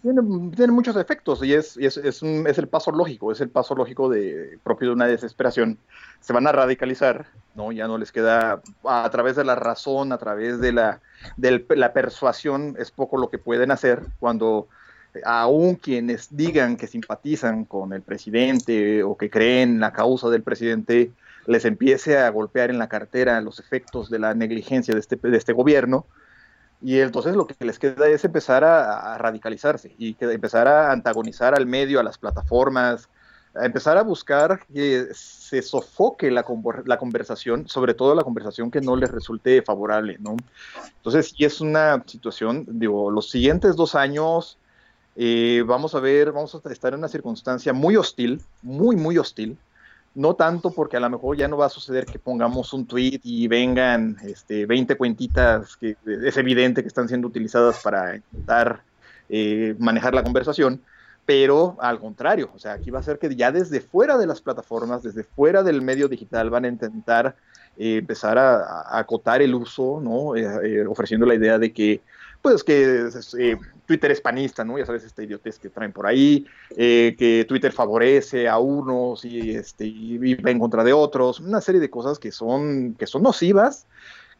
tiene, 0.00 0.72
muchos 0.72 0.96
efectos 0.96 1.44
y, 1.44 1.52
es, 1.52 1.76
es, 1.76 1.98
es, 1.98 2.22
el 2.22 2.68
paso 2.68 2.90
lógico, 2.90 3.32
es 3.32 3.42
el 3.42 3.50
paso 3.50 3.74
lógico 3.74 4.08
de, 4.08 4.58
propio 4.62 4.88
de 4.88 4.94
una 4.94 5.06
desesperación. 5.06 5.78
Se 6.20 6.32
van 6.32 6.46
a 6.46 6.52
radicalizar, 6.52 7.26
¿no? 7.54 7.70
Ya 7.70 7.86
no 7.86 7.98
les 7.98 8.10
queda 8.10 8.62
a, 8.84 9.10
través 9.10 9.36
de 9.36 9.44
la 9.44 9.56
razón, 9.56 10.12
a 10.12 10.16
través 10.16 10.58
de 10.60 10.72
la, 10.72 11.00
de 11.36 11.66
la 11.76 11.92
persuasión, 11.92 12.76
es 12.78 12.90
poco 12.90 13.18
lo 13.18 13.28
que 13.28 13.36
pueden 13.36 13.70
hacer 13.70 14.06
cuando 14.18 14.68
aún 15.24 15.74
quienes 15.74 16.34
digan 16.36 16.76
que 16.76 16.86
simpatizan 16.86 17.64
con 17.64 17.92
el 17.92 18.02
presidente 18.02 19.02
o 19.02 19.16
que 19.16 19.30
creen 19.30 19.80
la 19.80 19.92
causa 19.92 20.28
del 20.30 20.42
presidente, 20.42 21.10
les 21.46 21.64
empiece 21.64 22.18
a 22.18 22.28
golpear 22.30 22.70
en 22.70 22.78
la 22.78 22.88
cartera 22.88 23.40
los 23.40 23.58
efectos 23.58 24.10
de 24.10 24.18
la 24.18 24.34
negligencia 24.34 24.94
de 24.94 25.00
este, 25.00 25.16
de 25.16 25.36
este 25.36 25.52
gobierno. 25.52 26.06
Y 26.80 27.00
entonces 27.00 27.34
lo 27.34 27.46
que 27.46 27.56
les 27.64 27.78
queda 27.78 28.08
es 28.08 28.24
empezar 28.24 28.64
a, 28.64 29.18
radicalizarse 29.18 29.94
y 29.98 30.14
que 30.14 30.26
empezar 30.26 30.68
a 30.68 30.92
antagonizar 30.92 31.54
al 31.54 31.66
medio, 31.66 31.98
a 31.98 32.04
las 32.04 32.18
plataformas, 32.18 33.08
a 33.54 33.66
empezar 33.66 33.98
a 33.98 34.02
buscar 34.02 34.60
que 34.72 35.08
se 35.12 35.62
sofoque 35.62 36.30
la, 36.30 36.44
la, 36.84 36.98
conversación, 36.98 37.68
sobre 37.68 37.94
todo 37.94 38.14
la 38.14 38.22
conversación 38.22 38.70
que 38.70 38.80
no 38.80 38.94
les 38.94 39.10
resulte 39.10 39.62
favorable, 39.62 40.18
¿no? 40.20 40.36
Entonces, 40.98 41.34
sí 41.36 41.44
es 41.44 41.60
una 41.60 42.04
situación, 42.06 42.64
digo, 42.68 43.10
los 43.10 43.30
siguientes 43.30 43.74
dos 43.74 43.96
años 43.96 44.58
eh, 45.20 45.64
vamos 45.66 45.96
a 45.96 46.00
ver, 46.00 46.30
vamos 46.30 46.54
a 46.54 46.72
estar 46.72 46.92
en 46.92 47.00
una 47.00 47.08
circunstancia 47.08 47.72
muy 47.72 47.96
hostil, 47.96 48.40
muy, 48.62 48.94
muy 48.94 49.18
hostil. 49.18 49.58
No 50.14 50.34
tanto 50.34 50.70
porque 50.70 50.96
a 50.96 51.00
lo 51.00 51.10
mejor 51.10 51.36
ya 51.36 51.48
no 51.48 51.56
va 51.56 51.66
a 51.66 51.70
suceder 51.70 52.06
que 52.06 52.18
pongamos 52.18 52.72
un 52.72 52.86
tweet 52.86 53.20
y 53.22 53.46
vengan 53.46 54.16
este, 54.24 54.66
20 54.66 54.96
cuentitas 54.96 55.76
que 55.76 55.96
es 56.06 56.36
evidente 56.36 56.82
que 56.82 56.88
están 56.88 57.08
siendo 57.08 57.28
utilizadas 57.28 57.80
para 57.82 58.16
intentar 58.16 58.82
eh, 59.28 59.76
manejar 59.78 60.14
la 60.14 60.22
conversación, 60.22 60.82
pero 61.26 61.76
al 61.80 62.00
contrario, 62.00 62.50
o 62.54 62.58
sea, 62.58 62.72
aquí 62.72 62.90
va 62.90 63.00
a 63.00 63.02
ser 63.02 63.18
que 63.18 63.34
ya 63.36 63.52
desde 63.52 63.80
fuera 63.80 64.16
de 64.16 64.26
las 64.26 64.40
plataformas, 64.40 65.02
desde 65.02 65.22
fuera 65.22 65.62
del 65.62 65.82
medio 65.82 66.08
digital 66.08 66.48
van 66.48 66.64
a 66.64 66.68
intentar 66.68 67.36
eh, 67.76 67.98
empezar 67.98 68.38
a, 68.38 68.98
acotar 68.98 69.42
el 69.42 69.54
uso, 69.54 70.00
¿no? 70.02 70.32
ofreciendo 70.90 71.26
la 71.26 71.34
idea 71.34 71.58
de 71.58 71.72
que 71.72 72.00
pues 72.42 72.64
que 72.64 73.08
eh, 73.38 73.58
Twitter 73.88 74.10
es 74.10 74.20
panista, 74.20 74.66
¿no? 74.66 74.78
Ya 74.78 74.84
sabes, 74.84 75.02
esta 75.02 75.22
idiotez 75.22 75.58
que 75.58 75.70
traen 75.70 75.94
por 75.94 76.06
ahí, 76.06 76.46
eh, 76.76 77.16
que 77.18 77.46
Twitter 77.48 77.72
favorece 77.72 78.46
a 78.46 78.58
unos 78.58 79.24
y, 79.24 79.52
este, 79.52 79.86
y 79.86 80.34
va 80.34 80.50
en 80.50 80.58
contra 80.58 80.84
de 80.84 80.92
otros, 80.92 81.40
una 81.40 81.62
serie 81.62 81.80
de 81.80 81.88
cosas 81.88 82.18
que 82.18 82.30
son, 82.30 82.94
que 82.98 83.06
son 83.06 83.22
nocivas, 83.22 83.86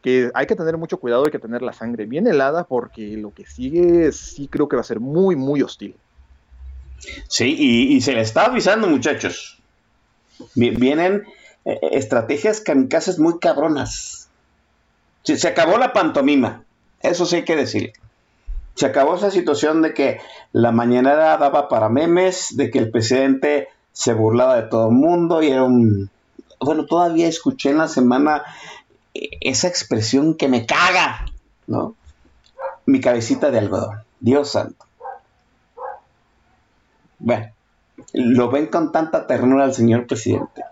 que 0.03 0.29
hay 0.35 0.45
que 0.45 0.55
tener 0.55 0.77
mucho 0.77 0.99
cuidado, 0.99 1.25
hay 1.25 1.31
que 1.31 1.39
tener 1.39 1.63
la 1.63 1.73
sangre 1.73 2.05
bien 2.05 2.27
helada, 2.27 2.63
porque 2.65 3.17
lo 3.17 3.33
que 3.33 3.47
sigue 3.47 4.11
sí 4.11 4.47
creo 4.47 4.69
que 4.69 4.75
va 4.75 4.81
a 4.81 4.85
ser 4.85 4.99
muy, 4.99 5.35
muy 5.35 5.63
hostil. 5.63 5.95
Sí, 7.27 7.55
y, 7.57 7.99
se 8.01 8.13
le 8.13 8.21
está 8.21 8.45
avisando, 8.45 8.87
muchachos. 8.87 9.59
Vienen 10.53 11.23
eh, 11.65 11.79
estrategias 11.93 12.61
kamikazes 12.61 13.17
muy 13.17 13.39
cabronas. 13.39 14.29
se 15.23 15.47
acabó 15.47 15.79
la 15.79 15.91
pantomima, 15.91 16.63
eso 17.01 17.25
sí 17.25 17.37
hay 17.37 17.45
que 17.45 17.55
decir. 17.55 17.93
Se 18.79 18.85
acabó 18.85 19.15
esa 19.15 19.29
situación 19.29 19.81
de 19.81 19.93
que 19.93 20.21
la 20.53 20.71
mañanera 20.71 21.37
daba 21.37 21.67
para 21.67 21.89
memes, 21.89 22.55
de 22.55 22.71
que 22.71 22.79
el 22.79 22.91
presidente 22.91 23.67
se 23.91 24.13
burlaba 24.13 24.55
de 24.55 24.69
todo 24.69 24.87
el 24.87 24.95
mundo 24.95 25.43
y 25.43 25.49
era 25.49 25.65
un... 25.65 26.09
Bueno, 26.61 26.85
todavía 26.85 27.27
escuché 27.27 27.71
en 27.71 27.79
la 27.79 27.89
semana 27.89 28.45
esa 29.13 29.67
expresión 29.67 30.33
que 30.33 30.47
me 30.47 30.65
caga, 30.65 31.25
¿no? 31.67 31.95
Mi 32.85 33.01
cabecita 33.01 33.51
de 33.51 33.57
algodón, 33.57 34.01
Dios 34.21 34.51
santo. 34.51 34.85
Bueno, 37.17 37.51
lo 38.13 38.49
ven 38.49 38.67
con 38.67 38.93
tanta 38.93 39.27
ternura 39.27 39.65
al 39.65 39.73
señor 39.73 40.07
presidente. 40.07 40.63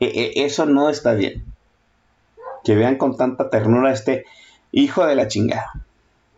E, 0.00 0.06
e, 0.06 0.44
eso 0.44 0.66
no 0.66 0.90
está 0.90 1.12
bien. 1.12 1.44
Que 2.64 2.74
vean 2.74 2.96
con 2.96 3.16
tanta 3.16 3.48
ternura 3.48 3.90
a 3.90 3.92
este 3.92 4.24
hijo 4.72 5.06
de 5.06 5.14
la 5.14 5.28
chingada. 5.28 5.72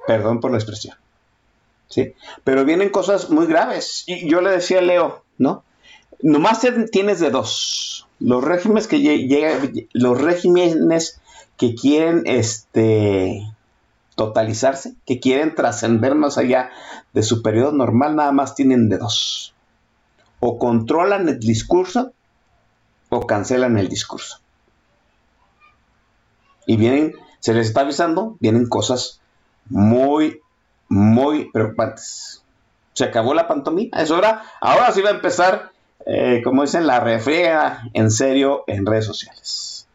Perdón 0.07 0.41
por 0.41 0.51
la 0.51 0.59
expresión. 0.59 0.97
¿Sí? 1.89 2.15
Pero 2.45 2.65
vienen 2.65 2.91
cosas 2.91 3.31
muy 3.31 3.47
graves. 3.47 4.05
Y 4.07 4.29
yo 4.29 4.41
le 4.41 4.51
decía 4.51 4.79
a 4.79 4.83
Leo, 4.83 5.25
¿no? 5.39 5.65
Nomás 6.23 6.67
tienes 6.91 7.21
de 7.21 7.31
dos. 7.31 8.07
Los 8.19 8.45
regímenes 8.45 8.87
que 8.87 9.01
llegan, 9.01 9.73
los 9.93 10.21
regímenes 10.21 11.21
que 11.57 11.75
quieren 11.75 12.23
este 12.25 13.47
totalizarse, 14.15 14.95
que 15.07 15.21
quieren 15.21 15.55
trascender 15.55 16.15
más 16.15 16.39
allá 16.39 16.71
de 17.13 17.23
su 17.23 17.43
periodo 17.43 17.73
normal, 17.73 18.17
nada 18.17 18.33
más 18.33 18.55
tienen 18.55 18.89
de 18.89 18.99
dos. 18.99 19.55
O 20.41 20.59
controlan 20.59 21.29
el 21.29 21.41
discurso 21.41 22.13
o 23.09 23.27
cancelan 23.27 23.79
el 23.79 23.89
discurso. 23.89 24.39
Y 26.67 26.77
vienen, 26.77 27.15
se 27.41 27.55
les 27.55 27.69
está 27.69 27.81
avisando, 27.81 28.37
vienen 28.41 28.69
cosas 28.69 29.22
muy, 29.69 30.41
muy 30.89 31.51
preocupantes. 31.51 32.43
Se 32.93 33.05
acabó 33.05 33.35
la 33.35 33.49
pantomima, 33.49 34.01
es 34.01 34.11
hora. 34.11 34.43
Ahora 34.61 34.93
sí 34.93 35.01
va 35.01 35.11
a 35.11 35.15
empezar, 35.15 35.71
eh, 36.07 36.43
como 36.45 36.63
dicen, 36.63 36.87
la 36.87 37.01
refriega 37.01 37.83
en 37.95 38.11
serio 38.11 38.65
en 38.67 38.85
redes 38.87 39.07
sociales. 39.07 39.87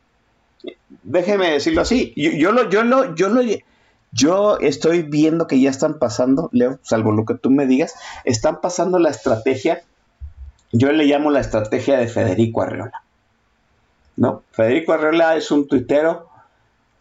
Déjeme 1.03 1.52
decirlo 1.52 1.81
así. 1.81 2.14
Yo, 2.15 2.52
lo, 2.52 2.69
yo 2.69 2.84
lo, 2.84 3.15
yo 3.15 3.30
lo, 3.30 3.41
yo 4.11 4.57
estoy 4.60 5.03
viendo 5.03 5.48
que 5.48 5.60
ya 5.60 5.69
están 5.69 5.99
pasando, 5.99 6.49
Leo, 6.52 6.80
salvo 6.81 7.11
lo 7.11 7.26
que 7.26 7.35
tú 7.35 7.49
me 7.49 7.68
digas, 7.68 7.94
están 8.23 8.61
pasando 8.61 8.99
la 8.99 9.10
estrategia, 9.10 9.84
yo 10.72 10.91
le 10.91 11.06
llamo 11.06 11.30
la 11.30 11.39
estrategia 11.39 11.98
de 11.98 12.07
Federico 12.07 12.61
Arreola. 12.61 13.03
¿No? 14.15 14.44
Federico 14.52 14.94
Arreola 14.94 15.35
es 15.35 15.52
un 15.52 15.68
tuitero 15.68 16.27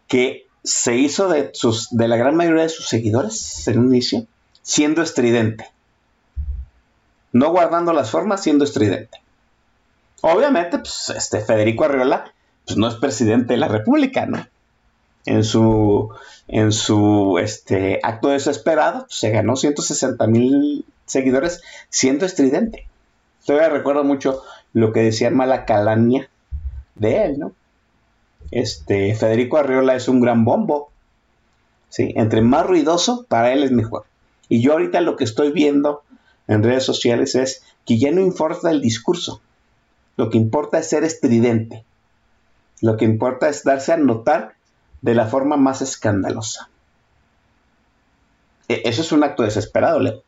que 0.07 0.46
se 0.67 0.97
hizo 0.97 1.29
de, 1.29 1.51
sus, 1.55 1.89
de 1.91 2.09
la 2.09 2.17
gran 2.17 2.35
mayoría 2.35 2.65
de 2.65 2.69
sus 2.69 2.89
seguidores 2.89 3.67
en 3.69 3.79
un 3.79 3.87
inicio, 3.87 4.27
siendo 4.63 5.01
estridente. 5.01 5.71
No 7.33 7.51
guardando 7.51 7.93
las 7.93 8.11
formas, 8.11 8.43
siendo 8.43 8.65
estridente. 8.65 9.21
Obviamente, 10.23 10.79
pues, 10.79 11.13
este 11.17 11.41
Federico 11.41 11.85
Arreola 11.85 12.33
pues, 12.67 12.77
no 12.77 12.89
es 12.89 12.97
presidente 12.97 13.55
de 13.55 13.59
la 13.59 13.69
República, 13.69 14.27
¿no? 14.27 14.45
En 15.25 15.45
su 15.45 16.11
en 16.49 16.73
su 16.73 17.39
este, 17.41 18.01
acto 18.03 18.29
desesperado, 18.29 19.07
se 19.09 19.31
ganó 19.31 19.57
160 19.57 20.27
mil 20.27 20.85
seguidores 21.05 21.61
siendo 21.89 22.27
estridente. 22.27 22.87
Todavía 23.45 23.69
recuerdo 23.69 24.05
mucho 24.05 24.43
lo 24.73 24.93
que 24.93 25.01
decía 25.01 25.31
Mala 25.31 25.65
Calaña 25.65 26.29
de 26.95 27.25
él, 27.25 27.39
¿no? 27.39 27.53
Este, 28.51 29.15
Federico 29.15 29.57
Arriola 29.57 29.95
es 29.95 30.09
un 30.09 30.21
gran 30.21 30.45
bombo. 30.45 30.91
¿sí? 31.89 32.13
Entre 32.17 32.43
más 32.43 32.67
ruidoso, 32.67 33.27
para 33.29 33.53
él 33.53 33.63
es 33.63 33.71
mejor. 33.71 34.05
Y 34.49 34.63
yo 34.63 34.73
ahorita 34.73 35.01
lo 35.01 35.17
que 35.17 35.25
estoy 35.25 35.53
viendo 35.53 36.03
en 36.47 36.63
redes 36.63 36.85
sociales 36.85 37.35
es 37.35 37.63
que 37.85 37.99
ya 37.99 38.11
no 38.13 38.21
importa 38.21 38.71
el 38.71 38.81
discurso. 38.81 39.41
Lo 40.17 40.31
que 40.31 40.39
importa 40.39 40.79
es 40.79 40.89
ser 40.89 41.05
estridente. 41.05 41.85
Lo 42.81 42.97
que 42.97 43.05
importa 43.05 43.49
es 43.49 43.65
darse 43.65 43.93
a 43.93 43.97
notar 43.97 44.55
de 45.03 45.15
la 45.15 45.27
forma 45.27 45.57
más 45.57 45.83
escandalosa. 45.83 46.69
E, 48.69 48.83
eso 48.85 49.03
es 49.03 49.13
un 49.13 49.25
acto 49.25 49.43
desesperado, 49.43 50.01
Leo. 50.01 50.23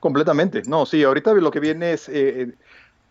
Completamente. 0.00 0.62
No, 0.66 0.86
sí, 0.86 1.02
ahorita 1.02 1.32
lo 1.34 1.50
que 1.50 1.60
viene 1.60 1.92
es 1.92 2.08
eh, 2.08 2.54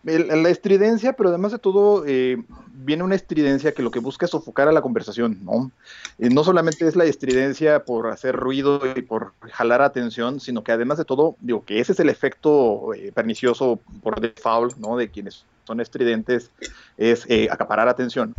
la 0.06 0.48
estridencia, 0.50 1.14
pero 1.14 1.30
además 1.30 1.52
de 1.52 1.58
todo, 1.58 2.04
eh, 2.06 2.42
viene 2.72 3.02
una 3.02 3.16
estridencia 3.16 3.72
que 3.72 3.82
lo 3.82 3.90
que 3.90 3.98
busca 3.98 4.26
es 4.26 4.30
sofocar 4.30 4.68
a 4.68 4.72
la 4.72 4.82
conversación, 4.82 5.38
¿no? 5.44 5.72
no 6.18 6.44
solamente 6.44 6.86
es 6.86 6.94
la 6.94 7.04
estridencia 7.04 7.84
por 7.84 8.08
hacer 8.08 8.36
ruido 8.36 8.80
y 8.94 9.02
por 9.02 9.32
jalar 9.52 9.82
atención, 9.82 10.38
sino 10.40 10.62
que 10.62 10.72
además 10.72 10.98
de 10.98 11.04
todo, 11.04 11.36
digo 11.40 11.64
que 11.64 11.80
ese 11.80 11.92
es 11.92 12.00
el 12.00 12.08
efecto 12.08 12.94
eh, 12.94 13.10
pernicioso 13.12 13.80
por 14.02 14.20
default, 14.20 14.76
¿no? 14.76 14.96
De 14.96 15.10
quienes 15.10 15.44
son 15.64 15.80
estridentes, 15.80 16.50
es 16.96 17.26
acaparar 17.50 17.88
atención 17.88 18.34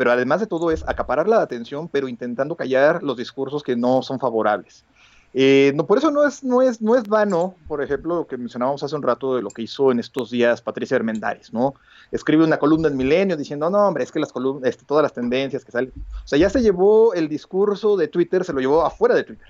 pero 0.00 0.12
además 0.12 0.40
de 0.40 0.46
todo 0.46 0.70
es 0.70 0.82
acaparar 0.88 1.28
la 1.28 1.42
atención, 1.42 1.86
pero 1.86 2.08
intentando 2.08 2.56
callar 2.56 3.02
los 3.02 3.18
discursos 3.18 3.62
que 3.62 3.76
no 3.76 4.00
son 4.00 4.18
favorables. 4.18 4.82
Eh, 5.32 5.72
no, 5.76 5.86
por 5.86 5.98
eso 5.98 6.10
no 6.10 6.26
es, 6.26 6.42
no, 6.42 6.60
es, 6.60 6.82
no 6.82 6.96
es 6.96 7.06
vano, 7.06 7.54
por 7.68 7.82
ejemplo, 7.82 8.16
lo 8.16 8.26
que 8.26 8.36
mencionábamos 8.36 8.82
hace 8.82 8.96
un 8.96 9.02
rato 9.02 9.36
de 9.36 9.42
lo 9.42 9.50
que 9.50 9.62
hizo 9.62 9.92
en 9.92 10.00
estos 10.00 10.30
días 10.30 10.60
Patricia 10.60 10.96
Hermendares, 10.96 11.52
¿no? 11.52 11.74
Escribe 12.10 12.44
una 12.44 12.58
columna 12.58 12.88
en 12.88 12.96
Milenio 12.96 13.36
diciendo, 13.36 13.70
no, 13.70 13.78
hombre, 13.86 14.02
es 14.02 14.10
que 14.10 14.18
las 14.18 14.32
columnas, 14.32 14.68
este, 14.68 14.84
todas 14.84 15.04
las 15.04 15.12
tendencias 15.12 15.64
que 15.64 15.70
salen, 15.70 15.92
o 15.96 16.26
sea, 16.26 16.38
ya 16.38 16.50
se 16.50 16.62
llevó 16.62 17.14
el 17.14 17.28
discurso 17.28 17.96
de 17.96 18.08
Twitter, 18.08 18.44
se 18.44 18.52
lo 18.52 18.60
llevó 18.60 18.84
afuera 18.84 19.14
de 19.14 19.24
Twitter. 19.24 19.46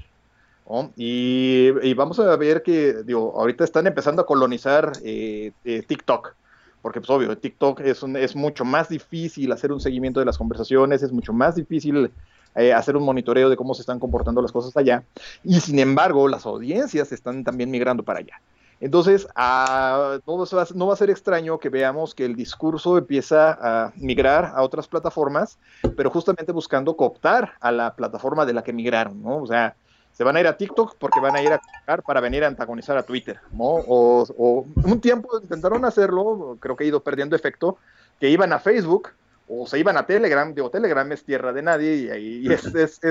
Y, 0.97 1.95
vamos 1.95 2.21
a 2.21 2.37
ver 2.37 2.63
que, 2.63 3.03
digo, 3.03 3.33
ahorita 3.37 3.65
están 3.65 3.87
empezando 3.89 4.23
a 4.23 4.27
colonizar 4.27 4.93
eh, 5.03 5.53
eh, 5.65 5.83
TikTok 5.83 6.35
porque 6.83 7.01
pues 7.01 7.11
obvio, 7.11 7.37
TikTok 7.37 7.81
es, 7.81 8.03
es 8.03 8.35
mucho 8.35 8.65
más 8.65 8.89
difícil 8.89 9.53
hacer 9.53 9.71
un 9.73 9.81
seguimiento 9.81 10.21
de 10.21 10.27
las 10.27 10.39
conversaciones, 10.39 11.03
es 11.03 11.13
mucho 11.13 11.33
más 11.33 11.55
difícil 11.55 12.11
eh, 12.55 12.73
hacer 12.73 12.97
un 12.97 13.05
monitoreo 13.05 13.49
de 13.49 13.57
cómo 13.57 13.75
se 13.75 13.83
están 13.83 13.99
comportando 13.99 14.43
las 14.43 14.53
cosas 14.53 14.77
allá, 14.77 15.05
y 15.45 15.61
sin 15.61 15.79
embargo 15.79 16.29
las 16.29 16.47
audiencias 16.47 17.13
están 17.13 17.45
también 17.45 17.71
migrando 17.71 18.03
para 18.03 18.21
allá. 18.21 18.41
Entonces, 18.81 19.29
a, 19.35 20.19
no, 20.27 20.87
va 20.87 20.95
a 20.95 20.97
ser 20.97 21.11
extraño 21.11 21.59
que 21.59 21.69
veamos 21.69 22.15
que 22.15 22.25
el 22.25 22.35
discurso 22.35 22.97
empieza 22.97 23.59
a 23.61 23.93
migrar 23.97 24.53
a 24.55 24.63
otras 24.63 24.89
plataformas, 24.89 25.59
pero 25.97 26.11
justamente 26.11 26.51
buscando 26.51 26.97
cooptar 26.97 27.53
a 27.61 27.73
la 27.73 27.95
plataforma 27.95 28.47
de 28.47 28.55
la 28.55 28.65
que 28.65 28.73
migraron, 28.73 29.23
¿no? 29.23 29.37
O 29.37 29.47
sea, 29.47 29.77
se 30.13 30.25
van 30.25 30.37
a 30.37 30.41
ir 30.41 30.47
a 30.47 30.57
TikTok 30.57 30.97
porque 30.99 31.21
van 31.21 31.37
a 31.37 31.43
ir 31.43 31.53
a 31.53 31.61
para 32.07 32.21
venir 32.21 32.43
a 32.43 32.47
antagonizar 32.47 32.97
a 32.97 33.03
Twitter, 33.03 33.39
¿no? 33.53 33.65
O, 33.87 34.67
un 34.77 35.01
tiempo 35.01 35.29
intentaron 35.43 35.85
hacerlo, 35.85 36.57
creo 36.59 36.75
que 36.75 36.85
ha 36.85 36.87
ido 36.87 37.03
perdiendo 37.03 37.37
efecto, 37.37 37.77
que 38.19 38.31
iban 38.31 38.53
a 38.55 38.59
Facebook 38.61 39.11
o 39.53 39.67
se 39.67 39.79
iban 39.81 39.97
a 39.97 40.07
Telegram, 40.07 40.55
digo, 40.55 40.71
Telegram 40.71 41.11
es 41.11 41.25
tierra 41.25 41.53
de 41.53 41.63
nadie 41.63 41.97
y 41.97 42.11
ahí 42.11 42.47
es, 42.53 42.63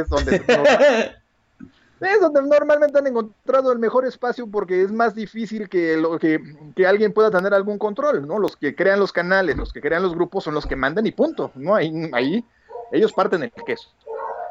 donde... 0.10 0.38
es 2.00 2.22
donde 2.22 2.42
normalmente 2.44 2.98
han 2.98 3.08
encontrado 3.08 3.74
el 3.74 3.80
mejor 3.80 4.06
espacio 4.06 4.48
porque 4.48 4.82
es 4.82 4.92
más 4.92 5.14
difícil 5.14 5.68
que, 5.68 5.98
lo, 5.98 6.18
que, 6.18 6.42
que, 6.78 6.88
alguien 6.88 7.12
pueda 7.12 7.30
tener 7.30 7.54
algún 7.54 7.78
control, 7.78 8.26
¿no? 8.26 8.40
Los 8.40 8.56
que 8.56 8.74
crean 8.74 9.02
los 9.02 9.12
canales, 9.12 9.58
los 9.58 9.74
que 9.74 9.82
crean 9.82 10.02
los 10.02 10.16
grupos 10.16 10.46
son 10.46 10.54
los 10.54 10.66
que 10.66 10.78
mandan 10.78 11.06
y 11.06 11.12
punto, 11.12 11.52
¿no? 11.56 11.76
Ahí, 11.76 12.10
ahí 12.14 12.46
ellos 12.94 13.12
parten 13.12 13.44
el 13.44 13.52
queso. 13.52 13.90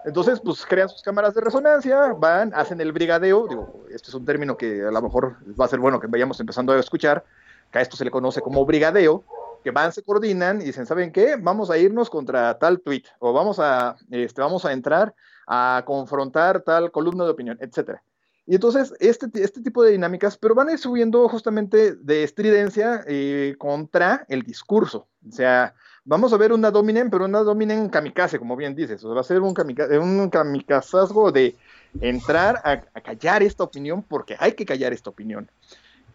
Entonces, 0.05 0.41
pues 0.41 0.67
crean 0.67 0.91
sus 0.91 1.03
cámaras 1.03 1.35
de 1.35 1.41
resonancia, 1.41 2.13
van, 2.13 2.53
hacen 2.55 2.83
el 2.83 2.93
brigadeo, 2.93 3.49
digo, 3.49 3.85
este 3.91 4.09
es 4.09 4.15
un 4.15 4.27
término 4.27 4.59
que 4.59 4.83
a 4.83 4.91
lo 4.91 5.03
mejor 5.03 5.37
va 5.59 5.65
a 5.65 5.69
ser 5.69 5.79
bueno 5.79 6.01
que 6.01 6.07
vayamos 6.07 6.39
empezando 6.39 6.75
a 6.75 6.79
escuchar, 6.79 7.25
que 7.73 7.79
a 7.79 7.83
esto 7.83 7.97
se 7.97 8.05
le 8.05 8.11
conoce 8.11 8.43
como 8.43 8.65
brigadeo, 8.67 9.25
que 9.69 9.73
van, 9.73 9.93
se 9.93 10.03
coordinan 10.03 10.63
y 10.63 10.65
dicen, 10.65 10.87
¿saben 10.87 11.13
qué? 11.13 11.37
Vamos 11.37 11.69
a 11.69 11.77
irnos 11.77 12.09
contra 12.09 12.59
tal 12.59 12.81
tweet, 12.81 13.03
o 13.19 13.35
vamos 13.35 13.59
a, 13.59 13.97
este, 14.11 14.41
vamos 14.41 14.65
a 14.65 14.73
entrar 14.73 15.15
a 15.47 15.83
confrontar 15.85 16.63
tal 16.63 16.91
columna 16.91 17.25
de 17.25 17.31
opinión, 17.31 17.59
etcétera. 17.61 18.03
Y 18.47 18.55
entonces, 18.55 18.95
este, 18.99 19.27
este 19.35 19.61
tipo 19.61 19.83
de 19.83 19.91
dinámicas, 19.91 20.39
pero 20.39 20.55
van 20.55 20.71
a 20.71 20.73
ir 20.73 20.79
subiendo 20.79 21.29
justamente 21.29 21.97
de 21.97 22.25
estridencia 22.25 23.05
eh, 23.07 23.57
contra 23.59 24.25
el 24.31 24.43
discurso. 24.43 25.07
O 25.29 25.33
sea, 25.33 25.75
vamos 26.03 26.33
a 26.33 26.39
ver 26.39 26.55
una 26.55 26.71
dominen, 26.71 27.11
pero 27.11 27.27
una 27.27 27.41
dominen 27.41 27.91
kamikaze, 27.91 28.39
como 28.39 28.57
bien 28.57 28.75
dices. 28.75 29.05
O 29.05 29.09
sea, 29.09 29.17
va 29.17 29.21
a 29.21 29.25
ser 29.25 29.43
un, 29.43 29.53
kamikaze, 29.53 29.99
un 29.99 30.31
kamikazazgo 30.31 31.31
de 31.31 31.57
entrar 32.01 32.57
a, 32.65 32.85
a 32.95 33.01
callar 33.03 33.43
esta 33.43 33.65
opinión 33.65 34.03
porque 34.03 34.35
hay 34.39 34.53
que 34.53 34.65
callar 34.65 34.95
esta 34.95 35.11
opinión 35.11 35.51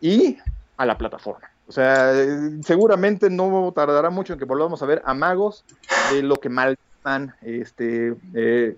y 0.01 0.39
a 0.77 0.87
la 0.87 0.97
plataforma. 0.97 1.52
O 1.67 1.71
sea, 1.71 2.13
seguramente 2.61 3.29
no 3.29 3.71
tardará 3.73 4.09
mucho 4.09 4.33
en 4.33 4.39
que 4.39 4.45
volvamos 4.45 4.81
a 4.81 4.85
ver 4.85 5.01
amagos 5.05 5.63
de 6.11 6.21
lo 6.21 6.35
que 6.35 6.49
mal 6.49 6.77
este, 7.41 8.15
eh, 8.33 8.77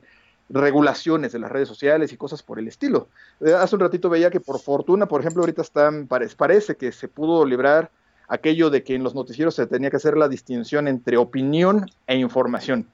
regulaciones 0.49 1.31
de 1.31 1.39
las 1.39 1.51
redes 1.51 1.67
sociales 1.67 2.11
y 2.13 2.17
cosas 2.17 2.43
por 2.43 2.59
el 2.59 2.67
estilo. 2.67 3.07
Eh, 3.41 3.53
hace 3.53 3.75
un 3.75 3.81
ratito 3.81 4.09
veía 4.09 4.29
que 4.29 4.39
por 4.39 4.59
fortuna, 4.59 5.07
por 5.07 5.21
ejemplo, 5.21 5.41
ahorita 5.41 5.61
están, 5.61 6.07
parece 6.07 6.75
que 6.75 6.91
se 6.91 7.07
pudo 7.07 7.45
librar 7.45 7.91
aquello 8.27 8.69
de 8.69 8.83
que 8.83 8.95
en 8.95 9.03
los 9.03 9.15
noticieros 9.15 9.55
se 9.55 9.67
tenía 9.67 9.89
que 9.89 9.97
hacer 9.97 10.17
la 10.17 10.27
distinción 10.27 10.87
entre 10.87 11.17
opinión 11.17 11.89
e 12.07 12.17
información. 12.17 12.87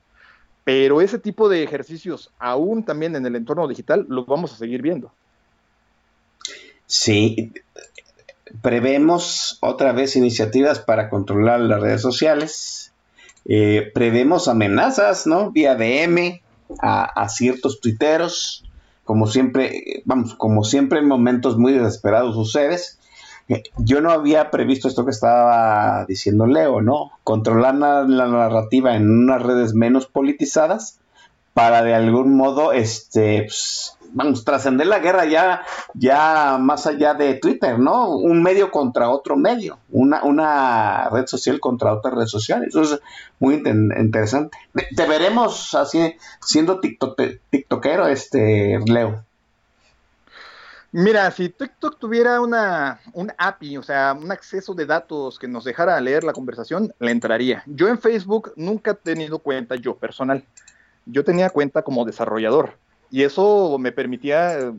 Pero 0.63 1.01
ese 1.01 1.17
tipo 1.17 1.49
de 1.49 1.63
ejercicios, 1.63 2.31
aún 2.37 2.83
también 2.83 3.15
en 3.15 3.25
el 3.25 3.35
entorno 3.35 3.67
digital, 3.67 4.05
los 4.09 4.25
vamos 4.27 4.53
a 4.53 4.57
seguir 4.57 4.81
viendo. 4.81 5.11
Sí, 6.85 7.51
prevemos 8.61 9.57
otra 9.61 9.91
vez 9.91 10.15
iniciativas 10.15 10.79
para 10.79 11.09
controlar 11.09 11.59
las 11.61 11.81
redes 11.81 12.01
sociales, 12.01 12.93
eh, 13.45 13.91
prevemos 13.93 14.47
amenazas, 14.47 15.25
¿no? 15.25 15.51
Vía 15.51 15.75
DM 15.75 16.41
a, 16.81 17.27
ciertos 17.29 17.81
tuiteros, 17.81 18.63
como 19.03 19.27
siempre, 19.27 20.03
vamos, 20.05 20.35
como 20.35 20.63
siempre 20.63 20.99
en 20.99 21.07
momentos 21.07 21.57
muy 21.57 21.73
desesperados 21.73 22.35
sucede. 22.35 22.77
Eh, 23.49 23.63
yo 23.77 23.99
no 24.01 24.11
había 24.11 24.51
previsto 24.51 24.87
esto 24.87 25.05
que 25.05 25.11
estaba 25.11 26.05
diciendo 26.05 26.45
Leo, 26.45 26.81
¿no? 26.81 27.11
Controlar 27.23 27.75
la, 27.75 28.03
la 28.03 28.27
narrativa 28.27 28.95
en 28.95 29.09
unas 29.09 29.41
redes 29.41 29.73
menos 29.73 30.07
politizadas 30.07 30.99
para 31.53 31.83
de 31.83 31.93
algún 31.93 32.35
modo, 32.35 32.71
este, 32.71 33.43
pues, 33.43 33.97
vamos, 34.13 34.43
trascender 34.43 34.87
la 34.87 34.99
guerra 34.99 35.25
ya, 35.25 35.63
ya 35.93 36.57
más 36.59 36.87
allá 36.87 37.13
de 37.13 37.35
Twitter, 37.35 37.79
¿no? 37.79 38.09
Un 38.09 38.41
medio 38.43 38.71
contra 38.71 39.09
otro 39.09 39.35
medio, 39.35 39.79
una, 39.89 40.23
una 40.23 41.09
red 41.09 41.27
social 41.27 41.59
contra 41.59 41.93
otra 41.93 42.11
red 42.11 42.27
social. 42.27 42.63
Eso 42.63 42.81
es 42.81 42.99
muy 43.39 43.55
interesante. 43.55 44.57
Te 44.95 45.07
veremos 45.07 45.73
así 45.75 46.15
siendo 46.41 46.79
tiktok, 46.79 47.19
tiktokero, 47.49 48.07
este, 48.07 48.79
Leo. 48.85 49.23
Mira, 50.93 51.31
si 51.31 51.47
TikTok 51.47 51.99
tuviera 51.99 52.41
una, 52.41 52.99
un 53.13 53.31
API, 53.37 53.77
o 53.77 53.83
sea, 53.83 54.13
un 54.13 54.29
acceso 54.29 54.73
de 54.73 54.85
datos 54.85 55.39
que 55.39 55.47
nos 55.47 55.63
dejara 55.63 56.01
leer 56.01 56.25
la 56.25 56.33
conversación, 56.33 56.93
le 56.99 57.11
entraría. 57.11 57.63
Yo 57.65 57.87
en 57.87 57.97
Facebook 57.97 58.51
nunca 58.57 58.91
he 58.91 58.95
tenido 58.95 59.39
cuenta 59.39 59.75
yo 59.75 59.95
personal. 59.95 60.43
Yo 61.05 61.23
tenía 61.23 61.49
cuenta 61.49 61.81
como 61.81 62.03
desarrollador. 62.03 62.77
Y 63.11 63.23
eso 63.23 63.77
me 63.77 63.91
permitía, 63.91 64.73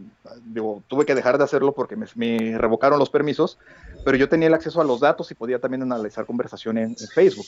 digo, 0.46 0.82
tuve 0.88 1.04
que 1.04 1.14
dejar 1.14 1.36
de 1.36 1.44
hacerlo 1.44 1.74
porque 1.74 1.96
me, 1.96 2.56
revocaron 2.56 2.98
los 2.98 3.10
permisos, 3.10 3.58
pero 4.06 4.16
yo 4.16 4.30
tenía 4.30 4.48
el 4.48 4.54
acceso 4.54 4.80
a 4.80 4.84
los 4.84 5.00
datos 5.00 5.30
y 5.30 5.34
podía 5.34 5.58
también 5.58 5.82
analizar 5.82 6.24
conversación 6.24 6.78
en, 6.78 6.96
Facebook. 6.96 7.46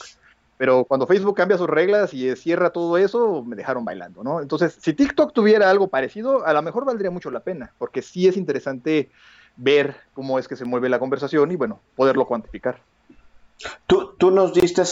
Pero 0.58 0.84
cuando 0.84 1.06
Facebook 1.06 1.36
cambia 1.36 1.56
sus 1.56 1.68
reglas 1.68 2.12
y 2.12 2.36
cierra 2.36 2.68
todo 2.68 2.98
eso, 2.98 3.42
me 3.42 3.56
dejaron 3.56 3.84
bailando, 3.86 4.22
¿no? 4.22 4.42
Entonces, 4.42 4.76
si 4.78 4.92
TikTok 4.92 5.32
tuviera 5.32 5.70
algo 5.70 5.88
parecido, 5.88 6.46
a 6.46 6.52
lo 6.52 6.60
mejor 6.60 6.84
valdría 6.84 7.10
mucho 7.10 7.30
la 7.30 7.40
pena, 7.40 7.72
porque 7.78 8.02
sí 8.02 8.28
es 8.28 8.36
interesante 8.36 9.10
ver 9.56 9.96
cómo 10.12 10.38
es 10.38 10.46
que 10.46 10.56
se 10.56 10.66
mueve 10.66 10.90
la 10.90 10.98
conversación 10.98 11.50
y, 11.50 11.56
bueno, 11.56 11.80
poderlo 11.96 12.26
cuantificar. 12.26 12.82
Tú, 13.86 14.30
nos 14.30 14.52
diste 14.52 14.82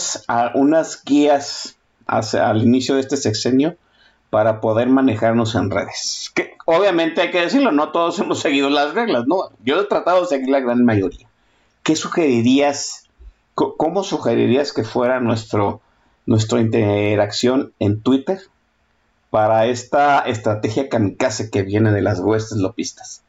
unas 0.55 1.03
guías 1.03 1.77
al 2.07 2.63
inicio 2.63 2.95
de 2.95 3.01
este 3.01 3.17
sexenio 3.17 3.77
para 4.33 4.61
poder 4.61 4.89
manejarnos 4.89 5.53
en 5.53 5.69
redes. 5.69 6.31
Que 6.33 6.57
obviamente 6.65 7.21
hay 7.21 7.29
que 7.29 7.41
decirlo, 7.41 7.71
no 7.71 7.91
todos 7.91 8.17
hemos 8.17 8.39
seguido 8.39 8.67
las 8.71 8.95
reglas, 8.95 9.27
¿no? 9.27 9.51
Yo 9.63 9.79
he 9.79 9.85
tratado 9.85 10.21
de 10.21 10.27
seguir 10.27 10.49
la 10.49 10.59
gran 10.59 10.83
mayoría. 10.83 11.27
¿Qué 11.83 11.95
sugerirías, 11.95 13.07
cómo 13.53 14.03
sugerirías 14.03 14.73
que 14.73 14.83
fuera 14.83 15.19
nuestro, 15.19 15.81
nuestra 16.25 16.61
interacción 16.61 17.73
en 17.77 18.01
Twitter 18.01 18.39
para 19.29 19.67
esta 19.67 20.21
estrategia 20.21 20.89
kamikaze 20.89 21.51
que 21.51 21.61
viene 21.61 21.91
de 21.91 22.01
las 22.01 22.19
huestes 22.19 22.57
lopistas? 22.57 23.21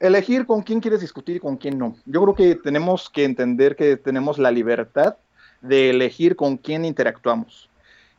Elegir 0.00 0.46
con 0.46 0.62
quién 0.62 0.80
quieres 0.80 1.00
discutir 1.00 1.36
y 1.36 1.40
con 1.40 1.58
quién 1.58 1.78
no. 1.78 1.94
Yo 2.06 2.22
creo 2.24 2.34
que 2.34 2.56
tenemos 2.56 3.08
que 3.08 3.22
entender 3.22 3.76
que 3.76 3.96
tenemos 3.96 4.36
la 4.36 4.50
libertad 4.50 5.14
de 5.60 5.90
elegir 5.90 6.34
con 6.34 6.56
quién 6.56 6.84
interactuamos. 6.84 7.67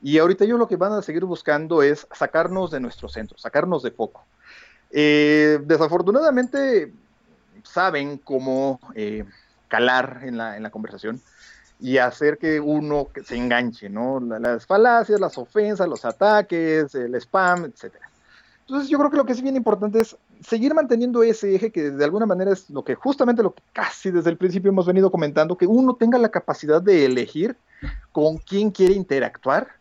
Y 0.01 0.17
ahorita 0.17 0.45
ellos 0.45 0.59
lo 0.59 0.67
que 0.67 0.77
van 0.77 0.93
a 0.93 1.01
seguir 1.01 1.25
buscando 1.25 1.83
es 1.83 2.07
sacarnos 2.13 2.71
de 2.71 2.79
nuestro 2.79 3.09
centro, 3.09 3.37
sacarnos 3.37 3.83
de 3.83 3.91
foco. 3.91 4.23
Eh, 4.91 5.59
desafortunadamente 5.65 6.91
saben 7.63 8.17
cómo 8.17 8.79
eh, 8.95 9.25
calar 9.67 10.21
en 10.23 10.37
la, 10.37 10.57
en 10.57 10.63
la, 10.63 10.71
conversación 10.71 11.21
y 11.79 11.97
hacer 11.97 12.37
que 12.37 12.59
uno 12.59 13.09
se 13.23 13.35
enganche, 13.35 13.89
¿no? 13.89 14.19
Las 14.19 14.65
falacias, 14.65 15.19
las 15.19 15.37
ofensas, 15.37 15.87
los 15.87 16.03
ataques, 16.05 16.95
el 16.95 17.13
spam, 17.15 17.65
etc. 17.65 17.95
Entonces 18.61 18.89
yo 18.89 18.97
creo 18.97 19.09
que 19.11 19.17
lo 19.17 19.25
que 19.25 19.33
es 19.33 19.41
bien 19.41 19.55
importante 19.55 19.99
es 19.99 20.15
seguir 20.41 20.73
manteniendo 20.73 21.23
ese 21.23 21.55
eje 21.55 21.71
que 21.71 21.91
de 21.91 22.03
alguna 22.03 22.25
manera 22.25 22.51
es 22.51 22.69
lo 22.69 22.83
que 22.83 22.95
justamente 22.95 23.43
lo 23.43 23.53
que 23.53 23.61
casi 23.73 24.11
desde 24.11 24.29
el 24.29 24.37
principio 24.37 24.69
hemos 24.69 24.85
venido 24.85 25.11
comentando, 25.11 25.57
que 25.57 25.67
uno 25.67 25.95
tenga 25.95 26.17
la 26.17 26.29
capacidad 26.29 26.81
de 26.81 27.05
elegir 27.05 27.55
con 28.11 28.37
quién 28.37 28.71
quiere 28.71 28.93
interactuar 28.93 29.78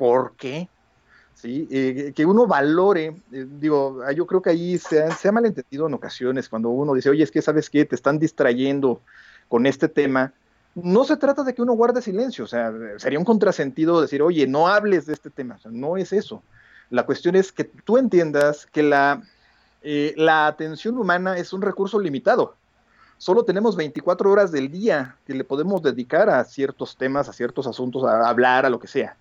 por 0.00 0.34
qué, 0.36 0.66
¿sí? 1.34 1.68
Eh, 1.70 2.14
que 2.16 2.24
uno 2.24 2.46
valore, 2.46 3.14
eh, 3.32 3.46
digo, 3.46 4.00
ah, 4.02 4.12
yo 4.12 4.26
creo 4.26 4.40
que 4.40 4.48
ahí 4.48 4.78
se 4.78 5.02
ha, 5.02 5.30
malentendido 5.30 5.86
en 5.86 5.92
ocasiones 5.92 6.48
cuando 6.48 6.70
uno 6.70 6.94
dice, 6.94 7.10
oye, 7.10 7.22
es 7.22 7.30
que 7.30 7.42
sabes 7.42 7.68
qué, 7.68 7.84
te 7.84 7.96
están 7.96 8.18
distrayendo 8.18 9.02
con 9.46 9.66
este 9.66 9.88
tema. 9.88 10.32
No 10.74 11.04
se 11.04 11.18
trata 11.18 11.44
de 11.44 11.52
que 11.52 11.60
uno 11.60 11.74
guarde 11.74 12.00
silencio, 12.00 12.44
o 12.44 12.46
sea, 12.46 12.72
sería 12.96 13.18
un 13.18 13.26
contrasentido 13.26 14.00
decir, 14.00 14.22
oye, 14.22 14.46
no 14.46 14.68
hables 14.68 15.04
de 15.04 15.12
este 15.12 15.28
tema, 15.28 15.58
no 15.66 15.98
es 15.98 16.14
eso. 16.14 16.42
La 16.88 17.04
cuestión 17.04 17.36
es 17.36 17.52
que 17.52 17.64
tú 17.64 17.98
entiendas 17.98 18.64
que 18.72 18.82
la, 18.82 19.22
eh, 19.82 20.14
la 20.16 20.46
atención 20.46 20.96
humana 20.96 21.36
es 21.36 21.52
un 21.52 21.60
recurso 21.60 22.00
limitado. 22.00 22.54
Solo 23.18 23.44
tenemos 23.44 23.76
24 23.76 24.32
horas 24.32 24.50
del 24.50 24.70
día 24.70 25.16
que 25.26 25.34
le 25.34 25.44
podemos 25.44 25.82
dedicar 25.82 26.30
a 26.30 26.42
ciertos 26.44 26.96
temas, 26.96 27.28
a 27.28 27.34
ciertos 27.34 27.66
asuntos, 27.66 28.02
a 28.04 28.26
hablar, 28.26 28.64
a 28.64 28.70
lo 28.70 28.80
que 28.80 28.88
sea. 28.88 29.18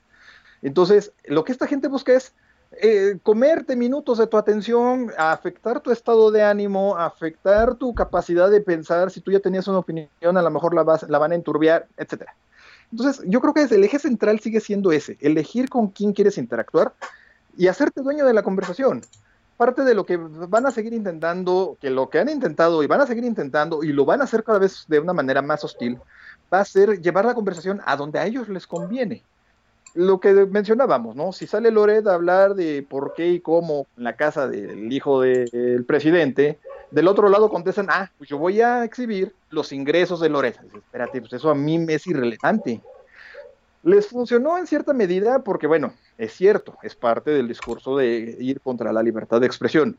Entonces, 0.61 1.13
lo 1.25 1.43
que 1.43 1.51
esta 1.51 1.67
gente 1.67 1.87
busca 1.87 2.13
es 2.13 2.33
eh, 2.71 3.17
comerte 3.23 3.75
minutos 3.75 4.19
de 4.19 4.27
tu 4.27 4.37
atención, 4.37 5.11
afectar 5.17 5.79
tu 5.79 5.91
estado 5.91 6.29
de 6.29 6.43
ánimo, 6.43 6.97
afectar 6.97 7.75
tu 7.75 7.95
capacidad 7.95 8.49
de 8.49 8.61
pensar. 8.61 9.09
Si 9.09 9.21
tú 9.21 9.31
ya 9.31 9.39
tenías 9.39 9.67
una 9.67 9.79
opinión, 9.79 10.09
a 10.21 10.41
lo 10.41 10.51
mejor 10.51 10.75
la, 10.75 10.99
la 11.07 11.17
van 11.17 11.31
a 11.31 11.35
enturbiar, 11.35 11.87
etc. 11.97 12.25
Entonces, 12.91 13.23
yo 13.27 13.41
creo 13.41 13.53
que 13.53 13.63
el 13.63 13.83
eje 13.83 13.99
central 13.99 14.39
sigue 14.39 14.59
siendo 14.59 14.91
ese, 14.91 15.17
elegir 15.19 15.69
con 15.69 15.89
quién 15.89 16.13
quieres 16.13 16.37
interactuar 16.37 16.93
y 17.57 17.67
hacerte 17.67 18.01
dueño 18.01 18.25
de 18.25 18.33
la 18.33 18.43
conversación. 18.43 19.01
Parte 19.57 19.83
de 19.83 19.93
lo 19.93 20.05
que 20.05 20.17
van 20.17 20.65
a 20.65 20.71
seguir 20.71 20.93
intentando, 20.93 21.77
que 21.81 21.89
lo 21.89 22.09
que 22.09 22.19
han 22.19 22.29
intentado 22.29 22.81
y 22.81 22.87
van 22.87 23.01
a 23.01 23.07
seguir 23.07 23.25
intentando 23.25 23.83
y 23.83 23.91
lo 23.91 24.05
van 24.05 24.21
a 24.21 24.23
hacer 24.23 24.43
cada 24.43 24.59
vez 24.59 24.85
de 24.87 24.99
una 24.99 25.11
manera 25.11 25.41
más 25.41 25.63
hostil, 25.63 25.99
va 26.53 26.61
a 26.61 26.65
ser 26.65 27.01
llevar 27.01 27.25
la 27.25 27.33
conversación 27.33 27.81
a 27.85 27.97
donde 27.97 28.19
a 28.19 28.25
ellos 28.25 28.47
les 28.47 28.65
conviene 28.65 29.23
lo 29.95 30.19
que 30.19 30.33
mencionábamos, 30.33 31.15
¿no? 31.15 31.31
Si 31.31 31.47
sale 31.47 31.71
Lored 31.71 32.07
a 32.07 32.13
hablar 32.13 32.55
de 32.55 32.85
por 32.87 33.13
qué 33.13 33.29
y 33.29 33.39
cómo 33.39 33.87
en 33.97 34.03
la 34.03 34.15
casa 34.15 34.47
del 34.47 34.91
hijo 34.91 35.21
del 35.21 35.85
presidente, 35.85 36.59
del 36.91 37.07
otro 37.07 37.29
lado 37.29 37.49
contestan, 37.49 37.87
ah, 37.89 38.11
pues 38.17 38.29
yo 38.29 38.37
voy 38.37 38.61
a 38.61 38.83
exhibir 38.83 39.33
los 39.49 39.71
ingresos 39.71 40.19
de 40.19 40.29
Lored. 40.29 40.55
Espérate, 40.73 41.21
pues 41.21 41.33
eso 41.33 41.49
a 41.49 41.55
mí 41.55 41.77
me 41.77 41.95
es 41.95 42.07
irrelevante. 42.07 42.81
Les 43.83 44.07
funcionó 44.07 44.57
en 44.57 44.67
cierta 44.67 44.93
medida 44.93 45.39
porque, 45.39 45.67
bueno, 45.67 45.93
es 46.17 46.33
cierto, 46.33 46.77
es 46.83 46.95
parte 46.95 47.31
del 47.31 47.47
discurso 47.47 47.95
de 47.95 48.35
ir 48.39 48.59
contra 48.59 48.91
la 48.91 49.03
libertad 49.03 49.39
de 49.39 49.47
expresión, 49.47 49.97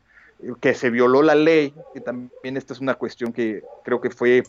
que 0.59 0.73
se 0.73 0.89
violó 0.89 1.21
la 1.23 1.35
ley, 1.35 1.73
que 1.93 2.01
también 2.01 2.57
esta 2.57 2.73
es 2.73 2.79
una 2.79 2.95
cuestión 2.95 3.33
que 3.33 3.63
creo 3.83 4.01
que 4.01 4.09
fue 4.09 4.43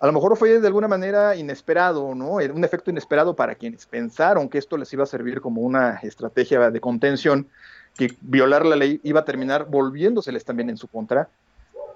a 0.00 0.06
lo 0.06 0.12
mejor 0.12 0.36
fue 0.36 0.60
de 0.60 0.66
alguna 0.66 0.88
manera 0.88 1.36
inesperado, 1.36 2.14
¿no? 2.14 2.36
Un 2.36 2.64
efecto 2.64 2.90
inesperado 2.90 3.36
para 3.36 3.54
quienes 3.54 3.84
pensaron 3.84 4.48
que 4.48 4.56
esto 4.56 4.78
les 4.78 4.90
iba 4.94 5.04
a 5.04 5.06
servir 5.06 5.42
como 5.42 5.60
una 5.60 5.96
estrategia 6.02 6.70
de 6.70 6.80
contención, 6.80 7.48
que 7.96 8.16
violar 8.22 8.64
la 8.64 8.76
ley 8.76 9.00
iba 9.02 9.20
a 9.20 9.24
terminar 9.26 9.66
volviéndoseles 9.68 10.44
también 10.44 10.70
en 10.70 10.78
su 10.78 10.88
contra. 10.88 11.28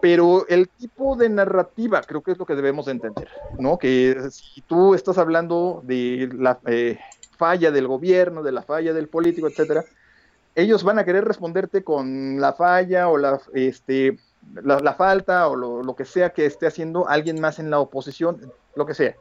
Pero 0.03 0.47
el 0.49 0.69
tipo 0.69 1.17
de 1.17 1.31
narrativa 1.31 2.03
creo 2.03 2.23
que 2.23 2.33
es 2.33 2.39
lo 2.39 2.45
que 2.45 2.55
debemos 2.55 2.85
de 2.85 2.93
entender, 2.93 3.29
¿no? 3.59 3.79
Que 3.79 4.29
si 4.31 4.61
tú 4.61 4.95
estás 4.95 5.17
hablando 5.17 5.81
de 5.83 6.29
la 6.37 6.59
eh, 6.67 6.99
falla 7.39 7.71
del 7.71 7.89
gobierno, 7.89 8.43
de 8.43 8.53
la 8.53 8.61
falla 8.61 8.93
del 8.93 9.09
político, 9.09 9.49
etcétera, 9.49 9.83
ellos 10.55 10.85
van 10.85 10.99
a 10.99 11.07
querer 11.07 11.25
responderte 11.25 11.83
con 11.83 12.39
la 12.39 12.53
falla 12.53 13.09
o 13.09 13.17
la, 13.17 13.41
este, 13.55 14.19
la, 14.63 14.95
falta 14.95 15.49
o 15.49 15.57
lo, 15.57 15.97
que 15.97 16.05
sea 16.05 16.31
que 16.31 16.47
esté 16.47 16.67
haciendo 16.67 17.09
alguien 17.09 17.41
más 17.41 17.59
en 17.59 17.71
la 17.71 17.79
oposición, 17.79 18.53
lo 18.75 18.87
que 18.87 18.95
sea. 18.95 19.15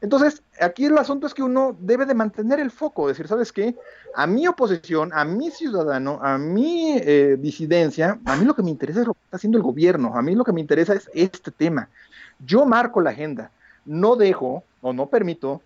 Entonces, 0.00 0.42
aquí 0.58 0.86
el 0.86 0.96
asunto 0.96 1.26
es 1.26 1.34
que 1.34 1.42
uno 1.42 1.76
debe 1.78 2.06
de 2.06 2.14
mantener 2.14 2.58
el 2.58 2.70
foco, 2.70 3.08
decir, 3.08 3.28
¿sabes 3.28 3.52
qué? 3.52 3.74
A 4.14 4.26
mi 4.26 4.46
oposición, 4.46 5.10
a 5.12 5.24
mi 5.24 5.50
ciudadano, 5.50 6.18
a 6.22 6.38
mi 6.38 6.96
eh, 6.96 7.36
disidencia, 7.38 8.18
a 8.24 8.36
mí 8.36 8.46
lo 8.46 8.54
que 8.54 8.62
me 8.62 8.70
interesa 8.70 9.02
es 9.02 9.06
lo 9.06 9.12
que 9.12 9.20
está 9.24 9.36
haciendo 9.36 9.58
el 9.58 9.64
gobierno, 9.64 10.16
a 10.16 10.22
mí 10.22 10.34
lo 10.34 10.44
que 10.44 10.52
me 10.52 10.60
interesa 10.60 10.94
es 10.94 11.10
este 11.12 11.50
tema. 11.50 11.90
Yo 12.38 12.64
marco 12.64 13.02
la 13.02 13.10
agenda, 13.10 13.50
no 13.84 14.16
dejo 14.16 14.64
o 14.80 14.94
no 14.94 15.06
permito 15.08 15.60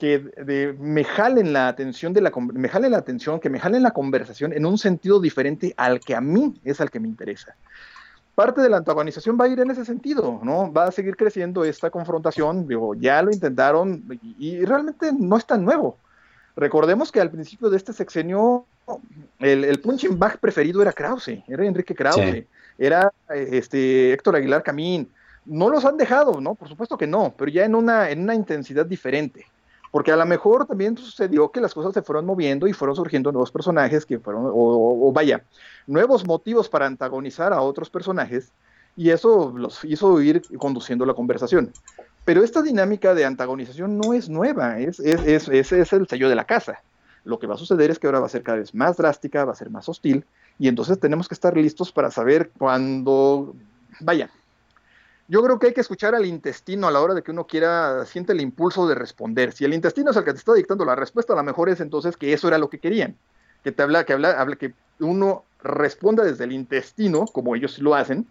que 0.00 0.76
me 0.78 1.04
jalen 1.04 1.52
la 1.52 1.68
atención 1.68 2.14
de 2.14 2.22
la 2.22 2.32
me 2.34 2.68
jalen 2.68 2.92
la 2.92 2.98
atención, 2.98 3.38
que 3.38 3.50
me 3.50 3.60
jalen 3.60 3.82
la 3.82 3.90
conversación 3.90 4.52
en 4.54 4.64
un 4.64 4.78
sentido 4.78 5.20
diferente 5.20 5.74
al 5.76 6.00
que 6.00 6.14
a 6.14 6.22
mí 6.22 6.54
es 6.64 6.80
al 6.80 6.90
que 6.90 7.00
me 7.00 7.06
interesa. 7.06 7.54
Parte 8.34 8.60
de 8.60 8.70
la 8.70 8.78
antagonización 8.78 9.36
va 9.38 9.44
a 9.44 9.48
ir 9.48 9.60
en 9.60 9.70
ese 9.70 9.84
sentido, 9.84 10.40
¿no? 10.42 10.72
Va 10.72 10.84
a 10.84 10.92
seguir 10.92 11.16
creciendo 11.16 11.64
esta 11.64 11.90
confrontación, 11.90 12.66
digo, 12.66 12.94
ya 12.94 13.22
lo 13.22 13.30
intentaron 13.30 14.04
y, 14.38 14.64
realmente 14.64 15.12
no 15.12 15.36
es 15.36 15.46
tan 15.46 15.64
nuevo. 15.64 15.98
Recordemos 16.56 17.12
que 17.12 17.20
al 17.20 17.30
principio 17.30 17.70
de 17.70 17.76
este 17.76 17.92
sexenio 17.92 18.64
el, 19.38 19.64
el 19.64 19.80
punching 19.80 20.18
bag 20.18 20.38
preferido 20.38 20.82
era 20.82 20.92
Krause, 20.92 21.42
era 21.46 21.64
Enrique 21.64 21.94
Krause, 21.94 22.46
era 22.78 23.12
este 23.28 24.12
Héctor 24.12 24.36
Aguilar 24.36 24.62
Camín. 24.62 25.10
No 25.44 25.68
los 25.68 25.84
han 25.84 25.96
dejado, 25.96 26.40
¿no? 26.40 26.54
Por 26.54 26.68
supuesto 26.68 26.96
que 26.96 27.06
no, 27.06 27.34
pero 27.36 27.50
ya 27.50 27.64
en 27.64 27.74
una, 27.74 28.10
en 28.10 28.22
una 28.22 28.34
intensidad 28.34 28.86
diferente 28.86 29.46
porque 29.90 30.12
a 30.12 30.16
lo 30.16 30.24
mejor 30.26 30.66
también 30.66 30.96
sucedió 30.96 31.50
que 31.50 31.60
las 31.60 31.74
cosas 31.74 31.92
se 31.92 32.02
fueron 32.02 32.26
moviendo 32.26 32.66
y 32.66 32.72
fueron 32.72 32.94
surgiendo 32.94 33.32
nuevos 33.32 33.50
personajes 33.50 34.06
que 34.06 34.18
fueron, 34.18 34.50
o, 34.52 35.12
vaya, 35.12 35.42
nuevos 35.86 36.26
motivos 36.26 36.68
para 36.68 36.86
antagonizar 36.86 37.52
a 37.52 37.60
otros 37.60 37.90
personajes 37.90 38.52
y 38.96 39.10
eso 39.10 39.52
los 39.56 39.84
hizo 39.84 40.20
ir 40.20 40.42
conduciendo 40.58 41.04
la 41.06 41.14
conversación. 41.14 41.72
Pero 42.24 42.44
esta 42.44 42.62
dinámica 42.62 43.14
de 43.14 43.24
antagonización 43.24 43.98
no 43.98 44.12
es 44.12 44.28
nueva, 44.28 44.78
es, 44.78 45.00
es, 45.00 45.48
es, 45.48 45.72
es 45.72 45.92
el 45.92 46.06
sello 46.06 46.28
de 46.28 46.34
la 46.34 46.44
casa. 46.44 46.82
Lo 47.24 47.38
que 47.38 47.46
va 47.46 47.54
a 47.54 47.58
suceder 47.58 47.90
es 47.90 47.98
que 47.98 48.06
ahora 48.06 48.20
va 48.20 48.26
a 48.26 48.30
ser 48.30 48.42
cada 48.42 48.58
vez 48.58 48.74
más 48.74 48.96
drástica, 48.96 49.44
va 49.44 49.52
a 49.52 49.56
ser 49.56 49.70
más 49.70 49.88
hostil 49.88 50.24
y 50.58 50.68
entonces 50.68 51.00
tenemos 51.00 51.26
que 51.26 51.34
estar 51.34 51.56
listos 51.56 51.90
para 51.90 52.10
saber 52.10 52.50
cuándo, 52.56 53.54
vaya, 54.00 54.30
yo 55.30 55.44
creo 55.44 55.60
que 55.60 55.68
hay 55.68 55.72
que 55.72 55.80
escuchar 55.80 56.16
al 56.16 56.26
intestino 56.26 56.88
a 56.88 56.90
la 56.90 57.00
hora 57.00 57.14
de 57.14 57.22
que 57.22 57.30
uno 57.30 57.46
quiera, 57.46 58.04
siente 58.04 58.32
el 58.32 58.40
impulso 58.40 58.88
de 58.88 58.96
responder. 58.96 59.52
Si 59.52 59.64
el 59.64 59.72
intestino 59.72 60.10
es 60.10 60.16
el 60.16 60.24
que 60.24 60.32
te 60.32 60.38
está 60.38 60.54
dictando 60.54 60.84
la 60.84 60.96
respuesta, 60.96 61.34
a 61.34 61.36
lo 61.36 61.44
mejor 61.44 61.68
es 61.68 61.80
entonces 61.80 62.16
que 62.16 62.32
eso 62.32 62.48
era 62.48 62.58
lo 62.58 62.68
que 62.68 62.80
querían. 62.80 63.16
Que 63.62 63.70
te 63.70 63.80
habla, 63.84 64.04
que 64.04 64.12
habla, 64.12 64.56
que 64.56 64.74
uno 64.98 65.44
responda 65.62 66.24
desde 66.24 66.42
el 66.42 66.50
intestino, 66.50 67.26
como 67.26 67.54
ellos 67.54 67.78
lo 67.78 67.94
hacen, 67.94 68.26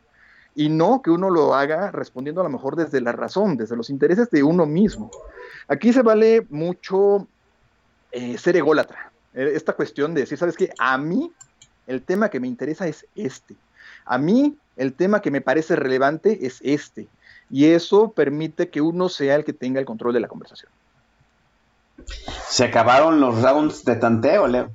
y 0.56 0.68
no 0.68 1.02
que 1.02 1.10
uno 1.10 1.30
lo 1.30 1.56
haga 1.56 1.90
respondiendo 1.92 2.42
a 2.42 2.44
lo 2.44 2.50
mejor 2.50 2.76
desde 2.76 3.00
la 3.00 3.14
razón, 3.14 3.56
desde 3.56 3.78
los 3.78 3.90
intereses 3.90 4.30
de 4.30 4.44
uno 4.44 4.66
mismo. 4.66 5.10
Aquí 5.70 5.94
se 5.94 6.02
vale 6.02 6.46
mucho 6.50 7.26
eh, 8.12 8.38
ser 8.38 8.58
ególatra. 8.58 9.10
Eh, 9.34 9.54
esta 9.56 9.72
cuestión 9.72 10.14
de 10.14 10.22
decir, 10.22 10.38
¿sabes 10.38 10.58
qué? 10.58 10.74
A 10.78 10.98
mí 10.98 11.32
el 11.88 12.02
tema 12.02 12.28
que 12.28 12.42
me 12.42 12.48
interesa 12.48 12.88
es 12.88 13.06
este. 13.16 13.56
A 14.04 14.18
mí 14.18 14.58
el 14.80 14.94
tema 14.94 15.22
que 15.22 15.30
me 15.30 15.42
parece 15.42 15.76
relevante 15.76 16.46
es 16.48 16.60
este. 16.64 17.08
Y 17.52 17.66
eso 17.66 18.12
permite 18.12 18.70
que 18.70 18.82
uno 18.82 19.10
sea 19.10 19.36
el 19.36 19.44
que 19.44 19.54
tenga 19.54 19.80
el 19.80 19.86
control 19.86 20.14
de 20.14 20.22
la 20.22 20.28
conversación. 20.28 20.72
¿Se 22.48 22.64
acabaron 22.64 23.20
los 23.20 23.42
rounds 23.42 23.84
de 23.84 23.96
tanteo, 23.98 24.48
Leo? 24.48 24.72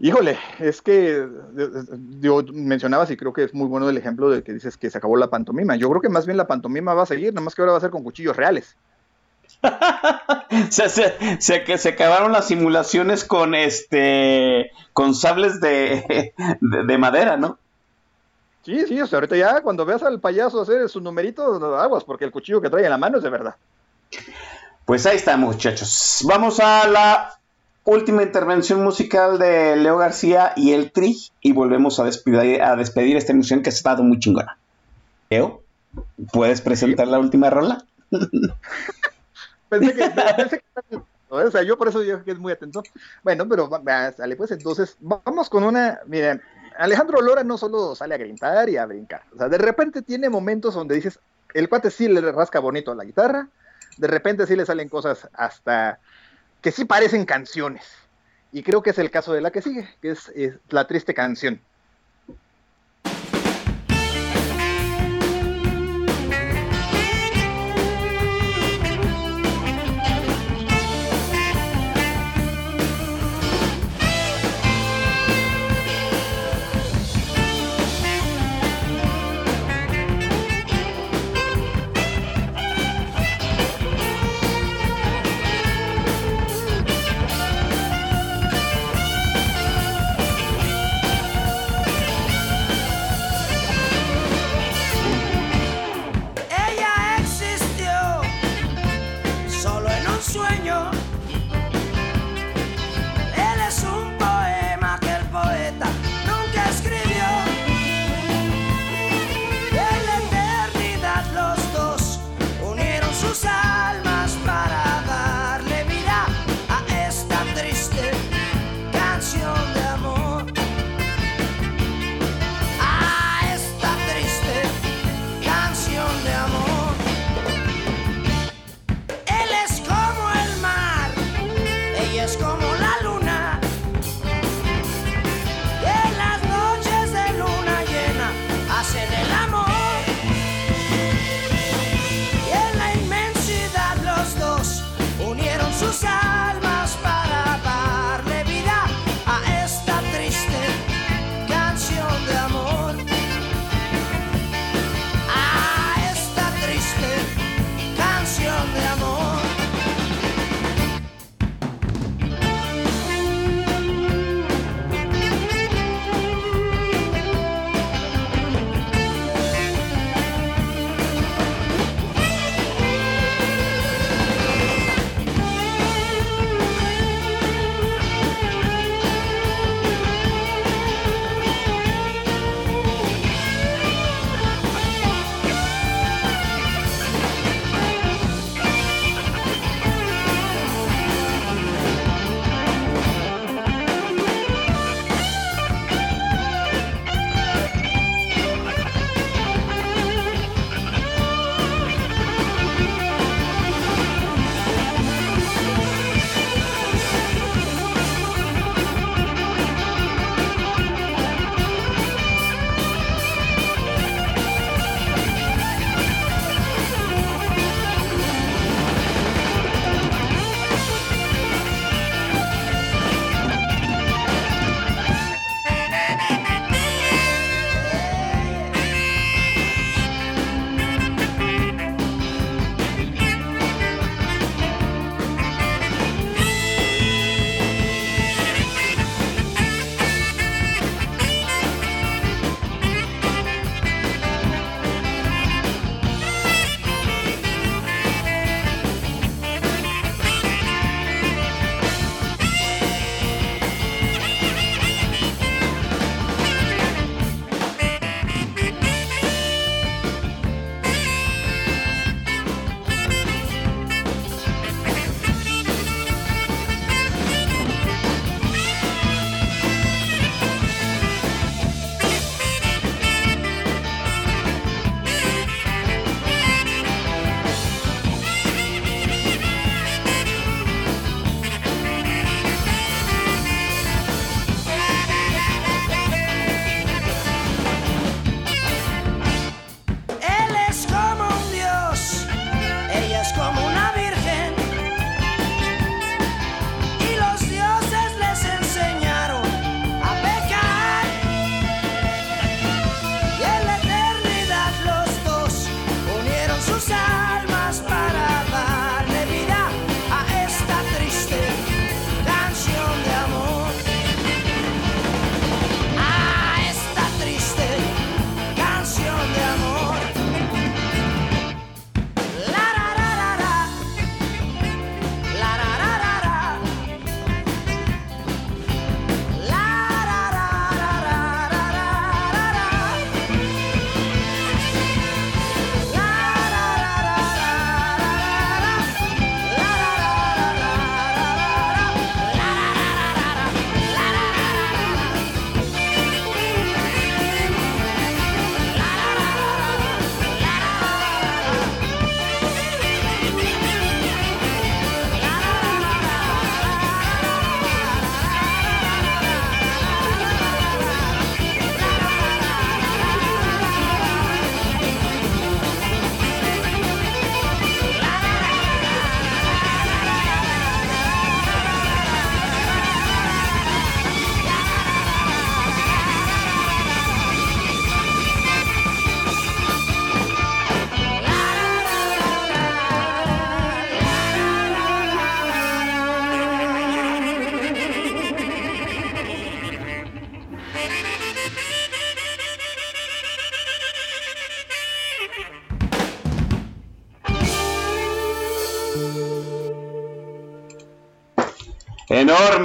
Híjole, 0.00 0.38
es 0.58 0.82
que 0.82 1.28
yo 2.20 2.42
mencionabas 2.52 3.10
y 3.10 3.16
creo 3.16 3.32
que 3.32 3.44
es 3.44 3.54
muy 3.54 3.68
bueno 3.68 3.88
el 3.88 3.96
ejemplo 3.96 4.30
de 4.30 4.42
que 4.42 4.52
dices 4.52 4.76
que 4.76 4.90
se 4.90 4.98
acabó 4.98 5.16
la 5.16 5.30
pantomima. 5.30 5.76
Yo 5.76 5.88
creo 5.90 6.00
que 6.00 6.08
más 6.08 6.26
bien 6.26 6.36
la 6.36 6.46
pantomima 6.46 6.94
va 6.94 7.02
a 7.02 7.06
seguir, 7.06 7.32
nada 7.32 7.44
más 7.44 7.54
que 7.54 7.62
ahora 7.62 7.72
va 7.72 7.78
a 7.78 7.82
ser 7.82 7.90
con 7.90 8.02
cuchillos 8.02 8.36
reales. 8.36 8.76
se, 10.70 10.88
se, 10.88 11.78
se, 11.78 11.88
acabaron 11.88 12.32
las 12.32 12.48
simulaciones 12.48 13.24
con 13.24 13.54
este 13.54 14.70
con 14.92 15.14
sables 15.14 15.60
de, 15.60 16.34
de 16.60 16.98
madera, 16.98 17.36
¿no? 17.36 17.58
Sí, 18.64 18.86
sí, 18.86 19.00
o 19.00 19.06
sea, 19.06 19.18
ahorita 19.18 19.36
ya 19.36 19.60
cuando 19.60 19.84
veas 19.84 20.02
al 20.02 20.20
payaso 20.20 20.62
hacer 20.62 20.88
su 20.88 21.00
numerito, 21.00 21.76
aguas, 21.76 22.02
porque 22.02 22.24
el 22.24 22.30
cuchillo 22.30 22.62
que 22.62 22.70
trae 22.70 22.84
en 22.84 22.90
la 22.90 22.98
mano 22.98 23.18
es 23.18 23.22
de 23.22 23.30
verdad. 23.30 23.54
Pues 24.86 25.04
ahí 25.04 25.16
está, 25.16 25.36
muchachos. 25.36 26.24
Vamos 26.26 26.60
a 26.60 26.88
la 26.88 27.38
última 27.84 28.22
intervención 28.22 28.82
musical 28.82 29.38
de 29.38 29.76
Leo 29.76 29.98
García 29.98 30.54
y 30.56 30.72
el 30.72 30.92
Tri 30.92 31.16
y 31.42 31.52
volvemos 31.52 32.00
a 32.00 32.04
despedir, 32.04 32.62
a 32.62 32.74
despedir 32.76 33.16
esta 33.16 33.32
emisión 33.32 33.62
que 33.62 33.68
ha 33.68 33.72
estado 33.72 34.02
muy 34.02 34.18
chingona. 34.18 34.56
Leo, 35.28 35.62
¿puedes 36.32 36.62
presentar 36.62 37.08
la 37.08 37.18
última 37.18 37.50
rola? 37.50 37.84
pensé 39.68 39.94
que, 39.94 40.10
pensé 40.36 40.62
que 40.90 41.00
o 41.42 41.50
sea, 41.50 41.62
yo 41.62 41.76
por 41.76 41.88
eso 41.88 42.00
digo 42.00 42.22
que 42.22 42.30
es 42.30 42.38
muy 42.38 42.52
atento. 42.52 42.82
Bueno, 43.22 43.48
pero 43.48 43.68
sale 44.16 44.36
pues 44.36 44.52
entonces, 44.52 44.96
vamos 45.00 45.50
con 45.50 45.64
una, 45.64 46.00
miren, 46.06 46.40
Alejandro 46.78 47.20
Lora 47.20 47.44
no 47.44 47.58
solo 47.58 47.94
sale 47.94 48.14
a 48.14 48.18
gritar 48.18 48.68
y 48.68 48.76
a 48.76 48.86
brincar, 48.86 49.22
o 49.34 49.38
sea, 49.38 49.48
de 49.48 49.58
repente 49.58 50.02
tiene 50.02 50.28
momentos 50.28 50.74
donde 50.74 50.94
dices, 50.94 51.18
el 51.52 51.68
cuate 51.68 51.90
sí 51.90 52.08
le 52.08 52.32
rasca 52.32 52.58
bonito 52.58 52.92
a 52.92 52.94
la 52.94 53.04
guitarra, 53.04 53.48
de 53.96 54.06
repente 54.08 54.46
sí 54.46 54.56
le 54.56 54.66
salen 54.66 54.88
cosas 54.88 55.28
hasta 55.34 55.98
que 56.60 56.72
sí 56.72 56.84
parecen 56.84 57.24
canciones. 57.24 57.84
Y 58.52 58.62
creo 58.62 58.82
que 58.82 58.90
es 58.90 58.98
el 58.98 59.10
caso 59.10 59.32
de 59.32 59.40
la 59.40 59.50
que 59.50 59.62
sigue, 59.62 59.88
que 60.00 60.10
es 60.10 60.30
la 60.68 60.86
triste 60.86 61.12
canción. 61.12 61.60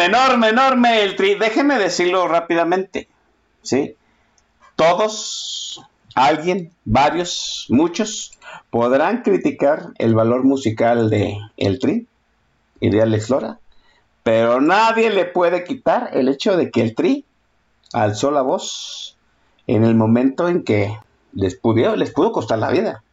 Enorme, 0.06 0.50
enorme, 0.50 1.04
el 1.04 1.16
tri. 1.16 1.36
Déjenme 1.36 1.78
decirlo 1.78 2.28
rápidamente. 2.28 3.08
¿Sí? 3.62 3.96
Todos, 4.76 5.82
alguien, 6.16 6.72
varios, 6.86 7.66
muchos, 7.70 8.40
podrán 8.70 9.22
criticar 9.24 9.88
el 9.98 10.16
valor 10.16 10.44
musical 10.44 11.10
de 11.10 11.38
el 11.58 11.80
tri 11.80 12.08
y 12.80 12.90
de 12.90 13.02
Alex 13.02 13.30
Lora, 13.30 13.60
pero 14.24 14.62
nadie 14.62 15.10
le 15.10 15.26
puede 15.26 15.64
quitar 15.64 16.12
el 16.14 16.30
hecho 16.30 16.56
de 16.56 16.72
que 16.72 16.82
el 16.82 16.96
tri 16.96 17.26
alzó 17.94 18.32
la 18.32 18.42
voz 18.42 19.18
en 19.68 19.84
el 19.84 19.96
momento 19.96 20.48
en 20.48 20.64
que 20.64 20.98
les, 21.34 21.56
pudo, 21.56 21.96
les 21.96 22.12
pudo 22.12 22.32
costar 22.32 22.60
la 22.60 22.72
vida. 22.72 23.04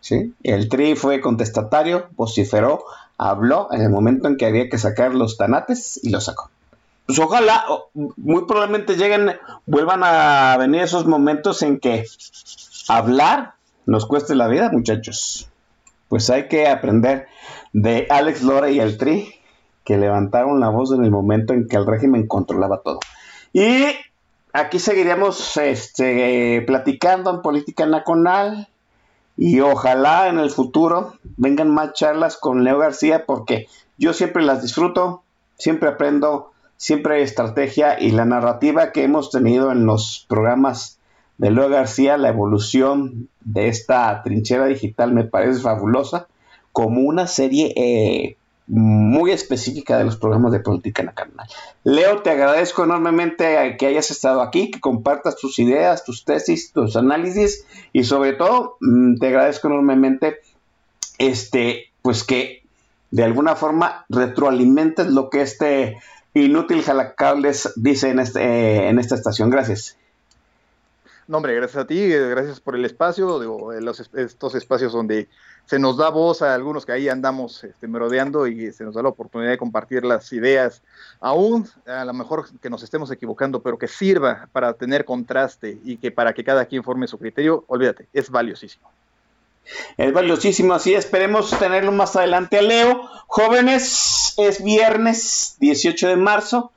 ¿sí? 0.00 0.34
El 0.42 0.68
tri 0.68 0.96
fue 0.96 1.20
contestatario, 1.20 2.08
vociferó, 2.16 2.84
habló 3.18 3.68
en 3.72 3.82
el 3.82 3.90
momento 3.90 4.28
en 4.28 4.36
que 4.36 4.46
había 4.46 4.68
que 4.68 4.78
sacar 4.78 5.14
los 5.14 5.36
tanates 5.36 6.00
y 6.02 6.10
lo 6.10 6.20
sacó. 6.20 6.50
Pues 7.06 7.18
ojalá, 7.18 7.64
muy 7.94 8.46
probablemente 8.46 8.96
lleguen, 8.96 9.36
vuelvan 9.64 10.02
a 10.02 10.56
venir 10.58 10.82
esos 10.82 11.06
momentos 11.06 11.62
en 11.62 11.78
que 11.78 12.04
hablar 12.88 13.54
nos 13.86 14.06
cueste 14.06 14.34
la 14.34 14.48
vida, 14.48 14.70
muchachos. 14.70 15.48
Pues 16.08 16.28
hay 16.30 16.48
que 16.48 16.68
aprender 16.68 17.28
de 17.72 18.06
Alex 18.10 18.42
Lora 18.42 18.70
y 18.70 18.80
el 18.80 18.98
Tri, 18.98 19.34
que 19.84 19.96
levantaron 19.96 20.58
la 20.58 20.68
voz 20.68 20.92
en 20.92 21.04
el 21.04 21.12
momento 21.12 21.52
en 21.52 21.68
que 21.68 21.76
el 21.76 21.86
régimen 21.86 22.26
controlaba 22.26 22.82
todo. 22.82 22.98
Y 23.52 23.86
aquí 24.52 24.80
seguiríamos 24.80 25.56
este, 25.56 26.62
platicando 26.66 27.30
en 27.30 27.42
política 27.42 27.86
nacional 27.86 28.68
y 29.36 29.60
ojalá 29.60 30.28
en 30.28 30.38
el 30.38 30.50
futuro 30.50 31.14
vengan 31.36 31.70
más 31.70 31.92
charlas 31.92 32.36
con 32.36 32.64
Leo 32.64 32.78
García 32.78 33.26
porque 33.26 33.68
yo 33.98 34.12
siempre 34.12 34.42
las 34.42 34.62
disfruto, 34.62 35.22
siempre 35.58 35.90
aprendo, 35.90 36.52
siempre 36.76 37.22
estrategia 37.22 38.00
y 38.00 38.10
la 38.10 38.24
narrativa 38.24 38.92
que 38.92 39.04
hemos 39.04 39.30
tenido 39.30 39.72
en 39.72 39.86
los 39.86 40.24
programas 40.28 40.98
de 41.38 41.50
Leo 41.50 41.68
García, 41.68 42.16
la 42.16 42.30
evolución 42.30 43.28
de 43.40 43.68
esta 43.68 44.22
trinchera 44.22 44.66
digital 44.66 45.12
me 45.12 45.24
parece 45.24 45.60
fabulosa 45.60 46.28
como 46.72 47.02
una 47.02 47.26
serie 47.26 47.72
eh, 47.76 48.36
muy 48.66 49.30
específica 49.30 49.96
de 49.96 50.04
los 50.04 50.16
programas 50.16 50.52
de 50.52 50.60
política 50.60 51.04
canal. 51.12 51.46
Leo, 51.84 52.22
te 52.22 52.30
agradezco 52.30 52.84
enormemente 52.84 53.76
que 53.78 53.86
hayas 53.86 54.10
estado 54.10 54.42
aquí, 54.42 54.70
que 54.70 54.80
compartas 54.80 55.36
tus 55.36 55.58
ideas, 55.58 56.04
tus 56.04 56.24
tesis, 56.24 56.72
tus 56.72 56.96
análisis 56.96 57.64
y 57.92 58.04
sobre 58.04 58.32
todo 58.32 58.76
mm, 58.80 59.18
te 59.18 59.28
agradezco 59.28 59.68
enormemente 59.68 60.38
este, 61.18 61.92
pues 62.02 62.24
que 62.24 62.64
de 63.10 63.24
alguna 63.24 63.54
forma 63.54 64.04
retroalimentes 64.08 65.06
lo 65.06 65.30
que 65.30 65.42
este 65.42 65.96
inútil 66.34 66.82
jalacables 66.82 67.72
dice 67.76 68.10
en, 68.10 68.18
este, 68.18 68.88
en 68.88 68.98
esta 68.98 69.14
estación. 69.14 69.48
Gracias. 69.50 69.96
No, 71.28 71.38
hombre, 71.38 71.54
gracias 71.56 71.82
a 71.82 71.86
ti, 71.86 72.08
gracias 72.08 72.60
por 72.60 72.76
el 72.76 72.84
espacio, 72.84 73.40
digo, 73.40 73.72
estos 73.72 74.54
espacios 74.54 74.92
donde 74.92 75.28
se 75.64 75.80
nos 75.80 75.96
da 75.96 76.08
voz 76.08 76.40
a 76.40 76.54
algunos 76.54 76.86
que 76.86 76.92
ahí 76.92 77.08
andamos 77.08 77.64
este, 77.64 77.88
merodeando 77.88 78.46
y 78.46 78.72
se 78.72 78.84
nos 78.84 78.94
da 78.94 79.02
la 79.02 79.08
oportunidad 79.08 79.50
de 79.50 79.58
compartir 79.58 80.04
las 80.04 80.32
ideas, 80.32 80.82
aún 81.18 81.68
a 81.84 82.04
lo 82.04 82.12
mejor 82.12 82.46
que 82.60 82.70
nos 82.70 82.84
estemos 82.84 83.10
equivocando, 83.10 83.60
pero 83.60 83.76
que 83.76 83.88
sirva 83.88 84.48
para 84.52 84.74
tener 84.74 85.04
contraste 85.04 85.80
y 85.84 85.96
que 85.96 86.12
para 86.12 86.32
que 86.32 86.44
cada 86.44 86.66
quien 86.66 86.84
forme 86.84 87.08
su 87.08 87.18
criterio, 87.18 87.64
olvídate, 87.66 88.06
es 88.12 88.30
valiosísimo. 88.30 88.88
Es 89.96 90.12
valiosísimo, 90.12 90.74
así 90.74 90.94
esperemos 90.94 91.50
tenerlo 91.58 91.90
más 91.90 92.14
adelante 92.14 92.58
a 92.58 92.62
Leo. 92.62 93.02
Jóvenes, 93.26 94.34
es 94.36 94.62
viernes 94.62 95.56
18 95.58 96.06
de 96.06 96.16
marzo, 96.16 96.70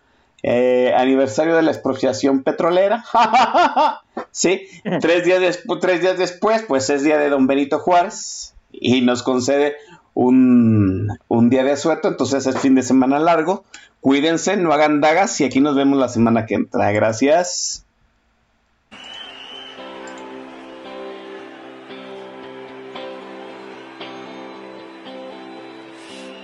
eh, 0.44 0.94
aniversario 0.96 1.56
de 1.56 1.62
la 1.62 1.72
expropiación 1.72 2.44
petrolera. 2.44 3.04
sí, 4.32 4.68
tres 5.02 5.26
días, 5.26 5.60
tres 5.82 6.02
días 6.02 6.18
después, 6.18 6.64
pues 6.68 6.90
es 6.90 7.04
día 7.04 7.18
de 7.18 7.30
don 7.30 7.48
Benito 7.48 7.80
Juárez 7.80 8.54
y 8.72 9.02
nos 9.02 9.24
concede 9.24 9.76
un, 10.14 11.18
día 11.50 11.64
de 11.64 11.72
asueto, 11.72 12.08
entonces 12.08 12.46
es 12.46 12.60
fin 12.60 12.76
de 12.76 12.84
semana 12.84 13.20
largo. 13.20 13.64
Cuídense, 14.02 14.58
no 14.58 14.72
hagan 14.72 15.02
dagas 15.02 15.40
y 15.42 15.46
aquí 15.46 15.60
nos 15.60 15.76
vemos 15.76 16.00
la 16.00 16.10
semana 16.10 16.46
que 16.46 16.56
entra. 16.56 16.92
Gracias. 16.92 17.86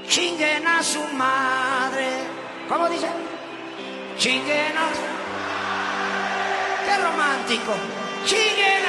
Chinguen 0.08 0.68
a 0.68 0.84
su 0.84 1.02
madre. 1.16 2.08
¿Cómo 2.70 2.90
dice? 2.90 3.08
Chinguen 4.18 4.78
a 4.78 4.88
Qué 6.86 6.98
romántico. 7.04 7.74
Chinguen 8.26 8.84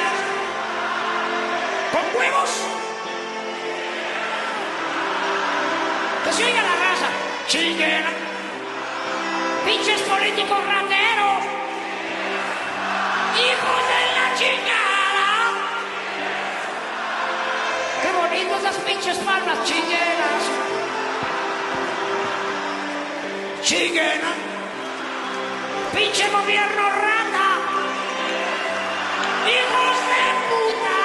Con 1.92 2.20
huevos. 2.20 2.50
Que 6.24 6.32
se 6.32 6.44
oiga 6.44 6.62
la 6.62 6.76
raza. 6.76 7.08
Chinguen. 7.48 8.04
Pinches 9.66 10.00
políticos 10.02 10.58
rateros. 10.64 11.44
Hijos 13.36 13.80
de 13.90 14.00
la 14.16 14.26
chingada. 14.38 15.28
Qué 18.02 18.12
bonitas 18.12 18.62
las 18.62 18.76
pinches 18.76 19.18
palmas 19.18 19.64
chingueras. 19.64 20.42
Chinguen. 23.62 24.55
¡Pinche 25.96 26.28
gobierno 26.28 26.90
rata! 26.90 27.46
¡Hijos 29.48 29.96
de 30.10 30.24
puta! 30.50 30.98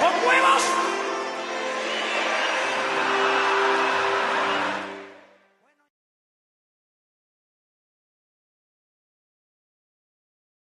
¡Con 0.00 0.14
huevos! 0.26 0.83